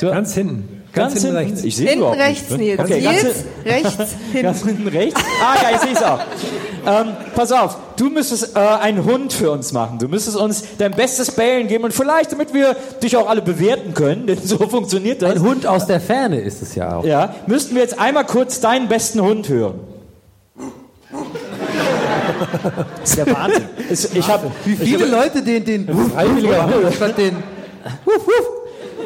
Ganz 0.00 0.34
hinten. 0.34 0.83
Ganz, 0.94 1.20
hinten, 1.20 1.36
rechts. 1.36 1.64
Ich 1.64 1.76
sehe 1.76 1.86
Hinten 1.88 2.00
überhaupt 2.02 2.20
rechts, 2.20 2.50
nicht. 2.50 2.58
Nils. 2.60 2.80
Okay, 2.80 3.00
ganz 3.00 3.22
Nils, 3.22 3.36
hin- 3.36 3.44
rechts, 3.72 3.96
hinten. 4.32 4.42
Ganz 4.42 4.64
hinten 4.64 4.88
rechts. 4.88 5.20
Ah 5.42 5.54
ja, 5.62 5.70
ich 5.76 5.80
sehe 5.82 5.92
es 5.92 6.02
auch. 6.02 6.20
Ähm, 6.86 7.16
pass 7.34 7.50
auf, 7.50 7.76
du 7.96 8.10
müsstest 8.10 8.54
äh, 8.56 8.58
einen 8.60 9.04
Hund 9.04 9.32
für 9.32 9.50
uns 9.50 9.72
machen. 9.72 9.98
Du 9.98 10.06
müsstest 10.06 10.36
uns 10.36 10.62
dein 10.78 10.92
bestes 10.92 11.30
Bellen 11.32 11.66
geben 11.66 11.84
und 11.84 11.92
vielleicht, 11.94 12.30
damit 12.32 12.52
wir 12.54 12.76
dich 13.02 13.16
auch 13.16 13.28
alle 13.28 13.40
bewerten 13.42 13.94
können, 13.94 14.26
denn 14.26 14.38
so 14.42 14.58
funktioniert 14.68 15.22
das. 15.22 15.32
Ein 15.36 15.40
Hund 15.42 15.66
aus 15.66 15.86
der 15.86 16.00
Ferne 16.00 16.40
ist 16.40 16.60
es 16.62 16.74
ja 16.74 16.96
auch. 16.96 17.04
Ja, 17.04 17.34
müssten 17.46 17.74
wir 17.74 17.82
jetzt 17.82 17.98
einmal 17.98 18.24
kurz 18.26 18.60
deinen 18.60 18.88
besten 18.88 19.20
Hund 19.22 19.48
hören. 19.48 19.80
Das 23.00 23.10
ist 23.10 23.18
der 23.18 23.26
Wahnsinn. 23.34 23.64
Ich 24.14 24.28
habe 24.28 24.50
Wie 24.64 24.76
viele 24.76 25.06
Leute 25.06 25.42
den, 25.42 25.64
den, 25.64 25.88
Hund. 25.88 26.12
statt 26.94 27.16
den, 27.18 27.36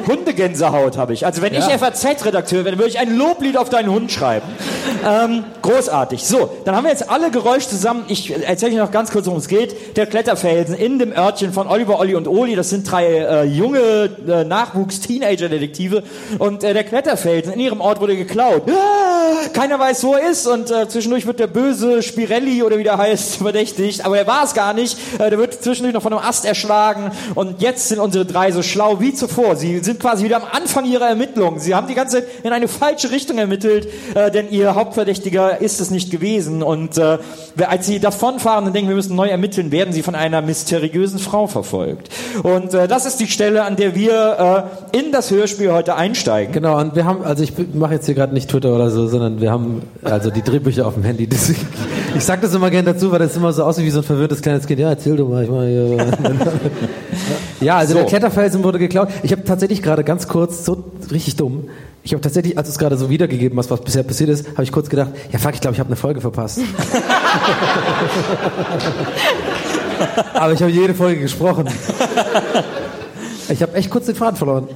Hundegänsehaut 0.06 0.96
habe 0.96 1.12
ich. 1.12 1.26
Also 1.26 1.42
wenn 1.42 1.54
ich 1.54 1.64
FAZ-Redakteur 1.64 2.64
wäre, 2.64 2.78
würde 2.78 2.90
ich 2.90 2.98
ein 2.98 3.16
Loblied 3.16 3.56
auf 3.56 3.68
deinen 3.68 3.90
Hund 3.90 4.10
schreiben. 4.12 4.46
Ähm, 5.06 5.44
großartig. 5.62 6.24
So, 6.24 6.50
dann 6.64 6.74
haben 6.76 6.84
wir 6.84 6.90
jetzt 6.90 7.10
alle 7.10 7.30
Geräusche 7.30 7.68
zusammen. 7.68 8.04
Ich 8.08 8.30
erzähle 8.30 8.72
euch 8.72 8.78
noch 8.78 8.90
ganz 8.90 9.10
kurz, 9.10 9.26
worum 9.26 9.38
es 9.38 9.48
geht. 9.48 9.96
Der 9.96 10.06
Kletterfelsen 10.06 10.74
in 10.74 10.98
dem 10.98 11.12
Örtchen 11.12 11.52
von 11.52 11.66
Oliver, 11.68 11.98
Olli 11.98 12.14
und 12.14 12.28
Oli. 12.28 12.54
Das 12.54 12.70
sind 12.70 12.90
drei 12.90 13.06
äh, 13.06 13.44
junge 13.44 14.10
äh, 14.26 14.44
Nachwuchs-Teenager-Detektive. 14.44 16.02
Und 16.38 16.64
äh, 16.64 16.74
der 16.74 16.84
Kletterfelsen 16.84 17.52
in 17.52 17.60
ihrem 17.60 17.80
Ort 17.80 18.00
wurde 18.00 18.16
geklaut. 18.16 18.62
Ah, 18.70 19.48
Keiner 19.52 19.78
weiß, 19.78 20.04
wo 20.04 20.14
er 20.14 20.30
ist. 20.30 20.46
Und 20.46 20.70
äh, 20.70 20.88
zwischendurch 20.88 21.26
wird 21.26 21.40
der 21.40 21.46
böse 21.46 22.02
Spirelli 22.02 22.62
oder 22.62 22.78
wie 22.78 22.84
der 22.84 22.98
heißt 22.98 23.36
verdächtigt. 23.42 24.04
Aber 24.04 24.18
er 24.18 24.26
war 24.26 24.44
es 24.44 24.54
gar 24.54 24.72
nicht. 24.72 24.98
Äh, 25.18 25.30
der 25.30 25.38
wird 25.38 25.62
zwischendurch 25.62 25.94
noch 25.94 26.02
von 26.02 26.12
einem 26.12 26.24
Ast 26.24 26.44
erschlagen. 26.44 27.10
Und 27.34 27.60
jetzt 27.60 27.88
sind 27.88 27.98
unsere 27.98 28.24
drei 28.24 28.52
so 28.52 28.62
schlau 28.62 29.00
wie 29.00 29.14
zuvor. 29.14 29.56
Sie 29.56 29.80
sind 29.88 30.00
quasi 30.00 30.22
wieder 30.22 30.36
am 30.36 30.42
Anfang 30.52 30.84
ihrer 30.84 31.08
Ermittlungen. 31.08 31.60
Sie 31.60 31.74
haben 31.74 31.88
die 31.88 31.94
ganze 31.94 32.18
Zeit 32.18 32.26
in 32.42 32.52
eine 32.52 32.68
falsche 32.68 33.10
Richtung 33.10 33.38
ermittelt, 33.38 33.88
äh, 34.14 34.30
denn 34.30 34.50
ihr 34.50 34.74
Hauptverdächtiger 34.74 35.62
ist 35.62 35.80
es 35.80 35.90
nicht 35.90 36.10
gewesen. 36.10 36.62
Und 36.62 36.98
äh, 36.98 37.16
als 37.66 37.86
sie 37.86 37.98
davonfahren 37.98 38.66
und 38.66 38.74
denken, 38.74 38.90
wir 38.90 38.96
müssen 38.96 39.16
neu 39.16 39.28
ermitteln, 39.28 39.72
werden 39.72 39.94
sie 39.94 40.02
von 40.02 40.14
einer 40.14 40.42
mysteriösen 40.42 41.18
Frau 41.18 41.46
verfolgt. 41.46 42.10
Und 42.42 42.74
äh, 42.74 42.86
das 42.86 43.06
ist 43.06 43.18
die 43.18 43.28
Stelle, 43.28 43.64
an 43.64 43.76
der 43.76 43.94
wir 43.94 44.68
äh, 44.92 44.98
in 44.98 45.10
das 45.10 45.30
Hörspiel 45.30 45.72
heute 45.72 45.94
einsteigen. 45.94 46.52
Genau, 46.52 46.78
und 46.78 46.94
wir 46.94 47.06
haben, 47.06 47.24
also 47.24 47.42
ich 47.42 47.54
mache 47.72 47.94
jetzt 47.94 48.04
hier 48.04 48.14
gerade 48.14 48.34
nicht 48.34 48.50
Twitter 48.50 48.74
oder 48.74 48.90
so, 48.90 49.06
sondern 49.06 49.40
wir 49.40 49.50
haben 49.50 49.82
also 50.04 50.30
die 50.30 50.42
Drehbücher 50.42 50.86
auf 50.86 50.94
dem 50.94 51.04
Handy. 51.04 51.26
Deswegen, 51.38 51.66
ich 52.14 52.24
sag 52.24 52.42
das 52.42 52.54
immer 52.54 52.70
gerne 52.70 52.92
dazu, 52.92 53.10
weil 53.10 53.20
das 53.20 53.34
immer 53.36 53.54
so 53.54 53.64
aussieht 53.64 53.86
wie 53.86 53.90
so 53.90 54.00
ein 54.00 54.04
verwirrtes 54.04 54.42
kleines 54.42 54.66
Kind. 54.66 54.80
Ja, 54.80 54.90
erzähl 54.90 55.16
du 55.16 55.24
mal. 55.24 55.44
Ich 55.44 55.50
mal 55.50 55.66
hier. 55.66 56.12
ja, 57.60 57.76
also 57.76 57.92
So. 57.94 57.98
der 58.00 58.08
Kletterfelsen 58.08 58.62
wurde 58.64 58.78
geklaut. 58.78 59.08
Ich 59.22 59.32
habe 59.32 59.44
tatsächlich 59.44 59.82
gerade 59.82 60.04
ganz 60.04 60.28
kurz, 60.28 60.64
so 60.64 60.84
richtig 61.10 61.36
dumm, 61.36 61.68
ich 62.02 62.12
habe 62.12 62.22
tatsächlich, 62.22 62.56
als 62.56 62.68
du 62.68 62.72
es 62.72 62.78
gerade 62.78 62.96
so 62.96 63.10
wiedergegeben 63.10 63.58
hast, 63.58 63.70
was 63.70 63.82
bisher 63.82 64.02
passiert 64.02 64.30
ist, 64.30 64.48
habe 64.52 64.62
ich 64.62 64.72
kurz 64.72 64.88
gedacht, 64.88 65.10
ja 65.30 65.38
fuck, 65.38 65.52
ich 65.54 65.60
glaube, 65.60 65.74
ich 65.74 65.80
habe 65.80 65.88
eine 65.88 65.96
Folge 65.96 66.20
verpasst. 66.22 66.60
Aber 70.34 70.52
ich 70.52 70.62
habe 70.62 70.70
jede 70.70 70.94
Folge 70.94 71.20
gesprochen. 71.20 71.68
Ich 73.48 73.62
habe 73.62 73.74
echt 73.74 73.90
kurz 73.90 74.06
den 74.06 74.14
Faden 74.14 74.36
verloren. 74.36 74.68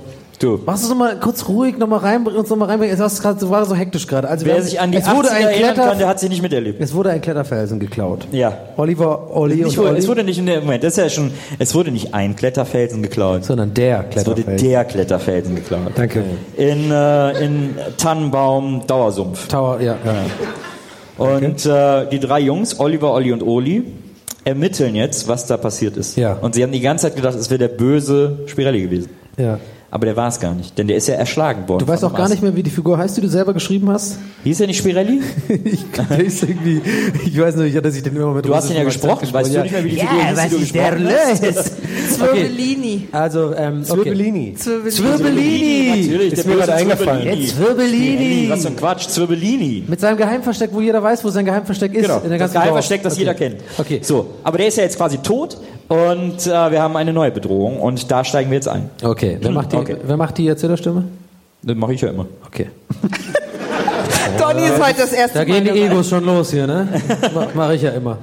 Du. 0.42 0.58
Machst 0.66 0.82
du 0.82 0.86
es 0.86 0.90
nochmal 0.90 1.20
kurz 1.20 1.46
ruhig 1.48 1.78
nochmal 1.78 2.00
rein, 2.00 2.26
uns 2.26 2.50
nochmal 2.50 2.68
reinbringen? 2.68 2.94
Es 2.94 3.00
war 3.00 3.32
grad- 3.32 3.40
es 3.42 3.48
war 3.48 3.64
so 3.64 3.76
hektisch 3.76 4.06
gerade. 4.08 4.28
Also 4.28 4.44
Wer 4.44 4.54
haben- 4.56 4.62
sich 4.62 4.80
an 4.80 4.90
die 4.90 4.98
es 4.98 5.08
wurde 5.08 5.28
80er 5.28 5.32
ein 5.36 5.42
erinnern 5.44 5.74
Kletter, 5.74 5.88
kann, 5.90 5.98
der 5.98 6.08
hat 6.08 6.18
sie 6.20 6.28
nicht 6.28 6.42
miterlebt. 6.42 6.80
es 6.80 6.92
wurde 6.94 7.10
ein 7.10 7.20
Kletterfelsen 7.20 7.78
geklaut. 7.78 8.26
Ja. 8.32 8.52
Oliver, 8.76 9.30
Olli 9.36 9.56
Nicht, 9.62 9.78
und 9.78 9.86
Olli, 9.86 9.98
es 10.00 10.08
wurde 10.08 10.24
nicht 10.24 10.46
der 10.48 10.60
Moment, 10.60 10.82
das 10.82 10.94
ist 10.94 10.96
ja 10.98 11.08
schon, 11.08 11.30
es 11.60 11.74
wurde 11.76 11.92
nicht 11.92 12.12
ein 12.12 12.34
Kletterfelsen 12.34 13.02
geklaut, 13.02 13.44
sondern 13.44 13.72
der 13.72 14.04
es 14.10 14.26
wurde 14.26 14.42
Kletterfelsen. 14.42 14.68
der 14.68 14.84
Kletterfelsen 14.84 15.54
geklaut. 15.54 15.92
Danke. 15.94 16.24
In, 16.56 16.90
äh, 16.90 17.44
in 17.44 17.76
Tannenbaum 17.96 18.84
Dauersumpf. 18.86 19.46
Tower, 19.46 19.80
ja, 19.80 19.96
ja. 20.04 21.24
Und 21.24 21.66
äh, 21.66 22.08
die 22.10 22.18
drei 22.18 22.40
Jungs, 22.40 22.80
Oliver, 22.80 23.12
Olli 23.12 23.32
und 23.32 23.42
Oli, 23.42 23.84
ermitteln 24.44 24.96
jetzt, 24.96 25.28
was 25.28 25.46
da 25.46 25.56
passiert 25.56 25.96
ist. 25.96 26.16
Ja. 26.16 26.32
Und 26.40 26.56
sie 26.56 26.64
haben 26.64 26.72
die 26.72 26.80
ganze 26.80 27.06
Zeit 27.06 27.14
gedacht, 27.16 27.36
es 27.36 27.48
wäre 27.50 27.58
der 27.58 27.68
böse 27.68 28.40
Spirelli 28.46 28.82
gewesen. 28.82 29.10
ja. 29.36 29.58
Aber 29.92 30.06
der 30.06 30.16
war 30.16 30.28
es 30.28 30.40
gar 30.40 30.54
nicht, 30.54 30.76
denn 30.76 30.88
der 30.88 30.96
ist 30.96 31.06
ja 31.06 31.14
erschlagen 31.14 31.68
worden. 31.68 31.86
Du 31.86 31.88
weißt 31.88 32.04
auch 32.04 32.14
gar 32.14 32.28
nicht 32.28 32.42
mehr, 32.42 32.56
wie 32.56 32.62
die 32.62 32.70
Figur 32.70 32.98
heißt, 32.98 33.16
die 33.16 33.20
du 33.20 33.28
selber 33.28 33.52
geschrieben 33.54 33.88
hast? 33.90 34.02
Ast. 34.02 34.18
Hieß 34.44 34.60
er 34.60 34.66
nicht 34.66 34.78
Spirelli? 34.78 35.20
ich, 35.64 35.84
der 36.08 36.18
ist 36.18 36.42
irgendwie, 36.42 36.82
ich 37.24 37.40
weiß 37.40 37.56
nicht, 37.56 37.84
dass 37.84 37.94
ich 37.94 38.02
den 38.02 38.16
immer 38.16 38.34
mit 38.34 38.44
Du 38.44 38.54
hast 38.54 38.68
ihn 38.70 38.76
ja 38.76 38.84
gesprochen, 38.84 39.32
weißt 39.32 39.54
du 39.54 39.62
gesprochen, 39.62 39.62
nicht 39.62 39.72
mehr, 39.72 39.84
wie 39.84 39.90
die 39.90 39.96
ja. 39.96 40.06
Figur 40.06 40.18
Ja, 40.18 40.42
hieß, 40.42 40.50
die 40.50 40.66
du 40.66 40.72
der 40.72 40.90
gesprochen 40.90 41.16
hast? 41.30 41.56
los? 41.56 42.16
Zwirbellini. 42.16 43.08
Also, 43.12 43.54
ähm, 43.54 43.82
okay. 43.82 44.02
Zwirbellini. 44.02 44.54
Zwirbellini. 44.54 44.90
Zwirbellini! 44.90 45.88
Natürlich, 45.88 46.32
Ist 46.32 46.44
der 46.44 46.52
mir 46.52 46.58
gerade 46.58 46.74
eingefallen. 46.74 47.22
Zwirbellini. 47.22 47.42
Jetzt 47.42 47.56
Zwirbellini! 47.56 48.50
Was 48.50 48.62
für 48.62 48.68
ein 48.68 48.76
Quatsch, 48.76 49.08
Zwirbellini. 49.08 49.84
Mit 49.86 50.00
seinem 50.00 50.16
Geheimversteck, 50.16 50.70
wo 50.72 50.80
jeder 50.80 51.02
weiß, 51.02 51.24
wo 51.24 51.30
sein 51.30 51.44
Geheimversteck 51.44 51.94
ist. 51.94 52.02
Genau, 52.02 52.20
in 52.20 52.30
der 52.30 52.38
das 52.38 52.52
Geheimversteck, 52.52 53.02
Dorf. 53.02 53.04
das 53.04 53.12
okay. 53.14 53.20
jeder 53.20 53.34
kennt. 53.34 53.56
Okay. 53.78 54.00
So, 54.02 54.26
aber 54.42 54.58
der 54.58 54.66
ist 54.66 54.76
ja 54.76 54.82
jetzt 54.82 54.96
quasi 54.96 55.18
tot 55.18 55.58
und 55.92 56.46
äh, 56.46 56.70
wir 56.70 56.80
haben 56.80 56.96
eine 56.96 57.12
neue 57.12 57.30
Bedrohung 57.30 57.78
und 57.80 58.10
da 58.10 58.24
steigen 58.24 58.50
wir 58.50 58.56
jetzt 58.56 58.68
ein. 58.68 58.88
Okay, 59.02 59.36
wer 59.40 59.50
macht 59.50 59.72
die, 59.72 59.76
Okay. 59.76 59.96
wer 60.02 60.16
macht 60.16 60.38
die 60.38 60.48
Erzählerstimme? 60.48 61.04
Das 61.62 61.76
mache 61.76 61.92
ich 61.92 62.00
ja 62.00 62.08
immer. 62.08 62.26
Okay. 62.46 62.68
Donny 64.38 64.62
ist 64.64 64.82
heute 64.82 65.00
das 65.02 65.12
erste 65.12 65.38
Da 65.38 65.44
Mal 65.44 65.60
gehen 65.60 65.74
die. 65.74 65.80
Egos 65.82 66.08
schon 66.08 66.24
los 66.24 66.50
hier, 66.50 66.66
ne? 66.66 66.88
Mach, 67.34 67.48
mach 67.54 67.70
ich 67.72 67.82
ja 67.82 67.90
immer. 67.90 68.16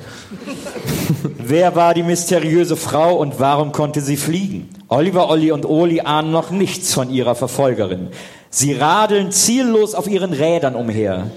Wer 1.37 1.75
war 1.75 1.93
die 1.93 2.01
mysteriöse 2.03 2.75
Frau 2.75 3.15
und 3.17 3.39
warum 3.39 3.71
konnte 3.71 4.01
sie 4.01 4.17
fliegen? 4.17 4.69
Oliver, 4.87 5.29
Olli 5.29 5.51
und 5.51 5.65
Oli 5.65 6.01
ahnen 6.01 6.31
noch 6.31 6.49
nichts 6.49 6.93
von 6.93 7.09
ihrer 7.11 7.35
Verfolgerin. 7.35 8.07
Sie 8.49 8.73
radeln 8.73 9.31
ziellos 9.31 9.93
auf 9.93 10.07
ihren 10.07 10.33
Rädern 10.33 10.73
umher. 10.75 11.27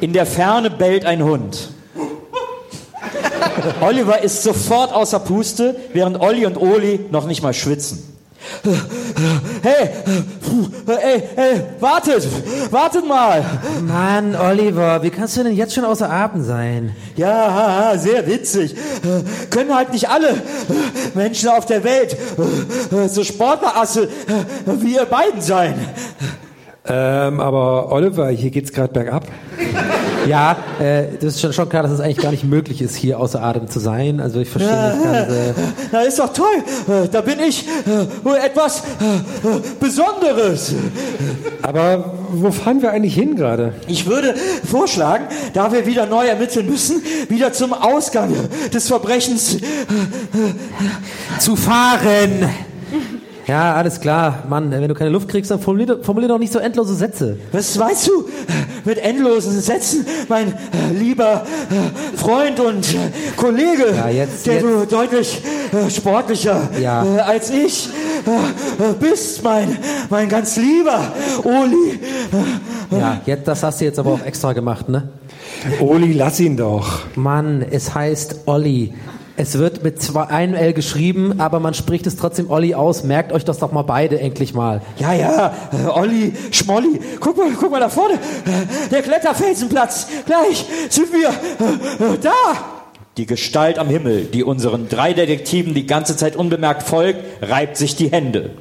In 0.00 0.12
der 0.12 0.26
Ferne 0.26 0.70
bellt 0.70 1.04
ein 1.04 1.22
Hund. 1.22 1.70
Oliver 3.80 4.22
ist 4.22 4.42
sofort 4.42 4.92
außer 4.92 5.20
Puste, 5.20 5.76
während 5.92 6.20
Olli 6.20 6.46
und 6.46 6.56
Oli 6.56 7.06
noch 7.10 7.26
nicht 7.26 7.42
mal 7.42 7.54
schwitzen. 7.54 8.02
Hey, 9.62 9.88
ey, 10.86 11.22
ey, 11.36 11.62
wartet, 11.80 12.26
wartet 12.70 13.06
mal. 13.06 13.44
Mann, 13.82 14.36
Oliver, 14.36 15.02
wie 15.02 15.10
kannst 15.10 15.36
du 15.36 15.42
denn 15.42 15.56
jetzt 15.56 15.74
schon 15.74 15.84
außer 15.84 16.08
Atem 16.08 16.44
sein? 16.44 16.94
Ja, 17.16 17.94
sehr 17.96 18.26
witzig. 18.28 18.74
Äh, 18.74 19.48
Können 19.50 19.74
halt 19.74 19.92
nicht 19.92 20.08
alle 20.08 20.30
äh, 20.30 20.34
Menschen 21.14 21.48
auf 21.48 21.66
der 21.66 21.82
Welt 21.82 22.16
äh, 22.92 23.08
so 23.08 23.24
Sportlerasse 23.24 24.04
äh, 24.04 24.08
wie 24.80 24.94
ihr 24.94 25.06
beiden 25.06 25.40
sein. 25.40 25.74
Ähm, 26.86 27.40
aber 27.40 27.90
Oliver, 27.90 28.28
hier 28.28 28.50
geht's 28.50 28.72
gerade 28.72 28.92
bergab. 28.92 29.26
Ja, 30.28 30.56
äh, 30.78 31.04
das 31.20 31.34
ist 31.34 31.40
schon, 31.40 31.52
schon 31.52 31.68
klar, 31.68 31.82
dass 31.82 31.92
es 31.92 32.00
eigentlich 32.00 32.18
gar 32.18 32.30
nicht 32.30 32.44
möglich 32.44 32.82
ist, 32.82 32.94
hier 32.94 33.18
außer 33.18 33.42
Atem 33.42 33.68
zu 33.68 33.78
sein. 33.80 34.20
Also 34.20 34.40
ich 34.40 34.48
verstehe 34.48 34.94
nicht 34.94 35.04
ganz. 35.04 35.32
Äh, 35.32 35.52
Na, 35.92 36.00
ist 36.02 36.18
doch 36.18 36.32
toll. 36.32 36.46
Äh, 36.88 37.08
Da 37.08 37.20
bin 37.22 37.40
ich 37.40 37.66
äh, 37.66 38.24
wohl 38.24 38.36
etwas 38.36 38.80
äh, 39.00 39.48
äh, 39.48 39.60
Besonderes. 39.80 40.74
Aber 41.62 42.14
wo 42.30 42.50
fahren 42.50 42.82
wir 42.82 42.90
eigentlich 42.90 43.14
hin 43.14 43.36
gerade? 43.36 43.72
Ich 43.86 44.06
würde 44.06 44.34
vorschlagen, 44.70 45.24
da 45.54 45.72
wir 45.72 45.86
wieder 45.86 46.06
neu 46.06 46.26
ermitteln 46.26 46.68
müssen, 46.68 47.02
wieder 47.28 47.52
zum 47.52 47.72
Ausgang 47.72 48.32
des 48.72 48.88
Verbrechens. 48.88 49.56
zu 51.40 51.56
fahren! 51.56 52.48
Ja, 53.48 53.74
alles 53.74 53.98
klar. 54.00 54.44
Mann, 54.48 54.70
wenn 54.70 54.86
du 54.88 54.94
keine 54.94 55.10
Luft 55.10 55.28
kriegst, 55.28 55.50
dann 55.50 55.58
formulier, 55.58 55.98
formulier 56.02 56.28
doch 56.28 56.38
nicht 56.38 56.52
so 56.52 56.58
endlose 56.58 56.94
Sätze. 56.94 57.38
Was 57.50 57.76
meinst 57.76 58.06
du 58.06 58.28
mit 58.84 58.98
endlosen 58.98 59.58
Sätzen, 59.60 60.06
mein 60.28 60.52
äh, 60.52 60.92
lieber 60.96 61.46
äh, 61.70 62.16
Freund 62.18 62.60
und 62.60 62.86
äh, 62.94 62.98
Kollege, 63.36 63.86
Ja, 63.96 64.08
jetzt- 64.10 64.46
der 64.46 64.54
jetzt- 64.54 64.64
du 64.64 64.84
deutlich 64.86 65.42
sportlicher 65.88 66.68
Ja. 66.80 67.02
als 67.26 67.50
ich 67.50 67.88
bist, 69.00 69.42
mein, 69.42 69.78
mein 70.10 70.28
ganz 70.28 70.56
lieber 70.56 71.00
Oli. 71.44 71.98
Ja, 72.90 73.20
jetzt, 73.26 73.48
das 73.48 73.62
hast 73.62 73.80
du 73.80 73.86
jetzt 73.86 73.98
aber 73.98 74.12
auch 74.12 74.24
extra 74.24 74.52
gemacht, 74.52 74.88
ne? 74.90 75.08
Oli, 75.80 76.12
lass 76.12 76.38
ihn 76.40 76.56
doch. 76.56 77.00
Mann, 77.16 77.64
es 77.70 77.94
heißt 77.94 78.40
Olli. 78.46 78.92
Es 79.40 79.56
wird 79.56 79.84
mit 79.84 80.02
zwei, 80.02 80.24
einem 80.24 80.54
L 80.54 80.72
geschrieben, 80.72 81.38
aber 81.38 81.60
man 81.60 81.72
spricht 81.72 82.08
es 82.08 82.16
trotzdem 82.16 82.50
Olli 82.50 82.74
aus. 82.74 83.04
Merkt 83.04 83.32
euch 83.32 83.44
das 83.44 83.58
doch 83.58 83.70
mal 83.70 83.82
beide 83.82 84.18
endlich 84.18 84.52
mal. 84.52 84.82
Ja, 84.98 85.12
ja, 85.14 85.54
äh, 85.72 85.86
Olli, 85.86 86.32
Schmolli, 86.50 86.98
guck 87.20 87.36
mal, 87.36 87.48
guck 87.52 87.70
mal 87.70 87.78
da 87.78 87.88
vorne, 87.88 88.14
äh, 88.14 88.88
der 88.90 89.00
Kletterfelsenplatz, 89.00 90.08
gleich 90.26 90.66
sind 90.90 91.12
wir 91.12 91.28
äh, 91.28 92.18
da. 92.20 92.32
Die 93.16 93.26
Gestalt 93.26 93.78
am 93.78 93.86
Himmel, 93.88 94.24
die 94.24 94.42
unseren 94.42 94.88
drei 94.88 95.12
Detektiven 95.12 95.72
die 95.72 95.86
ganze 95.86 96.16
Zeit 96.16 96.34
unbemerkt 96.34 96.82
folgt, 96.82 97.20
reibt 97.40 97.76
sich 97.76 97.94
die 97.94 98.10
Hände. 98.10 98.56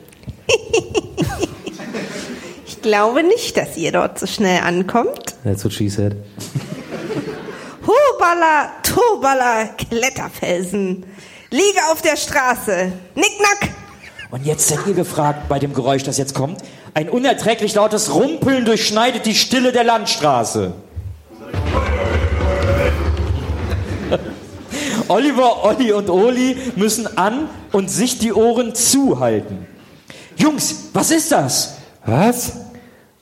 Ich 2.68 2.84
glaube 2.84 3.24
nicht, 3.24 3.58
dass 3.58 3.76
ihr 3.78 3.92
dort 3.92 4.20
so 4.20 4.28
schnell 4.28 4.62
ankommt. 4.62 5.38
That's 5.44 5.66
what 5.66 5.74
she 5.74 5.90
said. 5.90 6.18
Hubala, 7.82 8.74
Tobala, 8.98 9.66
Kletterfelsen. 9.78 11.06
Liege 11.52 11.80
auf 11.92 12.02
der 12.02 12.18
Straße. 12.18 12.92
Nicknack. 13.14 13.70
Und 14.32 14.44
jetzt 14.44 14.68
seid 14.68 14.80
ihr 14.88 14.96
gefragt 14.96 15.48
bei 15.48 15.60
dem 15.60 15.76
Geräusch, 15.76 16.02
das 16.02 16.18
jetzt 16.18 16.34
kommt. 16.34 16.64
Ein 16.96 17.08
unerträglich 17.10 17.76
lautes 17.76 18.12
Rumpeln 18.12 18.66
durchschneidet 18.66 19.28
die 19.28 19.36
Stille 19.36 19.72
der 19.72 19.84
Landstraße. 19.84 20.74
Oliver, 25.08 25.64
Olli 25.64 25.92
und 25.92 26.10
Oli 26.10 26.58
müssen 26.76 27.18
an 27.20 27.50
und 27.72 27.92
sich 27.92 28.18
die 28.18 28.34
Ohren 28.34 28.74
zuhalten. 28.74 29.68
Jungs, 30.38 30.90
was 30.94 31.12
ist 31.12 31.32
das? 31.32 31.78
Was? 32.04 32.54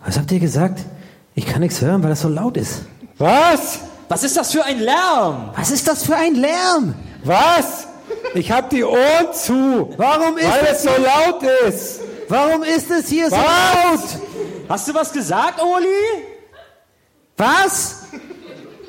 Was 0.05 0.17
habt 0.17 0.31
ihr 0.31 0.39
gesagt? 0.39 0.85
Ich 1.35 1.45
kann 1.45 1.59
nichts 1.59 1.81
hören, 1.81 2.01
weil 2.01 2.11
das 2.11 2.21
so 2.21 2.29
laut 2.29 2.55
ist. 2.55 2.85
Was? 3.17 3.79
Was 4.07 4.23
ist 4.23 4.37
das 4.37 4.51
für 4.51 4.63
ein 4.63 4.79
Lärm? 4.79 5.49
Was 5.55 5.71
ist 5.71 5.87
das 5.87 6.05
für 6.05 6.15
ein 6.15 6.35
Lärm? 6.35 6.93
Was? 7.23 7.87
Ich 8.35 8.51
hab 8.51 8.69
die 8.69 8.83
Ohren 8.83 9.33
zu. 9.33 9.93
Warum 9.97 10.37
ist 10.37 10.47
Weil 10.47 10.67
es 10.71 10.83
so 10.83 10.89
laut 10.89 11.43
ist. 11.67 11.99
Warum 12.27 12.63
ist 12.63 12.89
es 12.91 13.07
hier 13.07 13.29
so 13.29 13.35
laut? 13.35 13.99
Hast 14.69 14.87
du 14.87 14.93
was 14.93 15.11
gesagt, 15.11 15.61
Oli? 15.61 16.23
Was? 17.37 18.03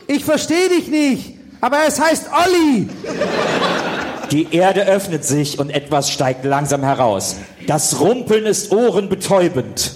Ich 0.06 0.24
verstehe 0.24 0.68
dich 0.68 0.88
nicht. 0.88 1.34
Aber 1.60 1.78
es 1.86 2.00
heißt 2.00 2.26
Olli. 2.32 2.88
Die 4.30 4.54
Erde 4.54 4.86
öffnet 4.86 5.24
sich 5.24 5.58
und 5.58 5.70
etwas 5.70 6.10
steigt 6.10 6.44
langsam 6.44 6.82
heraus. 6.82 7.36
Das 7.66 8.00
Rumpeln 8.00 8.46
ist 8.46 8.72
ohrenbetäubend. 8.72 9.92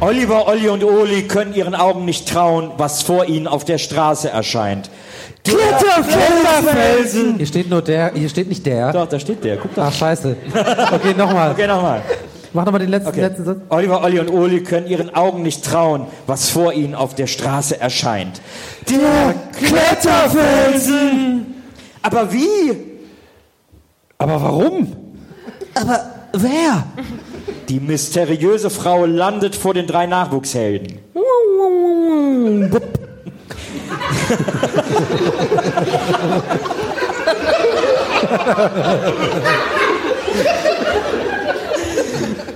Oliver, 0.00 0.46
Olli 0.48 0.68
und 0.68 0.82
Oli 0.82 1.28
können 1.28 1.52
ihren 1.54 1.74
Augen 1.74 2.06
nicht 2.06 2.26
trauen, 2.26 2.70
was 2.78 3.02
vor 3.02 3.26
ihnen 3.26 3.46
auf 3.46 3.66
der 3.66 3.76
Straße 3.76 4.30
erscheint. 4.30 4.88
Kletterfelsen. 5.44 7.36
Hier 7.36 7.46
steht 7.46 7.68
nur 7.68 7.82
der, 7.82 8.12
hier 8.14 8.30
steht 8.30 8.48
nicht 8.48 8.64
der. 8.64 8.92
Doch, 8.92 9.06
da 9.06 9.20
steht 9.20 9.44
der. 9.44 9.58
Guck 9.58 9.74
doch. 9.74 9.84
Ach, 9.84 9.92
scheiße. 9.92 10.36
Okay, 10.92 11.12
nochmal. 11.14 11.50
Okay, 11.52 11.66
nochmal. 11.66 12.00
Mach 12.54 12.64
nochmal 12.64 12.80
den 12.80 12.88
letzten, 12.88 13.08
Okay. 13.10 13.20
letzten 13.20 13.44
Satz. 13.44 13.58
Oliver, 13.68 14.02
Olli 14.02 14.18
und 14.20 14.30
Oli 14.30 14.62
können 14.62 14.86
ihren 14.86 15.14
Augen 15.14 15.42
nicht 15.42 15.62
trauen, 15.64 16.06
was 16.26 16.48
vor 16.48 16.72
ihnen 16.72 16.94
auf 16.94 17.14
der 17.14 17.26
Straße 17.26 17.78
erscheint. 17.78 18.40
Der 18.88 19.34
Kletterfelsen! 19.52 21.62
Aber 22.02 22.32
wie? 22.32 22.72
Aber 24.18 24.42
warum? 24.42 24.96
Aber 25.74 26.00
wer? 26.32 26.84
Die 27.68 27.80
mysteriöse 27.80 28.70
Frau 28.70 29.06
landet 29.06 29.54
vor 29.56 29.74
den 29.74 29.86
drei 29.86 30.06
Nachwuchshelden. 30.06 30.98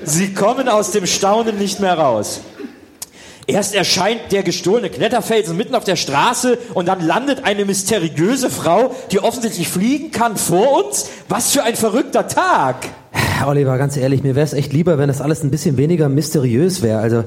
Sie 0.05 0.35
kommen 0.35 0.69
aus 0.69 0.91
dem 0.91 1.07
Staunen 1.07 1.59
nicht 1.59 1.81
mehr 1.81 1.99
raus. 1.99 2.41
Erst 3.47 3.75
erscheint 3.75 4.33
der 4.33 4.43
gestohlene 4.43 4.89
Kletterfelsen 4.89 5.57
mitten 5.57 5.75
auf 5.75 5.85
der 5.85 5.97
Straße 5.97 6.59
und 6.73 6.87
dann 6.87 7.05
landet 7.05 7.45
eine 7.45 7.65
mysteriöse 7.65 8.49
Frau, 8.49 8.95
die 9.11 9.21
offensichtlich 9.21 9.69
fliegen 9.69 10.11
kann, 10.13 10.37
vor 10.37 10.85
uns. 10.85 11.11
Was 11.29 11.53
für 11.53 11.63
ein 11.63 11.77
verrückter 11.77 12.27
Tag! 12.27 12.77
Oliver, 13.47 13.79
ganz 13.79 13.97
ehrlich, 13.97 14.23
mir 14.23 14.35
wäre 14.35 14.45
es 14.45 14.53
echt 14.53 14.73
lieber, 14.73 14.99
wenn 14.99 15.09
das 15.09 15.21
alles 15.21 15.43
ein 15.43 15.51
bisschen 15.51 15.77
weniger 15.77 16.09
mysteriös 16.09 16.83
wäre. 16.83 17.01
Also, 17.01 17.25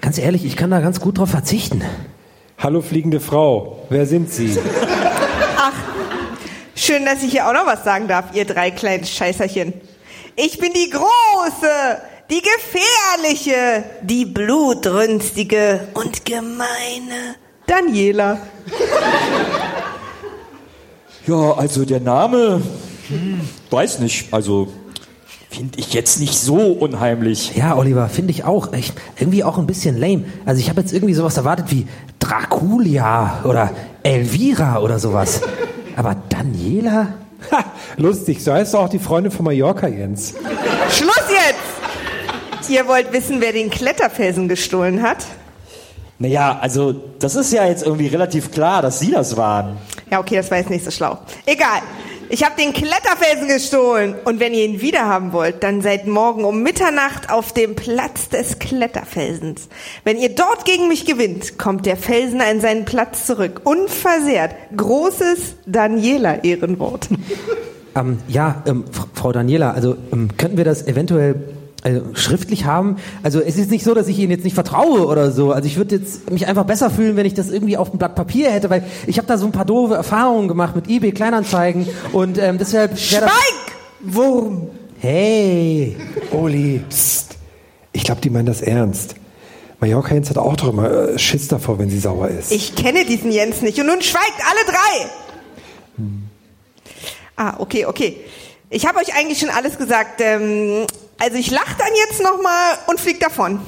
ganz 0.00 0.18
ehrlich, 0.18 0.44
ich 0.44 0.56
kann 0.56 0.70
da 0.70 0.80
ganz 0.80 1.00
gut 1.00 1.18
drauf 1.18 1.30
verzichten. 1.30 1.82
Hallo 2.58 2.82
fliegende 2.82 3.20
Frau, 3.20 3.86
wer 3.88 4.06
sind 4.06 4.30
Sie? 4.30 4.58
Schön, 6.74 7.04
dass 7.04 7.22
ich 7.22 7.30
hier 7.30 7.46
auch 7.46 7.52
noch 7.52 7.66
was 7.66 7.84
sagen 7.84 8.08
darf, 8.08 8.34
ihr 8.34 8.44
drei 8.44 8.70
kleinen 8.70 9.04
Scheißerchen. 9.04 9.74
Ich 10.36 10.58
bin 10.58 10.72
die 10.72 10.90
große, 10.90 12.00
die 12.30 12.42
gefährliche, 12.42 13.84
die 14.02 14.24
blutrünstige 14.24 15.88
und 15.94 16.24
gemeine 16.24 17.36
Daniela. 17.66 18.38
Ja, 21.26 21.52
also 21.52 21.84
der 21.84 22.00
Name, 22.00 22.62
hm, 23.08 23.40
weiß 23.70 23.98
nicht, 24.00 24.32
also 24.32 24.68
finde 25.50 25.78
ich 25.78 25.92
jetzt 25.92 26.20
nicht 26.20 26.38
so 26.38 26.54
unheimlich. 26.54 27.56
Ja, 27.56 27.76
Oliver, 27.76 28.08
finde 28.08 28.30
ich 28.30 28.44
auch. 28.44 28.72
Ich, 28.72 28.92
irgendwie 29.18 29.42
auch 29.42 29.58
ein 29.58 29.66
bisschen 29.66 29.98
lame. 29.98 30.24
Also 30.46 30.60
ich 30.60 30.68
habe 30.68 30.80
jetzt 30.80 30.92
irgendwie 30.92 31.14
sowas 31.14 31.36
erwartet 31.36 31.66
wie 31.70 31.86
Draculia 32.20 33.40
oder 33.44 33.70
Elvira 34.02 34.78
oder 34.78 34.98
sowas. 34.98 35.42
Aber 35.96 36.16
Daniela? 36.28 37.14
Ha, 37.50 37.64
lustig, 37.96 38.44
so 38.44 38.52
heißt 38.52 38.74
doch 38.74 38.84
auch 38.84 38.88
die 38.88 38.98
Freundin 38.98 39.32
von 39.32 39.44
Mallorca, 39.44 39.88
Jens. 39.88 40.34
Schluss 40.90 41.24
jetzt! 41.28 42.70
Ihr 42.70 42.86
wollt 42.86 43.12
wissen, 43.12 43.40
wer 43.40 43.52
den 43.52 43.70
Kletterfelsen 43.70 44.46
gestohlen 44.46 45.02
hat? 45.02 45.24
Naja, 46.18 46.58
also 46.60 46.92
das 47.18 47.34
ist 47.34 47.52
ja 47.52 47.66
jetzt 47.66 47.82
irgendwie 47.84 48.06
relativ 48.06 48.52
klar, 48.52 48.82
dass 48.82 49.00
Sie 49.00 49.10
das 49.10 49.36
waren. 49.36 49.78
Ja, 50.10 50.20
okay, 50.20 50.36
das 50.36 50.50
war 50.50 50.58
jetzt 50.58 50.70
nicht 50.70 50.84
so 50.84 50.90
schlau. 50.90 51.18
Egal. 51.46 51.80
Ich 52.32 52.44
habe 52.44 52.54
den 52.56 52.72
Kletterfelsen 52.72 53.48
gestohlen. 53.48 54.14
Und 54.24 54.38
wenn 54.38 54.54
ihr 54.54 54.64
ihn 54.64 54.80
wiederhaben 54.80 55.32
wollt, 55.32 55.64
dann 55.64 55.82
seid 55.82 56.06
morgen 56.06 56.44
um 56.44 56.62
Mitternacht 56.62 57.28
auf 57.28 57.52
dem 57.52 57.74
Platz 57.74 58.28
des 58.28 58.60
Kletterfelsens. 58.60 59.68
Wenn 60.04 60.16
ihr 60.16 60.28
dort 60.28 60.64
gegen 60.64 60.86
mich 60.86 61.06
gewinnt, 61.06 61.58
kommt 61.58 61.86
der 61.86 61.96
Felsen 61.96 62.40
an 62.40 62.60
seinen 62.60 62.84
Platz 62.84 63.26
zurück. 63.26 63.62
Unversehrt. 63.64 64.54
Großes 64.76 65.56
Daniela-Ehrenwort. 65.66 67.08
Ähm, 67.96 68.20
ja, 68.28 68.62
ähm, 68.68 68.84
Frau 69.14 69.32
Daniela, 69.32 69.72
also 69.72 69.96
ähm, 70.12 70.28
könnten 70.36 70.56
wir 70.56 70.64
das 70.64 70.86
eventuell 70.86 71.34
äh, 71.82 72.00
schriftlich 72.14 72.64
haben? 72.64 72.96
Also 73.22 73.40
es 73.40 73.56
ist 73.56 73.70
nicht 73.70 73.84
so, 73.84 73.94
dass 73.94 74.08
ich 74.08 74.18
Ihnen 74.18 74.30
jetzt 74.30 74.44
nicht 74.44 74.54
vertraue 74.54 75.06
oder 75.06 75.30
so. 75.32 75.52
Also 75.52 75.66
ich 75.66 75.76
würde 75.76 75.96
jetzt 75.96 76.30
mich 76.30 76.46
einfach 76.46 76.64
besser 76.64 76.90
fühlen, 76.90 77.16
wenn 77.16 77.26
ich 77.26 77.34
das 77.34 77.50
irgendwie 77.50 77.76
auf 77.76 77.90
einem 77.90 77.98
Blatt 77.98 78.14
Papier 78.14 78.50
hätte, 78.50 78.70
weil 78.70 78.84
ich 79.06 79.18
habe 79.18 79.26
da 79.26 79.38
so 79.38 79.46
ein 79.46 79.52
paar 79.52 79.64
doofe 79.64 79.94
Erfahrungen 79.94 80.48
gemacht 80.48 80.76
mit 80.76 80.88
eBay 80.88 81.12
Kleinanzeigen 81.12 81.88
und 82.12 82.38
ähm, 82.38 82.58
deshalb. 82.58 82.98
Schweig! 82.98 83.30
Wurm! 84.00 84.68
Hey! 85.00 85.96
Oli, 86.32 86.84
psst. 86.88 87.36
Ich 87.92 88.04
glaube, 88.04 88.20
die 88.20 88.30
meinen 88.30 88.46
das 88.46 88.62
ernst. 88.62 89.14
Mallorca 89.80 90.14
Jens 90.14 90.28
hat 90.28 90.36
auch 90.38 90.56
doch 90.56 90.68
immer 90.68 90.90
äh, 90.90 91.18
Schiss 91.18 91.48
davor, 91.48 91.78
wenn 91.78 91.88
sie 91.88 91.98
sauer 91.98 92.28
ist. 92.28 92.52
Ich 92.52 92.76
kenne 92.76 93.04
diesen 93.04 93.32
Jens 93.32 93.62
nicht. 93.62 93.78
Und 93.78 93.86
nun 93.86 94.02
schweigt 94.02 94.40
alle 94.46 94.64
drei! 94.66 95.10
Ah, 97.36 97.54
okay, 97.58 97.86
okay. 97.86 98.18
Ich 98.68 98.86
habe 98.86 98.98
euch 98.98 99.14
eigentlich 99.14 99.38
schon 99.38 99.48
alles 99.48 99.78
gesagt. 99.78 100.20
Ähm, 100.20 100.86
also 101.20 101.36
ich 101.36 101.50
lache 101.50 101.76
dann 101.78 101.88
jetzt 102.08 102.22
nochmal 102.22 102.78
und 102.88 102.98
flieg 102.98 103.20
davon. 103.20 103.60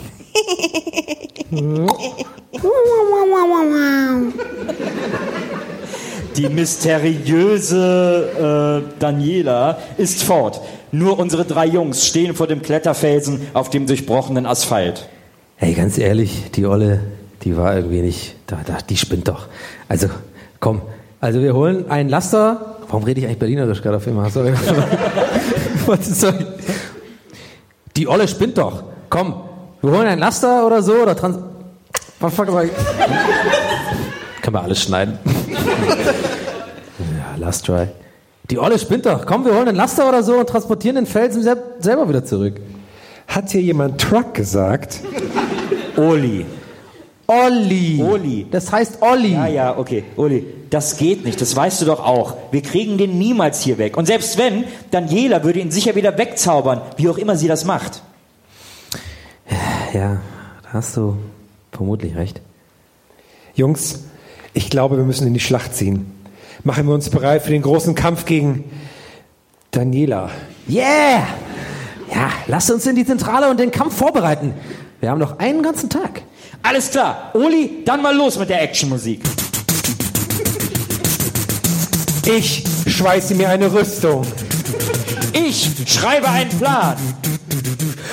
Die 6.36 6.48
mysteriöse 6.48 8.82
äh, 8.88 8.98
Daniela 8.98 9.78
ist 9.98 10.24
fort. 10.24 10.62
Nur 10.90 11.18
unsere 11.18 11.44
drei 11.44 11.66
Jungs 11.66 12.06
stehen 12.06 12.34
vor 12.34 12.46
dem 12.46 12.62
Kletterfelsen 12.62 13.46
auf 13.52 13.68
dem 13.70 13.86
durchbrochenen 13.86 14.46
Asphalt. 14.46 15.08
Hey, 15.56 15.74
ganz 15.74 15.98
ehrlich, 15.98 16.50
die 16.54 16.64
Olle, 16.66 17.00
die 17.42 17.54
war 17.56 17.76
irgendwie 17.76 18.00
nicht, 18.00 18.34
da, 18.46 18.60
da, 18.64 18.78
die 18.88 18.96
spinnt 18.96 19.28
doch. 19.28 19.46
Also, 19.88 20.08
komm, 20.58 20.80
also 21.20 21.42
wir 21.42 21.54
holen 21.54 21.90
einen 21.90 22.08
Laster. 22.08 22.78
Warum 22.88 23.04
rede 23.04 23.20
ich 23.20 23.26
eigentlich 23.26 23.38
Berlinerisch 23.38 23.82
gerade 23.82 23.98
auf 23.98 24.06
immer? 24.06 24.30
Sorry. 24.30 24.54
Was 25.86 26.08
ist 26.08 26.22
das? 26.22 26.34
Die 27.96 28.08
Olle 28.08 28.26
spinnt 28.28 28.58
doch. 28.58 28.84
Komm, 29.10 29.34
wir 29.82 29.90
holen 29.90 30.06
einen 30.06 30.20
Laster 30.20 30.66
oder 30.66 30.82
so 30.82 30.94
oder 30.94 31.14
trans. 31.14 31.38
Was 32.20 32.34
fuck. 32.34 32.46
Können 32.46 32.72
wir 34.56 34.62
alles 34.62 34.82
schneiden. 34.82 35.18
ja, 36.98 37.36
last 37.36 37.66
try. 37.66 37.88
Die 38.50 38.58
Olle 38.58 38.78
spinnt 38.78 39.06
doch. 39.06 39.26
Komm, 39.26 39.44
wir 39.44 39.54
holen 39.54 39.68
einen 39.68 39.76
Laster 39.76 40.08
oder 40.08 40.22
so 40.22 40.38
und 40.38 40.48
transportieren 40.48 40.96
den 40.96 41.06
Felsen 41.06 41.42
sel 41.42 41.56
selber 41.80 42.08
wieder 42.08 42.24
zurück. 42.24 42.60
Hat 43.28 43.50
hier 43.50 43.62
jemand 43.62 44.00
Truck 44.00 44.34
gesagt? 44.34 45.00
Oli. 45.96 46.46
Olli. 47.26 48.02
Oli. 48.02 48.46
Das 48.50 48.70
heißt 48.72 49.00
Olli. 49.00 49.32
Ja, 49.32 49.46
ja, 49.46 49.78
okay. 49.78 50.04
Oli, 50.16 50.44
das 50.70 50.96
geht 50.96 51.24
nicht, 51.24 51.40
das 51.40 51.54
weißt 51.54 51.80
du 51.82 51.86
doch 51.86 52.00
auch. 52.00 52.36
Wir 52.50 52.62
kriegen 52.62 52.98
den 52.98 53.18
niemals 53.18 53.62
hier 53.62 53.78
weg. 53.78 53.96
Und 53.96 54.06
selbst 54.06 54.38
wenn, 54.38 54.64
Daniela 54.90 55.44
würde 55.44 55.60
ihn 55.60 55.70
sicher 55.70 55.94
wieder 55.94 56.18
wegzaubern, 56.18 56.82
wie 56.96 57.08
auch 57.08 57.18
immer 57.18 57.36
sie 57.36 57.48
das 57.48 57.64
macht. 57.64 58.02
Ja, 59.92 60.20
da 60.62 60.72
hast 60.72 60.96
du 60.96 61.16
vermutlich 61.70 62.16
recht. 62.16 62.40
Jungs, 63.54 64.04
ich 64.54 64.70
glaube, 64.70 64.96
wir 64.96 65.04
müssen 65.04 65.26
in 65.26 65.34
die 65.34 65.40
Schlacht 65.40 65.74
ziehen. 65.74 66.10
Machen 66.64 66.86
wir 66.86 66.94
uns 66.94 67.10
bereit 67.10 67.42
für 67.42 67.50
den 67.50 67.62
großen 67.62 67.94
Kampf 67.94 68.24
gegen 68.24 68.64
Daniela. 69.70 70.30
Yeah! 70.68 71.26
Ja, 72.14 72.30
lasst 72.46 72.70
uns 72.70 72.86
in 72.86 72.94
die 72.94 73.06
Zentrale 73.06 73.50
und 73.50 73.58
den 73.58 73.70
Kampf 73.70 73.96
vorbereiten. 73.96 74.54
Wir 75.00 75.10
haben 75.10 75.18
noch 75.18 75.38
einen 75.38 75.62
ganzen 75.62 75.90
Tag. 75.90 76.22
Alles 76.62 76.90
klar, 76.90 77.30
Oli, 77.34 77.82
dann 77.84 78.00
mal 78.02 78.14
los 78.14 78.38
mit 78.38 78.48
der 78.48 78.62
Actionmusik. 78.62 79.20
Ich 82.24 82.64
schweiße 82.86 83.34
mir 83.34 83.48
eine 83.48 83.72
Rüstung. 83.72 84.24
Ich 85.32 85.70
schreibe 85.86 86.28
einen 86.28 86.50
Plan. 86.56 86.96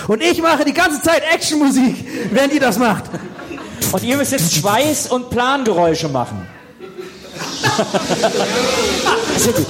Und 0.07 0.23
ich 0.23 0.41
mache 0.41 0.65
die 0.65 0.73
ganze 0.73 0.99
Zeit 1.01 1.21
Actionmusik, 1.31 1.95
während 2.31 2.53
ihr 2.53 2.59
das 2.59 2.79
macht. 2.79 3.03
Und 3.91 4.03
ihr 4.03 4.17
müsst 4.17 4.31
jetzt 4.31 4.53
Schweiß- 4.53 5.09
und 5.09 5.29
Plangeräusche 5.29 6.09
machen. 6.09 6.47
Sehr 9.37 9.53
gut. 9.53 9.67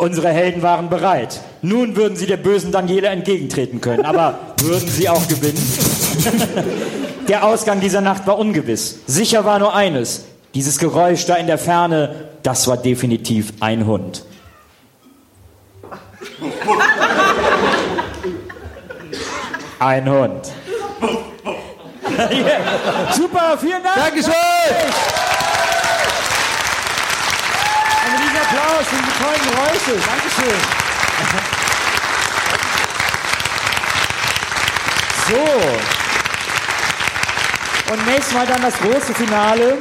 Unsere 0.00 0.28
Helden 0.28 0.62
waren 0.62 0.88
bereit. 0.88 1.40
Nun 1.62 1.96
würden 1.96 2.16
sie 2.16 2.26
der 2.26 2.36
bösen 2.36 2.72
Daniela 2.72 3.08
entgegentreten 3.10 3.80
können. 3.80 4.04
Aber 4.04 4.38
würden 4.62 4.88
sie 4.88 5.08
auch 5.08 5.26
gewinnen? 5.28 5.58
Der 7.28 7.44
Ausgang 7.44 7.80
dieser 7.80 8.00
Nacht 8.00 8.26
war 8.26 8.38
ungewiss. 8.38 9.00
Sicher 9.06 9.44
war 9.44 9.58
nur 9.58 9.74
eines. 9.74 10.26
Dieses 10.54 10.78
Geräusch 10.78 11.26
da 11.26 11.34
in 11.34 11.48
der 11.48 11.58
Ferne, 11.58 12.28
das 12.44 12.68
war 12.68 12.76
definitiv 12.76 13.52
ein 13.60 13.84
Hund. 13.86 14.24
Ein 19.78 20.08
Hund. 20.08 20.52
Yeah. 22.18 23.12
Super, 23.12 23.58
vielen 23.58 23.82
Dank. 23.82 23.96
Dankeschön. 23.96 24.32
Ein 28.06 28.22
riesen 28.22 28.35
Applaus 28.48 28.86
für 28.86 28.96
die 28.96 29.10
tollen 29.22 29.42
Geräusche. 29.50 29.92
Dankeschön. 30.06 30.60
So. 35.28 35.42
Und 37.92 38.06
nächstes 38.06 38.34
Mal 38.34 38.46
dann 38.46 38.62
das 38.62 38.78
große 38.78 39.14
Finale. 39.14 39.78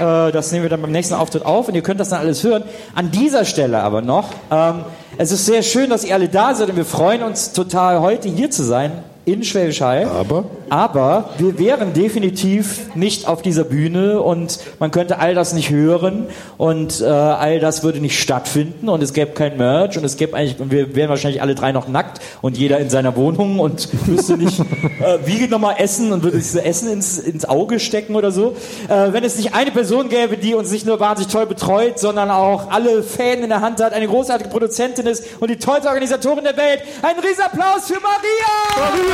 Äh, 0.00 0.32
das 0.32 0.50
nehmen 0.50 0.64
wir 0.64 0.70
dann 0.70 0.82
beim 0.82 0.90
nächsten 0.90 1.14
Auftritt 1.14 1.46
auf 1.46 1.68
und 1.68 1.74
ihr 1.76 1.82
könnt 1.82 2.00
das 2.00 2.08
dann 2.08 2.18
alles 2.18 2.42
hören. 2.42 2.64
An 2.96 3.12
dieser 3.12 3.44
Stelle 3.44 3.80
aber 3.80 4.02
noch, 4.02 4.30
ähm, 4.50 4.84
es 5.16 5.30
ist 5.30 5.46
sehr 5.46 5.62
schön, 5.62 5.90
dass 5.90 6.04
ihr 6.04 6.14
alle 6.14 6.28
da 6.28 6.54
seid 6.54 6.70
und 6.70 6.76
wir 6.76 6.84
freuen 6.84 7.22
uns 7.22 7.52
total, 7.52 8.00
heute 8.00 8.28
hier 8.28 8.50
zu 8.50 8.64
sein 8.64 9.04
in 9.26 9.42
Schwäbisch 9.42 9.80
Hall. 9.80 10.04
Aber? 10.04 10.44
Aber 10.68 11.30
wir 11.38 11.58
wären 11.58 11.92
definitiv 11.92 12.94
nicht 12.94 13.26
auf 13.26 13.42
dieser 13.42 13.64
Bühne 13.64 14.20
und 14.20 14.58
man 14.80 14.90
könnte 14.90 15.18
all 15.18 15.34
das 15.34 15.52
nicht 15.52 15.70
hören 15.70 16.26
und 16.58 17.00
äh, 17.00 17.04
all 17.04 17.60
das 17.60 17.82
würde 17.82 18.00
nicht 18.00 18.20
stattfinden 18.20 18.88
und 18.88 19.02
es 19.02 19.12
gäbe 19.12 19.32
kein 19.32 19.56
Merch 19.56 19.96
und 19.96 20.04
es 20.04 20.16
gäbe 20.16 20.36
eigentlich, 20.36 20.60
und 20.60 20.70
wir 20.70 20.94
wären 20.94 21.08
wahrscheinlich 21.08 21.40
alle 21.40 21.54
drei 21.54 21.72
noch 21.72 21.88
nackt 21.88 22.20
und 22.42 22.58
jeder 22.58 22.78
in 22.78 22.90
seiner 22.90 23.16
Wohnung 23.16 23.60
und 23.60 23.88
müsste 24.06 24.36
nicht 24.36 24.60
äh, 24.60 25.18
wie 25.24 25.46
nochmal 25.46 25.76
essen 25.78 26.12
und 26.12 26.22
würde 26.22 26.40
sich 26.40 26.52
das 26.52 26.64
Essen 26.64 26.92
ins, 26.92 27.18
ins 27.18 27.44
Auge 27.44 27.80
stecken 27.80 28.16
oder 28.16 28.30
so. 28.30 28.56
Äh, 28.88 29.12
wenn 29.12 29.24
es 29.24 29.36
nicht 29.36 29.54
eine 29.54 29.70
Person 29.70 30.08
gäbe, 30.08 30.36
die 30.36 30.54
uns 30.54 30.70
nicht 30.70 30.86
nur 30.86 31.00
wahnsinnig 31.00 31.32
toll 31.32 31.46
betreut, 31.46 31.98
sondern 31.98 32.30
auch 32.30 32.70
alle 32.70 33.02
Fäden 33.02 33.44
in 33.44 33.50
der 33.50 33.60
Hand 33.60 33.82
hat, 33.82 33.92
eine 33.92 34.06
großartige 34.08 34.50
Produzentin 34.50 35.06
ist 35.06 35.24
und 35.40 35.50
die 35.50 35.56
tollste 35.56 35.88
Organisatorin 35.88 36.44
der 36.44 36.56
Welt. 36.56 36.82
Ein 37.02 37.18
Riesenapplaus 37.18 37.86
für 37.86 38.00
Maria! 38.00 38.74
Maria! 38.76 39.13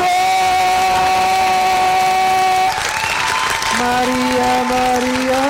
Maria, 3.80 4.52
Maria. 4.72 5.42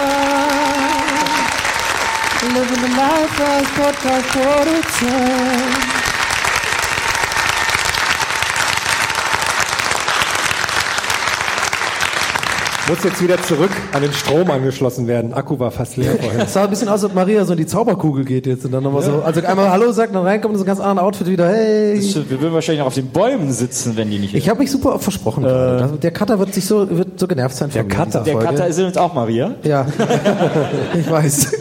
Living 2.55 2.82
the 2.82 2.90
life 2.97 3.40
as 3.40 3.66
podcast 3.78 4.27
producer. 4.35 5.99
Muss 12.91 13.05
jetzt 13.05 13.23
wieder 13.23 13.41
zurück 13.41 13.71
an 13.93 14.03
den 14.03 14.12
Strom 14.12 14.51
angeschlossen 14.51 15.07
werden. 15.07 15.33
Akku 15.33 15.61
war 15.61 15.71
fast 15.71 15.97
leer 15.97 16.17
vorhin. 16.17 16.41
Es 16.41 16.55
sah 16.55 16.65
ein 16.65 16.71
bisschen 16.71 16.89
aus, 16.89 16.95
als 16.95 17.05
ob 17.05 17.15
Maria 17.15 17.45
so 17.45 17.53
in 17.53 17.59
die 17.59 17.67
Zauberkugel 17.67 18.25
geht 18.25 18.49
jetzt 18.49 18.65
und 18.65 18.73
dann 18.73 18.83
nochmal 18.83 19.03
so, 19.03 19.23
also 19.23 19.41
einmal 19.47 19.71
Hallo 19.71 19.93
sagt, 19.93 20.12
dann 20.12 20.25
reinkommt 20.25 20.55
und 20.55 20.59
so 20.59 20.65
ein 20.65 20.67
ganz 20.67 20.81
anderen 20.81 20.99
Outfit 20.99 21.29
wieder, 21.29 21.49
hey. 21.49 22.03
Stimmt, 22.03 22.31
wir 22.31 22.41
würden 22.41 22.53
wahrscheinlich 22.53 22.81
noch 22.81 22.89
auf 22.89 22.95
den 22.95 23.07
Bäumen 23.07 23.53
sitzen, 23.53 23.97
wenn 23.97 24.11
die 24.11 24.19
nicht. 24.19 24.35
Ich 24.35 24.49
habe 24.49 24.59
mich 24.59 24.73
super 24.73 24.97
oft 24.97 25.05
versprochen. 25.05 25.45
Also 25.45 25.95
der 25.95 26.11
Cutter 26.11 26.41
wird 26.41 26.53
sich 26.53 26.67
so, 26.67 26.91
wird 26.91 27.21
so 27.21 27.29
genervt 27.29 27.55
sein 27.55 27.71
Der 27.71 27.83
von 27.83 27.89
mir, 27.89 27.95
Cutter. 27.95 28.21
der. 28.25 28.37
Cutter 28.37 28.67
ist 28.67 28.79
übrigens 28.79 28.97
auch 28.97 29.15
Maria. 29.15 29.55
Ja. 29.62 29.87
ich 30.99 31.09
weiß. 31.09 31.53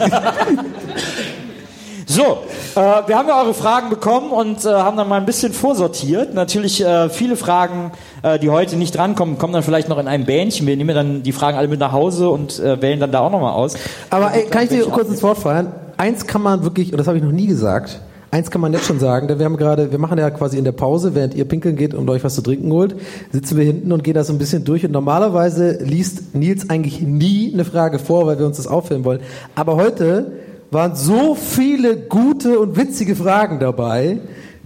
So, 2.10 2.38
äh, 2.74 2.80
wir 3.06 3.16
haben 3.16 3.28
ja 3.28 3.40
eure 3.40 3.54
Fragen 3.54 3.88
bekommen 3.88 4.32
und 4.32 4.64
äh, 4.64 4.68
haben 4.68 4.96
dann 4.96 5.08
mal 5.08 5.20
ein 5.20 5.26
bisschen 5.26 5.52
vorsortiert. 5.52 6.34
Natürlich 6.34 6.84
äh, 6.84 7.08
viele 7.08 7.36
Fragen, 7.36 7.92
äh, 8.24 8.40
die 8.40 8.50
heute 8.50 8.74
nicht 8.74 8.96
drankommen, 8.96 9.38
kommen 9.38 9.52
dann 9.52 9.62
vielleicht 9.62 9.88
noch 9.88 9.96
in 9.96 10.08
einem 10.08 10.24
Bähnchen. 10.24 10.66
Wir 10.66 10.76
nehmen 10.76 10.92
dann 10.96 11.22
die 11.22 11.30
Fragen 11.30 11.56
alle 11.56 11.68
mit 11.68 11.78
nach 11.78 11.92
Hause 11.92 12.28
und 12.28 12.58
äh, 12.58 12.82
wählen 12.82 12.98
dann 12.98 13.12
da 13.12 13.20
auch 13.20 13.30
nochmal 13.30 13.52
aus. 13.52 13.74
Aber 14.10 14.34
ey, 14.34 14.46
kann 14.46 14.64
ich 14.64 14.70
dir 14.70 14.82
kurz 14.86 15.08
ins 15.08 15.22
Wort 15.22 15.38
fallen? 15.38 15.68
Eins 15.98 16.26
kann 16.26 16.42
man 16.42 16.64
wirklich, 16.64 16.90
und 16.90 16.98
das 16.98 17.06
habe 17.06 17.16
ich 17.16 17.22
noch 17.22 17.30
nie 17.30 17.46
gesagt, 17.46 18.00
eins 18.32 18.50
kann 18.50 18.60
man 18.60 18.72
jetzt 18.72 18.86
schon 18.86 18.98
sagen, 18.98 19.28
denn 19.28 19.38
wir 19.38 19.44
haben 19.46 19.56
gerade, 19.56 19.92
wir 19.92 19.98
machen 20.00 20.18
ja 20.18 20.30
quasi 20.30 20.58
in 20.58 20.64
der 20.64 20.72
Pause, 20.72 21.14
während 21.14 21.36
ihr 21.36 21.44
pinkeln 21.44 21.76
geht 21.76 21.94
und 21.94 22.10
euch 22.10 22.24
was 22.24 22.34
zu 22.34 22.42
trinken 22.42 22.72
holt, 22.72 22.96
sitzen 23.30 23.56
wir 23.56 23.64
hinten 23.64 23.92
und 23.92 24.02
gehen 24.02 24.14
da 24.14 24.24
so 24.24 24.32
ein 24.32 24.38
bisschen 24.38 24.64
durch 24.64 24.84
und 24.84 24.90
normalerweise 24.90 25.78
liest 25.84 26.34
Nils 26.34 26.70
eigentlich 26.70 27.02
nie 27.02 27.52
eine 27.54 27.64
Frage 27.64 28.00
vor, 28.00 28.26
weil 28.26 28.36
wir 28.36 28.46
uns 28.46 28.56
das 28.56 28.66
auffilmen 28.66 29.04
wollen. 29.04 29.20
Aber 29.54 29.76
heute 29.76 30.32
waren 30.70 30.94
so 30.94 31.34
viele 31.34 31.96
gute 31.96 32.58
und 32.58 32.76
witzige 32.76 33.16
Fragen 33.16 33.58
dabei, 33.58 34.18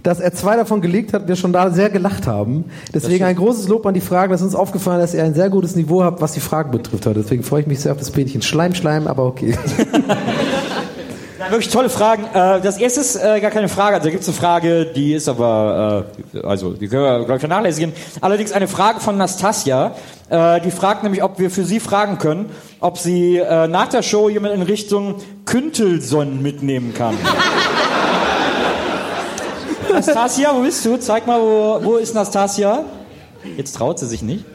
dass 0.03 0.19
er 0.19 0.33
zwei 0.33 0.55
davon 0.55 0.81
gelegt 0.81 1.13
hat 1.13 1.27
wir 1.27 1.35
schon 1.35 1.51
da 1.51 1.71
sehr 1.71 1.89
gelacht 1.89 2.27
haben. 2.27 2.65
Deswegen 2.93 3.25
ein 3.25 3.35
großes 3.35 3.67
Lob 3.67 3.87
an 3.87 3.95
die 3.95 4.01
Fragen. 4.01 4.31
Das 4.31 4.41
ist 4.41 4.45
uns 4.45 4.55
aufgefallen, 4.55 4.99
dass 4.99 5.15
ihr 5.15 5.23
ein 5.23 5.33
sehr 5.33 5.49
gutes 5.49 5.75
Niveau 5.75 6.03
habt, 6.03 6.21
was 6.21 6.33
die 6.33 6.39
Fragen 6.39 6.69
betrifft. 6.69 7.05
Deswegen 7.07 7.41
freue 7.41 7.61
ich 7.61 7.67
mich 7.67 7.79
sehr 7.79 7.91
auf 7.91 7.97
das 7.97 8.11
Bähnchen. 8.11 8.43
Schleim, 8.43 8.75
Schleim, 8.75 9.07
aber 9.07 9.25
okay. 9.25 9.57
Ja, 11.45 11.51
wirklich 11.51 11.71
tolle 11.71 11.89
Fragen. 11.89 12.23
Äh, 12.33 12.61
das 12.61 12.77
erste 12.77 13.01
ist 13.01 13.15
äh, 13.15 13.39
gar 13.39 13.51
keine 13.51 13.69
Frage. 13.69 13.95
Also 13.95 14.05
da 14.05 14.11
gibt 14.11 14.23
es 14.23 14.29
eine 14.29 14.37
Frage, 14.37 14.85
die 14.85 15.13
ist 15.13 15.27
aber, 15.27 16.05
äh, 16.33 16.39
also 16.39 16.73
die 16.73 16.87
können 16.87 17.03
wir, 17.03 17.17
glaube 17.19 17.35
ich, 17.35 17.39
vernachlässigen. 17.39 17.93
Allerdings 18.21 18.51
eine 18.51 18.67
Frage 18.67 18.99
von 18.99 19.17
Nastasia. 19.17 19.95
Die 20.27 20.71
fragt 20.71 21.03
nämlich, 21.03 21.21
ob 21.21 21.37
wir 21.37 21.51
für 21.51 21.65
sie 21.65 21.79
fragen 21.79 22.17
können, 22.17 22.49
ob 22.79 22.97
sie 22.97 23.39
nach 23.69 23.89
der 23.89 24.01
Show 24.01 24.27
jemand 24.27 24.55
in 24.55 24.63
Richtung 24.63 25.17
Küntelson 25.45 26.41
mitnehmen 26.41 26.95
kann. 26.95 27.15
Nastasia, 29.93 30.51
wo 30.55 30.61
bist 30.61 30.83
du? 30.83 30.97
Zeig 30.97 31.27
mal, 31.27 31.39
wo, 31.39 31.79
wo 31.83 31.97
ist 31.97 32.15
Nastasia? 32.15 32.85
Jetzt 33.55 33.75
traut 33.75 33.99
sie 33.99 34.07
sich 34.07 34.23
nicht. 34.23 34.45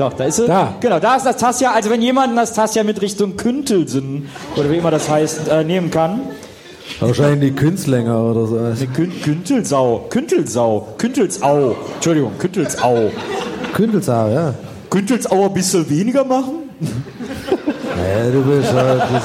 Doch, 0.00 0.14
da 0.14 0.24
ist 0.24 0.36
sie. 0.36 0.46
Da. 0.46 0.72
Genau, 0.80 0.98
da 0.98 1.16
ist 1.16 1.26
Nastasia. 1.26 1.72
Also 1.72 1.90
wenn 1.90 2.00
jemand 2.00 2.34
Nastasia 2.34 2.82
mit 2.84 3.02
Richtung 3.02 3.36
Küntelsen, 3.36 4.30
oder 4.56 4.70
wie 4.70 4.78
immer 4.78 4.90
das 4.90 5.10
heißt, 5.10 5.48
äh, 5.48 5.62
nehmen 5.62 5.90
kann. 5.90 6.22
Wahrscheinlich 7.00 7.50
die 7.50 7.56
Künstlänger 7.56 8.18
oder 8.18 8.46
so. 8.46 8.56
Eine 8.56 8.74
Kün 8.94 9.12
Küntelsau. 9.22 10.06
Küntelsau. 10.08 10.88
Küntelsau. 10.96 11.76
Entschuldigung, 11.96 12.32
Küntelsau. 12.38 13.10
Kündelsau, 13.74 14.28
ja. 14.30 14.54
Küntelsau 14.88 15.44
ein 15.44 15.52
bisschen 15.52 15.88
weniger 15.90 16.24
machen? 16.24 16.70
Ja, 16.80 18.30
du 18.30 18.42
bist 18.42 18.72
halt, 18.72 19.02
das 19.02 19.22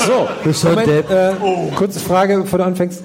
ist, 0.00 0.06
So. 0.06 0.26
das 0.26 0.42
bist 0.42 0.64
halt 0.64 0.86
Moment, 0.86 1.10
äh, 1.10 1.32
kurze 1.76 2.00
Frage, 2.00 2.38
bevor 2.38 2.60
du 2.60 2.64
anfängst. 2.64 3.02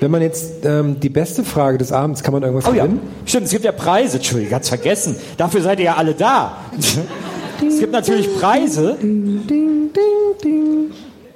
Wenn 0.00 0.10
man 0.10 0.22
jetzt 0.22 0.64
ähm, 0.64 0.98
die 1.00 1.08
beste 1.08 1.44
Frage 1.44 1.78
des 1.78 1.92
Abends, 1.92 2.22
kann 2.22 2.32
man 2.34 2.42
irgendwas 2.42 2.70
Oh 2.70 2.74
ja, 2.74 2.84
gewinnen? 2.84 3.00
stimmt, 3.24 3.46
es 3.46 3.52
gibt 3.52 3.64
ja 3.64 3.72
Preise. 3.72 4.16
Entschuldigung, 4.18 4.50
ganz 4.50 4.68
vergessen. 4.68 5.16
Dafür 5.36 5.62
seid 5.62 5.78
ihr 5.78 5.86
ja 5.86 5.94
alle 5.96 6.14
da. 6.14 6.56
Es 6.78 7.78
gibt 7.78 7.92
natürlich 7.92 8.28
Preise. 8.38 8.96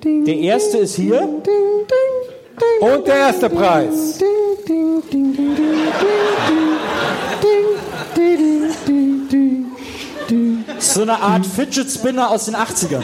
Der 0.04 0.34
erste 0.36 0.78
ist 0.78 0.96
hier. 0.96 1.22
Und 2.80 3.06
der 3.06 3.14
erste 3.16 3.48
Preis. 3.50 4.18
So 10.78 11.02
eine 11.02 11.20
Art 11.20 11.44
Fidget 11.46 11.90
Spinner 11.90 12.30
aus 12.30 12.46
den 12.46 12.56
80ern. 12.56 13.02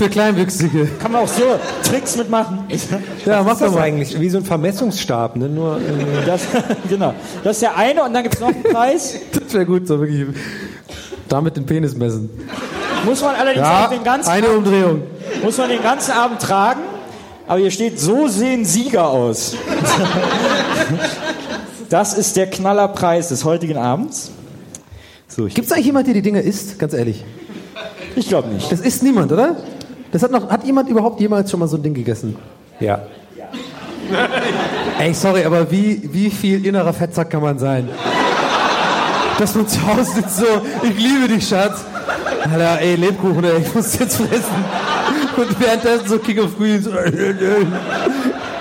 Für 0.00 0.08
Kleinwüchsige. 0.08 0.86
Kann 0.98 1.12
man 1.12 1.24
auch 1.24 1.28
so 1.28 1.42
Tricks 1.82 2.16
mitmachen. 2.16 2.60
Ja, 3.26 3.42
mach 3.42 3.46
Was 3.50 3.52
ist 3.54 3.60
das 3.60 3.74
mal. 3.74 3.82
eigentlich? 3.82 4.18
Wie 4.18 4.30
so 4.30 4.38
ein 4.38 4.44
Vermessungsstab, 4.46 5.36
ne? 5.36 5.46
Nur 5.46 5.78
irgendwie- 5.78 6.24
Das, 6.24 6.40
genau. 6.88 7.12
Das 7.44 7.56
ist 7.56 7.62
der 7.62 7.76
eine 7.76 8.02
und 8.04 8.14
dann 8.14 8.22
gibt 8.22 8.36
es 8.36 8.40
noch 8.40 8.48
einen 8.48 8.62
Preis. 8.62 9.16
Das 9.38 9.52
wäre 9.52 9.66
gut, 9.66 9.86
so 9.86 10.00
wirklich. 10.00 10.26
Damit 11.28 11.58
den 11.58 11.66
Penis 11.66 11.94
messen. 11.94 12.30
Muss 13.04 13.20
man 13.20 13.34
allerdings 13.34 13.66
Ja, 13.66 13.84
auch 13.84 13.90
den 13.90 14.02
ganzen 14.02 14.30
eine 14.30 14.48
Umdrehung. 14.48 15.02
muss 15.44 15.58
man 15.58 15.68
den 15.68 15.82
ganzen 15.82 16.12
Abend 16.12 16.40
tragen. 16.40 16.80
Aber 17.46 17.58
hier 17.58 17.70
steht, 17.70 18.00
so 18.00 18.26
sehen 18.26 18.64
Sieger 18.64 19.06
aus. 19.06 19.54
Das 21.90 22.14
ist 22.14 22.36
der 22.36 22.48
Knallerpreis 22.48 23.28
des 23.28 23.44
heutigen 23.44 23.76
Abends. 23.76 24.30
So, 25.28 25.44
Gibt 25.44 25.66
es 25.66 25.72
eigentlich 25.72 25.86
jemand, 25.86 26.06
der 26.06 26.14
die 26.14 26.22
Dinge 26.22 26.40
isst? 26.40 26.78
Ganz 26.78 26.94
ehrlich. 26.94 27.22
ich 28.16 28.28
glaube 28.28 28.48
nicht. 28.48 28.72
Das 28.72 28.80
isst 28.80 29.02
niemand, 29.02 29.30
oder? 29.32 29.56
Das 30.12 30.22
hat 30.22 30.30
noch, 30.30 30.50
hat 30.50 30.64
jemand 30.64 30.88
überhaupt 30.88 31.20
jemals 31.20 31.50
schon 31.50 31.60
mal 31.60 31.68
so 31.68 31.76
ein 31.76 31.82
Ding 31.82 31.94
gegessen? 31.94 32.36
Ja. 32.80 33.02
Ey, 34.98 35.14
sorry, 35.14 35.44
aber 35.44 35.70
wie, 35.70 36.08
wie 36.12 36.30
viel 36.30 36.66
innerer 36.66 36.92
Fettsack 36.92 37.30
kann 37.30 37.42
man 37.42 37.58
sein? 37.58 37.88
Dass 39.38 39.54
man 39.54 39.68
zu 39.68 39.78
Hause 39.86 40.12
sitzt 40.16 40.38
so, 40.38 40.46
ich 40.82 40.98
liebe 40.98 41.28
dich, 41.28 41.46
Schatz. 41.46 41.84
Alter, 42.42 42.80
ey, 42.80 42.96
Lebkuchen, 42.96 43.44
ey, 43.44 43.58
ich 43.60 43.74
muss 43.74 43.98
jetzt 43.98 44.16
fressen. 44.16 44.64
Und 45.36 45.60
währenddessen 45.60 46.08
so 46.08 46.18
King 46.18 46.40
of 46.40 46.56
Queens. 46.56 46.88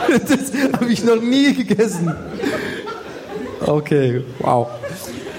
Das 0.07 0.73
habe 0.73 0.91
ich 0.91 1.03
noch 1.03 1.21
nie 1.21 1.53
gegessen. 1.53 2.15
Okay, 3.65 4.23
wow. 4.39 4.67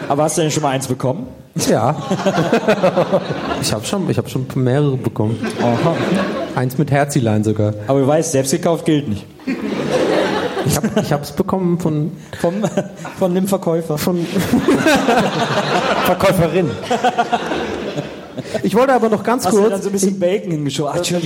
Aber 0.08 0.24
hast 0.24 0.38
du 0.38 0.42
denn 0.42 0.50
schon 0.50 0.62
mal 0.62 0.70
eins 0.70 0.86
bekommen? 0.86 1.26
Ja. 1.68 1.96
Ich 3.62 3.74
habe 3.74 3.84
schon, 3.84 4.08
ich 4.08 4.16
hab 4.16 4.28
schon 4.30 4.46
mehrere 4.54 4.96
bekommen. 4.96 5.36
Eins 6.54 6.78
mit 6.78 6.90
Herzilein 6.90 7.44
sogar. 7.44 7.74
Aber 7.88 8.00
du 8.00 8.06
weißt, 8.06 8.32
selbst 8.32 8.52
gekauft 8.52 8.86
gilt 8.86 9.06
nicht. 9.06 9.26
Ich 10.64 10.76
habe 10.76 10.88
ich 11.00 11.12
hab's 11.12 11.32
bekommen 11.32 11.78
von, 11.78 12.10
Vom, 12.40 12.54
von 13.18 13.34
dem 13.34 13.46
Verkäufer. 13.46 13.98
von 13.98 14.26
Verkäuferin. 16.06 16.70
Ich 18.62 18.74
wollte 18.74 18.92
aber 18.92 19.08
noch 19.08 19.22
ganz 19.22 19.44
Hast 19.44 19.54
du 19.54 19.58
kurz. 19.60 19.70
dann 19.70 19.82
so 19.82 19.88
ein 19.88 19.92
bisschen 19.92 20.18
Bacon 20.18 20.50
hingeschoben? 20.50 20.92
Ach, 20.94 21.00
du, 21.02 21.16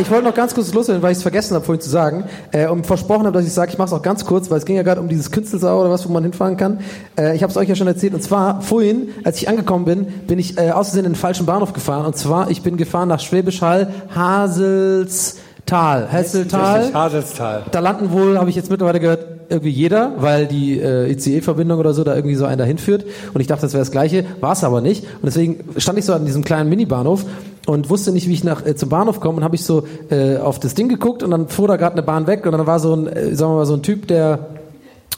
ich 0.00 0.10
wollte 0.10 0.24
noch 0.24 0.34
ganz 0.34 0.54
kurz 0.54 0.72
loswerden, 0.72 1.02
weil 1.02 1.12
ich 1.12 1.18
es 1.18 1.22
vergessen 1.22 1.54
habe, 1.54 1.64
vorhin 1.64 1.80
zu 1.80 1.90
sagen. 1.90 2.24
Äh, 2.52 2.68
und 2.68 2.86
versprochen 2.86 3.26
habe, 3.26 3.36
dass 3.36 3.46
ich 3.46 3.52
sage, 3.52 3.70
ich 3.72 3.78
mache 3.78 3.86
es 3.88 3.92
auch 3.92 4.02
ganz 4.02 4.24
kurz, 4.24 4.50
weil 4.50 4.58
es 4.58 4.64
ging 4.64 4.76
ja 4.76 4.82
gerade 4.82 5.00
um 5.00 5.08
dieses 5.08 5.30
Künstelsau 5.30 5.80
oder 5.80 5.90
was, 5.90 6.08
wo 6.08 6.12
man 6.12 6.22
hinfahren 6.22 6.56
kann. 6.56 6.80
Äh, 7.18 7.36
ich 7.36 7.42
habe 7.42 7.50
es 7.50 7.56
euch 7.56 7.68
ja 7.68 7.74
schon 7.74 7.86
erzählt. 7.86 8.14
Und 8.14 8.22
zwar 8.22 8.60
vorhin, 8.62 9.08
als 9.24 9.38
ich 9.38 9.48
angekommen 9.48 9.84
bin, 9.84 10.06
bin 10.26 10.38
ich 10.38 10.58
äh, 10.58 10.70
aus 10.70 10.88
Versehen 10.88 11.04
in 11.04 11.12
den 11.12 11.18
falschen 11.18 11.46
Bahnhof 11.46 11.72
gefahren. 11.72 12.06
Und 12.06 12.16
zwar, 12.16 12.50
ich 12.50 12.62
bin 12.62 12.76
gefahren 12.76 13.08
nach 13.08 13.20
Schwäbisch 13.20 13.62
Hall, 13.62 13.92
Haselstal. 14.14 16.08
Hesseltal. 16.10 16.92
Haselstal. 16.92 17.62
Da 17.70 17.80
landen 17.80 18.10
wohl, 18.12 18.38
habe 18.38 18.50
ich 18.50 18.56
jetzt 18.56 18.70
mittlerweile 18.70 19.00
gehört, 19.00 19.29
irgendwie 19.50 19.70
jeder, 19.70 20.14
weil 20.18 20.46
die 20.46 20.78
äh, 20.78 21.10
ICE-Verbindung 21.12 21.78
oder 21.78 21.92
so 21.92 22.04
da 22.04 22.14
irgendwie 22.14 22.36
so 22.36 22.44
einen 22.44 22.58
dahin 22.58 22.78
führt. 22.78 23.04
Und 23.34 23.40
ich 23.40 23.46
dachte, 23.46 23.62
das 23.62 23.72
wäre 23.72 23.82
das 23.82 23.90
Gleiche, 23.90 24.24
war 24.40 24.52
es 24.52 24.64
aber 24.64 24.80
nicht. 24.80 25.04
Und 25.04 25.26
deswegen 25.26 25.60
stand 25.76 25.98
ich 25.98 26.04
so 26.04 26.14
an 26.14 26.24
diesem 26.24 26.44
kleinen 26.44 26.70
Mini-Bahnhof 26.70 27.24
und 27.66 27.90
wusste 27.90 28.12
nicht, 28.12 28.28
wie 28.28 28.32
ich 28.32 28.44
nach 28.44 28.64
äh, 28.64 28.74
zum 28.74 28.88
Bahnhof 28.88 29.20
komme 29.20 29.38
und 29.38 29.44
habe 29.44 29.56
ich 29.56 29.64
so 29.64 29.84
äh, 30.10 30.36
auf 30.36 30.58
das 30.58 30.74
Ding 30.74 30.88
geguckt 30.88 31.22
und 31.22 31.30
dann 31.30 31.48
fuhr 31.48 31.68
da 31.68 31.76
gerade 31.76 31.94
eine 31.94 32.02
Bahn 32.02 32.26
weg 32.26 32.46
und 32.46 32.52
dann 32.52 32.66
war 32.66 32.80
so 32.80 32.94
ein, 32.94 33.06
äh, 33.06 33.34
sagen 33.34 33.52
wir 33.52 33.56
mal, 33.56 33.66
so 33.66 33.74
ein 33.74 33.82
Typ, 33.82 34.06
der 34.06 34.46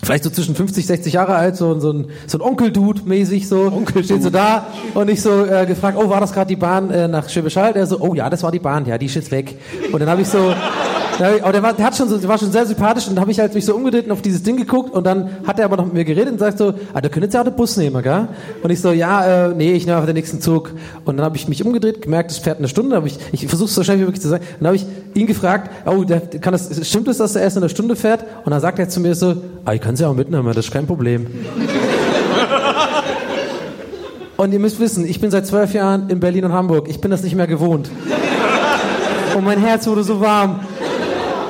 vielleicht 0.03 0.25
so 0.25 0.31
zwischen 0.31 0.55
50, 0.55 0.87
60 0.87 1.13
Jahre 1.13 1.35
alt, 1.35 1.57
so, 1.57 1.79
so 1.79 1.93
ein, 1.93 2.07
so 2.27 2.39
ein 2.39 2.41
Onkel-Dude 2.41 3.03
mäßig 3.05 3.49
so, 3.49 3.67
Onkel 3.67 4.03
steht 4.03 4.23
so 4.23 4.31
da 4.31 4.67
und 4.95 5.09
ich 5.09 5.23
so 5.23 5.45
äh, 5.45 5.65
gefragt, 5.67 5.97
oh, 6.01 6.11
war 6.11 6.21
das 6.21 6.33
gerade 6.33 6.49
die 6.49 6.57
Bahn 6.57 6.91
äh, 6.91 7.07
nach 7.07 7.29
Schwäbisch 7.29 7.57
Hall? 7.57 7.73
Der 7.73 7.87
so, 7.87 8.01
oh 8.01 8.15
ja, 8.15 8.29
das 8.29 8.43
war 8.43 8.51
die 8.51 8.59
Bahn, 8.59 8.85
ja, 8.87 8.99
die 8.99 9.07
ist 9.07 9.15
jetzt 9.15 9.31
weg. 9.31 9.57
Und 9.93 10.01
dann 10.01 10.09
habe 10.09 10.23
ich 10.23 10.29
so, 10.29 10.53
da 11.23 11.37
aber 11.43 11.53
der 11.53 11.63
war, 11.63 11.73
der 11.73 11.87
hat 11.87 11.97
schon 11.97 12.09
so, 12.09 12.19
der 12.19 12.29
war 12.29 12.37
schon 12.37 12.51
sehr 12.51 12.67
sympathisch 12.67 13.07
und 13.07 13.15
dann 13.15 13.21
habe 13.21 13.31
ich 13.31 13.39
halt 13.39 13.55
mich 13.55 13.65
so 13.65 13.77
umgedreht 13.77 14.07
und 14.07 14.11
auf 14.11 14.23
dieses 14.23 14.43
Ding 14.43 14.57
geguckt 14.57 14.93
und 14.93 15.07
dann 15.07 15.31
hat 15.47 15.57
er 15.61 15.67
aber 15.67 15.77
noch 15.77 15.85
mit 15.85 15.95
mir 15.95 16.05
geredet 16.05 16.33
und 16.33 16.41
sagt 16.41 16.59
so, 16.59 16.75
ah, 16.93 17.01
da 17.01 17.09
könnt 17.09 17.27
ihr 17.27 17.31
ja 17.31 17.41
auch 17.41 17.45
den 17.45 17.55
Bus 17.55 17.77
nehmen, 17.77 18.03
gell? 18.03 18.27
Und 18.61 18.71
ich 18.71 18.81
so, 18.81 18.91
ja, 18.91 19.47
äh, 19.47 19.55
nee, 19.55 19.73
ich 19.73 19.87
nehme 19.87 19.99
einfach 19.99 20.09
den 20.09 20.17
nächsten 20.17 20.41
Zug. 20.41 20.73
Und 21.05 21.19
dann 21.19 21.25
habe 21.25 21.37
ich 21.37 21.47
mich 21.47 21.65
umgedreht, 21.65 22.03
gemerkt, 22.03 22.33
es 22.33 22.39
fährt 22.39 22.59
eine 22.59 22.67
Stunde, 22.67 22.97
habe 22.97 23.07
ich, 23.07 23.19
ich 23.31 23.47
versuche 23.47 23.71
so 23.71 23.85
schnell 23.85 23.99
wie 23.99 24.03
möglich 24.03 24.21
zu 24.21 24.29
sagen, 24.29 24.45
dann 24.59 24.67
habe 24.67 24.77
ich 24.77 24.85
ihn 25.15 25.29
gefragt, 25.29 25.71
oh, 25.87 26.03
der, 26.03 26.23
kann 26.23 26.53
das, 26.55 26.89
stimmt 26.89 27.07
es, 27.07 27.19
dass 27.19 27.37
er 27.37 27.43
erst 27.43 27.57
in 27.57 27.63
einer 27.63 27.71
Stunde 27.71 27.95
fährt? 27.95 28.25
Und 28.45 28.51
dann 28.51 28.61
sagt 28.61 28.81
er 28.81 28.89
zu 28.89 28.99
mir 28.99 29.15
so, 29.15 29.37
ah, 29.65 29.75
ich 29.75 29.81
kann 29.81 29.95
sie 29.95 30.05
auch 30.05 30.15
mitnehmen, 30.15 30.45
das 30.49 30.67
ist 30.67 30.73
kein 30.73 30.89
Problem. 30.89 31.29
Und 34.37 34.53
ihr 34.53 34.59
müsst 34.59 34.81
wissen, 34.81 35.07
ich 35.07 35.21
bin 35.21 35.31
seit 35.31 35.47
zwölf 35.47 35.73
Jahren 35.73 36.11
in 36.11 36.19
Berlin 36.19 36.47
und 36.47 36.53
Hamburg. 36.53 36.89
Ich 36.89 37.01
bin 37.01 37.13
das 37.13 37.23
nicht 37.23 37.37
mehr 37.37 37.47
gewohnt. 37.47 37.89
Und 39.37 39.45
mein 39.45 39.61
Herz 39.61 39.87
wurde 39.87 40.03
so 40.03 40.21
warm. 40.21 40.59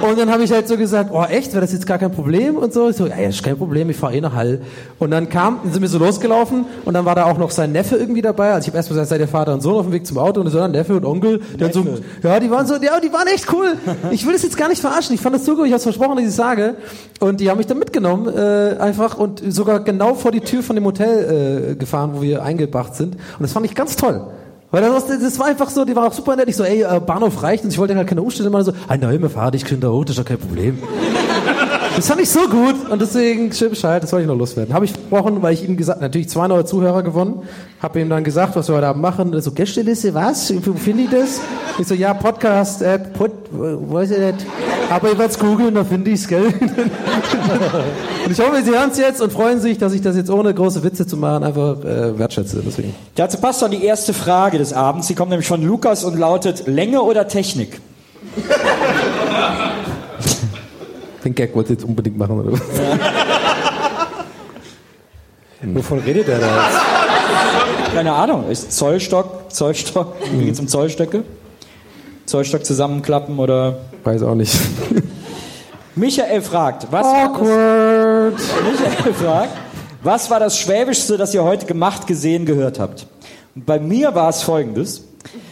Und 0.02 0.18
dann 0.18 0.32
habe 0.32 0.42
ich 0.42 0.50
halt 0.50 0.66
so 0.66 0.76
gesagt, 0.76 1.10
oh 1.12 1.22
echt, 1.22 1.52
wäre 1.52 1.60
das 1.60 1.72
jetzt 1.72 1.86
gar 1.86 1.96
kein 1.96 2.10
Problem 2.10 2.56
und 2.56 2.72
so. 2.72 2.88
Ich 2.88 2.96
so, 2.96 3.06
ja, 3.06 3.20
ja, 3.20 3.28
ist 3.28 3.42
kein 3.44 3.56
Problem, 3.56 3.88
ich 3.88 3.96
fahre 3.96 4.16
eh 4.16 4.20
nach 4.20 4.34
Hall. 4.34 4.60
Und 4.98 5.12
dann 5.12 5.28
kam, 5.28 5.60
sind 5.70 5.80
wir 5.80 5.88
so 5.88 5.98
losgelaufen 5.98 6.66
und 6.84 6.94
dann 6.94 7.04
war 7.04 7.14
da 7.14 7.24
auch 7.26 7.38
noch 7.38 7.52
sein 7.52 7.70
Neffe 7.70 7.96
irgendwie 7.96 8.20
dabei. 8.20 8.52
Also 8.52 8.64
ich 8.64 8.68
habe 8.68 8.78
erst 8.78 8.88
gesagt, 8.88 9.08
seid 9.08 9.20
ihr 9.20 9.28
Vater 9.28 9.54
und 9.54 9.60
Sohn 9.60 9.76
auf 9.76 9.86
dem 9.86 9.92
Weg 9.92 10.04
zum 10.04 10.18
Auto 10.18 10.40
und 10.40 10.50
so, 10.50 10.58
dann 10.58 10.72
Neffe 10.72 10.96
und 10.96 11.04
Onkel. 11.04 11.40
Haben 11.60 11.72
so, 11.72 11.84
ja, 12.22 12.40
die 12.40 12.50
waren 12.50 12.66
so, 12.66 12.74
ja, 12.74 12.98
die 12.98 13.12
waren 13.12 13.28
echt 13.28 13.52
cool. 13.52 13.76
Ich 14.10 14.26
will 14.26 14.32
das 14.32 14.42
jetzt 14.42 14.56
gar 14.56 14.68
nicht 14.68 14.80
verarschen. 14.80 15.14
Ich 15.14 15.20
fand 15.20 15.36
das 15.36 15.44
so 15.44 15.54
gut, 15.54 15.66
ich 15.66 15.72
habe 15.72 15.82
versprochen, 15.82 16.16
dass 16.16 16.26
ich 16.26 16.34
sage. 16.34 16.74
Und 17.20 17.40
die 17.40 17.48
haben 17.48 17.58
mich 17.58 17.68
dann 17.68 17.78
mitgenommen, 17.78 18.28
äh, 18.34 18.76
einfach 18.80 19.16
und 19.16 19.40
sogar 19.52 19.80
genau 19.80 20.14
vor 20.14 20.32
die 20.32 20.40
Tür 20.40 20.62
von 20.62 20.74
dem 20.74 20.84
Hotel 20.84 21.70
äh, 21.70 21.74
gefahren, 21.76 22.10
wo 22.14 22.22
wir 22.22 22.42
eingebracht 22.42 22.96
sind. 22.96 23.14
Und 23.14 23.42
das 23.42 23.52
fand 23.52 23.66
ich 23.66 23.74
ganz 23.74 23.94
toll. 23.96 24.26
Weil 24.72 24.80
das, 24.80 25.06
das 25.06 25.38
war 25.38 25.46
einfach 25.46 25.68
so, 25.68 25.84
die 25.84 25.94
war 25.94 26.06
auch 26.06 26.12
super 26.14 26.34
nett. 26.34 26.48
Ich 26.48 26.56
so, 26.56 26.64
ey, 26.64 26.82
äh, 26.82 26.98
Bahnhof 26.98 27.42
reicht. 27.42 27.62
Und 27.62 27.70
ich 27.70 27.78
wollte 27.78 27.94
halt 27.94 28.08
keine 28.08 28.22
Umstände 28.22 28.50
machen. 28.50 28.64
So, 28.64 28.72
ah, 28.88 28.96
nein, 28.96 29.20
wir 29.20 29.28
fahren 29.28 29.52
dich, 29.52 29.66
Kinder, 29.66 29.92
oh, 29.92 30.02
das 30.02 30.12
ist 30.12 30.18
ja 30.18 30.24
kein 30.24 30.38
Problem. 30.38 30.82
Das 31.94 32.08
fand 32.08 32.22
ich 32.22 32.30
so 32.30 32.48
gut 32.48 32.88
und 32.88 33.02
deswegen 33.02 33.52
schön 33.52 33.70
Bescheid, 33.70 34.02
das 34.02 34.12
wollte 34.12 34.22
ich 34.22 34.28
noch 34.28 34.36
loswerden. 34.36 34.72
Habe 34.74 34.86
ich 34.86 34.92
versprochen, 34.92 35.42
weil 35.42 35.52
ich 35.52 35.62
ihm 35.62 35.76
gesagt, 35.76 36.00
natürlich 36.00 36.28
zwei 36.30 36.48
neue 36.48 36.64
Zuhörer 36.64 37.02
gewonnen, 37.02 37.42
habe 37.82 38.00
ihm 38.00 38.08
dann 38.08 38.24
gesagt, 38.24 38.56
was 38.56 38.68
wir 38.68 38.76
heute 38.76 38.86
Abend 38.86 39.02
machen. 39.02 39.34
Und 39.34 39.42
so, 39.42 39.52
Gästeliste, 39.52 40.14
was? 40.14 40.52
Wo 40.66 40.72
finde 40.72 41.04
ich 41.04 41.10
das? 41.10 41.40
Ich 41.78 41.86
so, 41.86 41.94
ja, 41.94 42.14
Podcast, 42.14 42.80
App, 42.80 43.12
Pod, 43.12 43.32
weiß 43.50 44.10
ich 44.12 44.18
nicht. 44.18 44.46
Aber 44.88 45.12
ich 45.12 45.18
werde 45.18 45.32
es 45.32 45.38
googeln, 45.38 45.74
da 45.74 45.84
finde 45.84 46.10
ich 46.10 46.20
es, 46.20 46.28
gell? 46.28 46.46
und 48.24 48.30
ich 48.30 48.40
hoffe, 48.40 48.62
Sie 48.64 48.70
hören 48.70 48.90
es 48.90 48.98
jetzt 48.98 49.20
und 49.20 49.30
freuen 49.30 49.60
sich, 49.60 49.76
dass 49.76 49.92
ich 49.92 50.00
das 50.00 50.16
jetzt 50.16 50.30
ohne 50.30 50.54
große 50.54 50.82
Witze 50.82 51.06
zu 51.06 51.18
machen 51.18 51.44
einfach 51.44 51.84
äh, 51.84 52.18
wertschätze. 52.18 52.62
Deswegen. 52.64 52.94
Dazu 53.16 53.36
passt 53.36 53.60
dann 53.60 53.70
die 53.70 53.84
erste 53.84 54.14
Frage 54.14 54.56
des 54.56 54.72
Abends. 54.72 55.08
Die 55.08 55.14
kommt 55.14 55.30
nämlich 55.30 55.48
von 55.48 55.62
Lukas 55.62 56.04
und 56.04 56.18
lautet 56.18 56.66
Länge 56.66 57.02
oder 57.02 57.28
Technik? 57.28 57.80
Den 61.24 61.34
Gag 61.34 61.54
wollte 61.54 61.72
ich 61.72 61.78
jetzt 61.78 61.88
unbedingt 61.88 62.18
machen, 62.18 62.40
oder 62.40 62.52
was? 62.52 62.60
Wovon 65.62 66.00
redet 66.00 66.28
er 66.28 66.40
da 66.40 66.46
jetzt? 66.46 67.94
Keine 67.94 68.12
Ahnung. 68.12 68.50
Ist 68.50 68.72
Zollstock, 68.72 69.52
Zollstock, 69.52 70.14
wie 70.32 70.46
geht's 70.46 70.58
um 70.58 70.66
Zollstöcke? 70.66 71.22
Zollstock 72.26 72.64
zusammenklappen 72.64 73.38
oder? 73.38 73.78
Weiß 74.02 74.22
auch 74.22 74.34
nicht. 74.34 74.58
Michael 75.94 76.40
fragt, 76.40 76.86
was 76.90 77.06
Awkward. 77.06 77.44
War 77.46 78.30
das, 78.30 78.80
Michael 78.80 79.14
fragt, 79.14 79.50
was 80.02 80.30
war 80.30 80.40
das 80.40 80.58
Schwäbischste, 80.58 81.16
das 81.18 81.34
ihr 81.34 81.44
heute 81.44 81.66
gemacht, 81.66 82.06
gesehen, 82.06 82.46
gehört 82.46 82.78
habt? 82.80 83.06
Und 83.54 83.66
bei 83.66 83.78
mir 83.78 84.14
war 84.14 84.30
es 84.30 84.42
folgendes. 84.42 85.04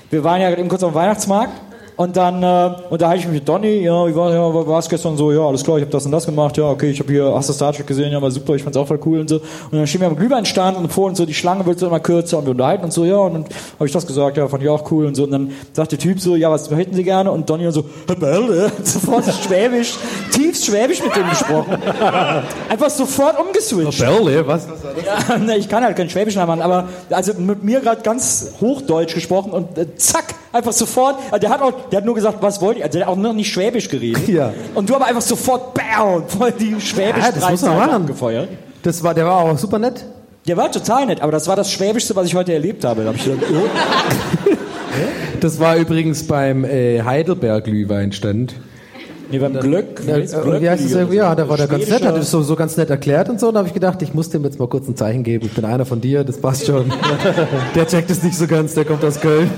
Wir 0.08 0.24
waren 0.24 0.40
ja 0.40 0.50
eben 0.50 0.68
kurz 0.68 0.82
auf 0.82 0.92
dem 0.92 0.96
Weihnachtsmarkt 0.96 1.52
und 2.00 2.16
dann 2.16 2.42
äh, 2.42 2.70
unterhalte 2.88 3.20
ich 3.20 3.26
mich 3.26 3.40
mit 3.40 3.48
Donny, 3.50 3.82
ja, 3.82 4.06
wie 4.06 4.14
war 4.16 4.32
ja, 4.32 4.54
war 4.66 4.78
es 4.78 4.88
gestern 4.88 5.18
so, 5.18 5.32
ja, 5.32 5.42
alles 5.42 5.62
klar, 5.62 5.76
ich 5.76 5.82
habe 5.82 5.92
das 5.92 6.06
und 6.06 6.12
das 6.12 6.24
gemacht, 6.24 6.56
ja, 6.56 6.64
okay, 6.64 6.88
ich 6.88 6.98
habe 6.98 7.12
hier, 7.12 7.30
hast 7.34 7.50
du 7.50 7.52
Star 7.52 7.74
Trek 7.74 7.86
gesehen, 7.86 8.10
ja, 8.10 8.22
war 8.22 8.30
super, 8.30 8.54
ich 8.54 8.62
fand's 8.62 8.78
auch 8.78 8.86
voll 8.86 8.98
cool 9.04 9.20
und 9.20 9.28
so. 9.28 9.36
Und 9.36 9.72
dann 9.72 9.86
stehen 9.86 10.00
wir 10.00 10.08
am 10.08 10.16
Glühweinstand 10.16 10.78
und 10.78 10.90
vor 10.90 11.08
und 11.08 11.16
so, 11.18 11.26
die 11.26 11.34
Schlange 11.34 11.66
wird 11.66 11.78
so 11.78 11.88
immer 11.88 12.00
kürzer 12.00 12.38
und 12.38 12.46
wir 12.46 12.52
unterhalten 12.52 12.84
uns 12.84 12.94
so, 12.94 13.04
ja, 13.04 13.18
und 13.18 13.34
dann 13.34 13.44
habe 13.74 13.84
ich 13.84 13.92
das 13.92 14.06
gesagt, 14.06 14.38
ja, 14.38 14.48
fand 14.48 14.62
ich 14.62 14.70
auch 14.70 14.90
cool 14.90 15.04
und 15.04 15.14
so. 15.14 15.24
Und 15.24 15.30
dann 15.32 15.52
sagt 15.74 15.92
der 15.92 15.98
Typ 15.98 16.20
so, 16.20 16.36
ja, 16.36 16.50
was 16.50 16.70
hätten 16.70 16.94
Sie 16.94 17.04
gerne? 17.04 17.30
Und 17.32 17.50
Donny 17.50 17.70
so, 17.70 17.84
Belle, 18.06 18.72
sofort 18.82 19.26
schwäbisch, 19.26 19.98
tiefst 20.32 20.64
schwäbisch 20.64 21.02
mit 21.02 21.14
dem 21.14 21.28
gesprochen. 21.28 21.76
Einfach 22.70 22.88
sofort 22.88 23.38
umgeswitcht. 23.38 24.00
Belle, 24.00 24.46
was? 24.46 24.66
Ja, 25.28 25.36
ne, 25.38 25.58
ich 25.58 25.68
kann 25.68 25.84
halt 25.84 25.98
kein 25.98 26.08
Schwäbisch 26.08 26.36
machen, 26.36 26.62
aber 26.62 26.88
also 27.10 27.34
mit 27.34 27.62
mir 27.62 27.80
gerade 27.80 28.00
ganz 28.00 28.52
Hochdeutsch 28.58 29.12
gesprochen 29.12 29.52
und 29.52 29.76
äh, 29.76 29.94
zack, 29.96 30.34
einfach 30.52 30.72
sofort. 30.72 31.16
Also 31.30 31.40
der 31.40 31.50
hat 31.50 31.60
auch, 31.60 31.72
der 31.90 31.98
hat 31.98 32.04
nur 32.04 32.14
gesagt, 32.14 32.38
was 32.40 32.60
wollt 32.60 32.78
ihr? 32.78 32.84
Also 32.84 32.98
der 32.98 33.06
hat 33.06 33.12
auch 33.12 33.18
noch 33.18 33.32
nicht 33.32 33.52
Schwäbisch 33.52 33.88
geredet. 33.88 34.28
Ja. 34.28 34.52
Und 34.74 34.88
du 34.88 34.94
aber 34.94 35.06
einfach 35.06 35.22
sofort, 35.22 35.74
bam, 35.74 36.24
voll 36.26 36.52
die 36.52 36.80
Schwäbisch 36.80 37.24
Ja, 37.24 37.32
das 37.32 37.50
muss 37.50 37.62
man 37.62 37.76
machen. 37.76 38.06
gefeuert. 38.06 38.48
Das 38.82 39.02
war, 39.02 39.14
der 39.14 39.26
war 39.26 39.38
auch 39.38 39.58
super 39.58 39.78
nett. 39.78 40.04
Der 40.46 40.56
war 40.56 40.72
total 40.72 41.06
nett, 41.06 41.20
aber 41.20 41.32
das 41.32 41.46
war 41.48 41.56
das 41.56 41.70
Schwäbischste, 41.70 42.16
was 42.16 42.26
ich 42.26 42.34
heute 42.34 42.52
erlebt 42.52 42.84
habe. 42.84 43.02
Da 43.02 43.08
hab 43.08 43.16
ich 43.16 43.24
gedacht, 43.24 43.44
oh. 43.52 44.50
Das 45.40 45.58
war 45.58 45.76
übrigens 45.76 46.26
beim 46.26 46.64
äh, 46.64 47.02
Heidelberg-Glühweinstand. 47.02 48.54
Nee, 49.30 49.38
beim 49.38 49.58
Glück. 49.60 50.02
Ja, 50.06 50.16
äh, 50.16 50.60
wie 50.60 50.68
heißt 50.68 50.92
das? 50.92 51.12
Ja, 51.14 51.34
da 51.34 51.48
war 51.48 51.56
der 51.56 51.68
ganz 51.68 51.88
nett, 51.88 52.04
hat 52.04 52.16
es 52.16 52.30
so, 52.30 52.42
so 52.42 52.56
ganz 52.56 52.76
nett 52.76 52.90
erklärt 52.90 53.28
und 53.28 53.38
so. 53.38 53.48
Und 53.48 53.54
da 53.54 53.58
habe 53.58 53.68
ich 53.68 53.74
gedacht, 53.74 54.02
ich 54.02 54.12
muss 54.12 54.28
dem 54.30 54.42
jetzt 54.42 54.58
mal 54.58 54.68
kurz 54.68 54.88
ein 54.88 54.96
Zeichen 54.96 55.22
geben. 55.22 55.46
Ich 55.46 55.52
bin 55.52 55.64
einer 55.64 55.86
von 55.86 56.00
dir, 56.00 56.24
das 56.24 56.38
passt 56.38 56.66
schon. 56.66 56.92
der 57.74 57.86
checkt 57.86 58.10
es 58.10 58.22
nicht 58.22 58.36
so 58.36 58.46
ganz, 58.46 58.74
der 58.74 58.84
kommt 58.84 59.04
aus 59.04 59.20
Köln. 59.20 59.48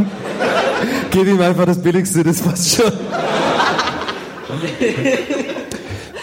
Gib 1.12 1.26
ihm 1.28 1.40
einfach 1.40 1.66
das 1.66 1.78
Billigste, 1.78 2.22
das 2.24 2.40
passt 2.40 2.76
schon. 2.76 2.92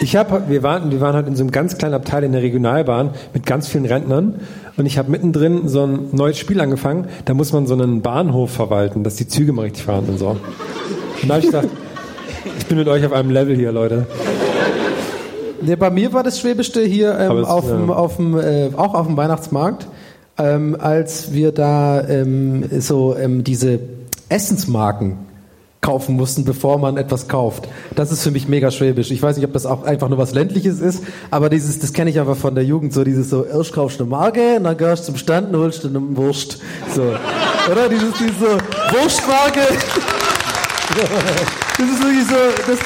Ich 0.02 0.16
habe, 0.16 0.42
wir 0.48 0.62
waren, 0.62 0.90
wir 0.90 1.00
waren 1.00 1.14
halt 1.14 1.26
in 1.28 1.36
so 1.36 1.42
einem 1.42 1.50
ganz 1.50 1.76
kleinen 1.76 1.94
Abteil 1.94 2.24
in 2.24 2.32
der 2.32 2.42
Regionalbahn 2.42 3.10
mit 3.34 3.44
ganz 3.44 3.68
vielen 3.68 3.84
Rentnern 3.86 4.36
und 4.76 4.86
ich 4.86 4.96
habe 4.98 5.10
mittendrin 5.10 5.68
so 5.68 5.84
ein 5.86 6.08
neues 6.12 6.38
Spiel 6.38 6.60
angefangen. 6.60 7.06
Da 7.26 7.34
muss 7.34 7.52
man 7.52 7.66
so 7.66 7.74
einen 7.74 8.00
Bahnhof 8.00 8.50
verwalten, 8.50 9.04
dass 9.04 9.16
die 9.16 9.28
Züge 9.28 9.52
mal 9.52 9.62
richtig 9.62 9.84
fahren 9.84 10.06
und 10.08 10.18
so. 10.18 10.28
Und 10.30 11.28
da 11.28 11.34
habe 11.34 11.40
ich 11.40 11.46
gedacht, 11.46 11.68
ich 12.58 12.66
bin 12.66 12.78
mit 12.78 12.88
euch 12.88 13.04
auf 13.04 13.12
einem 13.12 13.30
Level 13.30 13.54
hier, 13.54 13.72
Leute. 13.72 14.06
Nee, 15.60 15.76
bei 15.76 15.90
mir 15.90 16.12
war 16.14 16.22
das 16.22 16.40
Schwäbischte 16.40 16.80
hier 16.82 17.18
ähm, 17.18 17.30
Aber 17.30 17.40
es- 17.42 17.48
auf 17.48 17.66
dem, 17.66 17.88
ja. 17.88 17.94
auf 17.94 18.16
dem, 18.16 18.38
äh, 18.38 18.70
auch 18.76 18.94
auf 18.94 19.06
dem 19.06 19.16
Weihnachtsmarkt, 19.18 19.86
ähm, 20.38 20.76
als 20.80 21.34
wir 21.34 21.52
da 21.52 22.00
ähm, 22.08 22.64
so 22.80 23.14
ähm, 23.16 23.44
diese 23.44 23.78
Essensmarken 24.30 25.18
kaufen 25.80 26.14
mussten, 26.16 26.44
bevor 26.44 26.78
man 26.78 26.96
etwas 26.98 27.26
kauft. 27.26 27.66
Das 27.94 28.12
ist 28.12 28.22
für 28.22 28.30
mich 28.30 28.48
mega 28.48 28.70
schwäbisch. 28.70 29.10
Ich 29.10 29.22
weiß 29.22 29.36
nicht, 29.36 29.46
ob 29.46 29.52
das 29.54 29.64
auch 29.64 29.82
einfach 29.82 30.08
nur 30.08 30.18
was 30.18 30.34
ländliches 30.34 30.80
ist, 30.80 31.02
aber 31.30 31.48
dieses, 31.48 31.78
das 31.78 31.92
kenne 31.92 32.10
ich 32.10 32.20
einfach 32.20 32.36
von 32.36 32.54
der 32.54 32.64
Jugend, 32.64 32.92
so 32.92 33.02
dieses 33.02 33.30
so, 33.30 33.44
erst 33.44 33.72
kaufst 33.72 33.98
du 33.98 34.04
eine 34.04 34.10
Marke, 34.10 34.56
und 34.56 34.64
dann 34.64 34.76
gehst 34.76 35.02
du 35.02 35.06
zum 35.06 35.16
Stand 35.16 35.54
und 35.54 35.60
holst 35.60 35.84
du 35.84 35.88
eine 35.88 36.00
Wurst. 36.16 36.58
So. 36.94 37.02
Oder? 37.02 37.88
Dieses, 37.88 38.12
diese 38.14 38.58
Wurstmarke. 38.92 39.60
Das 41.78 41.88
ist 41.88 42.02
wirklich 42.02 42.26
so, 42.26 42.34
das, 42.66 42.78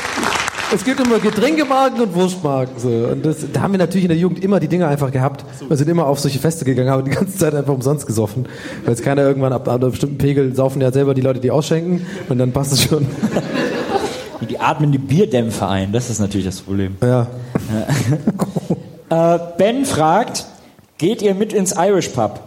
es 0.72 0.84
gibt 0.84 1.00
immer 1.00 1.18
Getränkemarken 1.18 2.00
und 2.00 2.14
Wurstmarken. 2.14 2.78
So. 2.78 2.88
Und 2.88 3.24
das, 3.24 3.38
da 3.52 3.62
haben 3.62 3.72
wir 3.72 3.78
natürlich 3.78 4.04
in 4.04 4.08
der 4.08 4.18
Jugend 4.18 4.42
immer 4.42 4.60
die 4.60 4.68
Dinger 4.68 4.88
einfach 4.88 5.10
gehabt. 5.10 5.44
Wir 5.66 5.76
sind 5.76 5.88
immer 5.88 6.06
auf 6.06 6.20
solche 6.20 6.38
Feste 6.38 6.64
gegangen, 6.64 6.90
haben 6.90 7.04
die 7.04 7.10
ganze 7.10 7.36
Zeit 7.36 7.54
einfach 7.54 7.74
umsonst 7.74 8.06
gesoffen. 8.06 8.46
Weil 8.84 8.94
es 8.94 9.02
keiner 9.02 9.22
irgendwann 9.22 9.52
ab, 9.52 9.68
ab 9.68 9.80
einem 9.82 9.90
bestimmten 9.90 10.18
Pegel 10.18 10.54
saufen 10.54 10.80
ja 10.80 10.92
selber 10.92 11.14
die 11.14 11.20
Leute, 11.20 11.40
die 11.40 11.50
ausschenken. 11.50 12.06
Und 12.28 12.38
dann 12.38 12.52
passt 12.52 12.72
es 12.72 12.84
schon. 12.84 13.06
Die 14.50 14.58
atmen 14.58 14.92
die 14.92 14.98
Bierdämpfe 14.98 15.66
ein, 15.66 15.90
das 15.92 16.10
ist 16.10 16.18
natürlich 16.18 16.44
das 16.44 16.60
Problem. 16.60 16.96
Ja. 17.02 17.28
Äh, 19.10 19.38
ben 19.58 19.84
fragt, 19.84 20.46
geht 20.96 21.20
ihr 21.20 21.34
mit 21.34 21.52
ins 21.52 21.74
Irish 21.76 22.08
Pub? 22.08 22.40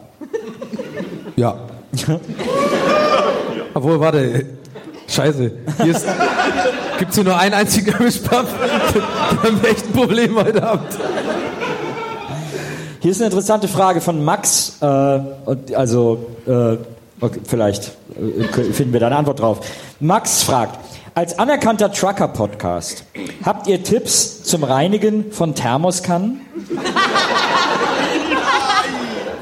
Ja. 1.36 1.56
Obwohl, 3.76 4.00
warte. 4.00 4.46
Scheiße. 5.08 5.52
Hier 5.84 5.96
ist, 5.96 6.06
gibt's 7.00 7.16
hier 7.16 7.24
nur 7.24 7.38
einen 7.38 7.54
einzigen 7.54 7.90
Irish 7.92 8.18
Pub? 8.20 8.46
Wir 8.94 9.52
haben 9.52 9.64
echt 9.64 9.86
ein 9.88 9.94
Problem 9.94 10.36
heute 10.36 10.64
Abend. 10.64 10.88
Hier 13.00 13.12
ist 13.12 13.22
eine 13.22 13.28
interessante 13.28 13.68
Frage 13.68 14.02
von 14.02 14.24
Max. 14.24 14.78
Äh, 14.82 14.86
also, 14.86 16.26
äh, 16.46 16.78
okay, 17.22 17.40
vielleicht 17.46 17.92
äh, 18.16 18.74
finden 18.74 18.92
wir 18.94 19.00
da 19.00 19.08
eine 19.08 19.18
Antwort 19.18 19.40
drauf. 19.40 19.60
Max 20.00 20.44
fragt, 20.44 20.78
Als 21.18 21.40
anerkannter 21.40 21.92
Trucker-Podcast, 21.92 23.04
habt 23.44 23.66
ihr 23.66 23.82
Tipps 23.82 24.44
zum 24.44 24.64
Reinigen 24.64 25.32
von 25.32 25.56
Thermoskannen? 25.56 26.42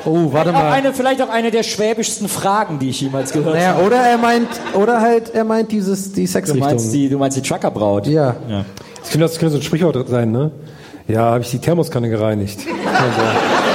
Oh, 0.05 0.31
warte 0.33 0.49
Auch 0.51 0.53
mal. 0.53 0.71
eine, 0.71 0.93
vielleicht 0.93 1.21
auch 1.21 1.29
eine 1.29 1.51
der 1.51 1.63
schwäbischsten 1.63 2.27
Fragen, 2.29 2.79
die 2.79 2.89
ich 2.89 3.01
jemals 3.01 3.31
gehört 3.31 3.55
Naja, 3.55 3.73
habe. 3.75 3.83
oder 3.85 3.97
er 3.97 4.17
meint, 4.17 4.47
oder 4.73 5.01
halt, 5.01 5.33
er 5.33 5.43
meint 5.43 5.71
dieses, 5.71 6.13
die 6.13 6.25
Du 6.25 6.31
Sexrichtung. 6.31 6.67
meinst 6.67 6.93
die, 6.93 7.09
du 7.09 7.17
meinst 7.17 7.37
die 7.37 7.41
Trucker-Braut? 7.41 8.07
ja. 8.07 8.35
Ja. 8.47 8.65
Das 9.01 9.11
könnte, 9.11 9.25
das 9.27 9.37
könnte 9.39 9.51
so 9.53 9.57
ein 9.59 9.63
Sprichwort 9.63 10.07
sein, 10.09 10.31
ne? 10.31 10.51
Ja, 11.07 11.21
habe 11.25 11.41
ich 11.41 11.51
die 11.51 11.59
Thermoskanne 11.59 12.09
gereinigt. 12.09 12.59
Also, 12.91 13.21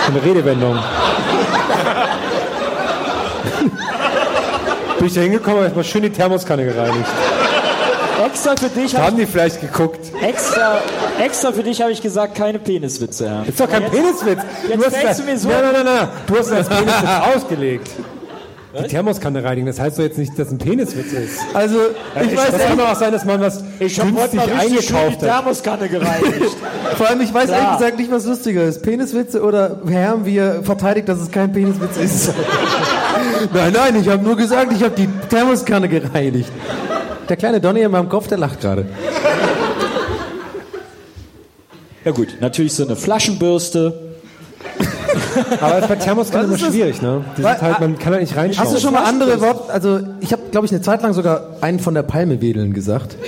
so 0.06 0.12
eine 0.12 0.22
Redewendung. 0.24 0.76
Bin 4.98 5.06
ich 5.06 5.14
da 5.14 5.20
hingekommen, 5.20 5.56
habe 5.56 5.64
erstmal 5.66 5.84
schön 5.84 6.02
die 6.02 6.10
Thermoskanne 6.10 6.64
gereinigt. 6.64 7.06
Extra 8.26 8.56
für 8.56 8.68
dich 8.68 8.96
haben 8.96 9.16
die 9.16 9.26
vielleicht 9.26 9.60
geguckt. 9.60 9.98
ich, 10.20 10.22
extra, 10.28 10.78
extra 11.22 11.52
für 11.52 11.62
dich 11.62 11.80
habe 11.80 11.92
ich 11.92 12.02
gesagt, 12.02 12.34
keine 12.34 12.58
Peniswitze. 12.58 13.24
Ja. 13.26 13.42
Ist 13.42 13.58
doch 13.60 13.68
kein 13.68 13.82
Jetzt- 13.82 13.92
Peniswitz. 13.92 14.40
jetzt 14.68 15.06
hast 15.06 15.20
du 15.20 15.24
mir 15.24 15.38
so- 15.38 15.48
Nein, 15.48 15.58
nein, 15.62 15.72
nein, 15.84 15.94
nein. 15.96 16.08
Du 16.26 16.36
hast 16.38 16.50
das 16.50 16.68
Peniswitz 16.68 17.08
ausgelegt. 17.34 17.88
Die 18.84 18.86
Thermoskanne 18.86 19.42
reinigen, 19.42 19.66
das 19.66 19.80
heißt 19.80 19.98
doch 19.98 20.04
jetzt 20.04 20.16
nicht, 20.16 20.38
dass 20.38 20.48
ein 20.52 20.58
Peniswitz 20.58 21.12
ist. 21.12 21.40
Also, 21.54 21.76
ich 22.22 22.30
Ich 22.30 22.38
weiß 22.38 22.52
das 22.52 22.62
kann 22.68 22.78
auch 22.80 22.94
sein, 22.94 23.10
dass 23.10 23.24
man 23.24 23.40
was 23.40 23.64
Ich 23.80 23.96
günstig 24.00 24.30
die 24.46 24.52
eingekauft 24.52 25.10
hat. 25.14 25.18
Thermoskanne 25.22 25.88
gereinigt. 25.88 26.56
Vor 26.96 27.08
allem, 27.08 27.20
ich 27.20 27.34
weiß 27.34 27.46
Klar. 27.46 27.58
ehrlich 27.58 27.78
gesagt 27.78 27.98
nicht, 27.98 28.12
was 28.12 28.26
lustiger 28.26 28.62
ist. 28.62 28.82
Peniswitze 28.82 29.42
oder 29.42 29.80
Herr, 29.88 30.24
wie 30.24 30.36
er 30.36 30.62
verteidigt, 30.62 31.08
dass 31.08 31.18
es 31.20 31.32
kein 31.32 31.52
Peniswitz 31.52 31.96
ist. 31.96 32.32
nein, 33.52 33.72
nein, 33.72 34.00
ich 34.00 34.08
habe 34.08 34.22
nur 34.22 34.36
gesagt, 34.36 34.72
ich 34.72 34.84
habe 34.84 34.94
die 34.94 35.08
Thermoskanne 35.28 35.88
gereinigt. 35.88 36.50
Der 37.30 37.36
kleine 37.36 37.60
Donny 37.60 37.80
in 37.82 37.92
meinem 37.92 38.08
Kopf, 38.08 38.26
der 38.26 38.38
lacht 38.38 38.60
gerade. 38.60 38.86
ja 42.04 42.10
gut, 42.10 42.36
natürlich 42.40 42.74
so 42.74 42.84
eine 42.84 42.96
Flaschenbürste. 42.96 44.16
Aber 45.60 45.74
das 45.74 45.82
ist 45.82 45.88
bei 45.88 45.94
Thermoskannen 45.96 46.46
immer 46.46 46.54
Was 46.54 46.60
ist 46.60 46.66
das? 46.66 46.74
schwierig, 46.74 47.00
ne? 47.00 47.24
Sind 47.36 47.46
halt, 47.46 47.78
man 47.80 47.98
kann 48.00 48.12
da 48.12 48.18
nicht 48.18 48.36
reinschauen. 48.36 48.66
Hast 48.66 48.76
du 48.76 48.80
schon 48.80 48.92
mal 48.92 49.04
andere 49.04 49.40
Worte? 49.40 49.72
Also, 49.72 50.00
ich 50.18 50.32
habe, 50.32 50.42
glaube 50.50 50.66
ich, 50.66 50.72
eine 50.72 50.82
Zeit 50.82 51.02
lang 51.02 51.12
sogar 51.12 51.58
einen 51.60 51.78
von 51.78 51.94
der 51.94 52.02
Palme 52.02 52.40
wedeln 52.40 52.74
gesagt. 52.74 53.16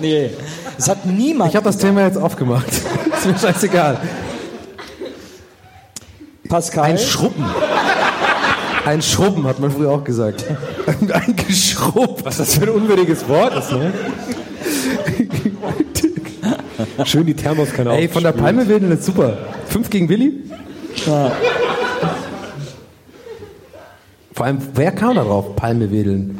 Nee, 0.00 0.30
das 0.76 0.88
hat 0.88 1.06
niemand. 1.06 1.50
Ich 1.50 1.56
habe 1.56 1.64
das 1.64 1.78
Thema 1.78 2.02
jetzt 2.02 2.18
aufgemacht. 2.18 2.66
ist 3.16 3.26
mir 3.26 3.38
scheißegal. 3.38 3.98
Pascal. 6.48 6.84
Ein 6.84 6.98
Schrubben. 6.98 7.44
Ein 8.84 9.00
Schrubben, 9.00 9.46
hat 9.46 9.60
man 9.60 9.70
früher 9.70 9.90
auch 9.90 10.02
gesagt. 10.02 10.44
Ein 11.12 11.36
Geschrubb. 11.36 12.24
Was 12.24 12.38
das 12.38 12.54
für 12.54 12.62
ein 12.62 12.68
unwürdiges 12.70 13.28
Wort 13.28 13.54
ist, 13.56 13.70
ne? 13.72 13.92
Schön 17.04 17.26
die 17.26 17.34
Thermoskanne 17.34 17.92
Ey, 17.96 18.08
von 18.08 18.22
der. 18.22 18.32
Palme 18.32 18.68
wedeln 18.68 18.92
ist 18.92 19.04
super. 19.04 19.36
Fünf 19.68 19.90
gegen 19.90 20.08
Willi? 20.08 20.34
Vor 24.34 24.46
allem, 24.46 24.58
wer 24.74 24.92
kam 24.92 25.14
da 25.16 25.24
drauf? 25.24 25.54
Palme 25.56 25.90
wedeln. 25.90 26.38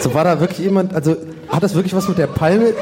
So 0.00 0.14
war 0.14 0.24
da 0.24 0.40
wirklich 0.40 0.60
jemand, 0.60 0.94
also 0.94 1.16
hat 1.48 1.62
das 1.62 1.74
wirklich 1.74 1.94
was 1.94 2.08
mit 2.08 2.18
der 2.18 2.26
Palme 2.28 2.72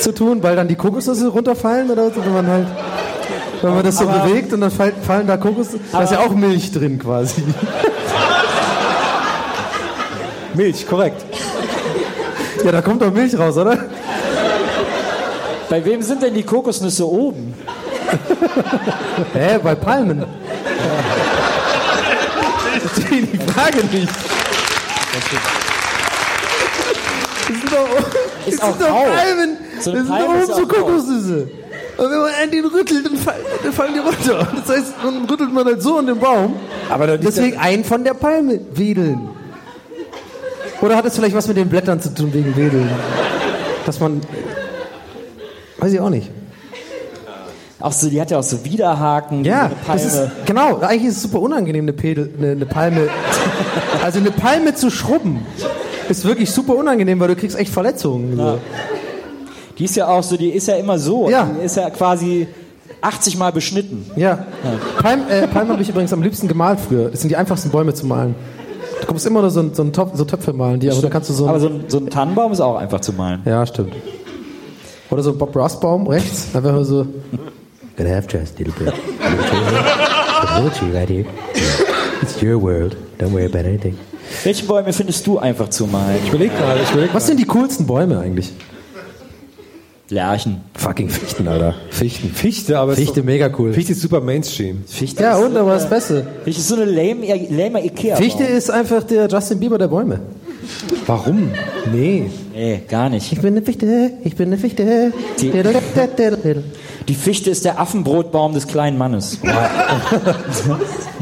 zu 0.00 0.12
tun, 0.12 0.42
weil 0.42 0.56
dann 0.56 0.68
die 0.68 0.74
Kokosnüsse 0.74 1.28
runterfallen 1.28 1.90
oder 1.90 2.10
so, 2.10 2.24
wenn 2.24 2.32
man 2.32 2.46
halt, 2.46 2.66
wenn 3.62 3.74
man 3.74 3.84
das 3.84 3.98
so 3.98 4.08
Aber- 4.08 4.26
bewegt 4.26 4.52
und 4.52 4.60
dann 4.60 4.70
fallen, 4.70 4.92
fallen 5.02 5.26
da 5.26 5.36
Kokosnüsse, 5.36 5.78
da 5.92 6.02
ist 6.02 6.12
ja 6.12 6.20
auch 6.20 6.34
Milch 6.34 6.72
drin 6.72 6.98
quasi. 6.98 7.42
Milch, 10.56 10.86
korrekt. 10.86 11.24
Ja, 12.64 12.72
da 12.72 12.80
kommt 12.80 13.02
doch 13.02 13.12
Milch 13.12 13.38
raus, 13.38 13.56
oder? 13.56 13.78
Bei 15.68 15.84
wem 15.84 16.00
sind 16.02 16.22
denn 16.22 16.32
die 16.34 16.42
Kokosnüsse 16.42 17.06
oben? 17.06 17.54
Hä, 19.34 19.58
bei 19.62 19.74
Palmen. 19.74 20.24
Ich 22.76 22.82
verstehe 22.82 23.22
die 23.22 23.38
Frage 23.38 23.84
nicht. 23.92 24.08
Das 27.48 27.58
sind 27.60 27.72
doch, 27.72 27.88
das 28.44 28.54
Ist 28.54 28.62
auch 28.62 28.70
sind 28.70 28.80
doch 28.80 28.88
rau. 28.88 29.04
Palmen. 29.04 29.56
So 29.80 29.92
das 29.92 30.00
eine 30.00 30.06
sind 30.06 30.10
doch 30.10 30.26
Palme 30.26 30.44
oben 30.44 30.54
so. 30.54 30.66
Kokosnüsse. 30.66 31.48
Und 31.98 32.10
wenn 32.10 32.18
man 32.18 32.30
einen 32.40 32.52
den 32.52 32.64
rüttelt, 32.66 33.06
dann 33.06 33.16
fallen, 33.16 33.40
dann 33.62 33.72
fallen 33.72 33.94
die 33.94 34.00
runter. 34.00 34.48
Das 34.66 34.76
heißt, 34.76 34.94
dann 35.02 35.24
rüttelt 35.24 35.52
man 35.52 35.64
halt 35.64 35.82
so 35.82 35.98
an 35.98 36.06
den 36.06 36.18
Baum. 36.18 36.56
Aber 36.90 37.16
Deswegen 37.16 37.58
ein 37.58 37.84
von 37.84 38.04
der 38.04 38.14
Palme 38.14 38.60
wedeln. 38.74 39.30
Oder 40.80 40.96
hat 40.96 41.06
es 41.06 41.16
vielleicht 41.16 41.34
was 41.34 41.48
mit 41.48 41.56
den 41.56 41.68
Blättern 41.68 42.00
zu 42.00 42.14
tun 42.14 42.32
wegen 42.32 42.56
Wedeln? 42.56 42.88
Dass 43.84 44.00
man. 44.00 44.20
Weiß 45.78 45.92
ich 45.92 46.00
auch 46.00 46.10
nicht. 46.10 46.30
Auch 47.78 47.92
so, 47.92 48.08
die 48.08 48.20
hat 48.20 48.30
ja 48.30 48.38
auch 48.38 48.42
so 48.42 48.64
Widerhaken. 48.64 49.44
Ja, 49.44 49.70
das 49.86 50.04
ist, 50.04 50.30
genau. 50.46 50.78
Eigentlich 50.78 51.04
ist 51.04 51.18
es 51.18 51.22
super 51.22 51.40
unangenehm, 51.40 51.84
eine, 51.84 51.92
Pedel, 51.92 52.32
eine, 52.38 52.52
eine 52.52 52.66
Palme. 52.66 53.08
Also 54.02 54.20
eine 54.20 54.30
Palme 54.30 54.74
zu 54.74 54.90
schrubben 54.90 55.44
ist 56.08 56.24
wirklich 56.24 56.50
super 56.50 56.76
unangenehm, 56.76 57.18
weil 57.18 57.28
du 57.28 57.36
kriegst 57.36 57.58
echt 57.58 57.72
Verletzungen. 57.72 58.36
So. 58.36 58.58
Die 59.78 59.84
ist 59.84 59.96
ja 59.96 60.06
auch 60.06 60.22
so, 60.22 60.36
die 60.36 60.50
ist 60.50 60.68
ja 60.68 60.76
immer 60.76 60.98
so. 60.98 61.28
Ja. 61.28 61.50
Die 61.58 61.64
ist 61.64 61.76
ja 61.76 61.90
quasi 61.90 62.46
80 63.00 63.36
Mal 63.36 63.52
beschnitten. 63.52 64.10
Ja. 64.16 64.46
Palm, 65.02 65.22
äh, 65.28 65.46
Palmen 65.48 65.72
habe 65.72 65.82
ich 65.82 65.88
übrigens 65.88 66.12
am 66.12 66.22
liebsten 66.22 66.48
gemalt 66.48 66.78
früher. 66.80 67.10
Das 67.10 67.20
sind 67.20 67.30
die 67.30 67.36
einfachsten 67.36 67.70
Bäume 67.70 67.94
zu 67.94 68.06
malen. 68.06 68.34
Du 69.00 69.06
kommst 69.06 69.26
immer 69.26 69.40
nur 69.40 69.50
so, 69.50 69.60
ein- 69.60 69.74
so, 69.74 69.82
ein 69.82 69.92
Topf, 69.92 70.12
so 70.16 70.24
Töpfe 70.24 70.52
malen, 70.52 70.80
die, 70.80 70.90
aber 70.90 71.00
da 71.02 71.08
kannst 71.08 71.28
du 71.30 71.34
so. 71.34 71.48
Aber 71.48 71.60
so 71.60 71.68
ein, 71.68 71.84
so 71.88 71.98
ein 71.98 72.08
Tannenbaum 72.10 72.52
ist 72.52 72.60
auch 72.60 72.76
einfach 72.76 73.00
zu 73.00 73.12
malen. 73.12 73.40
ja, 73.44 73.64
stimmt. 73.66 73.92
Oder 75.10 75.22
so 75.22 75.30
ein 75.32 75.38
Bob 75.38 75.54
Ross 75.54 75.78
Baum 75.78 76.06
rechts, 76.08 76.48
einfach 76.54 76.72
nur 76.72 76.84
so. 76.84 77.06
Gonna 77.96 78.10
have 78.10 78.26
just 78.28 78.56
a 78.56 78.58
little 78.58 78.74
bit. 78.78 78.92
A 79.22 80.60
little 80.60 80.70
tree 80.78 80.92
right 80.96 81.08
here. 81.08 81.24
It's 82.22 82.42
your 82.42 82.60
world. 82.60 82.96
Don't 83.18 83.32
worry 83.32 83.46
about 83.46 83.58
anything. 83.68 83.96
Welche 84.44 84.66
Bäume 84.66 84.92
findest 84.92 85.26
du 85.26 85.38
einfach 85.38 85.68
zu 85.70 85.86
malen? 85.86 86.16
Ich 86.24 86.28
überleg 86.30 86.50
gerade, 86.58 86.80
ich 86.82 86.90
überleg 86.90 87.10
Was 87.14 87.26
sind 87.26 87.38
die 87.38 87.44
coolsten 87.46 87.86
Bäume 87.86 88.18
eigentlich? 88.18 88.52
Lärchen. 90.08 90.60
Fucking 90.74 91.08
Fichten, 91.08 91.48
Alter. 91.48 91.74
Fichten. 91.90 92.30
Fichte, 92.30 92.78
aber 92.78 92.94
Fichte, 92.94 93.20
doch- 93.20 93.26
mega 93.26 93.50
cool. 93.58 93.72
Fichte 93.72 93.92
ist 93.92 94.02
super 94.02 94.20
Mainstream. 94.20 94.84
Fichte 94.86 95.22
Ja, 95.22 95.36
ist 95.36 95.44
und, 95.44 95.56
aber 95.56 95.74
das 95.74 95.88
Beste. 95.90 96.26
Fichte 96.44 96.60
ist 96.60 96.68
so 96.68 96.76
eine 96.76 96.84
lame, 96.84 97.26
lame 97.50 97.84
Ikea. 97.84 98.16
Fichte 98.16 98.44
ist 98.44 98.70
einfach 98.70 99.02
der 99.02 99.26
Justin 99.28 99.58
Bieber 99.58 99.78
der 99.78 99.88
Bäume. 99.88 100.20
Warum? 101.06 101.50
Nee. 101.92 102.30
Nee, 102.54 102.82
gar 102.88 103.08
nicht. 103.08 103.32
Ich 103.32 103.40
bin 103.40 103.54
eine 103.56 103.62
Fichte, 103.64 104.12
ich 104.24 104.36
bin 104.36 104.46
eine 104.48 104.58
Fichte. 104.58 105.12
Die- 105.40 105.52
Die 107.08 107.14
Fichte 107.14 107.50
ist 107.50 107.64
der 107.64 107.80
Affenbrotbaum 107.80 108.54
des 108.54 108.66
kleinen 108.66 108.98
Mannes. 108.98 109.38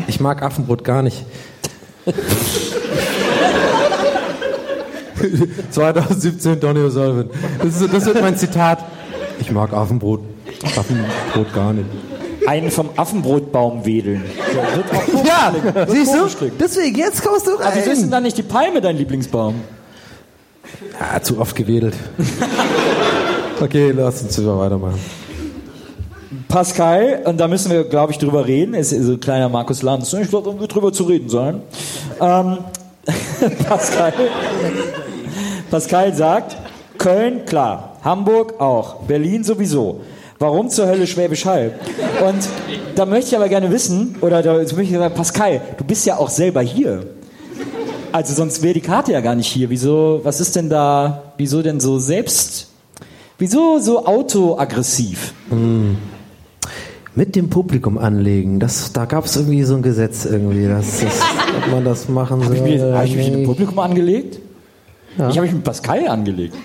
Ich 0.09 0.20
mag 0.20 0.43
Affenbrot 0.43 0.85
gar 0.85 1.02
nicht. 1.02 1.24
2017 5.71 6.61
Donny 6.61 6.81
O'Sullivan. 6.81 7.31
Das, 7.63 7.81
ist, 7.81 7.93
das 7.93 8.07
wird 8.07 8.21
mein 8.21 8.37
Zitat. 8.37 8.85
Ich 9.41 9.51
mag 9.51 9.73
Affenbrot. 9.73 10.21
Affenbrot 10.65 11.55
gar 11.55 11.73
nicht. 11.73 11.87
Einen 12.47 12.71
vom 12.71 12.91
Affenbrotbaum 12.97 13.87
wedeln. 13.87 14.23
Ja, 15.25 15.53
siehst 15.89 16.15
du? 16.15 16.27
Deswegen, 16.61 16.99
jetzt 16.99 17.25
kommst 17.25 17.47
du 17.47 17.53
Aber 17.55 17.71
wieso 17.75 17.91
ist 17.91 17.97
denn 17.99 18.05
rein. 18.05 18.11
dann 18.11 18.23
nicht 18.25 18.37
die 18.37 18.43
Palme 18.43 18.81
dein 18.81 18.97
Lieblingsbaum? 18.97 19.55
Ja, 21.01 21.23
zu 21.23 21.41
oft 21.41 21.57
gewedelt. 21.57 21.95
Okay, 23.61 23.93
lass 23.97 24.23
uns 24.23 24.39
wieder 24.39 24.59
weitermachen. 24.59 24.99
Pascal, 26.49 27.23
und 27.25 27.39
da 27.39 27.49
müssen 27.49 27.71
wir, 27.71 27.85
glaube 27.85 28.13
ich, 28.13 28.19
drüber 28.19 28.47
reden, 28.47 28.75
ist 28.75 28.91
so 28.91 29.13
ein 29.13 29.21
kleiner 29.21 29.49
Markus 29.49 29.83
Lanz. 29.83 30.13
Ich 30.13 30.29
glaube, 30.29 30.53
da 30.53 30.61
wird 30.61 30.75
drüber 30.75 30.93
zu 30.93 31.05
reden 31.05 31.29
sein. 31.29 31.63
Ähm, 32.21 32.59
Pascal, 33.69 34.13
Pascal 35.75 36.15
sagt, 36.15 36.57
Köln, 36.99 37.47
klar, 37.47 37.97
Hamburg 38.05 38.61
auch, 38.61 39.01
Berlin 39.09 39.43
sowieso. 39.43 40.03
Warum 40.39 40.69
zur 40.71 40.87
Hölle 40.87 41.05
Schwäbisch 41.05 41.47
Hall? 41.47 41.73
Und 42.25 42.49
da 42.95 43.05
möchte 43.07 43.31
ich 43.31 43.37
aber 43.37 43.49
gerne 43.49 43.73
wissen, 43.73 44.15
oder 44.21 44.41
da 44.41 44.53
möchte 44.55 44.83
ich 44.83 44.93
sagen, 44.93 45.13
Pascal, 45.17 45.61
du 45.77 45.83
bist 45.83 46.07
ja 46.07 46.17
auch 46.17 46.29
selber 46.29 46.61
hier. 46.61 47.07
Also 48.13 48.35
sonst 48.35 48.63
wäre 48.63 48.75
die 48.75 48.83
Karte 48.83 49.11
ja 49.11 49.21
gar 49.21 49.35
nicht 49.35 49.49
hier. 49.49 49.69
Wieso, 49.69 50.21
was 50.23 50.41
ist 50.41 50.55
denn 50.55 50.71
da, 50.71 51.33
wieso 51.39 51.61
denn 51.61 51.81
so 51.81 51.99
selbst, 51.99 52.69
wieso 53.39 53.81
so 53.81 54.07
autoaggressiv? 54.07 55.35
Mit 57.17 57.35
dem 57.35 57.51
Publikum 57.51 57.99
anlegen, 57.99 58.61
das, 58.61 58.93
da 58.93 59.07
gab 59.07 59.25
es 59.25 59.35
irgendwie 59.35 59.65
so 59.65 59.75
ein 59.75 59.83
Gesetz 59.83 60.25
irgendwie, 60.25 60.69
dass, 60.69 61.01
das, 61.01 61.21
ob 61.65 61.71
man 61.73 61.85
das 61.85 62.09
machen 62.09 62.43
soll. 62.43 62.47
Habe 62.47 62.57
ich, 62.59 62.63
mich- 62.63 62.81
oder 62.81 62.97
hab 62.97 63.05
ich 63.07 63.17
mich 63.17 63.31
mit 63.31 63.41
dem. 63.41 63.47
Publikum 63.47 63.79
angelegt? 63.81 64.39
Ja. 65.19 65.28
Ich 65.28 65.36
habe 65.36 65.43
mich 65.47 65.53
mit 65.55 65.65
Pascal 65.65 66.09
angelegt. 66.09 66.57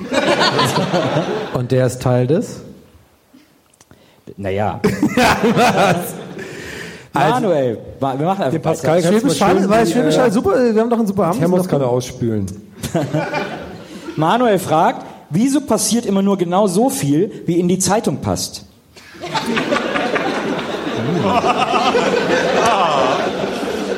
Und 1.54 1.72
der 1.72 1.86
ist 1.86 2.02
Teil 2.02 2.26
des? 2.28 2.62
Naja. 4.38 4.80
Manuel, 7.14 7.78
wa- 8.00 8.18
wir 8.18 8.26
machen 8.26 8.44
einfach 8.44 8.52
Den 8.52 8.62
Pascal 8.62 9.02
Schwäbisch 9.02 9.42
Hall, 9.42 9.56
die, 9.56 9.92
Schwäbisch 9.92 10.16
äh, 10.16 10.20
Hall 10.20 10.32
super, 10.32 10.74
wir 10.74 10.82
haben 10.82 10.90
doch 10.90 10.98
einen 10.98 11.08
super 11.08 11.26
Abend. 11.26 11.40
Thermoskanne 11.40 11.86
ausspülen. 11.86 12.46
Manuel 14.16 14.60
fragt, 14.60 15.06
wieso 15.30 15.62
passiert 15.62 16.06
immer 16.06 16.22
nur 16.22 16.38
genau 16.38 16.68
so 16.68 16.90
viel, 16.90 17.44
wie 17.46 17.60
in 17.60 17.68
die 17.68 17.80
Zeitung 17.80 18.18
passt? 18.18 18.66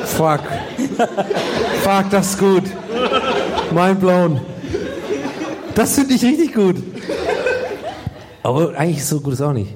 Fuck. 0.04 0.40
Fuck, 1.82 2.10
das 2.10 2.26
ist 2.30 2.38
gut. 2.38 2.64
Mind 3.72 4.00
blown. 4.00 4.40
Das 5.74 5.94
finde 5.94 6.14
ich 6.14 6.24
richtig 6.24 6.54
gut. 6.54 6.76
Aber 8.42 8.74
eigentlich 8.76 8.98
ist 8.98 9.08
so 9.08 9.20
gut 9.20 9.34
ist 9.34 9.40
auch 9.40 9.52
nicht. 9.52 9.70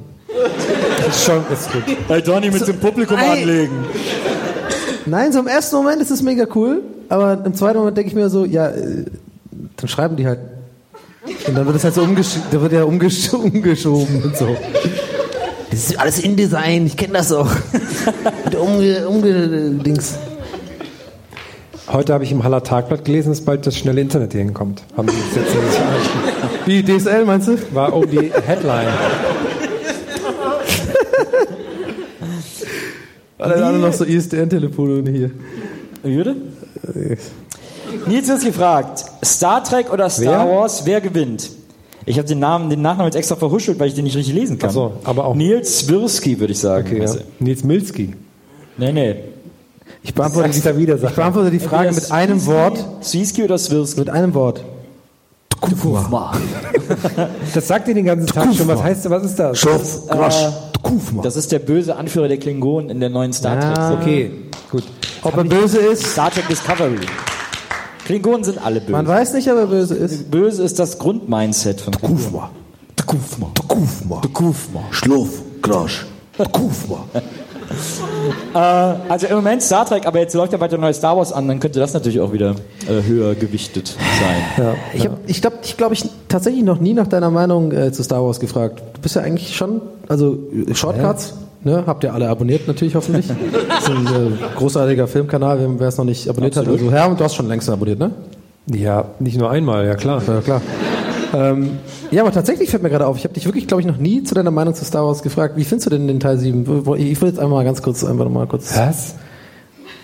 Das 0.99 1.17
ist 1.17 1.25
schon 1.25 1.45
ist 1.53 1.73
gut. 1.73 1.83
Bei 2.09 2.21
Donny 2.21 2.51
mit 2.51 2.67
dem 2.67 2.79
Publikum 2.79 3.17
Ey. 3.19 3.43
anlegen. 3.43 3.85
Nein, 5.07 5.33
so 5.33 5.39
im 5.39 5.47
ersten 5.47 5.77
Moment 5.77 6.03
ist 6.03 6.11
es 6.11 6.21
mega 6.21 6.47
cool, 6.55 6.83
aber 7.09 7.45
im 7.45 7.55
zweiten 7.55 7.79
Moment 7.79 7.97
denke 7.97 8.09
ich 8.11 8.17
mir 8.17 8.29
so, 8.29 8.45
ja, 8.45 8.69
äh, 8.69 9.05
dann 9.77 9.89
schreiben 9.89 10.17
die 10.17 10.27
halt. 10.27 10.41
Und 11.47 11.57
dann 11.57 11.65
wird 11.67 11.77
es 11.77 11.85
halt 11.85 11.95
so 11.95 12.03
umgesch 12.03 12.37
da 12.51 12.61
wird 12.61 12.73
ja 12.73 12.85
umgesch 12.85 13.33
umgeschoben 13.33 14.23
und 14.23 14.37
so. 14.37 14.57
Das 15.71 15.91
ist 15.91 15.99
alles 15.99 16.21
InDesign, 16.21 16.87
ich 16.87 16.97
kenne 16.97 17.15
das 17.15 17.33
auch. 17.33 17.51
Mit 18.45 18.55
umge 18.55 19.09
umgedings. 19.09 20.15
Heute 21.89 22.13
habe 22.15 22.25
ich 22.25 22.33
im 22.33 22.43
Haller 22.43 22.63
Tagblatt 22.65 23.05
gelesen, 23.05 23.29
dass 23.29 23.41
bald 23.43 23.67
das 23.67 23.77
schnelle 23.77 24.01
Internet 24.01 24.33
hier 24.33 24.43
hinkommt. 24.43 24.83
Haben 24.97 25.09
Sie 25.09 25.15
das 25.17 25.45
jetzt 25.45 25.55
nicht? 25.55 26.67
Wie 26.67 26.83
DSL 26.99 27.25
meinst 27.25 27.49
du? 27.49 27.57
War 27.73 27.95
oben 27.95 28.11
die 28.11 28.33
Headline. 28.45 28.89
Alle 33.39 33.55
anderen 33.57 33.81
noch 33.83 33.93
so 33.93 34.05
ISDN-Telefone 34.05 35.09
hier. 35.11 35.31
Würde? 36.03 36.37
Nils 38.07 38.29
ist 38.29 38.45
gefragt, 38.45 39.05
Star 39.25 39.63
Trek 39.63 39.93
oder 39.93 40.11
Star 40.11 40.47
Wer? 40.49 40.57
Wars, 40.57 40.85
wer 40.87 41.01
gewinnt? 41.01 41.51
Ich 42.05 42.19
habe 42.19 42.27
den 42.29 42.39
Namen, 42.39 42.71
den 42.71 42.83
Nachnamen 42.83 43.07
jetzt 43.07 43.17
extra 43.17 43.37
verhuschelt, 43.37 43.79
weil 43.79 43.89
ich 43.89 43.95
den 43.95 44.05
nicht 44.05 44.17
richtig 44.17 44.35
lesen 44.35 44.59
kann. 44.59 44.71
Ach 44.71 44.75
so, 44.75 44.93
aber 45.05 45.25
auch- 45.25 45.35
Nils 45.35 45.79
Swirsky, 45.81 46.39
würde 46.41 46.53
ich 46.53 46.59
sagen. 46.59 46.87
Okay, 46.87 46.97
ja. 46.99 47.03
Also, 47.03 47.19
Nils 47.39 47.63
Milski. 47.65 48.15
Nee, 48.79 48.93
nee. 48.93 49.17
Ich 50.07 50.15
beantworte, 50.15 50.77
wieder, 50.79 50.95
ich 50.95 51.15
beantworte 51.15 51.51
die 51.51 51.59
Frage 51.59 51.93
mit 51.93 52.13
einem 52.13 52.47
Wort. 52.47 52.85
Swirsky 53.03 53.43
oder 53.43 53.59
Swirsky? 53.59 54.01
Mit 54.01 54.11
einem 54.11 54.35
Wort. 54.35 54.65
Das 57.55 57.67
sagt 57.67 57.89
ihr 57.89 57.95
den 57.95 58.05
ganzen 58.05 58.29
Tag 58.29 58.55
schon. 58.55 58.69
Was 58.69 58.83
heißt, 58.83 59.11
was 59.11 59.25
ist 59.25 59.37
das? 59.37 59.59
Schopf, 59.59 60.07
Grasch, 60.09 60.47
Kufma. 60.83 61.23
Das 61.23 61.35
ist 61.35 61.51
der 61.51 61.59
böse 61.59 61.97
Anführer 61.97 62.29
der 62.29 62.37
Klingonen 62.37 62.89
in 62.89 63.01
der 63.01 63.09
neuen 63.11 63.33
Star 63.33 63.59
Trek. 63.59 63.77
Ja. 63.77 63.93
Okay, 63.95 64.31
gut. 64.71 64.85
Ob 65.23 65.37
er 65.37 65.45
böse 65.45 65.79
ist, 65.79 66.07
Star 66.07 66.31
Trek 66.31 66.47
Discovery. 66.49 67.07
Klingonen 68.05 68.45
sind 68.45 68.65
alle 68.65 68.81
böse. 68.81 68.93
man 68.93 69.09
weiß 69.09 69.33
nicht, 69.33 69.51
ob 69.51 69.59
er 69.59 69.67
böse 69.67 69.97
ist. 69.97 70.31
Böse 70.31 70.63
ist 70.63 70.79
das 70.79 70.99
Grundmindset 70.99 71.81
von 71.81 71.95
Klingonen. 71.95 72.21
Kufma. 73.07 73.51
Kufma. 73.67 74.23
Kufma. 74.33 74.85
Schlaf, 74.93 75.31
Grasch, 75.63 76.07
Kufma. 77.69 78.97
Also 79.09 79.27
im 79.27 79.37
Moment 79.37 79.63
Star 79.63 79.85
Trek, 79.87 80.07
aber 80.07 80.19
jetzt 80.21 80.35
läuft 80.35 80.53
ja 80.53 80.61
weiter 80.61 80.79
neue 80.79 80.95
Star 80.95 81.17
Wars 81.17 81.33
an, 81.33 81.49
dann 81.49 81.61
könnte 81.61 81.79
das 81.79 81.93
natürlich 81.95 82.21
auch 82.21 82.33
wieder 82.33 82.55
äh, 82.89 83.03
höher 83.07 83.35
gewichtet 83.35 83.89
sein. 84.59 84.75
Ich 84.95 85.05
habe, 85.07 85.17
ich 85.27 85.41
glaube, 85.41 85.57
ich, 85.63 85.77
glaub, 85.77 85.93
ich 85.93 86.05
tatsächlich 86.29 86.65
noch 86.65 86.81
nie 86.81 86.95
nach 86.95 87.07
deiner 87.07 87.31
Meinung 87.31 87.73
äh, 87.73 87.93
zu 87.93 88.03
Star 88.03 88.25
Wars 88.25 88.41
gefragt. 88.41 88.83
Du 88.95 89.01
bist 89.01 89.15
ja 89.17 89.23
eigentlich 89.23 89.55
schon, 89.57 89.81
also 90.09 90.39
äh, 90.69 90.75
Shortcuts, 90.75 91.35
ne, 91.65 91.85
habt 91.87 92.05
ihr 92.05 92.13
alle 92.15 92.29
abonniert 92.29 92.67
natürlich 92.67 92.95
hoffentlich. 92.95 93.27
das 93.69 93.85
ist 93.85 93.91
ein 93.91 94.07
äh, 94.07 94.57
großartiger 94.57 95.07
Filmkanal, 95.07 95.59
wer- 95.79 95.89
es 95.89 95.97
noch 95.99 96.05
nicht 96.05 96.29
abonniert 96.29 96.57
hat. 96.57 96.67
Also 96.69 96.91
Herr, 96.91 97.15
du 97.15 97.23
hast 97.25 97.35
schon 97.35 97.49
längst 97.49 97.69
abonniert, 97.69 97.99
ne? 97.99 98.11
Ja, 98.73 99.05
nicht 99.21 99.39
nur 99.39 99.49
einmal, 99.51 99.87
ja 99.87 99.95
klar. 99.95 100.21
Ja, 100.27 100.41
klar. 100.41 100.61
Ähm, 101.35 101.79
ja, 102.11 102.23
aber 102.23 102.33
tatsächlich 102.33 102.71
fällt 102.71 102.83
mir 102.83 102.91
gerade 102.91 103.07
auf, 103.07 103.17
ich 103.17 103.25
habe 103.25 103.35
dich 103.35 103.45
wirklich, 103.47 103.67
glaube 103.67 103.81
ich, 103.81 103.87
noch 103.87 103.97
nie 103.99 104.23
zu 104.23 104.35
deiner 104.35 104.51
Meinung 104.51 104.75
zu 104.75 104.85
Star 104.85 105.05
Wars 105.07 105.23
gefragt. 105.23 105.57
Wie 105.57 105.65
findest 105.65 105.87
du 105.87 105.91
denn 105.91 106.07
den 106.07 106.21
Teil 106.21 106.39
7? 106.39 106.67
Wo- 106.67 106.87
wo- 106.87 106.95
Ich 106.95 107.21
will 107.21 107.29
jetzt 107.29 107.39
einmal 107.39 107.65
ganz 107.65 107.83
kurz, 107.83 108.05
einfach 108.05 108.25
noch 108.25 108.31
mal 108.33 108.47
kurz 108.47 108.77
Was? 108.77 109.15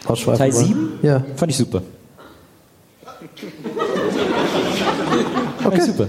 ausschweifen. 0.07 0.39
Teil 0.39 0.55
wollen. 0.55 0.67
7? 0.67 0.89
Ja. 1.03 1.25
Fand 1.37 1.51
ich 1.53 1.59
super. 1.59 1.83
Fand 5.59 5.67
Okay. 5.67 5.77
ich 5.79 5.83
super. 5.85 6.07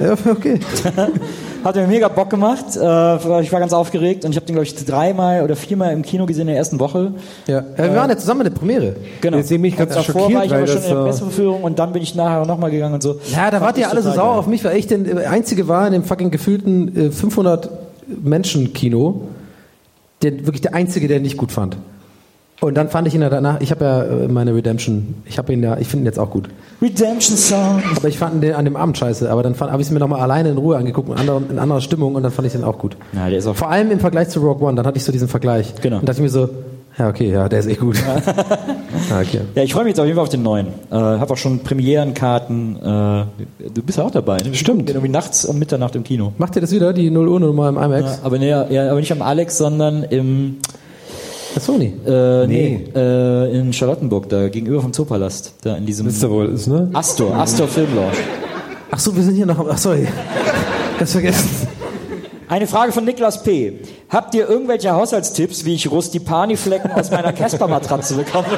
Ja, 0.00 0.12
okay. 0.30 0.60
Hat 1.64 1.76
mir 1.76 1.86
mega 1.86 2.08
Bock 2.08 2.30
gemacht. 2.30 2.64
Äh, 2.76 3.40
ich 3.42 3.52
war 3.52 3.60
ganz 3.60 3.72
aufgeregt 3.72 4.24
und 4.24 4.30
ich 4.30 4.36
habe 4.36 4.46
den, 4.46 4.54
glaube 4.54 4.64
ich, 4.64 4.74
dreimal 4.84 5.42
oder 5.42 5.56
viermal 5.56 5.92
im 5.92 6.02
Kino 6.02 6.26
gesehen 6.26 6.42
in 6.42 6.48
der 6.48 6.56
ersten 6.56 6.80
Woche. 6.80 7.12
Ja. 7.46 7.64
wir 7.76 7.94
waren 7.94 8.08
ja 8.08 8.16
zusammen 8.16 8.40
in 8.46 8.52
der 8.52 8.58
Premiere. 8.58 8.96
Genau. 9.20 9.36
Deswegen 9.36 9.62
bin 9.62 9.70
ich 9.72 9.76
ganz 9.76 9.94
davor 9.94 10.22
schockiert, 10.22 10.38
war 10.38 10.44
ich 10.46 10.54
aber 10.54 10.66
schon 10.66 10.82
in 10.82 10.88
der 10.88 11.02
Presseverführung 11.04 11.62
und 11.62 11.78
dann 11.78 11.92
bin 11.92 12.02
ich 12.02 12.14
nachher 12.14 12.46
nochmal 12.46 12.70
gegangen 12.70 12.94
und 12.94 13.02
so. 13.02 13.20
Ja, 13.32 13.50
da 13.50 13.60
wart 13.60 13.76
ihr 13.78 13.90
alle 13.90 14.02
so 14.02 14.10
sauer 14.10 14.30
geil. 14.30 14.38
auf 14.38 14.46
mich, 14.46 14.64
weil 14.64 14.76
ich 14.76 14.86
der 14.86 15.30
Einzige 15.30 15.68
war 15.68 15.86
in 15.86 15.92
dem 15.92 16.04
fucking 16.04 16.30
gefühlten 16.30 17.08
äh, 17.08 17.10
500 17.10 17.68
Menschen 18.06 18.72
Kino, 18.72 19.28
der 20.22 20.46
wirklich 20.46 20.62
der 20.62 20.74
Einzige, 20.74 21.08
der 21.08 21.20
nicht 21.20 21.36
gut 21.36 21.52
fand. 21.52 21.76
Und 22.60 22.74
dann 22.76 22.90
fand 22.90 23.08
ich 23.08 23.14
ihn 23.14 23.22
ja 23.22 23.30
danach, 23.30 23.60
ich 23.60 23.70
habe 23.70 23.84
ja 23.84 24.02
äh, 24.02 24.28
meine 24.28 24.54
Redemption, 24.54 25.14
ich 25.24 25.38
habe 25.38 25.52
ihn 25.52 25.62
ja, 25.62 25.78
ich 25.78 25.88
finde 25.88 26.04
ihn 26.04 26.06
jetzt 26.06 26.18
auch 26.18 26.30
gut. 26.30 26.48
Redemption 26.82 27.36
Song. 27.36 27.82
Aber 27.96 28.08
ich 28.08 28.18
fand 28.18 28.42
den 28.42 28.54
an 28.54 28.66
dem 28.66 28.76
Abend 28.76 28.98
scheiße, 28.98 29.30
aber 29.30 29.42
dann 29.42 29.58
habe 29.58 29.80
ich 29.80 29.88
es 29.88 29.92
mir 29.92 29.98
nochmal 29.98 30.20
alleine 30.20 30.50
in 30.50 30.58
Ruhe 30.58 30.76
angeguckt, 30.76 31.08
in 31.08 31.16
anderer, 31.16 31.40
in 31.48 31.58
anderer 31.58 31.80
Stimmung 31.80 32.14
und 32.14 32.22
dann 32.22 32.32
fand 32.32 32.46
ich 32.46 32.52
den 32.52 32.64
auch 32.64 32.78
gut. 32.78 32.96
Ja, 33.14 33.28
der 33.30 33.38
ist 33.38 33.46
auch 33.46 33.56
Vor 33.56 33.70
allem 33.70 33.90
im 33.90 33.98
Vergleich 34.00 34.28
zu 34.28 34.40
Rogue 34.40 34.66
One, 34.66 34.76
dann 34.76 34.86
hatte 34.86 34.98
ich 34.98 35.04
so 35.04 35.10
diesen 35.12 35.28
Vergleich. 35.28 35.74
Genau. 35.80 36.00
Und 36.00 36.08
dachte 36.08 36.18
ich 36.18 36.22
mir 36.22 36.28
so, 36.28 36.50
ja 36.98 37.08
okay, 37.08 37.30
ja, 37.30 37.48
der 37.48 37.60
ist 37.60 37.66
echt 37.66 37.80
gut. 37.80 37.96
ah, 39.10 39.20
okay. 39.20 39.40
Ja, 39.54 39.62
ich 39.62 39.72
freue 39.72 39.84
mich 39.84 39.92
jetzt 39.92 40.00
auf 40.00 40.04
jeden 40.06 40.16
Fall 40.16 40.24
auf 40.24 40.28
den 40.28 40.42
neuen. 40.42 40.66
Äh, 40.90 40.96
habe 40.96 41.32
auch 41.32 41.36
schon 41.38 41.60
Premierenkarten. 41.60 42.76
Äh, 42.76 43.24
du 43.72 43.82
bist 43.82 43.96
ja 43.96 44.04
auch 44.04 44.10
dabei. 44.10 44.36
Ne? 44.38 44.54
Stimmt. 44.54 44.90
Irgendwie 44.90 45.08
nachts 45.08 45.46
um 45.46 45.58
Mitternacht 45.58 45.94
im 45.96 46.04
Kino. 46.04 46.32
Macht 46.36 46.56
ihr 46.56 46.60
das 46.60 46.72
wieder, 46.72 46.92
die 46.92 47.10
0 47.10 47.26
Uhr 47.28 47.40
Nummer 47.40 47.68
im 47.70 47.76
Ja, 47.76 47.84
IMAX? 47.86 48.20
aber, 48.22 48.38
nee, 48.38 48.50
ja, 48.50 48.90
aber 48.90 49.00
nicht 49.00 49.12
am 49.12 49.22
Alex, 49.22 49.56
sondern 49.56 50.02
im 50.02 50.58
Bei 51.54 51.60
Sony. 51.60 51.92
äh, 52.06 52.46
nee. 52.46 52.84
äh, 52.94 53.58
in 53.58 53.72
Charlottenburg, 53.72 54.28
da 54.28 54.48
gegenüber 54.48 54.80
vom 54.80 54.92
Zoopalast. 54.92 55.54
Da 55.62 55.76
in 55.76 55.86
diesem 55.86 56.06
Wisst 56.06 56.22
ihr 56.22 56.30
wohl, 56.30 56.46
ist, 56.46 56.68
ne? 56.68 56.88
Astor, 56.92 57.34
Astor 57.34 57.66
Film 57.68 57.94
Lounge. 57.94 58.16
Ach 58.90 58.98
so, 58.98 59.14
wir 59.14 59.22
sind 59.22 59.34
hier 59.36 59.46
noch, 59.46 59.58
ach 59.68 59.78
sorry. 59.78 60.06
Ganz 60.98 61.12
vergessen. 61.12 61.68
Eine 62.48 62.66
Frage 62.66 62.90
von 62.90 63.04
Niklas 63.04 63.42
P. 63.44 63.78
Habt 64.08 64.34
ihr 64.34 64.48
irgendwelche 64.48 64.90
Haushaltstipps, 64.90 65.64
wie 65.64 65.74
ich 65.74 65.88
Rustipani-Flecken 65.90 66.90
aus 66.90 67.10
meiner 67.10 67.32
Casper-Matratze 67.32 68.16
bekomme? 68.16 68.48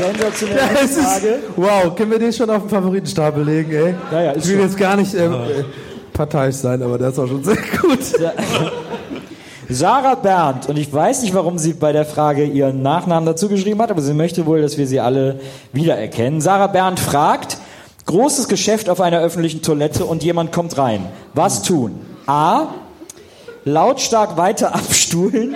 Sensationelle 0.00 0.88
Frage. 0.88 1.38
wow, 1.56 1.94
können 1.94 2.10
wir 2.10 2.18
den 2.18 2.32
schon 2.32 2.50
auf 2.50 2.62
den 2.62 2.68
Favoritenstapel 2.68 3.44
legen, 3.44 3.72
ey? 3.72 3.94
Ja, 4.10 4.22
ja, 4.22 4.36
ich 4.36 4.46
will 4.46 4.56
schon. 4.56 4.62
jetzt 4.62 4.76
gar 4.76 4.96
nicht 4.96 5.14
ähm, 5.14 5.32
äh, 5.32 5.64
parteiisch 6.12 6.56
sein, 6.56 6.82
aber 6.82 6.98
der 6.98 7.08
ist 7.08 7.18
auch 7.18 7.28
schon 7.28 7.44
sehr 7.44 7.56
gut. 7.56 8.00
Sarah 9.68 10.16
Berndt, 10.16 10.68
und 10.68 10.76
ich 10.76 10.92
weiß 10.92 11.22
nicht, 11.22 11.32
warum 11.32 11.56
sie 11.56 11.74
bei 11.74 11.92
der 11.92 12.04
Frage 12.04 12.44
ihren 12.44 12.82
Nachnamen 12.82 13.24
dazu 13.24 13.48
geschrieben 13.48 13.80
hat, 13.80 13.90
aber 13.92 14.02
sie 14.02 14.14
möchte 14.14 14.44
wohl, 14.46 14.62
dass 14.62 14.76
wir 14.78 14.86
sie 14.86 14.98
alle 14.98 15.38
wiedererkennen. 15.72 16.40
Sarah 16.40 16.66
Berndt 16.66 16.98
fragt, 16.98 17.58
großes 18.06 18.48
Geschäft 18.48 18.88
auf 18.88 19.00
einer 19.00 19.20
öffentlichen 19.20 19.62
Toilette 19.62 20.04
und 20.06 20.24
jemand 20.24 20.50
kommt 20.50 20.76
rein. 20.76 21.06
Was 21.34 21.62
tun? 21.62 22.00
A. 22.26 22.68
Lautstark 23.64 24.36
weiter 24.36 24.74
abstuhlen 24.74 25.54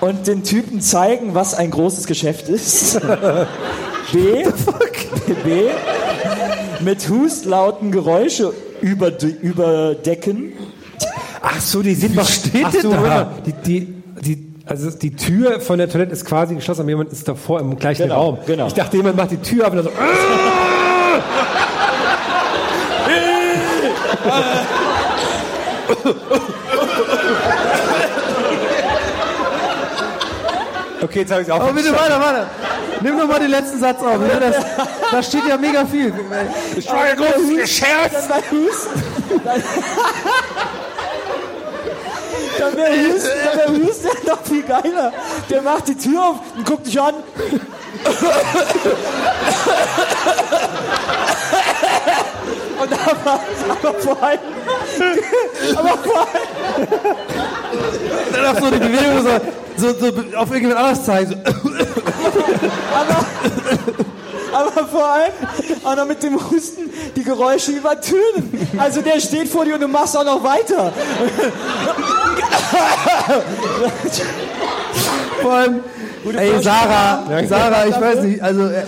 und 0.00 0.26
den 0.26 0.44
Typen 0.44 0.80
zeigen, 0.80 1.34
was 1.34 1.54
ein 1.54 1.70
großes 1.70 2.06
Geschäft 2.06 2.48
ist. 2.48 3.00
B. 4.12 4.44
B. 5.44 5.62
Mit 6.80 7.08
Hustlauten 7.08 7.90
Geräusche 7.90 8.52
überde- 8.82 9.26
überdecken. 9.40 10.52
Ach 11.40 11.60
so, 11.60 11.82
die 11.82 11.94
sind 11.94 12.14
noch 12.14 12.28
steht 12.28 12.66
so, 12.82 12.92
da? 12.92 13.30
Die, 13.46 13.52
die, 13.52 13.94
die, 14.20 14.52
also 14.66 14.90
die 14.90 15.14
Tür 15.16 15.60
von 15.60 15.78
der 15.78 15.88
Toilette 15.88 16.12
ist 16.12 16.24
quasi 16.24 16.54
geschlossen, 16.54 16.82
aber 16.82 16.90
jemand 16.90 17.12
ist 17.12 17.26
davor 17.28 17.60
im 17.60 17.76
gleichen 17.76 18.02
Genau, 18.04 18.14
Raum. 18.14 18.38
genau. 18.46 18.66
Ich 18.66 18.74
dachte, 18.74 18.96
jemand 18.96 19.16
macht 19.16 19.30
die 19.30 19.36
Tür 19.38 19.66
auf 19.66 19.72
und 19.72 19.76
dann 19.78 19.84
so. 19.86 19.90
Okay, 31.14 31.20
jetzt 31.20 31.30
habe 31.30 31.42
ich 31.42 31.48
es 31.48 31.54
auch 31.54 31.60
Aber 31.60 31.72
bitte 31.72 31.94
verstanden. 31.94 32.26
weiter, 32.26 32.38
weiter. 32.38 32.50
Nimm 33.00 33.16
doch 33.20 33.28
mal 33.28 33.38
den 33.38 33.50
letzten 33.52 33.78
Satz 33.78 34.02
auf. 34.02 34.18
Ne? 34.18 34.30
Das, 34.40 34.56
da 35.12 35.22
steht 35.22 35.46
ja 35.46 35.56
mega 35.56 35.86
viel. 35.86 36.12
Ich 36.76 36.88
war 36.88 37.02
ein 37.02 37.16
großes 37.16 37.56
Geschäft. 37.56 38.16
Dann 42.58 42.76
wäre 42.76 43.12
Husten, 43.12 43.28
dann 43.44 43.56
wär 43.58 43.86
Husten 43.86 44.08
ja 44.08 44.32
noch 44.32 44.42
viel 44.42 44.62
geiler. 44.64 45.12
Der 45.48 45.62
macht 45.62 45.86
die 45.86 45.96
Tür 45.96 46.20
auf 46.20 46.36
und 46.56 46.66
guckt 46.66 46.84
dich 46.88 47.00
an. 47.00 47.14
Und 52.84 52.92
aber, 52.92 53.40
aber 53.70 53.94
vor 53.98 54.22
allem, 54.22 54.40
aber 55.76 55.98
vor 55.98 56.20
allem, 56.20 56.88
Dann 58.32 58.44
auch 58.46 58.60
so 58.60 58.70
die 58.70 58.78
Bewegung 58.78 59.22
so, 59.76 59.88
so, 59.88 59.94
so 59.98 60.06
auf 60.36 60.50
irgendjemand 60.50 60.78
anderes 60.78 61.04
zeigen. 61.04 61.30
So. 61.30 61.70
aber 64.54 64.86
vor 64.86 65.06
allem 65.06 65.32
auch 65.82 65.96
noch 65.96 66.06
mit 66.06 66.22
dem 66.22 66.38
Husten 66.50 66.90
die 67.16 67.24
Geräusche 67.24 67.72
übertönen. 67.72 68.68
Also 68.78 69.00
der 69.00 69.18
steht 69.20 69.48
vor 69.48 69.64
dir 69.64 69.74
und 69.74 69.80
du 69.80 69.88
machst 69.88 70.16
auch 70.16 70.24
noch 70.24 70.42
weiter. 70.44 70.92
Vor 75.42 75.52
allem, 75.52 75.80
ey 76.32 76.62
Sarah, 76.62 77.24
Sarah, 77.46 77.86
ich 77.86 78.00
weiß 78.00 78.22
nicht, 78.22 78.42
also 78.42 78.64
äh, 78.66 78.84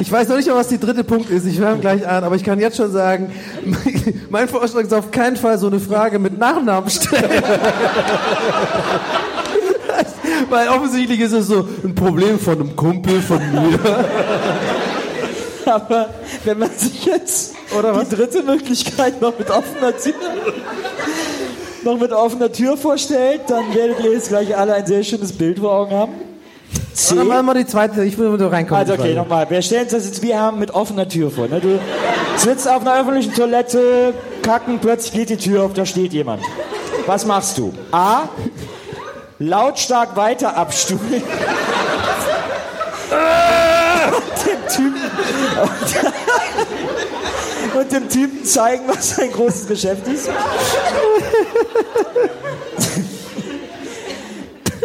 ich 0.00 0.10
weiß 0.10 0.28
noch 0.28 0.36
nicht 0.36 0.48
mal, 0.48 0.56
was 0.56 0.68
die 0.68 0.78
dritte 0.78 1.04
Punkt 1.04 1.30
ist. 1.30 1.46
Ich 1.46 1.58
höre 1.58 1.76
gleich 1.76 2.06
an, 2.06 2.24
aber 2.24 2.36
ich 2.36 2.44
kann 2.44 2.58
jetzt 2.58 2.76
schon 2.76 2.90
sagen, 2.90 3.32
mein 4.30 4.48
Vorschlag 4.48 4.82
ist 4.82 4.94
auf 4.94 5.10
keinen 5.10 5.36
Fall 5.36 5.58
so 5.58 5.68
eine 5.68 5.80
Frage 5.80 6.18
mit 6.18 6.38
Nachnamen 6.38 6.90
stellen. 6.90 7.30
Weil 10.50 10.68
offensichtlich 10.68 11.20
ist 11.20 11.32
es 11.32 11.46
so 11.46 11.66
ein 11.84 11.94
Problem 11.94 12.38
von 12.38 12.54
einem 12.54 12.76
Kumpel 12.76 13.20
von 13.20 13.38
mir. 13.38 13.78
Aber 15.66 16.08
wenn 16.44 16.58
man 16.58 16.70
sich 16.70 17.04
jetzt 17.06 17.54
die 17.72 18.16
dritte 18.16 18.42
Möglichkeit 18.42 19.20
noch 19.20 19.38
mit 19.38 19.48
offener 19.50 19.96
Tür, 19.96 20.14
noch 21.84 21.98
mit 21.98 22.12
offener 22.12 22.50
Tür 22.50 22.76
vorstellt, 22.76 23.42
dann 23.48 23.74
werdet 23.74 24.04
ihr 24.04 24.12
jetzt 24.12 24.28
gleich 24.28 24.56
alle 24.56 24.74
ein 24.74 24.86
sehr 24.86 25.02
schönes 25.04 25.32
Bild 25.32 25.58
vor 25.60 25.72
Augen 25.72 25.92
haben. 25.92 26.31
C. 26.92 27.16
Dann 27.16 27.26
machen 27.26 27.46
wir 27.46 27.54
die 27.54 27.66
zweite, 27.66 28.04
ich 28.04 28.18
will 28.18 28.28
mal 28.28 28.46
reinkommen. 28.46 28.80
Also 28.80 28.94
okay, 29.00 29.14
nochmal. 29.14 29.48
Wir 29.48 29.62
stellen 29.62 29.84
uns 29.84 29.92
das 29.92 30.06
jetzt 30.06 30.22
wie 30.22 30.34
haben 30.34 30.58
mit 30.58 30.72
offener 30.72 31.08
Tür 31.08 31.30
vor. 31.30 31.48
Ne? 31.48 31.60
Du 31.60 31.78
sitzt 32.36 32.68
auf 32.68 32.82
einer 32.82 33.00
öffentlichen 33.00 33.34
Toilette, 33.34 34.14
kacken, 34.42 34.78
plötzlich 34.80 35.12
geht 35.12 35.30
die 35.30 35.36
Tür 35.36 35.64
auf, 35.64 35.72
da 35.72 35.86
steht 35.86 36.12
jemand. 36.12 36.42
Was 37.06 37.24
machst 37.26 37.58
du? 37.58 37.72
A. 37.90 38.28
Lautstark 39.38 40.14
weiter 40.16 40.56
abstuhlen. 40.56 41.22
Und 44.12 44.46
dem 44.46 44.68
Typen 44.68 45.00
und 47.74 47.92
dem 47.92 48.08
Typen 48.08 48.44
zeigen, 48.44 48.84
was 48.86 49.16
sein 49.16 49.32
großes 49.32 49.66
Geschäft 49.66 50.06
ist. 50.06 50.28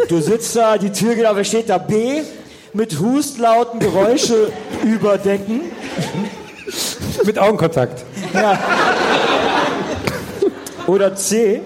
Du 0.08 0.22
sitzt 0.22 0.56
da, 0.56 0.78
die 0.78 0.90
Tür 0.90 1.14
geht 1.14 1.26
auf, 1.26 1.36
steht 1.44 1.68
da 1.68 1.76
B, 1.76 2.22
mit 2.72 2.98
Hustlauten 2.98 3.78
Geräusche 3.78 4.50
überdecken. 4.82 5.70
Mit 7.24 7.38
Augenkontakt. 7.38 8.04
Ja. 8.32 8.58
Oder 10.86 11.14
C. 11.14 11.60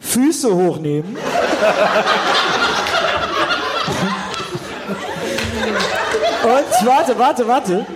Füße 0.00 0.54
hochnehmen. 0.54 1.16
Und 6.42 6.86
warte, 6.86 7.18
warte, 7.18 7.48
warte. 7.48 7.86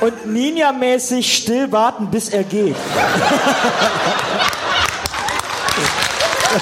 Und 0.00 0.26
Ninja-mäßig 0.26 1.32
still 1.32 1.70
warten, 1.70 2.10
bis 2.10 2.30
er 2.30 2.42
geht. 2.42 2.76
Ich 6.52 6.58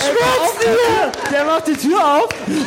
schwör's 0.00 0.54
dir. 0.62 1.12
Der 1.30 1.44
macht 1.44 1.66
die 1.66 1.76
Tür 1.76 1.98
auf. 2.02 2.28
Ich 2.46 2.64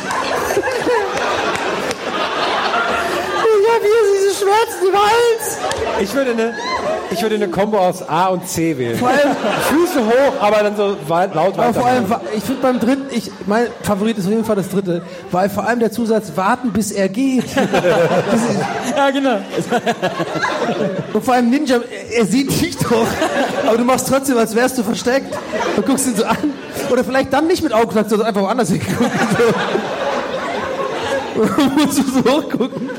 hab 3.68 3.82
hier 3.82 4.02
diese 4.14 4.34
Schmerzen 4.38 4.86
im 4.88 4.94
Hals. 4.94 5.58
Ich 5.98 6.14
würde 6.14 6.30
eine, 6.30 6.54
ich 7.12 7.22
würde 7.22 7.34
eine 7.34 7.48
Combo 7.48 7.78
aus 7.78 8.08
A 8.08 8.26
und 8.26 8.46
C 8.48 8.76
wählen. 8.78 8.96
Vor 8.98 9.08
allem- 9.08 9.18
Füße 9.68 10.00
hoch, 10.06 10.40
aber 10.40 10.62
dann 10.62 10.76
so 10.76 10.96
weit- 11.08 11.34
laut 11.34 11.54
Aber 11.58 11.68
weiter. 11.68 11.80
vor 11.80 11.86
allem, 11.88 12.04
ich 12.36 12.42
finde 12.44 12.62
beim 12.62 12.78
dritten, 12.80 13.06
ich, 13.10 13.30
mein 13.46 13.66
Favorit 13.82 14.18
ist 14.18 14.24
auf 14.26 14.30
jeden 14.30 14.44
Fall 14.44 14.56
das 14.56 14.68
dritte, 14.70 15.02
weil 15.30 15.48
vor 15.50 15.66
allem 15.66 15.80
der 15.80 15.90
Zusatz 15.92 16.32
warten, 16.36 16.72
bis 16.72 16.92
er 16.92 17.08
geht. 17.08 17.44
Ja, 18.96 19.10
genau. 19.10 19.38
und 21.14 21.24
vor 21.24 21.34
allem 21.34 21.48
Ninja, 21.50 21.78
er, 22.14 22.26
sieht 22.26 22.50
dich 22.60 22.76
doch, 22.76 23.06
aber 23.66 23.78
du 23.78 23.84
machst 23.84 24.08
trotzdem, 24.08 24.36
als 24.36 24.54
wärst 24.54 24.76
du 24.78 24.82
versteckt 24.82 25.34
und 25.76 25.86
guckst 25.86 26.06
ihn 26.06 26.16
so 26.16 26.24
an. 26.24 26.36
Oder 26.90 27.04
vielleicht 27.04 27.32
dann 27.32 27.46
nicht 27.46 27.62
mit 27.62 27.72
Augenkontakt, 27.72 28.10
sondern 28.10 28.28
einfach 28.28 28.42
woanders 28.42 28.68
hingucken. 28.70 29.06
So. 31.36 31.40
Und 31.40 31.76
musst 31.86 31.98
du 31.98 32.02
so 32.02 32.18
hochgucken. 32.30 32.90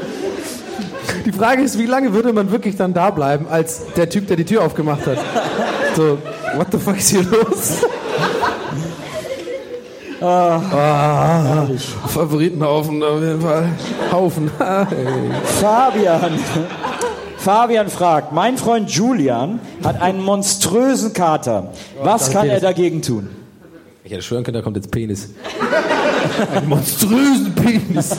Die 1.25 1.31
Frage 1.31 1.61
ist, 1.61 1.77
wie 1.77 1.85
lange 1.85 2.13
würde 2.13 2.33
man 2.33 2.51
wirklich 2.51 2.75
dann 2.75 2.93
da 2.93 3.09
bleiben, 3.11 3.47
als 3.49 3.81
der 3.95 4.09
Typ, 4.09 4.27
der 4.27 4.37
die 4.37 4.45
Tür 4.45 4.63
aufgemacht 4.63 5.05
hat? 5.05 5.17
So, 5.95 6.17
what 6.55 6.67
the 6.71 6.77
fuck 6.77 6.97
ist 6.97 7.09
hier 7.09 7.23
los? 7.23 7.83
Ah, 10.21 11.65
Favoritenhaufen 12.07 13.01
auf 13.01 13.19
jeden 13.21 13.41
Fall. 13.41 13.69
Haufen. 14.11 14.51
Fabian. 15.59 16.39
Fabian 17.37 17.89
fragt, 17.89 18.31
mein 18.31 18.57
Freund 18.57 18.91
Julian 18.91 19.59
hat 19.83 19.99
einen 19.99 20.21
monströsen 20.23 21.13
Kater. 21.13 21.73
Was 22.03 22.29
kann 22.29 22.47
er 22.47 22.59
dagegen 22.59 23.01
tun? 23.01 23.29
Ich 24.03 24.11
hätte 24.11 24.21
schwören 24.21 24.43
können, 24.43 24.55
da 24.55 24.61
kommt 24.61 24.77
jetzt 24.77 24.91
Penis. 24.91 25.29
Einen 26.55 26.69
monströsen 26.69 27.55
Penis. 27.55 28.17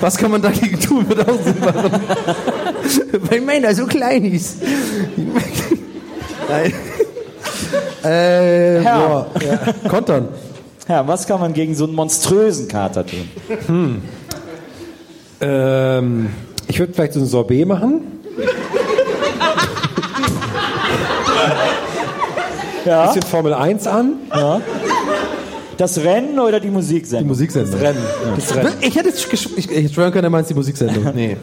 Was 0.00 0.16
kann 0.16 0.30
man 0.30 0.42
dagegen 0.42 0.78
tun, 0.80 1.08
wird 1.08 1.28
auch 1.28 1.42
Sinn 1.42 1.60
machen. 1.60 1.90
Weil 3.30 3.40
Männer 3.40 3.74
so 3.74 3.86
klein 3.86 4.24
ist. 4.24 4.58
Nein. 6.48 6.72
Äh, 8.02 8.80
Herr. 8.82 8.98
boah, 8.98 9.26
ja. 9.46 9.88
Kontern. 9.88 10.28
Ja, 10.88 11.06
was 11.08 11.26
kann 11.26 11.40
man 11.40 11.54
gegen 11.54 11.74
so 11.74 11.84
einen 11.84 11.94
monströsen 11.94 12.68
Kater 12.68 13.04
tun? 13.06 14.02
Ähm, 15.40 16.30
ich 16.68 16.78
würde 16.78 16.92
vielleicht 16.92 17.14
so 17.14 17.20
ein 17.20 17.26
Sorbet 17.26 17.66
machen. 17.66 18.02
Ja. 22.84 23.06
Bisschen 23.06 23.22
Formel 23.22 23.54
1 23.54 23.86
an. 23.86 24.12
Das 25.76 25.98
Rennen 25.98 26.38
oder 26.38 26.60
die 26.60 26.70
Musiksendung? 26.70 27.24
Die 27.24 27.28
Musiksendung. 27.28 27.80
Rennen. 27.80 28.02
Das 28.36 28.54
Rennen. 28.54 28.72
Ich 28.80 28.96
hätte 28.96 29.08
jetzt 29.08 29.32
ich, 29.32 29.70
ich 29.70 29.92
schwören 29.92 30.12
können, 30.12 30.24
er 30.24 30.30
meint 30.30 30.48
die 30.48 30.54
Musiksendung. 30.54 31.04
Nee. 31.14 31.36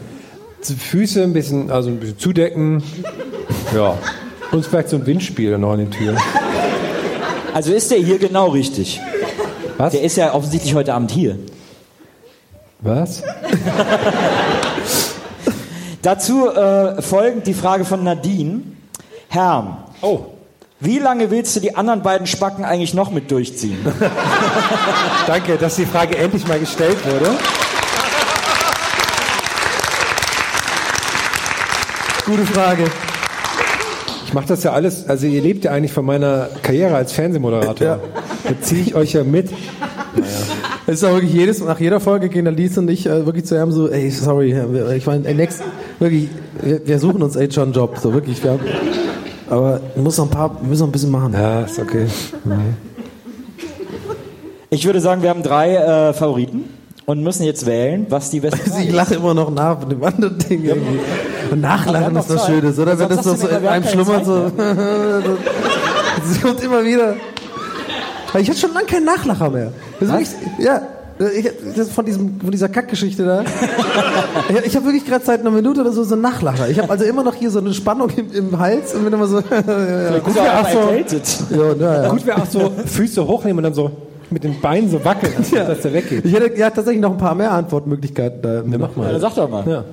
Füße 0.62 1.22
ein 1.24 1.32
bisschen, 1.32 1.70
also 1.70 1.90
ein 1.90 1.98
bisschen 1.98 2.18
zudecken. 2.18 2.82
Ja. 3.74 3.96
Und 4.50 4.66
vielleicht 4.66 4.90
so 4.90 4.96
ein 4.96 5.06
Windspiel 5.06 5.56
noch 5.56 5.72
an 5.72 5.78
den 5.78 5.90
Türen. 5.90 6.18
Also 7.54 7.72
ist 7.72 7.90
der 7.90 7.98
hier 7.98 8.18
genau 8.18 8.48
richtig? 8.48 9.00
Was? 9.78 9.92
Der 9.92 10.02
ist 10.02 10.16
ja 10.16 10.34
offensichtlich 10.34 10.74
heute 10.74 10.92
Abend 10.92 11.10
hier. 11.10 11.38
Was? 12.80 13.22
Dazu 16.02 16.50
äh, 16.50 17.00
folgend 17.00 17.46
die 17.46 17.54
Frage 17.54 17.86
von 17.86 18.04
Nadine. 18.04 18.60
Herr, 19.28 19.86
Oh. 20.02 20.26
Wie 20.82 20.98
lange 20.98 21.30
willst 21.30 21.54
du 21.56 21.60
die 21.60 21.74
anderen 21.76 22.02
beiden 22.02 22.26
Spacken 22.26 22.64
eigentlich 22.64 22.92
noch 22.94 23.10
mit 23.10 23.30
durchziehen? 23.30 23.78
Danke, 25.26 25.56
dass 25.56 25.76
die 25.76 25.86
Frage 25.86 26.16
endlich 26.18 26.46
mal 26.48 26.58
gestellt 26.58 26.98
wurde. 27.06 27.30
Gute 32.26 32.46
Frage. 32.46 32.84
Ich 34.26 34.34
mache 34.34 34.46
das 34.48 34.62
ja 34.62 34.72
alles, 34.72 35.08
also 35.08 35.26
ihr 35.26 35.42
lebt 35.42 35.64
ja 35.64 35.72
eigentlich 35.72 35.92
von 35.92 36.04
meiner 36.06 36.48
Karriere 36.62 36.94
als 36.96 37.12
Fernsehmoderator. 37.12 37.86
Ja. 37.86 37.98
Da 38.44 38.50
ziehe 38.60 38.80
ich 38.82 38.94
euch 38.94 39.12
ja 39.12 39.24
mit. 39.24 39.50
Es 40.86 40.94
ist 40.94 41.04
auch 41.04 41.12
wirklich 41.14 41.32
jedes, 41.32 41.60
nach 41.60 41.78
jeder 41.80 42.00
Folge 42.00 42.28
gehen 42.28 42.44
der 42.44 42.54
Lies 42.54 42.76
und 42.78 42.88
ich 42.90 43.06
äh, 43.06 43.24
wirklich 43.26 43.44
zu 43.44 43.56
ihm 43.60 43.70
so, 43.72 43.88
ey, 43.88 44.10
sorry, 44.10 44.54
wir- 44.70 44.90
ich 44.90 45.06
meine, 45.06 45.32
next, 45.34 45.62
wirklich, 45.98 46.28
wir, 46.60 46.86
wir 46.86 46.98
suchen 46.98 47.22
uns 47.22 47.36
echt 47.36 47.54
schon 47.54 47.64
einen 47.64 47.72
Job, 47.72 47.98
so 47.98 48.12
wirklich, 48.14 48.42
wir 48.42 48.52
haben, 48.52 48.60
aber 49.52 49.80
wir 49.94 50.02
müssen 50.02 50.22
noch 50.22 50.28
ein 50.28 50.30
paar, 50.30 50.56
wir 50.62 50.66
müssen 50.66 50.80
noch 50.80 50.88
ein 50.88 50.92
bisschen 50.92 51.10
machen. 51.10 51.34
Ja, 51.34 51.60
ist 51.60 51.78
okay. 51.78 52.06
Ich 54.70 54.86
würde 54.86 54.98
sagen, 54.98 55.20
wir 55.20 55.28
haben 55.28 55.42
drei 55.42 55.74
äh, 55.74 56.14
Favoriten 56.14 56.70
und 57.04 57.22
müssen 57.22 57.44
jetzt 57.44 57.66
wählen, 57.66 58.06
was 58.08 58.30
die 58.30 58.40
beste 58.40 58.70
Frage 58.70 58.84
ich 58.84 58.92
lache 58.92 59.16
immer 59.16 59.34
noch 59.34 59.50
nach 59.50 59.80
mit 59.80 59.92
dem 59.92 60.04
anderen 60.04 60.38
Ding 60.38 60.64
irgendwie. 60.64 61.00
Und 61.50 61.60
nachlachen 61.60 62.16
ist 62.16 62.28
noch 62.28 62.28
das 62.28 62.46
Zeit. 62.46 62.62
Schöne, 62.62 62.72
oder? 62.72 62.98
Wenn 62.98 63.08
das 63.10 63.26
noch 63.26 63.36
so 63.36 63.46
in 63.46 63.66
einem 63.66 63.84
schlummert, 63.86 64.24
so. 64.24 64.50
Das 64.56 66.40
kommt 66.42 66.62
immer 66.62 66.82
wieder. 66.82 67.16
Ich 68.38 68.48
hatte 68.48 68.58
schon 68.58 68.72
lange 68.72 68.86
keinen 68.86 69.04
Nachlacher 69.04 69.50
mehr. 69.50 69.70
Ja, 70.58 70.80
das 71.24 71.86
ist 71.88 71.92
von, 71.92 72.04
diesem, 72.04 72.40
von 72.40 72.50
dieser 72.50 72.68
Kackgeschichte 72.68 73.24
da. 73.24 73.44
ich 74.48 74.66
ich 74.66 74.76
habe 74.76 74.86
wirklich 74.86 75.06
gerade 75.06 75.24
seit 75.24 75.40
einer 75.40 75.50
Minute 75.50 75.80
oder 75.80 75.92
so 75.92 76.04
so 76.04 76.14
einen 76.14 76.22
Nachlacher. 76.22 76.68
Ich 76.68 76.78
habe 76.78 76.90
also 76.90 77.04
immer 77.04 77.22
noch 77.22 77.34
hier 77.34 77.50
so 77.50 77.58
eine 77.58 77.72
Spannung 77.74 78.10
im, 78.16 78.32
im 78.32 78.58
Hals 78.58 78.94
und 78.94 79.04
bin 79.04 79.12
immer 79.12 79.26
so. 79.26 79.36
ja, 79.50 80.18
Gut 80.18 80.34
wäre 80.34 80.60
auch, 80.60 80.68
so, 80.68 81.54
ja, 81.54 81.74
ja, 81.74 82.02
ja. 82.02 82.08
gut 82.08 82.26
wär 82.26 82.38
auch 82.38 82.46
so 82.46 82.72
Füße 82.86 83.26
hochnehmen 83.26 83.58
und 83.58 83.64
dann 83.64 83.74
so 83.74 83.90
mit 84.30 84.44
den 84.44 84.60
Beinen 84.60 84.90
so 84.90 85.04
wackeln, 85.04 85.32
dass, 85.36 85.50
dass 85.50 85.80
der 85.80 85.92
weggeht. 85.92 86.24
Ich 86.24 86.32
hätte 86.32 86.58
ja 86.58 86.70
tatsächlich 86.70 87.02
noch 87.02 87.12
ein 87.12 87.18
paar 87.18 87.34
mehr 87.34 87.52
Antwortmöglichkeiten. 87.52 88.42
Da. 88.42 88.54
Ja, 88.62 88.78
mach 88.78 88.96
Ja, 88.96 89.18
sag 89.18 89.34
doch 89.34 89.48
mal. 89.48 89.68
Ja. 89.68 89.84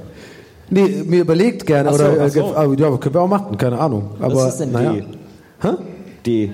Nee, 0.69 1.03
mir 1.06 1.22
überlegt 1.22 1.65
gerne. 1.65 1.89
Ach 1.89 1.95
so, 1.95 2.03
oder, 2.03 2.14
ach 2.22 2.26
äh, 2.26 2.30
so. 2.30 2.56
ah, 2.56 2.73
ja, 2.77 2.97
können 2.97 3.15
wir 3.15 3.22
auch 3.22 3.27
machen, 3.27 3.57
keine 3.57 3.80
Ahnung. 3.80 4.11
Aber, 4.19 4.35
Was 4.35 4.53
ist 4.53 4.60
denn 4.60 4.72
naja. 4.72 4.91
D? 4.93 5.03
Hä? 5.61 5.69
D. 6.26 6.51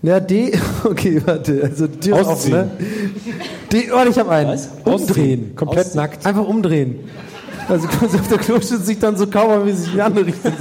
Na, 0.00 0.20
D, 0.20 0.52
okay, 0.84 1.20
warte, 1.24 1.60
also 1.64 1.88
Tür 1.88 2.20
auf, 2.20 2.28
Ausziehen. 2.28 2.56
ne? 2.56 2.70
D, 3.72 3.90
warte, 3.90 4.10
ich 4.10 4.18
habe 4.18 4.30
einen. 4.30 4.50
Was? 4.50 4.68
Umdrehen. 4.84 5.54
Komplett 5.54 5.94
nackt. 5.94 6.24
Einfach 6.24 6.46
umdrehen. 6.46 7.00
Also 7.68 7.86
quasi 7.98 8.18
auf 8.18 8.28
der 8.28 8.38
Kloschüssel 8.38 8.80
sich 8.80 8.98
dann 8.98 9.16
so 9.16 9.26
kauermäßig 9.26 9.88
in 9.88 9.92
die 9.94 10.02
andere 10.02 10.26
Richtung. 10.26 10.52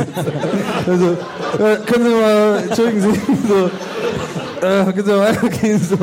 Also, 0.86 1.06
äh, 1.64 1.78
können 1.86 2.06
Sie 2.06 2.12
mal, 2.12 2.64
entschuldigen 2.68 3.02
Sie, 3.02 3.08
so, 3.48 4.66
äh, 4.66 4.92
können 4.92 5.06
Sie 5.06 5.12
mal 5.12 5.20
weitergehen, 5.34 5.82
so. 5.82 5.98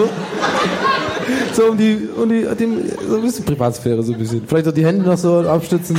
So 1.52 1.66
um 1.66 1.78
die, 1.78 2.09
um 2.16 2.28
die, 2.28 2.43
dem, 2.59 2.82
so 3.09 3.16
ein 3.16 3.22
bisschen 3.22 3.44
Privatsphäre, 3.44 4.02
so 4.02 4.12
ein 4.12 4.18
bisschen. 4.18 4.43
Vielleicht 4.47 4.68
auch 4.68 4.72
die 4.72 4.85
Hände 4.85 5.05
noch 5.05 5.16
so 5.16 5.40
abstützen. 5.40 5.97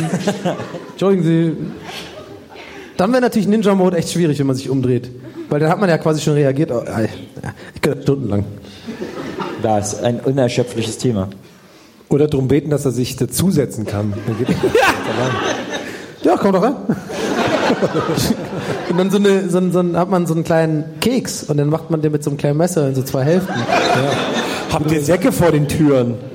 Entschuldigen 0.92 1.24
Sie. 1.24 1.58
Dann 2.98 3.12
wäre 3.12 3.22
natürlich 3.22 3.48
Ninja-Mode 3.48 3.98
echt 3.98 4.12
schwierig, 4.12 4.38
wenn 4.40 4.48
man 4.48 4.56
sich 4.56 4.70
umdreht. 4.70 5.10
Weil 5.50 5.60
dann 5.60 5.70
hat 5.70 5.80
man 5.80 5.90
ja 5.90 5.98
quasi 5.98 6.22
schon 6.22 6.34
reagiert. 6.34 6.72
Oh, 6.72 6.84
ich 7.74 7.82
könnte 7.82 8.02
stundenlang. 8.04 8.46
Da 9.66 9.80
ist 9.80 10.04
ein 10.04 10.20
unerschöpfliches 10.20 11.00
Thema. 11.00 11.28
Oder 12.10 12.28
darum 12.28 12.48
beten, 12.48 12.70
dass 12.70 12.86
er 12.86 12.92
sich 12.92 13.16
dazusetzen 13.16 13.88
kann. 13.88 14.14
Geht 14.38 14.50
Ja, 16.22 16.38
komm 16.38 16.52
doch 16.54 16.62
ran. 16.62 16.76
und 18.92 18.98
dann 19.00 19.10
so 19.10 19.18
eine, 19.18 19.50
so, 19.50 19.58
ein- 19.58 19.72
so 19.72 19.80
ein, 19.80 19.98
hat 19.98 20.12
man 20.12 20.28
so 20.28 20.36
einen 20.36 20.44
kleinen 20.44 20.84
Keks 21.02 21.46
und 21.46 21.58
dann 21.58 21.70
macht 21.70 21.90
man 21.90 22.00
den 22.04 22.12
mit 22.12 22.24
so 22.24 22.30
einem 22.30 22.38
kleinen 22.38 22.60
Messer 22.60 22.88
in 22.88 22.94
so 22.94 23.02
zwei 23.02 23.24
Hälften. 23.24 23.56
Habt 24.72 24.92
ihr 24.92 25.02
Säcke 25.02 25.32
vor 25.32 25.52
den 25.52 25.68
Türen? 25.68 26.14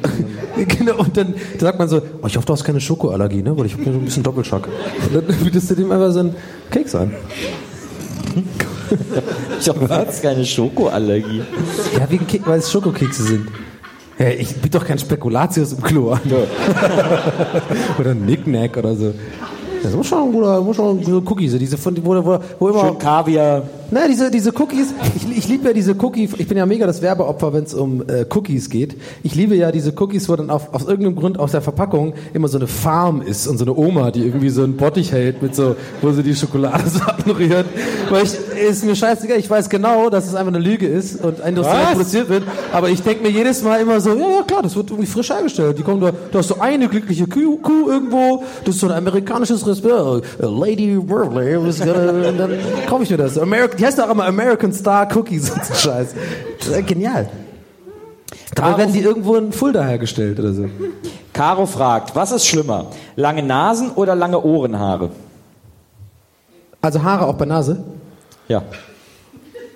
Genau, 0.77 0.97
und 0.99 1.17
dann, 1.17 1.35
dann 1.53 1.61
sagt 1.61 1.79
man 1.79 1.89
so, 1.89 2.03
oh, 2.21 2.27
ich 2.27 2.37
hoffe, 2.37 2.47
du 2.47 2.53
hast 2.53 2.65
keine 2.65 2.81
Schokoallergie, 2.81 3.43
ne? 3.43 3.57
Weil 3.57 3.67
ich 3.67 3.75
habe 3.75 3.85
so 3.85 3.91
ein 3.93 4.05
bisschen 4.05 4.25
Doppelschock. 4.25 4.67
Und 4.67 5.15
dann 5.29 5.37
bietest 5.45 5.71
du 5.71 5.75
dem 5.77 5.91
einfach 5.93 6.13
so 6.13 6.19
einen 6.21 6.35
Keks 6.71 6.97
an. 6.97 7.15
Ich 9.61 9.69
habe 9.69 9.87
fast 9.87 10.23
keine 10.23 10.45
Schokoallergie. 10.45 11.43
Ja, 11.99 12.11
wegen 12.11 12.27
Ke 12.27 12.41
weil 12.45 12.59
es 12.59 12.71
Schokokekse 12.71 13.23
sind. 13.23 13.49
Ja, 14.19 14.29
ich 14.29 14.55
biete 14.57 14.79
doch 14.79 14.87
kein 14.87 14.99
Spekulatius 14.99 15.73
im 15.73 15.83
Klo 15.83 16.13
an. 16.13 16.21
oder 17.99 18.11
ein 18.11 18.25
Nicknack 18.27 18.77
oder 18.77 18.95
so. 18.95 19.15
Das 19.83 19.95
muss 19.95 20.07
schon, 20.07 20.31
Bruder, 20.31 20.61
muss 20.61 20.77
schon 20.77 21.03
so 21.03 21.23
Cookies, 21.25 21.57
diese 21.57 21.79
von, 21.79 21.97
wo, 22.05 22.25
wo, 22.25 22.39
wo 22.59 22.69
immer. 22.69 22.89
Schön 22.89 22.99
Kaviar. 22.99 23.63
Na, 23.93 24.07
diese, 24.07 24.31
diese 24.31 24.53
Cookies, 24.55 24.95
ich, 25.17 25.37
ich 25.37 25.49
liebe 25.49 25.67
ja 25.67 25.73
diese 25.73 25.97
Cookie, 26.01 26.29
ich 26.39 26.47
bin 26.47 26.57
ja 26.57 26.65
mega 26.65 26.87
das 26.87 27.03
Werbeopfer, 27.03 27.53
wenn 27.53 27.65
es 27.65 27.75
um 27.75 28.03
äh, 28.03 28.25
Cookies 28.31 28.71
geht. 28.71 28.97
Ich 29.25 29.35
liebe 29.35 29.57
ja 29.57 29.73
diese 29.73 29.93
Cookies, 29.97 30.29
wo 30.29 30.37
dann 30.37 30.49
auf, 30.49 30.73
aus 30.73 30.83
irgendeinem 30.83 31.17
Grund 31.17 31.41
aus 31.41 31.51
der 31.51 31.61
Verpackung 31.61 32.15
immer 32.33 32.47
so 32.47 32.59
eine 32.59 32.69
Farm 32.69 33.21
ist 33.21 33.49
und 33.49 33.59
so 33.59 33.65
eine 33.65 33.75
Oma, 33.75 34.13
die 34.13 34.25
irgendwie 34.25 34.51
so 34.51 34.63
einen 34.63 34.77
Bottich 34.77 35.11
hält 35.11 35.43
mit 35.43 35.57
so, 35.57 35.75
wo 36.03 36.13
sie 36.13 36.23
die 36.23 36.37
Schokolade 36.37 36.85
so 36.89 37.01
abnuriert. 37.01 37.67
Weil 38.11 38.25
ich, 38.25 38.35
ist 38.69 38.85
mir 38.85 38.95
scheißegal, 38.95 39.39
ich 39.39 39.51
weiß 39.51 39.69
genau, 39.69 40.09
dass 40.09 40.29
es 40.29 40.37
einfach 40.37 40.55
eine 40.55 40.63
Lüge 40.63 40.87
ist 40.87 41.25
und 41.25 41.41
industriell 41.41 41.87
produziert 41.87 42.29
wird, 42.29 42.45
aber 42.73 42.91
ich 42.91 43.03
denke 43.03 43.25
mir 43.25 43.31
jedes 43.31 43.63
Mal 43.63 43.81
immer 43.81 44.01
so, 44.01 44.11
ja, 44.11 44.29
ja 44.37 44.43
klar, 44.47 44.63
das 44.63 44.77
wird 44.77 44.91
irgendwie 44.91 45.09
frisch 45.09 45.31
hergestellt. 45.31 45.79
Die 45.79 45.83
kommen 45.83 46.01
da, 46.01 46.13
da 46.31 46.39
hast 46.39 46.49
so 46.49 46.61
eine 46.61 46.89
glückliche 46.89 47.27
Kuh, 47.27 47.57
Kuh 47.57 47.89
irgendwo, 47.89 48.45
das 48.65 48.77
ist 48.77 48.81
so 48.83 48.87
ein 48.87 48.93
amerikanisches 48.93 49.63
äh, 49.63 50.47
Lady 50.47 50.95
gonna, 50.95 52.29
und 52.29 52.39
dann 52.39 52.51
kaufe 52.87 53.03
ich 53.03 53.11
mir 53.11 53.17
das. 53.17 53.37
American, 53.37 53.80
die 53.81 53.87
heißt 53.87 53.99
auch 53.99 54.11
immer 54.11 54.27
American 54.27 54.73
Star 54.73 55.09
Cookies 55.17 55.51
und 55.51 55.65
so 55.65 55.75
Scheiß. 55.75 56.15
Das 56.59 56.69
ist, 56.69 56.77
äh, 56.77 56.83
genial. 56.83 57.31
Dabei 58.55 58.77
werden 58.79 58.93
die 58.93 59.01
irgendwo 59.01 59.37
in 59.37 59.53
Fulda 59.53 59.83
hergestellt 59.83 60.39
oder 60.39 60.53
so. 60.53 60.69
Caro 61.33 61.65
fragt, 61.65 62.15
was 62.15 62.31
ist 62.33 62.47
schlimmer? 62.47 62.87
Lange 63.17 63.43
Nasen 63.43 63.91
oder 63.93 64.15
lange 64.15 64.43
Ohrenhaare? 64.43 65.11
Also 66.83 67.03
Haare 67.03 67.27
auch 67.27 67.35
bei 67.35 67.47
Nase? 67.47 67.83
Ja. 68.49 68.63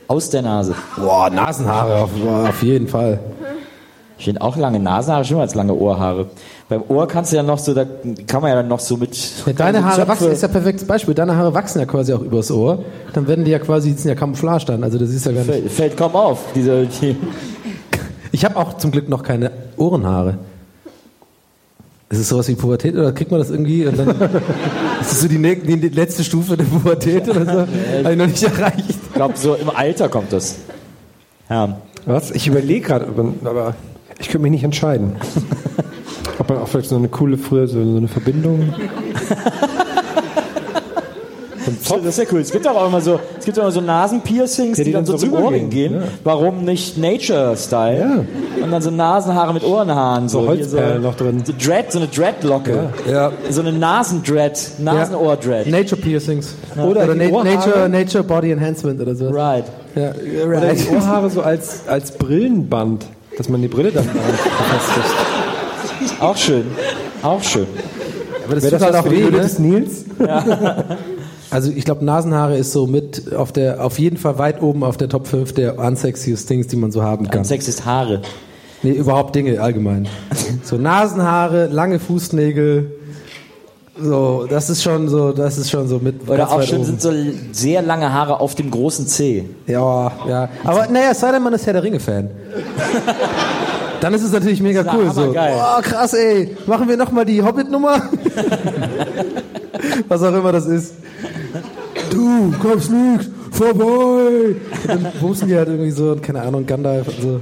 Aus 0.06 0.28
der 0.28 0.42
Nase. 0.42 0.74
Boah, 0.96 1.30
Nasenhaare 1.30 2.02
auf, 2.02 2.10
auf 2.48 2.62
jeden 2.62 2.88
Fall. 2.88 3.18
Ich 4.16 4.26
finde 4.26 4.42
auch 4.42 4.56
lange 4.56 4.78
Nasenhaare 4.78 5.24
schlimmer 5.24 5.42
als 5.42 5.54
lange 5.54 5.74
Ohrhaare. 5.74 6.26
Beim 6.68 6.82
Ohr 6.88 7.08
kannst 7.08 7.32
du 7.32 7.36
ja 7.36 7.42
noch 7.42 7.58
so, 7.58 7.74
da 7.74 7.84
kann 8.26 8.40
man 8.42 8.50
ja 8.50 8.56
dann 8.56 8.68
noch 8.68 8.78
so 8.80 8.96
mit. 8.96 9.16
Ja, 9.44 9.52
deine 9.52 9.84
Haare 9.84 10.02
Zöpfe- 10.02 10.08
wachsen, 10.08 10.30
ist 10.32 10.42
ja 10.42 10.48
ein 10.48 10.52
perfektes 10.52 10.86
Beispiel. 10.86 11.14
Deine 11.14 11.36
Haare 11.36 11.52
wachsen 11.52 11.80
ja 11.80 11.84
quasi 11.86 12.12
auch 12.12 12.20
übers 12.20 12.50
Ohr. 12.50 12.84
Dann 13.12 13.26
werden 13.26 13.44
die 13.44 13.50
ja 13.50 13.58
quasi, 13.58 13.90
die 13.92 13.98
sind 13.98 14.08
ja 14.08 14.14
Camouflage 14.14 14.64
dann. 14.66 14.84
Also 14.84 14.98
das 14.98 15.10
ist 15.10 15.26
ja 15.26 15.32
gar 15.32 15.40
nicht. 15.40 15.50
Fällt, 15.50 15.70
fällt 15.72 15.96
kaum 15.96 16.14
auf. 16.14 16.38
Diese, 16.54 16.86
die, 16.86 17.16
Ich 18.32 18.44
habe 18.44 18.56
auch 18.56 18.78
zum 18.78 18.92
Glück 18.92 19.08
noch 19.08 19.22
keine 19.24 19.50
Ohrenhaare. 19.76 20.38
Ist 22.10 22.20
es 22.20 22.28
sowas 22.28 22.46
wie 22.48 22.54
Pubertät 22.54 22.94
oder 22.94 23.12
kriegt 23.12 23.30
man 23.32 23.40
das 23.40 23.50
irgendwie? 23.50 23.86
Und 23.86 23.98
dann 23.98 24.08
ist 25.00 25.10
das 25.10 25.20
so 25.22 25.28
die, 25.28 25.38
ne- 25.38 25.56
die 25.56 25.88
letzte 25.88 26.22
Stufe 26.22 26.56
der 26.56 26.64
Pubertät 26.64 27.28
oder 27.28 27.44
so? 27.44 27.50
Habe 28.04 28.12
ich 28.12 28.16
noch 28.18 28.26
nicht 28.26 28.42
erreicht. 28.42 28.84
ich 28.88 29.12
glaube, 29.12 29.34
so 29.36 29.54
im 29.54 29.70
Alter 29.70 30.08
kommt 30.08 30.32
das. 30.32 30.56
Ja. 31.50 31.78
Was? 32.06 32.30
Ich 32.30 32.46
überlege 32.46 32.86
gerade, 32.86 33.06
aber- 33.06 33.32
aber 33.50 33.74
ich 34.18 34.26
könnte 34.28 34.42
mich 34.42 34.52
nicht 34.52 34.64
entscheiden. 34.64 35.16
Ob 36.38 36.48
man 36.48 36.58
auch 36.58 36.68
vielleicht 36.68 36.88
so 36.88 36.96
eine 36.96 37.08
coole, 37.08 37.36
früher 37.38 37.66
so, 37.68 37.82
so 37.84 37.96
eine 37.96 38.08
Verbindung. 38.08 38.72
Das 41.88 42.04
ist 42.04 42.18
ja 42.18 42.24
cool. 42.32 42.40
Es 42.40 42.50
gibt 42.50 42.66
auch 42.66 42.86
immer 42.86 43.00
so, 43.00 43.18
es 43.38 43.44
gibt 43.44 43.56
immer 43.56 43.70
so 43.70 43.80
Nasenpiercings, 43.80 44.76
Ja, 44.78 44.84
die, 44.84 44.92
dann 44.92 45.06
so 45.06 45.16
zum 45.16 45.30
rübergehen. 45.30 45.46
Ohrring 45.46 45.70
gehen. 45.70 45.94
Ja. 45.94 46.02
Warum 46.22 46.64
nicht 46.64 46.98
Nature-Style? 46.98 48.26
Und 48.62 48.70
dann 48.70 48.82
so 48.82 48.90
Nasenhaare 48.90 49.54
mit 49.54 49.64
Ohrenhaaren. 49.64 50.28
So, 50.28 50.42
So 50.42 50.48
Holzperlen 50.48 51.02
noch 51.02 51.14
drin. 51.14 51.42
So 51.44 51.52
Dread, 51.58 51.90
so 51.90 51.98
eine 52.00 52.08
Dreadlocke. 52.08 52.90
Ja. 53.10 53.32
So 53.48 53.60
eine 53.62 53.72
Nasendread, 53.72 54.72
Nasenohr-Dread. 54.78 55.66
Nature 55.68 56.00
Piercings. 56.00 56.54
Oder 56.76 57.04
Oder 57.04 57.14
die 57.14 57.30
Na. 57.32 57.44
Nature, 57.44 57.88
Nature 57.88 58.24
Body 58.24 58.50
Enhancement 58.50 59.00
oder 59.00 59.14
so. 59.14 59.28
Right. 59.30 59.64
Ja, 59.94 60.10
Oder 60.46 60.62
right. 60.62 60.78
die 60.78 60.88
Ohrhaare 60.96 61.30
so 61.30 61.40
als, 61.42 61.86
als 61.88 62.12
Brillenband, 62.12 63.06
dass 63.36 63.48
man 63.48 63.62
die 63.62 63.68
Brille 63.68 63.92
dann 63.92 64.06
befestigt. 64.06 66.20
Auch 66.20 66.36
schön. 66.36 66.64
Auch 67.22 67.42
schön. 67.42 67.66
Aber 68.44 68.54
das 68.54 68.64
Wäre 68.64 68.78
das 68.78 68.82
halt 68.82 68.96
auch 68.96 69.10
weh, 69.10 69.24
ne? 69.24 69.30
des 69.30 69.58
Nils? 69.58 70.04
Also 71.50 71.70
ich 71.70 71.84
glaube, 71.84 72.04
Nasenhaare 72.04 72.56
ist 72.56 72.72
so 72.72 72.86
mit 72.86 73.32
auf 73.32 73.52
der, 73.52 73.84
auf 73.84 73.98
jeden 74.00 74.16
Fall 74.16 74.38
weit 74.38 74.60
oben 74.60 74.82
auf 74.82 74.96
der 74.96 75.08
Top 75.08 75.28
5 75.28 75.52
der 75.52 75.78
unsexiest 75.78 76.48
Things, 76.48 76.66
die 76.66 76.76
man 76.76 76.90
so 76.90 77.02
haben 77.02 77.28
kann. 77.28 77.44
Sex 77.44 77.68
ist 77.68 77.84
Haare. 77.84 78.22
Nee, 78.82 78.92
überhaupt 78.92 79.34
Dinge 79.34 79.60
allgemein. 79.60 80.08
So 80.62 80.76
Nasenhaare, 80.76 81.66
lange 81.66 82.00
Fußnägel. 82.00 82.90
So, 83.96 84.46
das 84.48 84.70
ist 84.70 84.82
schon 84.82 85.08
so, 85.08 85.32
das 85.32 85.56
ist 85.56 85.70
schon 85.70 85.86
so 85.86 86.00
mit. 86.00 86.28
Oder 86.28 86.50
auch 86.50 86.56
oben. 86.56 86.84
sind 86.84 87.00
so 87.00 87.12
sehr 87.52 87.80
lange 87.80 88.12
Haare 88.12 88.40
auf 88.40 88.56
dem 88.56 88.70
großen 88.70 89.06
C. 89.06 89.48
Ja, 89.66 90.10
ja. 90.28 90.48
Aber 90.64 90.88
naja, 90.88 91.10
es 91.12 91.20
sei 91.20 91.30
denn, 91.30 91.42
man 91.42 91.52
ist 91.52 91.64
Herr 91.64 91.74
der 91.74 91.84
Ringe-Fan. 91.84 92.28
Dann 94.00 94.12
ist 94.12 94.22
es 94.22 94.32
natürlich 94.32 94.60
mega 94.60 94.80
ist 94.80 94.90
cool. 94.92 95.10
So. 95.12 95.30
Oh, 95.30 95.80
krass, 95.80 96.12
ey. 96.12 96.56
Machen 96.66 96.88
wir 96.88 96.96
nochmal 96.96 97.24
die 97.24 97.42
Hobbit-Nummer? 97.42 98.02
Was 100.08 100.22
auch 100.22 100.34
immer 100.34 100.52
das 100.52 100.66
ist. 100.66 100.94
Du, 102.10 102.52
kommst 102.60 102.90
nicht 102.90 103.30
vorbei. 103.50 104.56
Und 104.82 104.88
dann 104.88 105.12
bumsen 105.20 105.48
die 105.48 105.56
halt 105.56 105.68
irgendwie 105.68 105.90
so, 105.90 106.16
keine 106.20 106.42
Ahnung, 106.42 106.66
Gandalf 106.66 107.08
und 107.08 107.22
so. 107.22 107.40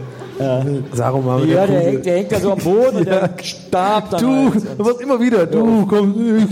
Saruman. 0.92 1.40
mit 1.40 1.50
Ja, 1.50 1.66
der 1.66 1.80
hängt, 1.80 2.06
der 2.06 2.16
hängt 2.16 2.32
da 2.32 2.40
so 2.40 2.52
am 2.52 2.58
Boden 2.58 2.98
und 2.98 3.06
der 3.06 3.30
starb 3.42 4.10
dann. 4.10 4.20
Du, 4.20 4.52
halt. 4.52 4.78
du 4.78 4.84
wirst 4.84 5.00
immer 5.00 5.20
wieder. 5.20 5.46
Du, 5.46 5.86
kommst 5.86 6.16
nicht 6.16 6.48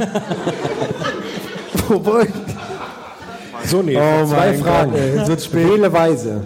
vorbei. 1.86 2.26
So, 3.64 3.82
nee, 3.82 3.96
Oh 3.96 4.26
zwei 4.26 4.54
Fragen. 4.54 4.92
Es 4.94 5.28
wird 5.28 5.42
spät. 5.42 5.68
Wähleweise. 5.68 6.42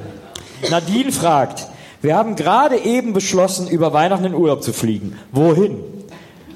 Nadine 0.71 1.13
fragt, 1.13 1.67
wir 2.01 2.17
haben 2.17 2.37
gerade 2.37 2.77
eben 2.77 3.13
beschlossen, 3.13 3.69
über 3.69 3.93
Weihnachten 3.93 4.25
in 4.25 4.35
Urlaub 4.35 4.63
zu 4.63 4.73
fliegen. 4.73 5.15
Wohin? 5.33 5.77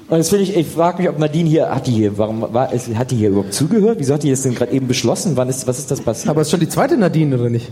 Und 0.09 0.17
das 0.17 0.29
finde 0.29 0.43
ich, 0.43 0.57
ich 0.57 0.67
frage 0.67 1.01
mich, 1.01 1.09
ob 1.09 1.19
Nadine 1.19 1.47
hier, 1.47 1.69
hat 1.69 1.85
die 1.85 1.91
hier, 1.91 2.17
warum 2.17 2.41
war, 2.41 2.71
hat 2.71 3.11
die 3.11 3.15
hier 3.15 3.29
überhaupt 3.29 3.53
zugehört? 3.53 3.97
Wieso 3.99 4.15
hat 4.15 4.23
die 4.23 4.31
das 4.31 4.41
denn 4.41 4.55
gerade 4.55 4.71
eben 4.71 4.87
beschlossen? 4.87 5.37
Wann 5.37 5.49
ist, 5.49 5.67
was 5.67 5.77
ist 5.77 5.91
das 5.91 6.01
passiert? 6.01 6.29
Aber 6.29 6.41
ist 6.41 6.49
schon 6.49 6.59
die 6.59 6.69
zweite 6.69 6.97
Nadine, 6.97 7.37
oder 7.37 7.49
nicht? 7.49 7.71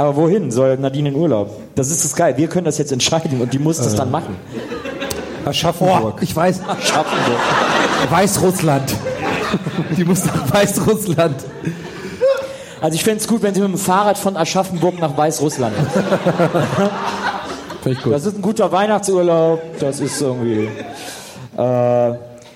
Aber 0.00 0.14
wohin 0.14 0.52
soll 0.52 0.76
Nadine 0.76 1.08
in 1.08 1.16
Urlaub? 1.16 1.50
Das 1.74 1.90
ist 1.90 2.04
das 2.04 2.14
geil. 2.14 2.34
Wir 2.36 2.46
können 2.48 2.66
das 2.66 2.78
jetzt 2.78 2.92
entscheiden 2.92 3.40
und 3.40 3.52
die 3.52 3.58
muss 3.58 3.78
das 3.78 3.96
dann 3.96 4.12
machen. 4.12 4.36
Aschaffenburg. 5.44 6.22
Ich 6.22 6.36
weiß. 6.36 6.60
Schaffen 6.84 7.18
wir. 7.26 8.10
Weißrussland. 8.16 8.94
Die 9.96 10.04
muss 10.04 10.24
nach 10.24 10.54
Weißrussland. 10.54 11.42
Also 12.80 12.94
ich 12.94 13.02
fände 13.02 13.18
es 13.20 13.26
gut, 13.26 13.42
wenn 13.42 13.54
sie 13.54 13.60
mit 13.60 13.70
dem 13.70 13.76
Fahrrad 13.78 14.16
von 14.18 14.36
Aschaffenburg 14.36 15.00
nach 15.00 15.16
Weißrussland. 15.16 15.74
Finde 17.82 17.98
ich 17.98 18.04
gut. 18.04 18.12
Das 18.12 18.24
ist 18.24 18.36
ein 18.36 18.42
guter 18.42 18.70
Weihnachtsurlaub. 18.70 19.60
Das 19.80 19.98
ist 19.98 20.20
irgendwie. 20.22 20.68
Äh, 21.56 22.14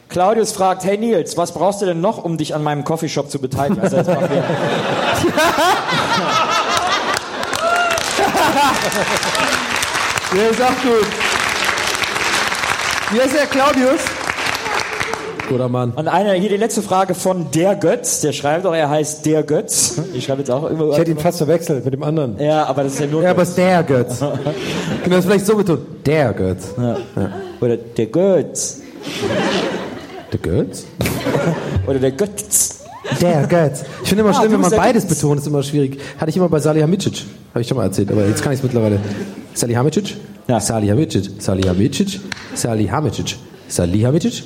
Claudius 0.09 0.53
fragt, 0.53 0.85
hey 0.85 0.97
Nils, 0.97 1.37
was 1.37 1.51
brauchst 1.51 1.83
du 1.83 1.87
denn 1.87 2.01
noch, 2.01 2.23
um 2.23 2.37
dich 2.37 2.55
an 2.55 2.63
meinem 2.63 2.85
Coffeeshop 2.85 3.33
zu 3.33 3.41
beteiligen? 3.41 3.83
Also 3.83 3.97
jetzt 3.97 4.07
mal 4.07 4.23
wieder- 4.31 4.45
Der 10.35 10.51
ist 10.51 10.61
auch 10.63 10.83
gut. 10.83 11.07
Wie 13.13 13.21
heißt 13.21 13.35
der 13.35 13.47
Claudius? 13.47 14.01
Guter 15.49 15.69
Mann. 15.69 15.91
Und 15.93 16.09
eine, 16.09 16.33
hier 16.33 16.49
die 16.49 16.57
letzte 16.57 16.83
Frage 16.83 17.15
von 17.15 17.51
der 17.51 17.75
Götz. 17.77 18.21
Der 18.23 18.33
schreibt 18.33 18.65
auch, 18.65 18.75
er 18.75 18.89
heißt 18.89 19.27
der 19.27 19.43
Götz. 19.43 20.01
Ich 20.15 20.25
schreibe 20.25 20.41
jetzt 20.41 20.51
auch 20.51 20.65
immer. 20.71 20.91
Ich 20.91 20.99
hätte 20.99 21.11
ihn 21.11 21.19
fast 21.19 21.39
verwechselt 21.39 21.85
mit 21.85 21.93
dem 21.93 22.03
anderen. 22.03 22.39
Ja, 22.39 22.65
aber 22.65 22.85
das 22.85 22.95
ist 22.95 23.01
ja 23.01 23.07
nur. 23.07 23.23
Ja, 23.23 23.31
aber 23.33 23.43
es 23.43 23.51
ist 23.51 23.59
der 23.59 23.83
Götz. 23.83 24.21
Können 24.21 24.39
wir 25.05 25.17
das 25.17 25.25
vielleicht 25.27 25.47
so 25.47 25.57
betonen? 25.57 25.87
Der 26.07 26.33
Götz. 26.33 26.69
Ja. 26.79 26.97
Oder 27.61 27.77
der 27.77 28.07
Götz. 28.07 28.81
Der 30.33 30.39
Götz? 30.39 30.85
Oder 31.87 31.99
der 31.99 32.13
Götz. 32.13 32.82
Der 33.21 33.47
Götz. 33.47 33.85
Ich 34.03 34.09
finde 34.09 34.23
immer 34.25 34.31
Ah, 34.31 34.41
schlimm, 34.41 34.53
wenn 34.53 34.61
man 34.61 34.71
beides 34.71 35.07
Götz. 35.07 35.19
betont, 35.21 35.41
ist 35.41 35.47
immer 35.47 35.63
schwierig. 35.63 35.99
Hatte 36.19 36.31
ich 36.31 36.37
immer 36.37 36.49
bei 36.49 36.59
Salihamidzic. 36.61 37.25
Habe 37.51 37.61
ich 37.61 37.69
schon 37.69 37.77
mal 37.77 37.85
erzählt, 37.85 38.11
aber 38.11 38.27
jetzt 38.27 38.43
kann 38.43 38.53
ich 38.53 38.59
es 38.59 38.63
mittlerweile. 38.63 38.99
Salihamidzic? 39.55 40.17
Ja. 40.49 40.61
Salihamidzic. 40.61 41.31
Salihamidzic. 41.43 42.21
Salihamidzic. 42.55 43.37
Salihamidzic. 43.69 44.45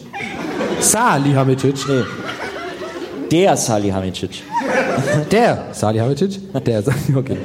Salihamidzic. 0.80 1.86
Nee. 1.88 2.02
Der 3.30 3.56
Salihamidzic. 3.56 4.42
Der 5.30 5.64
Salihamidzic. 5.72 6.40
Der 6.64 6.82
Salih- 6.82 6.94
okay. 7.16 7.36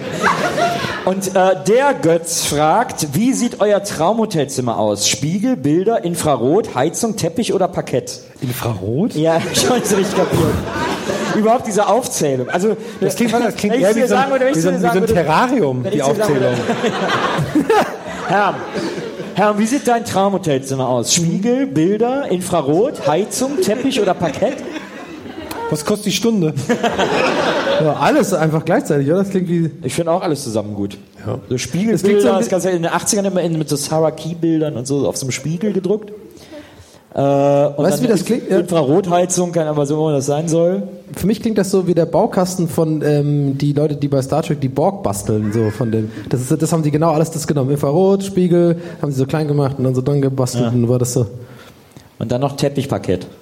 Und 1.06 1.36
äh, 1.36 1.56
der 1.68 1.96
Götz 2.00 2.44
fragt, 2.46 3.08
wie 3.14 3.34
sieht 3.34 3.60
euer 3.60 3.84
Traumhotelzimmer 3.84 4.78
aus? 4.78 5.08
Spiegel, 5.08 5.56
Bilder, 5.58 6.04
Infrarot, 6.04 6.76
Heizung, 6.76 7.16
Teppich 7.16 7.54
oder 7.54 7.68
Parkett? 7.68 8.20
Infrarot? 8.42 9.16
Ja, 9.16 9.42
ich 9.54 9.66
habe 9.66 9.80
nicht 9.80 9.88
so 9.88 9.96
richtig 9.96 10.16
kapiert. 10.16 10.42
Überhaupt 11.36 11.68
diese 11.68 11.88
Aufzählung. 11.88 12.50
Also, 12.50 12.76
Das 13.00 13.16
klingt, 13.16 13.34
das 13.34 13.56
klingt 13.56 13.76
eher 13.76 13.96
wie 13.96 14.02
so, 14.02 14.08
sagen 14.08 14.32
würde, 14.32 14.50
wie 14.54 14.60
so, 14.60 14.72
wie 14.72 14.78
so 14.78 14.88
ein 14.88 15.06
Terrarium, 15.08 15.86
die 15.92 16.02
Aufzählung. 16.02 16.54
Herr, 18.28 18.56
Herr, 19.36 19.58
wie 19.58 19.66
sieht 19.66 19.88
dein 19.88 20.06
Traumhotelzimmer 20.06 20.88
aus? 20.88 21.14
Spiegel, 21.14 21.68
Bilder, 21.68 22.30
Infrarot, 22.30 23.08
Heizung, 23.08 23.60
Teppich 23.62 24.00
oder 24.02 24.14
Parkett? 24.14 24.58
Was 25.70 25.86
kostet 25.86 26.08
die 26.08 26.12
Stunde? 26.12 26.54
Ja, 27.82 27.94
alles 27.94 28.32
einfach 28.32 28.64
gleichzeitig, 28.64 29.08
oder? 29.08 29.20
Das 29.20 29.32
klingt 29.32 29.50
wie. 29.50 29.72
Ich 29.82 29.96
finde 29.96 30.12
auch 30.12 30.22
alles 30.22 30.44
zusammen 30.44 30.76
gut. 30.76 31.00
So 31.26 31.32
klingt 31.32 31.50
so 31.50 31.58
Spiegelbilder, 31.58 32.38
das 32.38 32.48
kannst 32.48 32.66
du 32.68 32.70
ja 32.70 32.76
in 32.76 32.84
den 32.84 32.92
80ern 32.92 33.26
immer 33.26 33.42
in, 33.42 33.58
mit 33.58 33.70
so 33.70 33.76
Sarah 33.76 34.12
Key-Bildern 34.12 34.78
und 34.78 34.86
so 34.86 35.08
auf 35.08 35.18
so 35.18 35.26
einem 35.26 35.32
Spiegel 35.32 35.74
gedruckt. 35.74 36.12
Äh, 37.14 37.18
Weißt 37.18 37.78
du, 37.78 37.82
dann 37.82 38.02
wie 38.04 38.08
das 38.08 38.24
klingt? 38.24 38.50
Ja. 38.50 38.60
Infrarotheizung, 38.60 39.52
kann 39.52 39.68
aber 39.68 39.86
so, 39.86 39.98
wo 39.98 40.12
das 40.12 40.26
sein 40.26 40.48
soll. 40.48 40.84
Für 41.14 41.28
mich 41.28 41.42
klingt 41.42 41.58
das 41.58 41.70
so 41.70 41.86
wie 41.86 41.94
der 41.94 42.06
Baukasten 42.06 42.70
von 42.70 43.02
ähm, 43.02 43.58
die 43.58 43.74
Leute, 43.74 43.98
die 43.98 44.08
bei 44.08 44.22
Star 44.22 44.42
Trek 44.44 44.62
die 44.62 44.70
Borg 44.70 45.04
basteln, 45.04 45.52
so 45.52 45.72
von 45.72 45.92
dem. 45.92 46.10
Das, 46.30 46.40
ist, 46.40 46.62
das 46.62 46.72
haben 46.72 46.84
die 46.84 46.92
genau 46.92 47.12
alles 47.12 47.30
das 47.32 47.48
genommen. 47.48 47.72
Infrarot, 47.72 48.24
Spiegel, 48.24 48.78
haben 49.02 49.12
sie 49.12 49.18
so 49.18 49.26
klein 49.26 49.48
gemacht 49.48 49.76
und 49.78 49.84
dann 49.84 49.94
so 49.94 50.02
dran 50.02 50.22
gebastelt 50.22 50.74
und 50.74 50.88
war 50.88 51.00
das 51.00 51.12
so. 51.14 51.28
Und 52.18 52.32
dann 52.32 52.40
noch 52.42 52.56
Teppichparkett. 52.56 53.28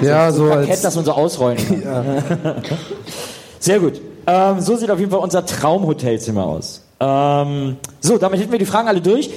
Ja, 0.00 0.32
so 0.32 0.48
Parkett, 0.48 0.70
als. 0.70 0.82
das 0.82 0.96
man 0.96 1.04
so 1.04 1.12
ausrollen 1.12 1.56
kann. 1.56 1.82
Sehr 3.60 3.78
gut. 3.78 4.00
Ähm, 4.26 4.60
so 4.60 4.76
sieht 4.76 4.90
auf 4.90 4.98
jeden 4.98 5.10
Fall 5.10 5.20
unser 5.20 5.46
Traumhotelzimmer 5.46 6.44
aus. 6.44 6.82
Ähm, 6.98 7.76
so, 8.00 8.18
damit 8.18 8.40
hätten 8.40 8.50
wir 8.50 8.58
die 8.58 8.66
Fragen 8.66 8.88
alle 8.88 9.00
durch. 9.00 9.30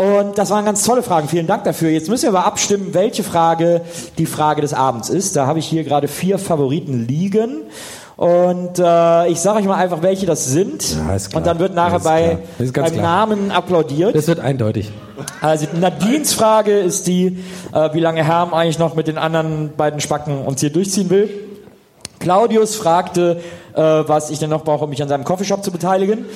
Und 0.00 0.38
das 0.38 0.50
waren 0.50 0.64
ganz 0.64 0.84
tolle 0.84 1.02
Fragen. 1.02 1.26
Vielen 1.26 1.48
Dank 1.48 1.64
dafür. 1.64 1.90
Jetzt 1.90 2.08
müssen 2.08 2.22
wir 2.22 2.28
aber 2.28 2.44
abstimmen, 2.44 2.94
welche 2.94 3.24
Frage 3.24 3.80
die 4.16 4.26
Frage 4.26 4.60
des 4.60 4.72
Abends 4.72 5.08
ist. 5.08 5.34
Da 5.34 5.46
habe 5.46 5.58
ich 5.58 5.66
hier 5.66 5.82
gerade 5.82 6.06
vier 6.06 6.38
Favoriten 6.38 7.08
liegen. 7.08 7.62
Und 8.16 8.78
äh, 8.78 9.28
ich 9.28 9.40
sage 9.40 9.58
euch 9.58 9.64
mal 9.64 9.74
einfach, 9.74 10.02
welche 10.02 10.24
das 10.24 10.46
sind. 10.46 10.96
Ja. 10.96 11.16
Und 11.34 11.46
dann 11.46 11.58
wird 11.58 11.74
nachher 11.74 11.98
bei 11.98 12.38
beim 12.58 12.72
klar. 12.72 12.90
Namen 12.90 13.50
applaudiert. 13.50 14.14
Das 14.14 14.28
wird 14.28 14.38
eindeutig. 14.38 14.92
Also 15.40 15.66
Nadines 15.80 16.32
Frage 16.32 16.78
ist 16.78 17.08
die, 17.08 17.44
äh, 17.72 17.92
wie 17.92 18.00
lange 18.00 18.22
Herm 18.24 18.54
eigentlich 18.54 18.78
noch 18.78 18.94
mit 18.94 19.08
den 19.08 19.18
anderen 19.18 19.72
beiden 19.76 20.00
Spacken 20.00 20.42
uns 20.42 20.60
hier 20.60 20.70
durchziehen 20.70 21.10
will. 21.10 21.28
Claudius 22.20 22.76
fragte, 22.76 23.40
äh, 23.74 23.80
was 23.80 24.30
ich 24.30 24.38
denn 24.38 24.50
noch 24.50 24.62
brauche, 24.62 24.84
um 24.84 24.90
mich 24.90 25.02
an 25.02 25.08
seinem 25.08 25.24
Coffeeshop 25.24 25.64
zu 25.64 25.72
beteiligen. 25.72 26.26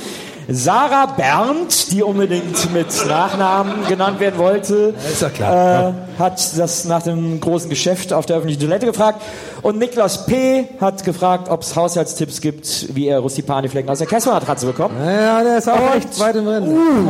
Sarah 0.48 1.06
Berndt, 1.06 1.92
die 1.92 2.02
unbedingt 2.02 2.72
mit 2.72 2.86
Nachnamen 3.06 3.86
genannt 3.88 4.20
werden 4.20 4.38
wollte, 4.38 4.94
ist 5.10 5.22
ja 5.22 5.28
klar. 5.28 5.94
Äh, 6.16 6.18
hat 6.18 6.58
das 6.58 6.84
nach 6.84 7.02
dem 7.02 7.40
großen 7.40 7.70
Geschäft 7.70 8.12
auf 8.12 8.26
der 8.26 8.36
öffentlichen 8.36 8.60
Toilette 8.60 8.86
gefragt. 8.86 9.22
Und 9.62 9.78
Niklas 9.78 10.26
P. 10.26 10.66
hat 10.80 11.04
gefragt, 11.04 11.48
ob 11.48 11.62
es 11.62 11.76
Haushaltstipps 11.76 12.40
gibt, 12.40 12.94
wie 12.94 13.06
er 13.06 13.20
Rustipani-Flecken 13.20 13.88
aus 13.88 13.98
der 13.98 14.06
Kessler-Matratze 14.06 14.66
bekommt. 14.66 14.94
Ja, 15.04 15.42
der 15.42 15.58
ist 15.58 15.68
auch 15.68 15.74
Und- 15.80 15.96
echt 15.96 16.18
weit 16.20 16.36
im 16.36 16.48
Rennen. 16.48 17.08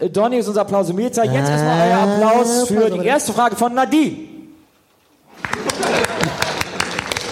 Äh, 0.00 0.08
Donny 0.10 0.36
ist 0.38 0.48
unser 0.48 0.62
Applausometer. 0.62 1.24
Jetzt 1.24 1.48
erstmal 1.48 1.88
euer 1.88 1.98
Applaus 1.98 2.68
für 2.68 2.90
die 2.90 3.06
erste 3.06 3.32
Frage 3.32 3.56
von 3.56 3.72
Nadine. 3.74 4.16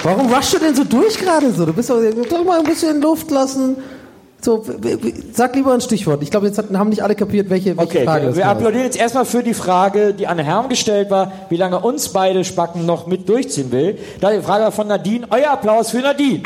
Warum 0.02 0.32
rushst 0.32 0.55
du 0.55 0.59
denn 0.59 0.74
so 0.74 0.84
durch 0.84 1.18
gerade 1.18 1.52
so? 1.52 1.66
Du 1.66 1.72
bist 1.74 1.90
doch, 1.90 1.98
doch 2.30 2.44
mal 2.44 2.59
ein 2.60 2.64
bisschen 2.64 3.01
Luft 3.02 3.30
lassen. 3.30 3.76
So, 4.42 4.64
sag 5.34 5.54
lieber 5.54 5.74
ein 5.74 5.82
Stichwort. 5.82 6.22
Ich 6.22 6.30
glaube, 6.30 6.46
jetzt 6.46 6.58
haben 6.58 6.88
nicht 6.88 7.02
alle 7.02 7.14
kapiert, 7.14 7.50
welche, 7.50 7.76
welche 7.76 7.90
Okay, 7.98 8.04
Frage 8.04 8.22
wir, 8.22 8.28
das 8.28 8.36
wir 8.38 8.46
applaudieren 8.46 8.84
jetzt 8.84 8.96
erstmal 8.98 9.26
für 9.26 9.42
die 9.42 9.52
Frage, 9.52 10.14
die 10.14 10.26
an 10.26 10.38
Herrn 10.38 10.68
gestellt 10.70 11.10
war, 11.10 11.30
wie 11.50 11.56
lange 11.56 11.78
uns 11.80 12.08
beide 12.08 12.42
Spacken 12.44 12.86
noch 12.86 13.06
mit 13.06 13.28
durchziehen 13.28 13.70
will. 13.70 13.98
Da 14.20 14.30
die 14.32 14.40
Frage 14.40 14.72
von 14.72 14.86
Nadine. 14.86 15.26
Euer 15.30 15.50
Applaus 15.50 15.90
für 15.90 15.98
Nadine. 15.98 16.42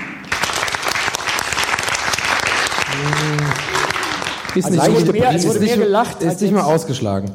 Ist 4.54 4.66
Also 4.66 4.76
nicht, 4.92 4.92
wurde 5.06 5.12
mehr- 5.12 5.30
es 5.30 5.36
ist 5.44 5.48
wurde 5.48 5.58
nicht, 5.60 5.76
mehr 5.76 5.86
gelacht 5.86 6.22
ist 6.22 6.40
nicht 6.40 6.52
mal 6.52 6.60
jetzt. 6.60 6.68
ausgeschlagen. 6.68 7.30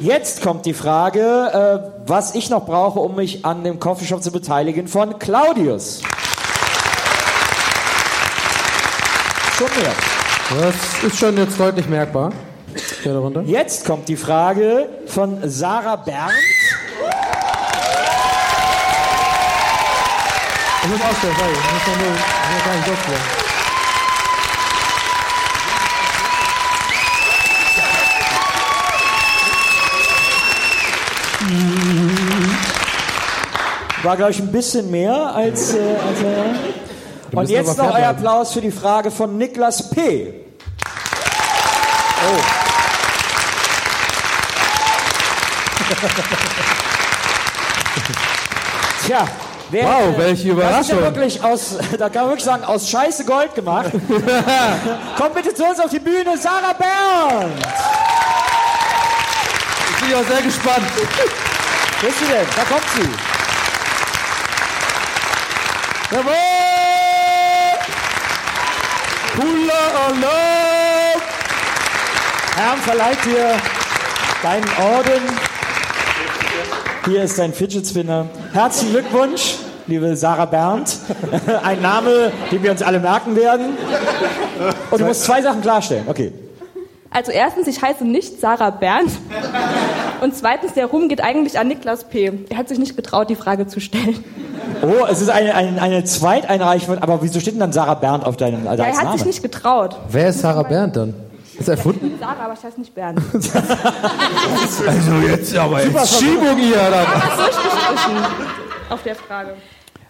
Jetzt 0.00 0.42
kommt 0.42 0.66
die 0.66 0.74
Frage, 0.74 1.20
äh, 1.20 2.08
was 2.08 2.34
ich 2.34 2.50
noch 2.50 2.66
brauche, 2.66 2.98
um 2.98 3.14
mich 3.14 3.44
an 3.44 3.62
dem 3.62 3.78
Coffeeshop 3.78 4.22
zu 4.22 4.32
beteiligen, 4.32 4.88
von 4.88 5.18
Claudius. 5.20 6.00
Schon 9.62 9.70
mehr. 9.80 9.92
Das 10.58 10.74
ist 11.04 11.18
schon 11.20 11.36
jetzt 11.36 11.60
deutlich 11.60 11.88
merkbar. 11.88 12.32
Jetzt 13.44 13.84
kommt 13.84 14.08
die 14.08 14.16
Frage 14.16 14.88
von 15.06 15.38
Sarah 15.48 15.94
Berndt. 15.94 16.32
Ich 20.82 20.88
muss 20.88 21.00
ausstellen, 21.00 21.36
sorry. 21.38 21.52
Ich 21.52 21.58
muss 21.72 21.86
nur, 21.86 21.96
ich 21.96 22.50
muss 22.54 22.64
gar 22.64 22.74
nicht. 22.74 22.88
War, 34.02 34.16
glaube 34.16 34.32
ich, 34.32 34.40
ein 34.40 34.50
bisschen 34.50 34.90
mehr 34.90 35.14
als. 35.14 35.74
Äh, 35.74 35.78
als 35.78 36.20
äh. 36.20 36.81
Und 37.32 37.48
jetzt 37.48 37.78
noch 37.78 37.94
euer. 37.94 38.08
Applaus 38.08 38.52
für 38.52 38.60
die 38.60 38.70
Frage 38.70 39.10
von 39.10 39.38
Niklas 39.38 39.90
P. 39.90 40.34
Oh. 42.24 42.40
Tja. 49.06 49.26
Wer, 49.70 49.84
Wow, 49.86 50.18
welche 50.18 50.54
Das 50.54 50.80
ist 50.80 50.90
ja 50.90 50.96
Überraschung. 50.96 51.00
wirklich 51.00 51.42
aus, 51.42 51.76
da 51.98 52.08
kann 52.10 52.22
man 52.22 52.30
wirklich 52.32 52.44
sagen, 52.44 52.64
aus 52.64 52.90
Scheiße 52.90 53.24
Gold 53.24 53.54
gemacht. 53.54 53.90
Kommt 55.16 55.34
bitte 55.34 55.54
zu 55.54 55.64
uns 55.64 55.80
auf 55.80 55.90
die 55.90 55.98
Bühne, 55.98 56.36
Sarah 56.36 56.74
Bernd. 56.74 57.54
Ich 59.94 60.00
bin 60.02 60.10
ja 60.10 60.18
auch 60.20 60.26
sehr 60.26 60.42
gespannt. 60.42 60.84
Wo 62.02 62.06
ist 62.06 62.18
sie 62.18 62.26
denn? 62.26 62.46
Da 62.54 62.64
kommt 62.64 62.84
sie. 62.94 63.08
Jawohl! 66.14 66.51
Alarm! 70.02 71.20
Herrn 72.56 72.78
verleiht 72.78 73.24
dir 73.24 73.56
deinen 74.42 74.66
Orden. 74.80 75.22
Hier 77.04 77.22
ist 77.22 77.38
dein 77.38 77.52
Fidget 77.52 77.86
Spinner. 77.86 78.26
Herzlichen 78.52 78.92
Glückwunsch, 78.94 79.56
liebe 79.86 80.16
Sarah 80.16 80.46
Berndt. 80.46 80.98
Ein 81.62 81.80
Name, 81.82 82.32
den 82.50 82.62
wir 82.64 82.72
uns 82.72 82.82
alle 82.82 82.98
merken 82.98 83.36
werden. 83.36 83.76
Und 84.90 85.00
du 85.00 85.04
musst 85.04 85.22
zwei 85.22 85.40
Sachen 85.40 85.62
klarstellen. 85.62 86.04
Okay. 86.08 86.32
Also 87.10 87.30
erstens, 87.30 87.68
ich 87.68 87.80
heiße 87.80 88.04
nicht 88.04 88.40
Sarah 88.40 88.70
Berndt. 88.70 89.12
Und 90.22 90.36
zweitens, 90.36 90.74
der 90.74 90.86
Ruhm 90.86 91.08
geht 91.08 91.20
eigentlich 91.20 91.58
an 91.58 91.66
Niklas 91.66 92.04
P. 92.04 92.32
Er 92.48 92.56
hat 92.56 92.68
sich 92.68 92.78
nicht 92.78 92.94
getraut, 92.94 93.28
die 93.28 93.34
Frage 93.34 93.66
zu 93.66 93.80
stellen. 93.80 94.22
Oh, 94.80 95.04
es 95.10 95.20
ist 95.20 95.30
eine, 95.30 95.52
eine, 95.52 95.82
eine 95.82 96.04
Zweiteinreichung, 96.04 96.98
aber 96.98 97.20
wieso 97.22 97.40
steht 97.40 97.54
denn 97.54 97.60
dann 97.60 97.72
Sarah 97.72 97.94
Berndt 97.94 98.24
auf 98.24 98.36
deinem 98.36 98.68
als 98.68 98.78
Ja, 98.78 98.86
er 98.86 98.96
hat 98.98 99.04
Name? 99.04 99.18
sich 99.18 99.26
nicht 99.26 99.42
getraut. 99.42 99.96
Wer 100.08 100.28
ist 100.28 100.38
Sarah 100.38 100.62
Bernd 100.62 100.94
dann? 100.94 101.14
Ist 101.58 101.68
erfunden? 101.68 102.18
Sarah, 102.20 102.44
aber 102.44 102.54
ich 102.54 102.62
heiße 102.62 102.78
nicht 102.78 102.94
Bernd. 102.94 103.20
Also 104.86 105.12
jetzt 105.26 105.56
aber 105.56 105.82
jetzt 105.82 106.18
Schiebung 106.18 106.56
hier. 106.56 106.76
Dann. 106.76 107.06
Auf 108.90 109.02
der 109.02 109.16
Frage. 109.16 109.54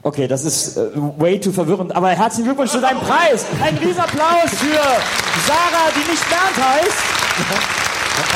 Okay, 0.02 0.28
das 0.28 0.44
ist 0.44 0.76
äh, 0.76 0.90
way 1.16 1.40
too 1.40 1.52
verwirrend. 1.52 1.96
Aber 1.96 2.10
herzlichen 2.10 2.44
Glückwunsch 2.44 2.70
zu 2.70 2.80
deinem 2.80 3.00
Preis. 3.00 3.46
Ein 3.64 3.78
Riesenapplaus 3.78 4.50
für 4.50 4.82
Sarah, 5.46 5.88
die 5.96 6.10
nicht 6.10 6.28
Bernd 6.28 6.68
heißt. 6.68 6.98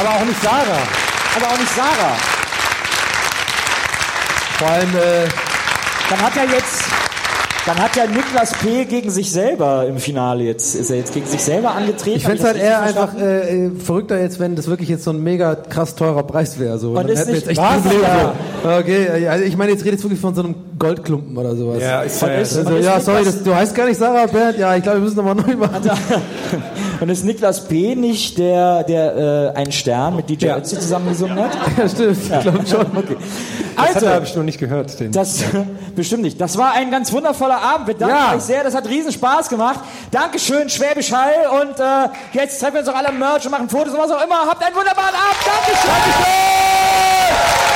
Aber 0.00 0.10
auch 0.10 0.24
nicht 0.24 0.42
Sarah. 0.42 1.05
Aber 1.36 1.46
auch 1.52 1.58
nicht 1.58 1.74
Sarah. 1.74 2.16
Vor 4.58 4.68
allem, 4.68 4.88
äh, 4.96 5.28
Dann 6.08 6.22
hat 6.22 6.36
er 6.36 6.44
jetzt, 6.44 6.84
dann 7.66 7.76
hat 7.78 7.96
ja 7.96 8.06
Niklas 8.06 8.54
P. 8.54 8.84
gegen 8.84 9.10
sich 9.10 9.30
selber 9.30 9.86
im 9.86 9.98
Finale 9.98 10.44
jetzt, 10.44 10.74
ist 10.76 10.88
er 10.88 10.96
jetzt 10.96 11.12
gegen 11.12 11.26
sich 11.26 11.42
selber 11.42 11.72
angetreten. 11.72 12.16
ich 12.16 12.24
fände 12.24 12.38
es 12.38 12.44
halt 12.44 12.56
eher 12.56 12.80
einfach 12.80 13.14
äh, 13.18 13.66
äh, 13.66 13.70
verrückter 13.78 14.20
jetzt, 14.20 14.38
wenn 14.38 14.54
das 14.56 14.68
wirklich 14.68 14.88
jetzt 14.88 15.04
so 15.04 15.10
ein 15.10 15.22
mega 15.22 15.56
krass 15.56 15.94
teurer 15.94 16.22
Preis 16.22 16.58
wäre. 16.58 16.78
So. 16.78 16.90
Und 16.90 16.96
Dann 16.96 17.08
ist 17.08 17.18
hätten 17.20 17.32
wir 17.32 17.38
jetzt 17.38 17.48
echt? 17.48 17.60
Probleme. 17.60 18.02
Ja. 18.64 18.78
Okay, 18.78 19.22
ja, 19.24 19.30
also 19.32 19.44
ich 19.44 19.56
meine, 19.56 19.72
jetzt 19.72 19.84
redest 19.84 20.04
du 20.04 20.08
wirklich 20.08 20.20
von 20.20 20.34
so 20.34 20.42
einem 20.42 20.54
Goldklumpen 20.78 21.36
oder 21.36 21.54
sowas. 21.56 21.80
Ja, 21.82 22.02
ist 22.02 22.22
Und 22.22 22.28
ja 22.28 22.34
ist- 22.36 22.56
Also, 22.58 22.76
ja, 22.76 23.00
sorry, 23.00 23.24
das, 23.24 23.42
du 23.42 23.54
heißt 23.54 23.74
gar 23.74 23.86
nicht 23.86 23.98
Sarah 23.98 24.26
Bernd. 24.26 24.58
Ja, 24.58 24.74
ich 24.76 24.82
glaube, 24.82 24.98
wir 24.98 25.04
müssen 25.04 25.16
nochmal 25.16 25.34
neu 25.34 25.56
machen. 25.56 25.90
Und 27.00 27.08
ist 27.10 27.24
Niklas 27.24 27.66
P. 27.68 27.94
nicht 27.94 28.38
der, 28.38 28.82
der 28.84 29.52
äh, 29.54 29.58
einen 29.58 29.70
Stern 29.72 30.16
mit 30.16 30.30
DJ 30.30 30.46
Ja. 30.46 30.56
Ötzi 30.56 30.78
zusammengesungen 30.80 31.38
hat? 31.38 31.50
Ja, 31.78 31.88
stimmt, 31.88 32.16
ich 32.22 32.40
glaube 32.40 32.66
schon. 32.66 32.86
Okay. 32.96 33.16
Das 33.76 33.96
Also, 33.96 34.08
habe 34.08 34.24
ich 34.24 34.34
noch 34.34 34.42
nicht 34.44 34.58
gehört. 34.58 34.98
Den. 34.98 35.12
Das 35.12 35.44
bestimmt 35.94 36.22
nicht. 36.22 36.40
Das 36.40 36.56
war 36.56 36.72
ein 36.72 36.90
ganz 36.90 37.12
wundervoller 37.12 37.60
Abend. 37.60 37.86
Wir 37.88 37.94
danken 37.94 38.16
Ja. 38.16 38.34
euch 38.34 38.40
sehr. 38.42 38.64
Das 38.64 38.74
hat 38.74 38.88
riesen 38.88 39.12
Spaß 39.12 39.50
gemacht. 39.50 39.80
Dankeschön, 40.10 40.70
Schwäbisch 40.70 41.12
Hall. 41.12 41.32
Und 41.60 41.78
äh, 41.78 42.08
jetzt 42.32 42.58
treffen 42.60 42.74
wir 42.74 42.80
uns 42.80 42.88
auch 42.88 42.94
alle 42.96 43.08
am 43.08 43.18
Merch 43.18 43.44
und 43.44 43.50
machen 43.50 43.68
Fotos 43.68 43.92
und 43.92 43.98
was 44.00 44.10
auch 44.10 44.24
immer. 44.24 44.46
Habt 44.48 44.64
einen 44.64 44.74
wunderbaren 44.74 45.14
Abend. 45.14 45.42
Dankeschön. 45.44 45.90
Ich 47.70 47.75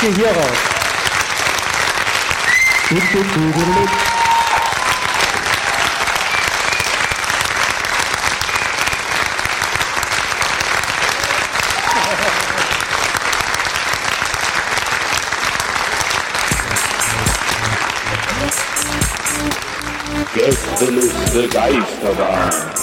gehe 0.00 0.14
hier 0.14 0.28
raus. 0.28 0.58
Gästeliste 20.34 21.48
Geisterbahn. 21.48 22.77